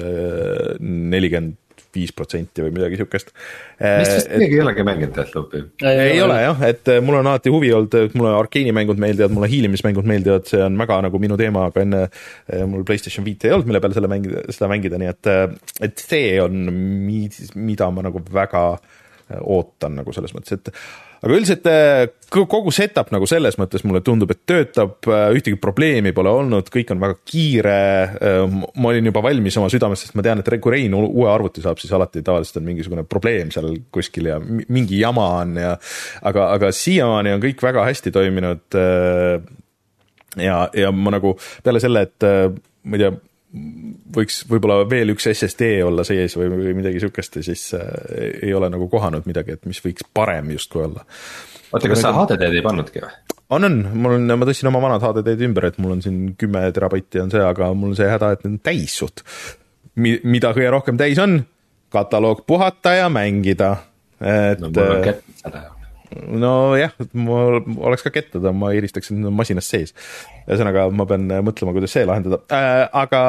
nelikümmend 0.78 1.58
viis 1.96 2.14
protsenti 2.16 2.64
või 2.66 2.74
midagi 2.76 3.00
siukest. 3.00 3.34
vist 3.82 4.16
vist 4.16 4.32
keegi 4.32 4.58
ei 4.58 4.64
olegi 4.64 4.86
mänginud 4.88 5.16
Deathloopi. 5.16 5.64
ei 5.92 6.22
ole 6.22 6.40
jah, 6.42 6.64
et 6.68 6.92
mul 7.04 7.20
on 7.20 7.32
alati 7.32 7.54
huvi 7.54 7.72
olnud, 7.76 7.98
et 8.08 8.16
mulle 8.18 8.34
arkeenimängud 8.38 9.02
meeldivad, 9.02 9.34
mulle 9.36 9.50
hiilimismängud 9.52 10.08
meeldivad, 10.08 10.48
see 10.50 10.64
on 10.64 10.80
väga 10.80 11.02
nagu 11.08 11.22
minu 11.22 11.38
teema, 11.40 11.68
aga 11.72 11.86
enne 11.86 12.02
eh, 12.08 12.66
mul 12.70 12.86
Playstation 12.88 13.28
viite 13.28 13.50
ei 13.50 13.56
olnud, 13.56 13.70
mille 13.70 13.84
peal 13.84 13.96
selle 13.98 14.12
mängida, 14.12 14.44
seda 14.54 14.72
mängida, 14.72 15.00
nii 15.02 15.12
et, 15.12 15.32
eh, 15.32 15.78
et 15.88 16.04
see 16.04 16.36
on, 16.44 16.60
mida 16.72 17.92
ma 17.94 18.06
nagu 18.08 18.24
väga 18.34 18.66
eh, 18.76 19.40
ootan 19.42 20.00
nagu 20.02 20.16
selles 20.16 20.36
mõttes, 20.38 20.60
et 20.60 20.76
aga 21.22 21.38
üldiselt 21.38 21.68
äh, 21.69 22.07
kogu 22.31 22.72
setup 22.73 23.11
nagu 23.14 23.27
selles 23.30 23.57
mõttes 23.61 23.84
mulle 23.85 24.02
tundub, 24.06 24.31
et 24.34 24.41
töötab, 24.49 24.95
äh, 25.06 25.27
ühtegi 25.38 25.60
probleemi 25.61 26.14
pole 26.18 26.34
olnud, 26.34 26.72
kõik 26.73 26.93
on 26.95 27.02
väga 27.03 27.18
kiire. 27.30 27.77
Äh, 28.18 28.41
ma 28.49 28.91
olin 28.91 29.11
juba 29.11 29.23
valmis 29.26 29.57
oma 29.61 29.69
südames, 29.73 30.02
sest 30.02 30.18
ma 30.18 30.26
tean, 30.26 30.41
et 30.41 30.52
kui 30.61 30.73
Rein 30.73 30.98
uue 30.98 31.30
arvuti 31.30 31.64
saab, 31.64 31.81
siis 31.81 31.93
alati 31.93 32.23
tavaliselt 32.26 32.61
on 32.61 32.68
mingisugune 32.72 33.06
probleem 33.10 33.53
seal 33.53 33.69
kuskil 33.93 34.31
ja 34.31 34.39
mingi 34.41 35.02
jama 35.02 35.27
on 35.43 35.57
ja 35.61 35.76
aga, 36.26 36.52
aga 36.57 36.72
siiamaani 36.76 37.35
on 37.35 37.43
kõik 37.43 37.61
väga 37.64 37.85
hästi 37.89 38.14
toiminud. 38.15 38.80
ja, 40.41 40.57
ja 40.73 40.91
ma 40.95 41.14
nagu 41.14 41.35
peale 41.64 41.81
selle, 41.84 42.07
et 42.07 42.26
ma 42.26 42.98
ei 42.98 43.03
tea 43.03 43.11
võiks 44.15 44.41
võib-olla 44.48 44.86
veel 44.90 45.11
üks 45.14 45.28
SSD 45.32 45.73
olla 45.84 46.06
sees 46.07 46.38
või, 46.40 46.48
või 46.53 46.76
midagi 46.78 47.02
sihukest 47.03 47.40
ja 47.40 47.44
siis 47.45 47.65
äh, 47.76 47.88
ei 48.48 48.53
ole 48.56 48.69
nagu 48.72 48.88
kohanud 48.91 49.28
midagi, 49.28 49.57
et 49.57 49.68
mis 49.68 49.82
võiks 49.84 50.07
parem 50.15 50.53
justkui 50.56 50.86
olla. 50.86 51.03
oota, 51.72 51.91
kas 51.91 52.03
sa 52.03 52.14
HDD-d 52.15 52.61
ei 52.61 52.64
pannudki 52.65 53.03
või? 53.03 53.11
on, 53.52 53.68
on, 53.68 53.76
mul 53.91 54.15
on, 54.19 54.30
ma 54.40 54.48
tõstsin 54.48 54.72
oma 54.72 54.84
vanad 54.84 55.03
HDD-d 55.03 55.49
ümber, 55.49 55.68
et 55.68 55.82
mul 55.84 55.98
on 55.98 56.06
siin 56.06 56.22
kümme 56.40 56.64
terabaiti 56.72 57.23
on 57.23 57.34
see, 57.34 57.44
aga 57.44 57.73
mul 57.76 57.91
on 57.91 57.99
see 57.99 58.07
häda, 58.07 58.32
et 58.36 58.45
need 58.45 58.56
on 58.56 58.64
täis 58.72 58.95
suht. 59.03 59.26
mida 59.99 60.53
kõige 60.56 60.72
rohkem 60.72 60.99
täis 61.02 61.19
on, 61.19 61.41
kataloog 61.91 62.45
puhata 62.48 62.95
ja 63.02 63.11
mängida, 63.11 63.76
et. 64.23 64.64
no 64.64 64.72
mul 64.72 64.95
on 64.95 65.07
kätt 65.10 65.28
seda 65.44 65.68
nojah, 66.12 66.94
mul 67.14 67.62
oleks 67.80 68.06
ka 68.06 68.14
kettada, 68.14 68.54
ma 68.56 68.74
eelistaks, 68.76 69.12
et 69.12 69.18
need 69.18 69.32
on 69.32 69.38
masinas 69.38 69.70
sees. 69.72 69.96
ühesõnaga, 70.48 70.90
ma 70.96 71.08
pean 71.10 71.28
mõtlema, 71.46 71.76
kuidas 71.76 71.94
see 71.96 72.08
lahendada 72.08 72.42
äh,, 72.52 72.88
aga 73.04 73.22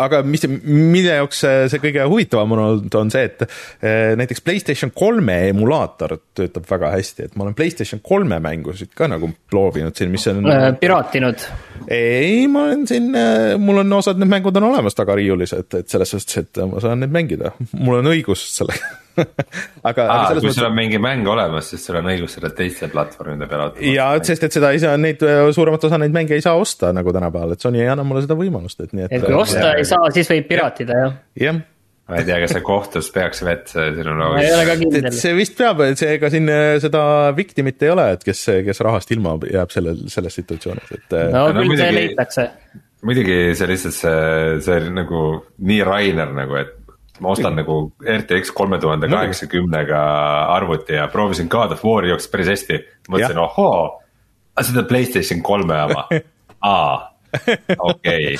aga 0.00 0.20
mis, 0.24 0.44
mille 0.64 1.16
jaoks 1.18 1.42
see 1.42 1.80
kõige 1.82 2.04
huvitavam 2.08 2.54
on 2.54 2.62
olnud, 2.62 2.94
on 2.96 3.10
see, 3.12 3.26
et 3.28 3.44
äh, 3.44 4.14
näiteks 4.18 4.40
Playstation 4.44 4.92
kolme 4.96 5.36
emulaator 5.50 6.16
töötab 6.36 6.66
väga 6.70 6.92
hästi, 6.94 7.28
et 7.28 7.36
ma 7.36 7.46
olen 7.46 7.56
Playstation 7.58 8.00
kolme 8.04 8.40
mängusid 8.42 8.94
ka 8.96 9.10
nagu 9.12 9.28
proovinud 9.52 9.96
siin, 9.98 10.12
mis 10.14 10.26
on 10.32 10.48
äh,. 10.48 10.70
piraatinud? 10.80 11.46
ei, 11.92 12.46
ma 12.52 12.66
olen 12.70 12.86
siin, 12.88 13.12
äh, 13.18 13.52
mul 13.60 13.84
on 13.84 13.98
osad 14.00 14.20
need 14.20 14.32
mängud 14.32 14.56
on 14.56 14.70
olemas 14.70 14.96
tagariiulis, 14.96 15.52
et, 15.58 15.80
et 15.82 15.92
selles 15.92 16.16
suhtes, 16.16 16.44
et 16.46 16.64
ma 16.68 16.80
saan 16.82 17.04
neid 17.04 17.12
mängida, 17.12 17.52
mul 17.76 18.00
on 18.00 18.12
õigus 18.14 18.48
sellega 18.56 19.01
aga, 19.88 20.06
Aa, 20.06 20.18
aga 20.26 20.36
kui 20.36 20.46
mõttes... 20.46 20.58
sul 20.58 20.68
on 20.68 20.76
mingi 20.76 21.00
mäng 21.02 21.28
olemas, 21.28 21.72
siis 21.72 21.84
sul 21.86 21.98
on 22.00 22.10
õigus 22.12 22.38
seda 22.38 22.52
teiste 22.56 22.88
platvormide 22.92 23.48
peale 23.50 23.68
osta. 23.70 23.84
ja, 23.88 24.08
sest 24.24 24.48
et 24.48 24.56
seda 24.58 24.72
ei 24.74 24.80
saa, 24.82 24.94
neid, 25.00 25.24
suuremat 25.56 25.88
osa 25.88 26.00
neid 26.02 26.14
mänge 26.14 26.38
ei 26.38 26.44
saa 26.44 26.56
osta 26.60 26.92
nagu 26.96 27.14
tänapäeval, 27.14 27.56
et 27.56 27.64
Sony 27.64 27.82
ei 27.82 27.90
anna 27.92 28.06
mulle 28.06 28.24
seda 28.24 28.38
võimalust, 28.38 28.80
et 28.84 28.96
nii 28.96 29.08
et. 29.08 29.18
et 29.18 29.26
kui 29.26 29.36
osta 29.38 29.68
ja, 29.72 29.76
ei 29.80 29.88
saa, 29.88 30.10
siis 30.14 30.32
võib 30.32 30.48
piraatida, 30.50 31.04
jah. 31.04 31.20
jah 31.40 31.62
ma 32.12 32.18
ei 32.18 32.26
tea, 32.26 32.38
kas 32.42 32.52
see 32.56 32.64
kohtus 32.66 33.08
peaks 33.14 33.42
vett 33.46 33.70
sinu 33.72 34.14
kindel. 34.80 35.10
see 35.16 35.34
vist 35.38 35.56
peab, 35.58 35.82
et 35.86 36.00
see, 36.00 36.16
ega 36.18 36.30
siin 36.32 36.50
seda 36.82 37.02
victim'it 37.36 37.84
ei 37.86 37.92
ole, 37.94 38.06
et 38.16 38.24
kes, 38.26 38.42
kes 38.66 38.82
rahast 38.84 39.12
ilma 39.14 39.36
jääb 39.48 39.72
sellel, 39.74 40.02
selles 40.12 40.36
situatsioonis, 40.40 40.94
et. 40.98 41.18
No, 41.32 41.46
no 41.54 41.62
küll 41.62 41.78
see 41.78 41.94
leitakse. 41.94 42.48
muidugi 43.06 43.38
see 43.58 43.70
lihtsalt 43.70 43.96
see, 43.96 44.60
see 44.66 44.92
nagu 44.94 45.22
nii 45.70 45.80
Rainer 45.86 46.34
nagu, 46.36 46.58
et 46.60 46.76
ma 47.22 47.32
ostan 47.36 47.56
nagu 47.58 47.78
RTX 48.02 48.52
kolme 48.56 48.80
tuhande 48.82 49.10
kaheksakümnega 49.12 50.02
arvuti 50.56 50.98
ja 50.98 51.06
proovisin 51.12 51.50
God 51.52 51.76
of 51.76 51.84
War'i 51.86 52.12
jooksis 52.12 52.32
päris 52.32 52.52
hästi. 52.52 52.82
mõtlesin, 53.08 53.40
ohoo, 53.42 53.78
aga 54.56 54.66
seda 54.68 54.84
Playstation 54.88 55.42
kolme 55.46 55.78
oma, 55.86 56.06
aa, 56.72 56.92
okei 57.78 58.36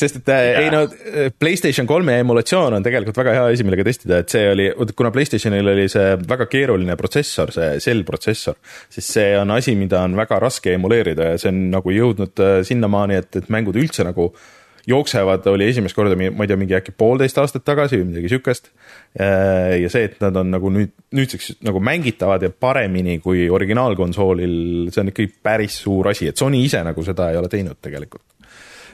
sest 0.00 0.20
et 0.20 0.30
yeah. 0.30 0.44
Äh, 0.56 0.64
ei 0.64 0.70
no 0.72 1.30
Playstation 1.38 1.88
kolme 1.88 2.14
emulatsioon 2.22 2.76
on 2.78 2.84
tegelikult 2.84 3.18
väga 3.20 3.34
hea 3.36 3.48
asi, 3.52 3.66
millega 3.66 3.84
testida, 3.84 4.20
et 4.22 4.32
see 4.32 4.46
oli, 4.48 4.68
kuna 4.96 5.10
Playstationil 5.12 5.72
oli 5.74 5.88
see 5.92 6.14
väga 6.30 6.46
keeruline 6.50 6.96
protsessor, 6.96 7.52
see 7.52 7.74
Cell 7.84 8.06
protsessor, 8.08 8.56
siis 8.92 9.10
see 9.18 9.34
on 9.38 9.52
asi, 9.56 9.74
mida 9.76 10.00
on 10.06 10.16
väga 10.16 10.38
raske 10.40 10.72
emuleerida 10.78 11.32
ja 11.32 11.42
see 11.42 11.52
on 11.52 11.66
nagu 11.74 11.92
jõudnud 11.94 12.44
äh, 12.46 12.56
sinnamaani, 12.66 13.20
et, 13.20 13.42
et 13.42 13.52
mängud 13.52 13.76
üldse 13.80 14.06
nagu 14.06 14.30
äh, 14.30 14.48
jooksevad, 14.88 15.46
oli 15.52 15.68
esimest 15.70 15.96
korda, 15.96 16.16
ma 16.16 16.30
ei 16.30 16.50
tea, 16.50 16.58
mingi 16.60 16.76
äkki 16.78 16.94
poolteist 16.96 17.38
aastat 17.42 17.66
tagasi 17.66 18.00
või 18.00 18.10
midagi 18.12 18.32
sihukest. 18.32 18.72
ja 19.18 19.92
see, 19.92 20.08
et 20.08 20.18
nad 20.22 20.36
on 20.40 20.52
nagu 20.54 20.72
nüüd, 20.72 20.94
nüüdseks 21.16 21.60
nagu 21.66 21.82
mängitavad 21.84 22.46
ja 22.46 22.50
paremini 22.50 23.18
kui 23.24 23.48
originaalkonsoolil, 23.50 24.90
see 24.94 25.04
on 25.04 25.12
ikkagi 25.12 25.32
päris 25.42 25.80
suur 25.84 26.12
asi, 26.12 26.30
et 26.30 26.40
Sony 26.40 26.64
ise 26.64 26.82
nagu 26.86 27.04
seda 27.06 27.30
ei 27.32 27.40
ole 27.40 27.50
teinud 27.52 27.80
tegelikult 27.82 28.29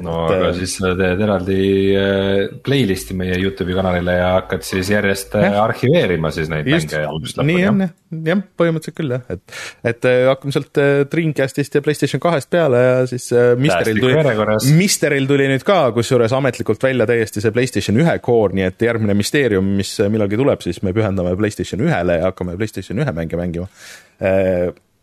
no 0.05 0.15
et, 0.27 0.35
aga 0.37 0.49
äh, 0.51 0.57
siis 0.59 0.75
sa 0.79 0.91
teed 0.99 1.21
eraldi 1.25 1.59
äh, 1.97 2.57
playlist'i 2.65 3.17
meie 3.19 3.37
Youtube'i 3.41 3.77
kanalile 3.77 4.17
ja 4.19 4.33
hakkad 4.37 4.67
siis 4.67 4.91
järjest 4.93 5.37
äh, 5.39 5.47
jah. 5.49 5.59
arhiveerima 5.65 6.33
siis 6.35 6.51
neid 6.53 6.69
Just, 6.71 6.91
mänge 6.91 7.09
algusest 7.09 7.41
lõpuni. 7.41 7.55
nii 7.55 7.69
on 7.71 7.85
jah, 7.85 7.93
jah, 8.31 8.43
põhimõtteliselt 8.61 8.99
küll 8.99 9.15
jah, 9.17 9.25
et, 9.33 9.57
et 9.93 10.09
hakkame 10.31 10.57
sealt 10.57 10.83
Dreamcastist 11.13 11.79
ja 11.79 11.85
Playstation 11.87 12.23
kahest 12.23 12.51
peale 12.53 12.83
ja 12.83 12.99
siis 13.11 13.29
Misteril 13.63 14.03
tuli, 14.03 14.59
Misteril 14.77 15.31
tuli 15.31 15.49
nüüd 15.53 15.67
ka 15.67 15.79
kusjuures 15.97 16.35
ametlikult 16.37 16.83
välja 16.85 17.09
täiesti 17.09 17.45
see 17.45 17.55
Playstation 17.55 18.03
ühe 18.03 18.19
core, 18.25 18.57
nii 18.59 18.69
et 18.69 18.87
järgmine 18.89 19.17
Mysterium, 19.19 19.73
mis 19.79 19.97
millalgi 20.13 20.41
tuleb, 20.41 20.65
siis 20.67 20.83
me 20.87 20.95
pühendame 20.97 21.37
Playstation 21.39 21.85
ühele 21.87 22.21
ja 22.21 22.31
hakkame 22.31 22.59
Playstation 22.61 23.01
ühe 23.03 23.17
mänge 23.17 23.41
mängima. 23.41 23.71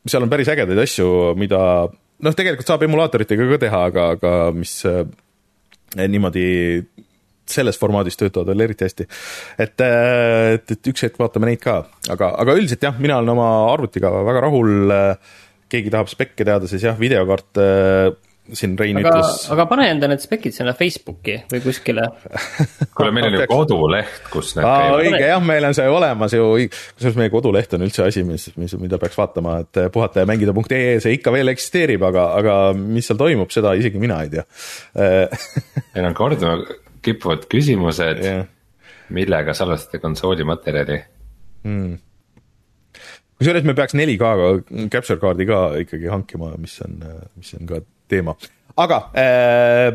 seal 0.03 0.25
on 0.25 0.31
päris 0.31 0.49
ägedaid 0.51 0.79
asju, 0.83 1.09
mida 1.39 1.63
noh, 2.23 2.35
tegelikult 2.37 2.69
saab 2.69 2.85
emulaatoritega 2.87 3.47
ka 3.53 3.61
teha, 3.65 3.81
aga, 3.91 4.09
aga 4.17 4.33
mis 4.55 4.75
äh, 4.89 5.03
niimoodi 5.99 6.45
selles 7.53 7.77
formaadis 7.79 8.15
töötavad 8.19 8.53
veel 8.53 8.65
eriti 8.67 8.87
hästi. 8.87 9.07
et, 9.59 9.75
äh, 9.83 10.53
et, 10.57 10.75
et 10.77 10.91
üks 10.93 11.07
hetk 11.07 11.19
vaatame 11.19 11.51
neid 11.51 11.63
ka, 11.63 11.81
aga, 12.13 12.33
aga 12.39 12.57
üldiselt 12.59 12.85
jah, 12.85 12.99
mina 12.99 13.19
olen 13.19 13.35
oma 13.35 13.49
arvutiga 13.73 14.11
väga 14.23 14.45
rahul. 14.47 14.93
keegi 15.73 15.89
tahab 15.89 16.09
spekke 16.11 16.45
teada, 16.45 16.69
siis 16.69 16.83
jah, 16.85 16.97
videokaart 16.99 17.59
äh, 17.61 18.13
siin 18.51 18.73
Rein 18.79 18.97
aga, 18.99 19.13
ütles. 19.13 19.45
aga 19.55 19.65
pane 19.69 19.85
enda 19.93 20.09
need 20.11 20.23
spekid 20.23 20.55
sinna 20.55 20.73
Facebooki 20.75 21.37
või 21.51 21.61
kuskile 21.63 22.09
kuule, 22.97 23.13
meil 23.15 23.29
on 23.29 23.37
ju 23.37 23.45
koduleht, 23.47 24.27
kus 24.33 24.51
need 24.57 24.67
Aa, 24.67 24.81
käivad. 24.81 25.05
õige 25.07 25.29
jah, 25.29 25.43
meil 25.47 25.67
on 25.69 25.77
see 25.77 25.87
olemas 25.87 26.35
ju, 26.35 26.49
kusjuures 26.97 27.19
meie 27.21 27.31
koduleht 27.33 27.75
on 27.77 27.87
üldse 27.87 28.03
asi, 28.03 28.25
mis, 28.27 28.49
mis, 28.59 28.75
mida 28.81 28.99
peaks 28.99 29.15
vaatama, 29.19 29.61
et 29.63 29.83
puhatajamängida.ee, 29.95 30.97
see 31.03 31.15
ikka 31.15 31.31
veel 31.35 31.53
eksisteerib, 31.53 32.03
aga, 32.09 32.27
aga 32.41 32.57
mis 32.75 33.07
seal 33.07 33.21
toimub, 33.21 33.53
seda 33.55 33.77
isegi 33.79 34.01
mina 34.01 34.19
ei 34.25 34.33
tea 34.35 34.47
meil 35.95 36.09
on 36.09 36.17
korduma 36.17 36.57
kippuvad 37.03 37.47
küsimused 37.51 38.23
yeah., 38.23 38.43
millega 39.13 39.55
salvestate 39.55 40.03
konsooli 40.03 40.47
materjali 40.47 40.99
hmm 41.63 42.01
kusjuures 43.39 43.65
me 43.67 43.73
peaks 43.75 43.95
4K 43.97 44.87
capture 44.91 45.19
kaardi 45.19 45.47
ka 45.49 45.63
ikkagi 45.83 46.07
hankima, 46.11 46.53
mis 46.61 46.77
on, 46.85 47.01
mis 47.35 47.49
on 47.57 47.67
ka 47.67 47.81
teema, 48.13 48.35
aga 48.77 48.99
äh, 49.17 49.89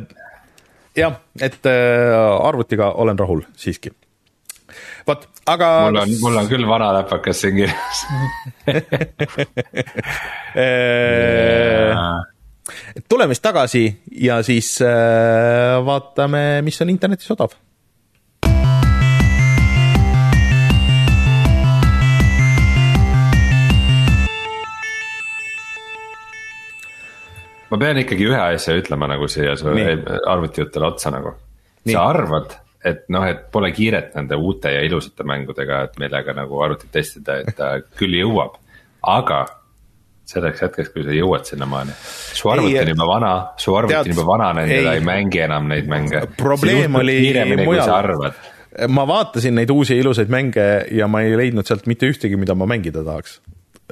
jah, 0.99 1.21
et 1.41 1.67
äh, 1.67 2.47
arvutiga 2.49 2.93
olen 3.03 3.19
rahul 3.19 3.43
siiski. 3.57 3.91
vot, 5.07 5.29
aga. 5.47 5.69
mul 5.89 6.01
on, 6.03 6.17
mul 6.23 6.37
on 6.43 6.49
küll 6.51 6.67
vana 6.69 6.91
läpakas 6.99 7.41
siin 7.45 7.55
kirjas 7.63 7.99
äh, 10.65 11.95
tuleme 13.09 13.35
siis 13.35 13.45
tagasi 13.47 13.85
ja 14.27 14.43
siis 14.43 14.75
äh, 14.83 15.79
vaatame, 15.87 16.63
mis 16.67 16.83
on 16.85 16.93
internetis 16.93 17.31
odav 17.37 17.57
ma 27.71 27.81
pean 27.81 28.01
ikkagi 28.05 28.31
ühe 28.31 28.41
asja 28.55 28.77
ütlema 28.79 29.11
nagu 29.11 29.29
siia 29.29 29.57
su 29.59 29.69
arvutijutele 29.69 30.89
otsa 30.89 31.13
nagu. 31.15 31.35
sa 31.89 32.07
arvad, 32.09 32.57
et 32.85 33.05
noh, 33.13 33.25
et 33.27 33.47
pole 33.53 33.71
kiiret 33.73 34.15
nende 34.17 34.37
uute 34.37 34.73
ja 34.75 34.83
ilusate 34.87 35.25
mängudega, 35.27 35.85
et 35.89 36.01
millega 36.01 36.35
nagu 36.37 36.61
arvutit 36.65 36.93
testida, 36.93 37.41
et 37.43 37.57
ta 37.57 37.77
küll 37.99 38.19
jõuab, 38.21 38.59
aga 39.09 39.45
selleks 40.29 40.61
hetkeks, 40.67 40.93
kui 40.93 41.05
sa 41.07 41.15
jõuad 41.17 41.47
sinnamaani. 41.49 41.95
su 42.37 42.51
arvuti 42.53 42.77
on 42.83 42.93
juba 42.93 43.07
vana, 43.09 43.33
su 43.61 43.75
arvuti 43.77 43.97
on 43.97 44.13
juba 44.13 44.27
vananenud 44.29 44.75
ja 44.75 44.83
ta 44.85 44.95
ei 44.99 45.05
mängi 45.05 45.41
enam 45.47 45.71
neid 45.73 45.89
mänge. 45.89 46.27
probleem 46.37 46.99
oli 47.01 47.17
mujal. 47.65 48.35
ma 48.93 49.07
vaatasin 49.09 49.57
neid 49.57 49.73
uusi 49.73 49.97
ilusaid 49.99 50.29
mänge 50.33 50.67
ja 50.93 51.09
ma 51.09 51.23
ei 51.25 51.37
leidnud 51.41 51.67
sealt 51.69 51.89
mitte 51.89 52.11
ühtegi, 52.13 52.37
mida 52.37 52.55
ma 52.55 52.69
mängida 52.69 53.05
tahaks. 53.05 53.41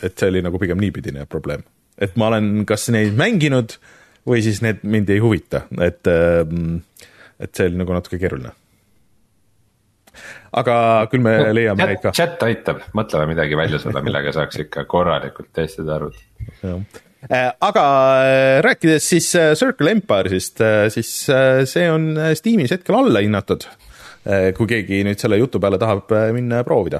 et 0.02 0.18
see 0.18 0.28
oli 0.28 0.44
nagu 0.44 0.60
pigem 0.60 0.80
niipidine 0.80 1.24
probleem, 1.26 1.64
et 1.98 2.16
ma 2.20 2.30
olen 2.32 2.66
kas 2.68 2.88
neid 2.94 3.16
mänginud 3.16 3.78
või 4.26 4.42
siis 4.44 4.62
need 4.64 4.82
mind 4.82 5.10
ei 5.14 5.22
huvita, 5.22 5.64
et, 5.80 6.02
ähm, 6.10 6.80
et 7.40 7.54
see 7.54 7.70
oli 7.70 7.82
nagu 7.82 7.94
natuke 7.96 8.18
keeruline 8.20 8.52
aga 10.56 10.76
küll 11.12 11.24
me 11.24 11.34
no, 11.40 11.48
leiame 11.56 11.88
neid 11.90 12.02
ka. 12.02 12.12
chat 12.16 12.42
aitab, 12.46 12.84
mõtleme 12.96 13.32
midagi 13.34 13.58
välja 13.58 13.80
sulle, 13.82 14.02
millega 14.04 14.32
saaks 14.36 14.62
ikka 14.66 14.86
korralikult 14.88 15.50
testida 15.56 15.96
arvutit. 15.98 16.24
Äh, 17.26 17.50
aga 17.64 17.84
äh, 18.22 18.60
rääkides 18.64 19.08
siis 19.10 19.32
äh, 19.38 19.52
Circle 19.58 19.92
Empire'ist, 19.96 20.62
siis 20.94 21.12
see 21.72 21.90
on 21.90 22.14
Steamis 22.38 22.76
hetkel 22.76 22.98
alla 23.00 23.24
hinnatud. 23.24 23.68
kui 24.26 24.66
keegi 24.66 25.04
nüüd 25.06 25.20
selle 25.22 25.36
jutu 25.38 25.60
peale 25.62 25.78
tahab 25.78 26.10
minna 26.34 26.64
proovida 26.66 26.98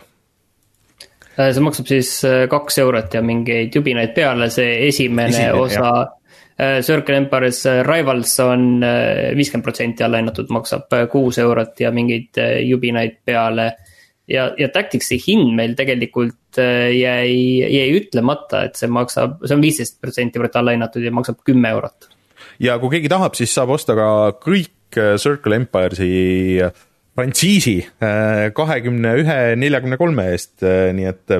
see 1.37 1.63
maksab 1.65 1.89
siis 1.91 2.11
kaks 2.51 2.79
eurot 2.81 3.15
ja 3.15 3.21
mingeid 3.23 3.75
jubinaid 3.77 4.15
peale, 4.17 4.49
see 4.51 4.89
esimene, 4.89 5.29
esimene 5.29 5.61
osa 5.61 5.91
Äh, 6.59 6.83
Circle 6.83 7.17
Empire'is 7.17 7.67
äh, 7.67 7.83
Rivals 7.85 8.39
on 8.41 8.83
äh, 8.83 9.37
viiskümmend 9.37 9.65
protsenti 9.65 10.05
alla 10.05 10.23
hinnatud, 10.23 10.49
maksab 10.49 10.95
kuus 11.13 11.37
eurot 11.43 11.83
ja 11.85 11.91
mingeid 11.93 12.41
jubinaid 12.65 13.19
peale. 13.25 13.75
ja, 14.29 14.49
ja 14.59 14.69
Tacticsi 14.73 15.19
hind 15.21 15.53
meil 15.55 15.77
tegelikult 15.77 16.57
jäi, 16.57 17.61
jäi 17.61 17.91
ütlemata, 17.95 18.65
et 18.67 18.81
see 18.81 18.89
maksab, 18.91 19.37
see 19.45 19.55
on 19.55 19.63
viisteist 19.63 20.01
protsenti 20.01 20.41
võrra 20.41 20.63
alla 20.63 20.73
hinnatud 20.75 21.05
ja 21.05 21.13
maksab 21.13 21.45
kümme 21.45 21.71
eurot. 21.77 22.09
ja 22.59 22.79
kui 22.81 22.97
keegi 22.97 23.13
tahab, 23.13 23.37
siis 23.37 23.53
saab 23.55 23.77
osta 23.77 23.95
ka 23.99 24.09
kõik 24.41 24.73
Circle 25.21 25.61
Empire'i 25.61 26.65
frantsiisi 27.17 27.79
kahekümne 28.57 29.13
ühe, 29.23 29.37
neljakümne 29.57 29.97
kolme 30.01 30.29
eest, 30.35 30.61
nii 30.63 31.09
et 31.09 31.37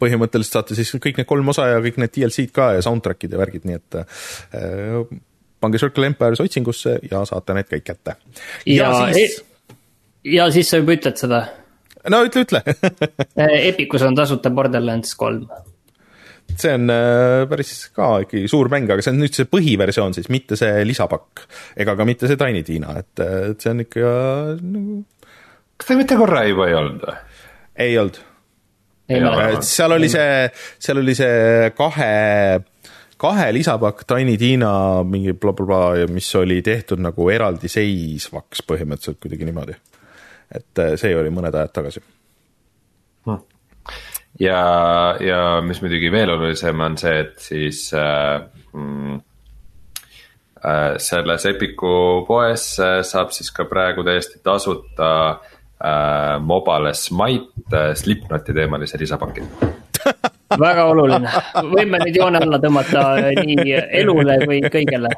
põhimõtteliselt 0.00 0.56
saate 0.56 0.78
siis 0.78 0.92
kõik 0.96 1.20
need 1.20 1.28
kolm 1.28 1.52
osa 1.52 1.68
ja 1.74 1.80
kõik 1.84 2.00
need 2.00 2.14
DLC-d 2.16 2.54
ka 2.56 2.72
ja 2.76 2.84
soundtrack'id 2.84 3.34
ja 3.34 3.40
värgid, 3.40 3.66
nii 3.68 3.78
et 3.78 3.98
äh, 4.00 5.16
pange 5.60 5.80
Circle 5.82 6.10
Empires 6.10 6.42
otsingusse 6.42 6.98
ja 7.10 7.22
saate 7.28 7.56
need 7.56 7.70
kõik 7.70 7.86
kätte. 7.90 8.16
ja, 8.68 8.90
siis 9.12 9.40
e, 9.40 9.74
ja 10.36 10.48
siis 10.52 10.70
sa 10.72 10.80
juba 10.80 10.96
ütled 10.96 11.20
seda? 11.20 11.42
no 12.12 12.22
ütle, 12.26 12.46
ütle 12.46 12.62
äh, 13.42 13.56
Epicus 13.68 14.06
on 14.06 14.16
tasuta 14.18 14.52
Borderlands 14.54 15.14
kolm 15.20 15.48
see 16.58 16.72
on 16.74 16.90
äh, 16.94 17.44
päris 17.50 17.74
ka 17.96 18.10
ikkagi 18.24 18.48
suur 18.50 18.70
mäng, 18.72 18.88
aga 18.90 19.04
see 19.04 19.14
on 19.14 19.20
nüüd 19.22 19.36
see 19.36 19.48
põhiversioon 19.50 20.16
siis, 20.16 20.30
mitte 20.32 20.58
see 20.58 20.82
lisapakk. 20.88 21.44
ega 21.80 21.94
ka 21.98 22.08
mitte 22.08 22.30
see 22.30 22.40
Tiny 22.40 22.64
Tina, 22.66 22.96
et, 23.00 23.12
et 23.20 23.60
see 23.60 23.74
on 23.74 23.84
ikka 23.84 24.16
nagu. 24.64 24.98
kas 25.76 25.92
ta 25.92 26.00
mitte 26.00 26.18
korra 26.20 26.44
juba 26.48 26.68
ei 26.70 26.76
olnud 26.80 27.06
või? 27.06 27.20
ei 27.80 27.96
olnud 28.00 28.26
seal 29.66 29.92
oli 29.92 30.08
see, 30.08 30.50
seal 30.78 31.00
oli 31.02 31.14
see 31.18 31.70
kahe, 31.76 32.60
kahe 33.20 33.48
lisapakk 33.52 34.04
Tiny 34.08 34.36
Tina 34.38 34.72
mingi 35.02 35.34
blablabla 35.34 35.80
bla, 35.94 36.06
bla, 36.06 36.14
mis 36.14 36.28
oli 36.38 36.60
tehtud 36.62 37.02
nagu 37.02 37.28
eraldiseisvaks 37.32 38.64
põhimõtteliselt 38.68 39.20
kuidagi 39.22 39.48
niimoodi. 39.48 39.76
et 40.54 40.82
äh, 40.82 40.96
see 41.00 41.14
oli 41.16 41.32
mõned 41.34 41.54
ajad 41.54 41.74
tagasi. 41.74 42.02
Ja, 44.40 44.60
ja 45.20 45.40
mis 45.64 45.82
muidugi 45.82 46.10
veel 46.12 46.32
olulisem 46.34 46.80
on 46.84 46.96
see, 47.00 47.20
et 47.24 47.36
siis 47.44 47.82
äh, 47.96 48.40
mm, 48.72 49.20
äh, 50.64 50.96
selles 51.02 51.46
Epiku 51.50 52.24
poes 52.28 52.72
äh, 52.80 53.00
saab 53.06 53.34
siis 53.36 53.52
ka 53.54 53.68
praegu 53.70 54.04
täiesti 54.06 54.40
tasuta 54.44 55.12
äh, 55.30 56.36
Mobile 56.40 56.94
Smite 56.94 57.76
äh, 57.76 57.94
Slipknoti 57.94 58.56
teemalise 58.56 59.00
lisapaki. 59.00 59.44
Väga 60.60 60.84
oluline, 60.90 61.30
võime 61.70 62.00
nüüd 62.02 62.16
joone 62.18 62.40
alla 62.42 62.58
tõmmata 62.58 63.04
nii 63.38 63.76
elule 64.00 64.40
kui 64.42 64.58
kõigele. 64.66 65.12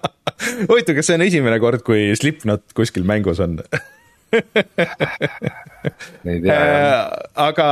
huvitav, 0.70 0.96
kas 0.96 1.06
see 1.06 1.18
on 1.18 1.22
esimene 1.28 1.60
kord, 1.62 1.84
kui 1.86 2.08
Slipknot 2.18 2.72
kuskil 2.74 3.06
mängus 3.06 3.38
on 3.44 3.60
aga 7.48 7.68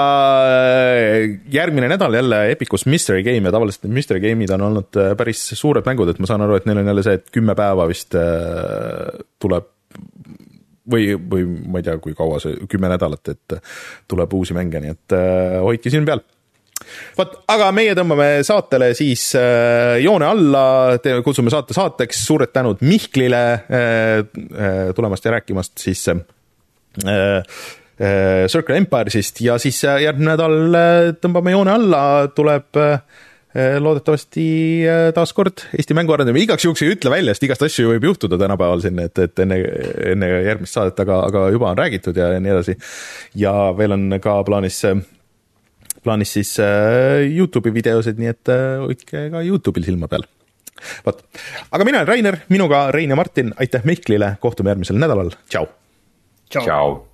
äh, 0.46 1.38
järgmine 1.52 1.88
nädal 1.92 2.12
jälle 2.18 2.38
Epicus 2.52 2.86
Mystery 2.86 3.22
Game 3.26 3.48
ja 3.48 3.54
tavaliselt 3.54 3.86
need 3.86 3.96
Mystery 4.00 4.20
Game'id 4.24 4.50
on 4.56 4.66
olnud 4.70 5.00
äh, 5.00 5.12
päris 5.18 5.40
suured 5.58 5.86
mängud, 5.88 6.08
et 6.12 6.20
ma 6.22 6.30
saan 6.30 6.44
aru, 6.44 6.58
et 6.58 6.66
neil 6.68 6.82
on 6.82 6.90
jälle 6.92 7.06
see, 7.06 7.16
et 7.20 7.26
kümme 7.34 7.54
päeva 7.58 7.84
vist 7.90 8.12
tuleb 9.42 9.70
või, 10.90 11.12
või 11.16 11.46
ma 11.46 11.80
ei 11.80 11.86
tea, 11.86 11.96
kui 12.02 12.14
kaua 12.18 12.40
see, 12.42 12.60
kümme 12.70 12.90
nädalat, 12.92 13.34
et 13.34 13.58
tuleb 14.10 14.38
uusi 14.38 14.56
mänge, 14.56 14.82
nii 14.82 14.94
et 14.94 15.16
äh, 15.16 15.58
hoidke 15.62 15.92
silm 15.92 16.08
peal. 16.08 16.22
Vot, 17.16 17.36
aga 17.52 17.68
meie 17.74 17.94
tõmbame 17.94 18.28
saatele 18.46 18.90
siis 18.98 19.28
äh, 19.38 20.00
joone 20.02 20.26
alla, 20.26 20.64
kutsume 21.24 21.52
saate 21.52 21.76
saateks, 21.76 22.24
suured 22.26 22.50
tänud 22.54 22.82
Mihklile 22.82 23.42
äh, 23.52 24.18
äh, 24.18 24.80
tulemast 24.96 25.28
ja 25.28 25.36
rääkimast 25.36 25.84
siis 25.84 26.02
äh, 26.10 26.18
äh, 26.18 26.41
Circle 28.50 28.78
Empire'ist 28.80 29.42
ja 29.44 29.58
siis 29.62 29.76
järgmine 29.84 30.32
nädal 30.32 30.74
äh, 30.74 31.10
tõmbame 31.22 31.52
joone 31.54 31.70
alla, 31.74 32.00
tuleb 32.34 32.78
äh, 32.80 32.96
loodetavasti 33.52 34.44
eh, 34.88 35.10
taaskord 35.12 35.66
Eesti 35.76 35.94
mänguarendamine, 35.94 36.46
igaks 36.46 36.64
juhuks 36.64 36.82
ei 36.86 36.94
ütle 36.94 37.12
välja, 37.12 37.34
sest 37.34 37.44
igast 37.44 37.66
asju 37.66 37.90
võib 37.92 38.06
juhtuda 38.08 38.38
tänapäeval 38.40 38.80
siin, 38.80 38.96
et, 39.04 39.20
et 39.20 39.42
enne, 39.44 39.58
enne 40.14 40.30
järgmist 40.48 40.78
saadet, 40.78 41.02
aga, 41.04 41.18
aga 41.28 41.42
juba 41.52 41.68
on 41.68 41.82
räägitud 41.82 42.16
ja 42.16 42.30
nii 42.40 42.54
edasi. 42.54 42.76
ja 43.42 43.52
veel 43.76 43.92
on 43.98 44.16
ka 44.24 44.38
plaanis, 44.48 44.80
plaanis 46.00 46.32
siis 46.38 46.54
Youtube'i 47.28 47.74
videosid, 47.76 48.16
nii 48.24 48.32
et 48.32 48.54
hoidke 48.86 49.28
ka 49.36 49.44
Youtube'il 49.44 49.84
silma 49.90 50.08
peal. 50.08 50.24
vot, 51.04 51.20
aga 51.68 51.90
mina 51.90 52.00
olen 52.00 52.08
Rainer, 52.14 52.40
minuga 52.48 52.86
Rein 52.90 53.12
ja 53.12 53.20
Martin, 53.20 53.52
aitäh 53.60 53.84
Mihklile, 53.84 54.38
kohtume 54.40 54.72
järgmisel 54.72 54.96
nädalal, 54.96 55.36
tšau. 55.52 55.68
Tšau, 56.52 56.64
tšau.. 56.68 57.11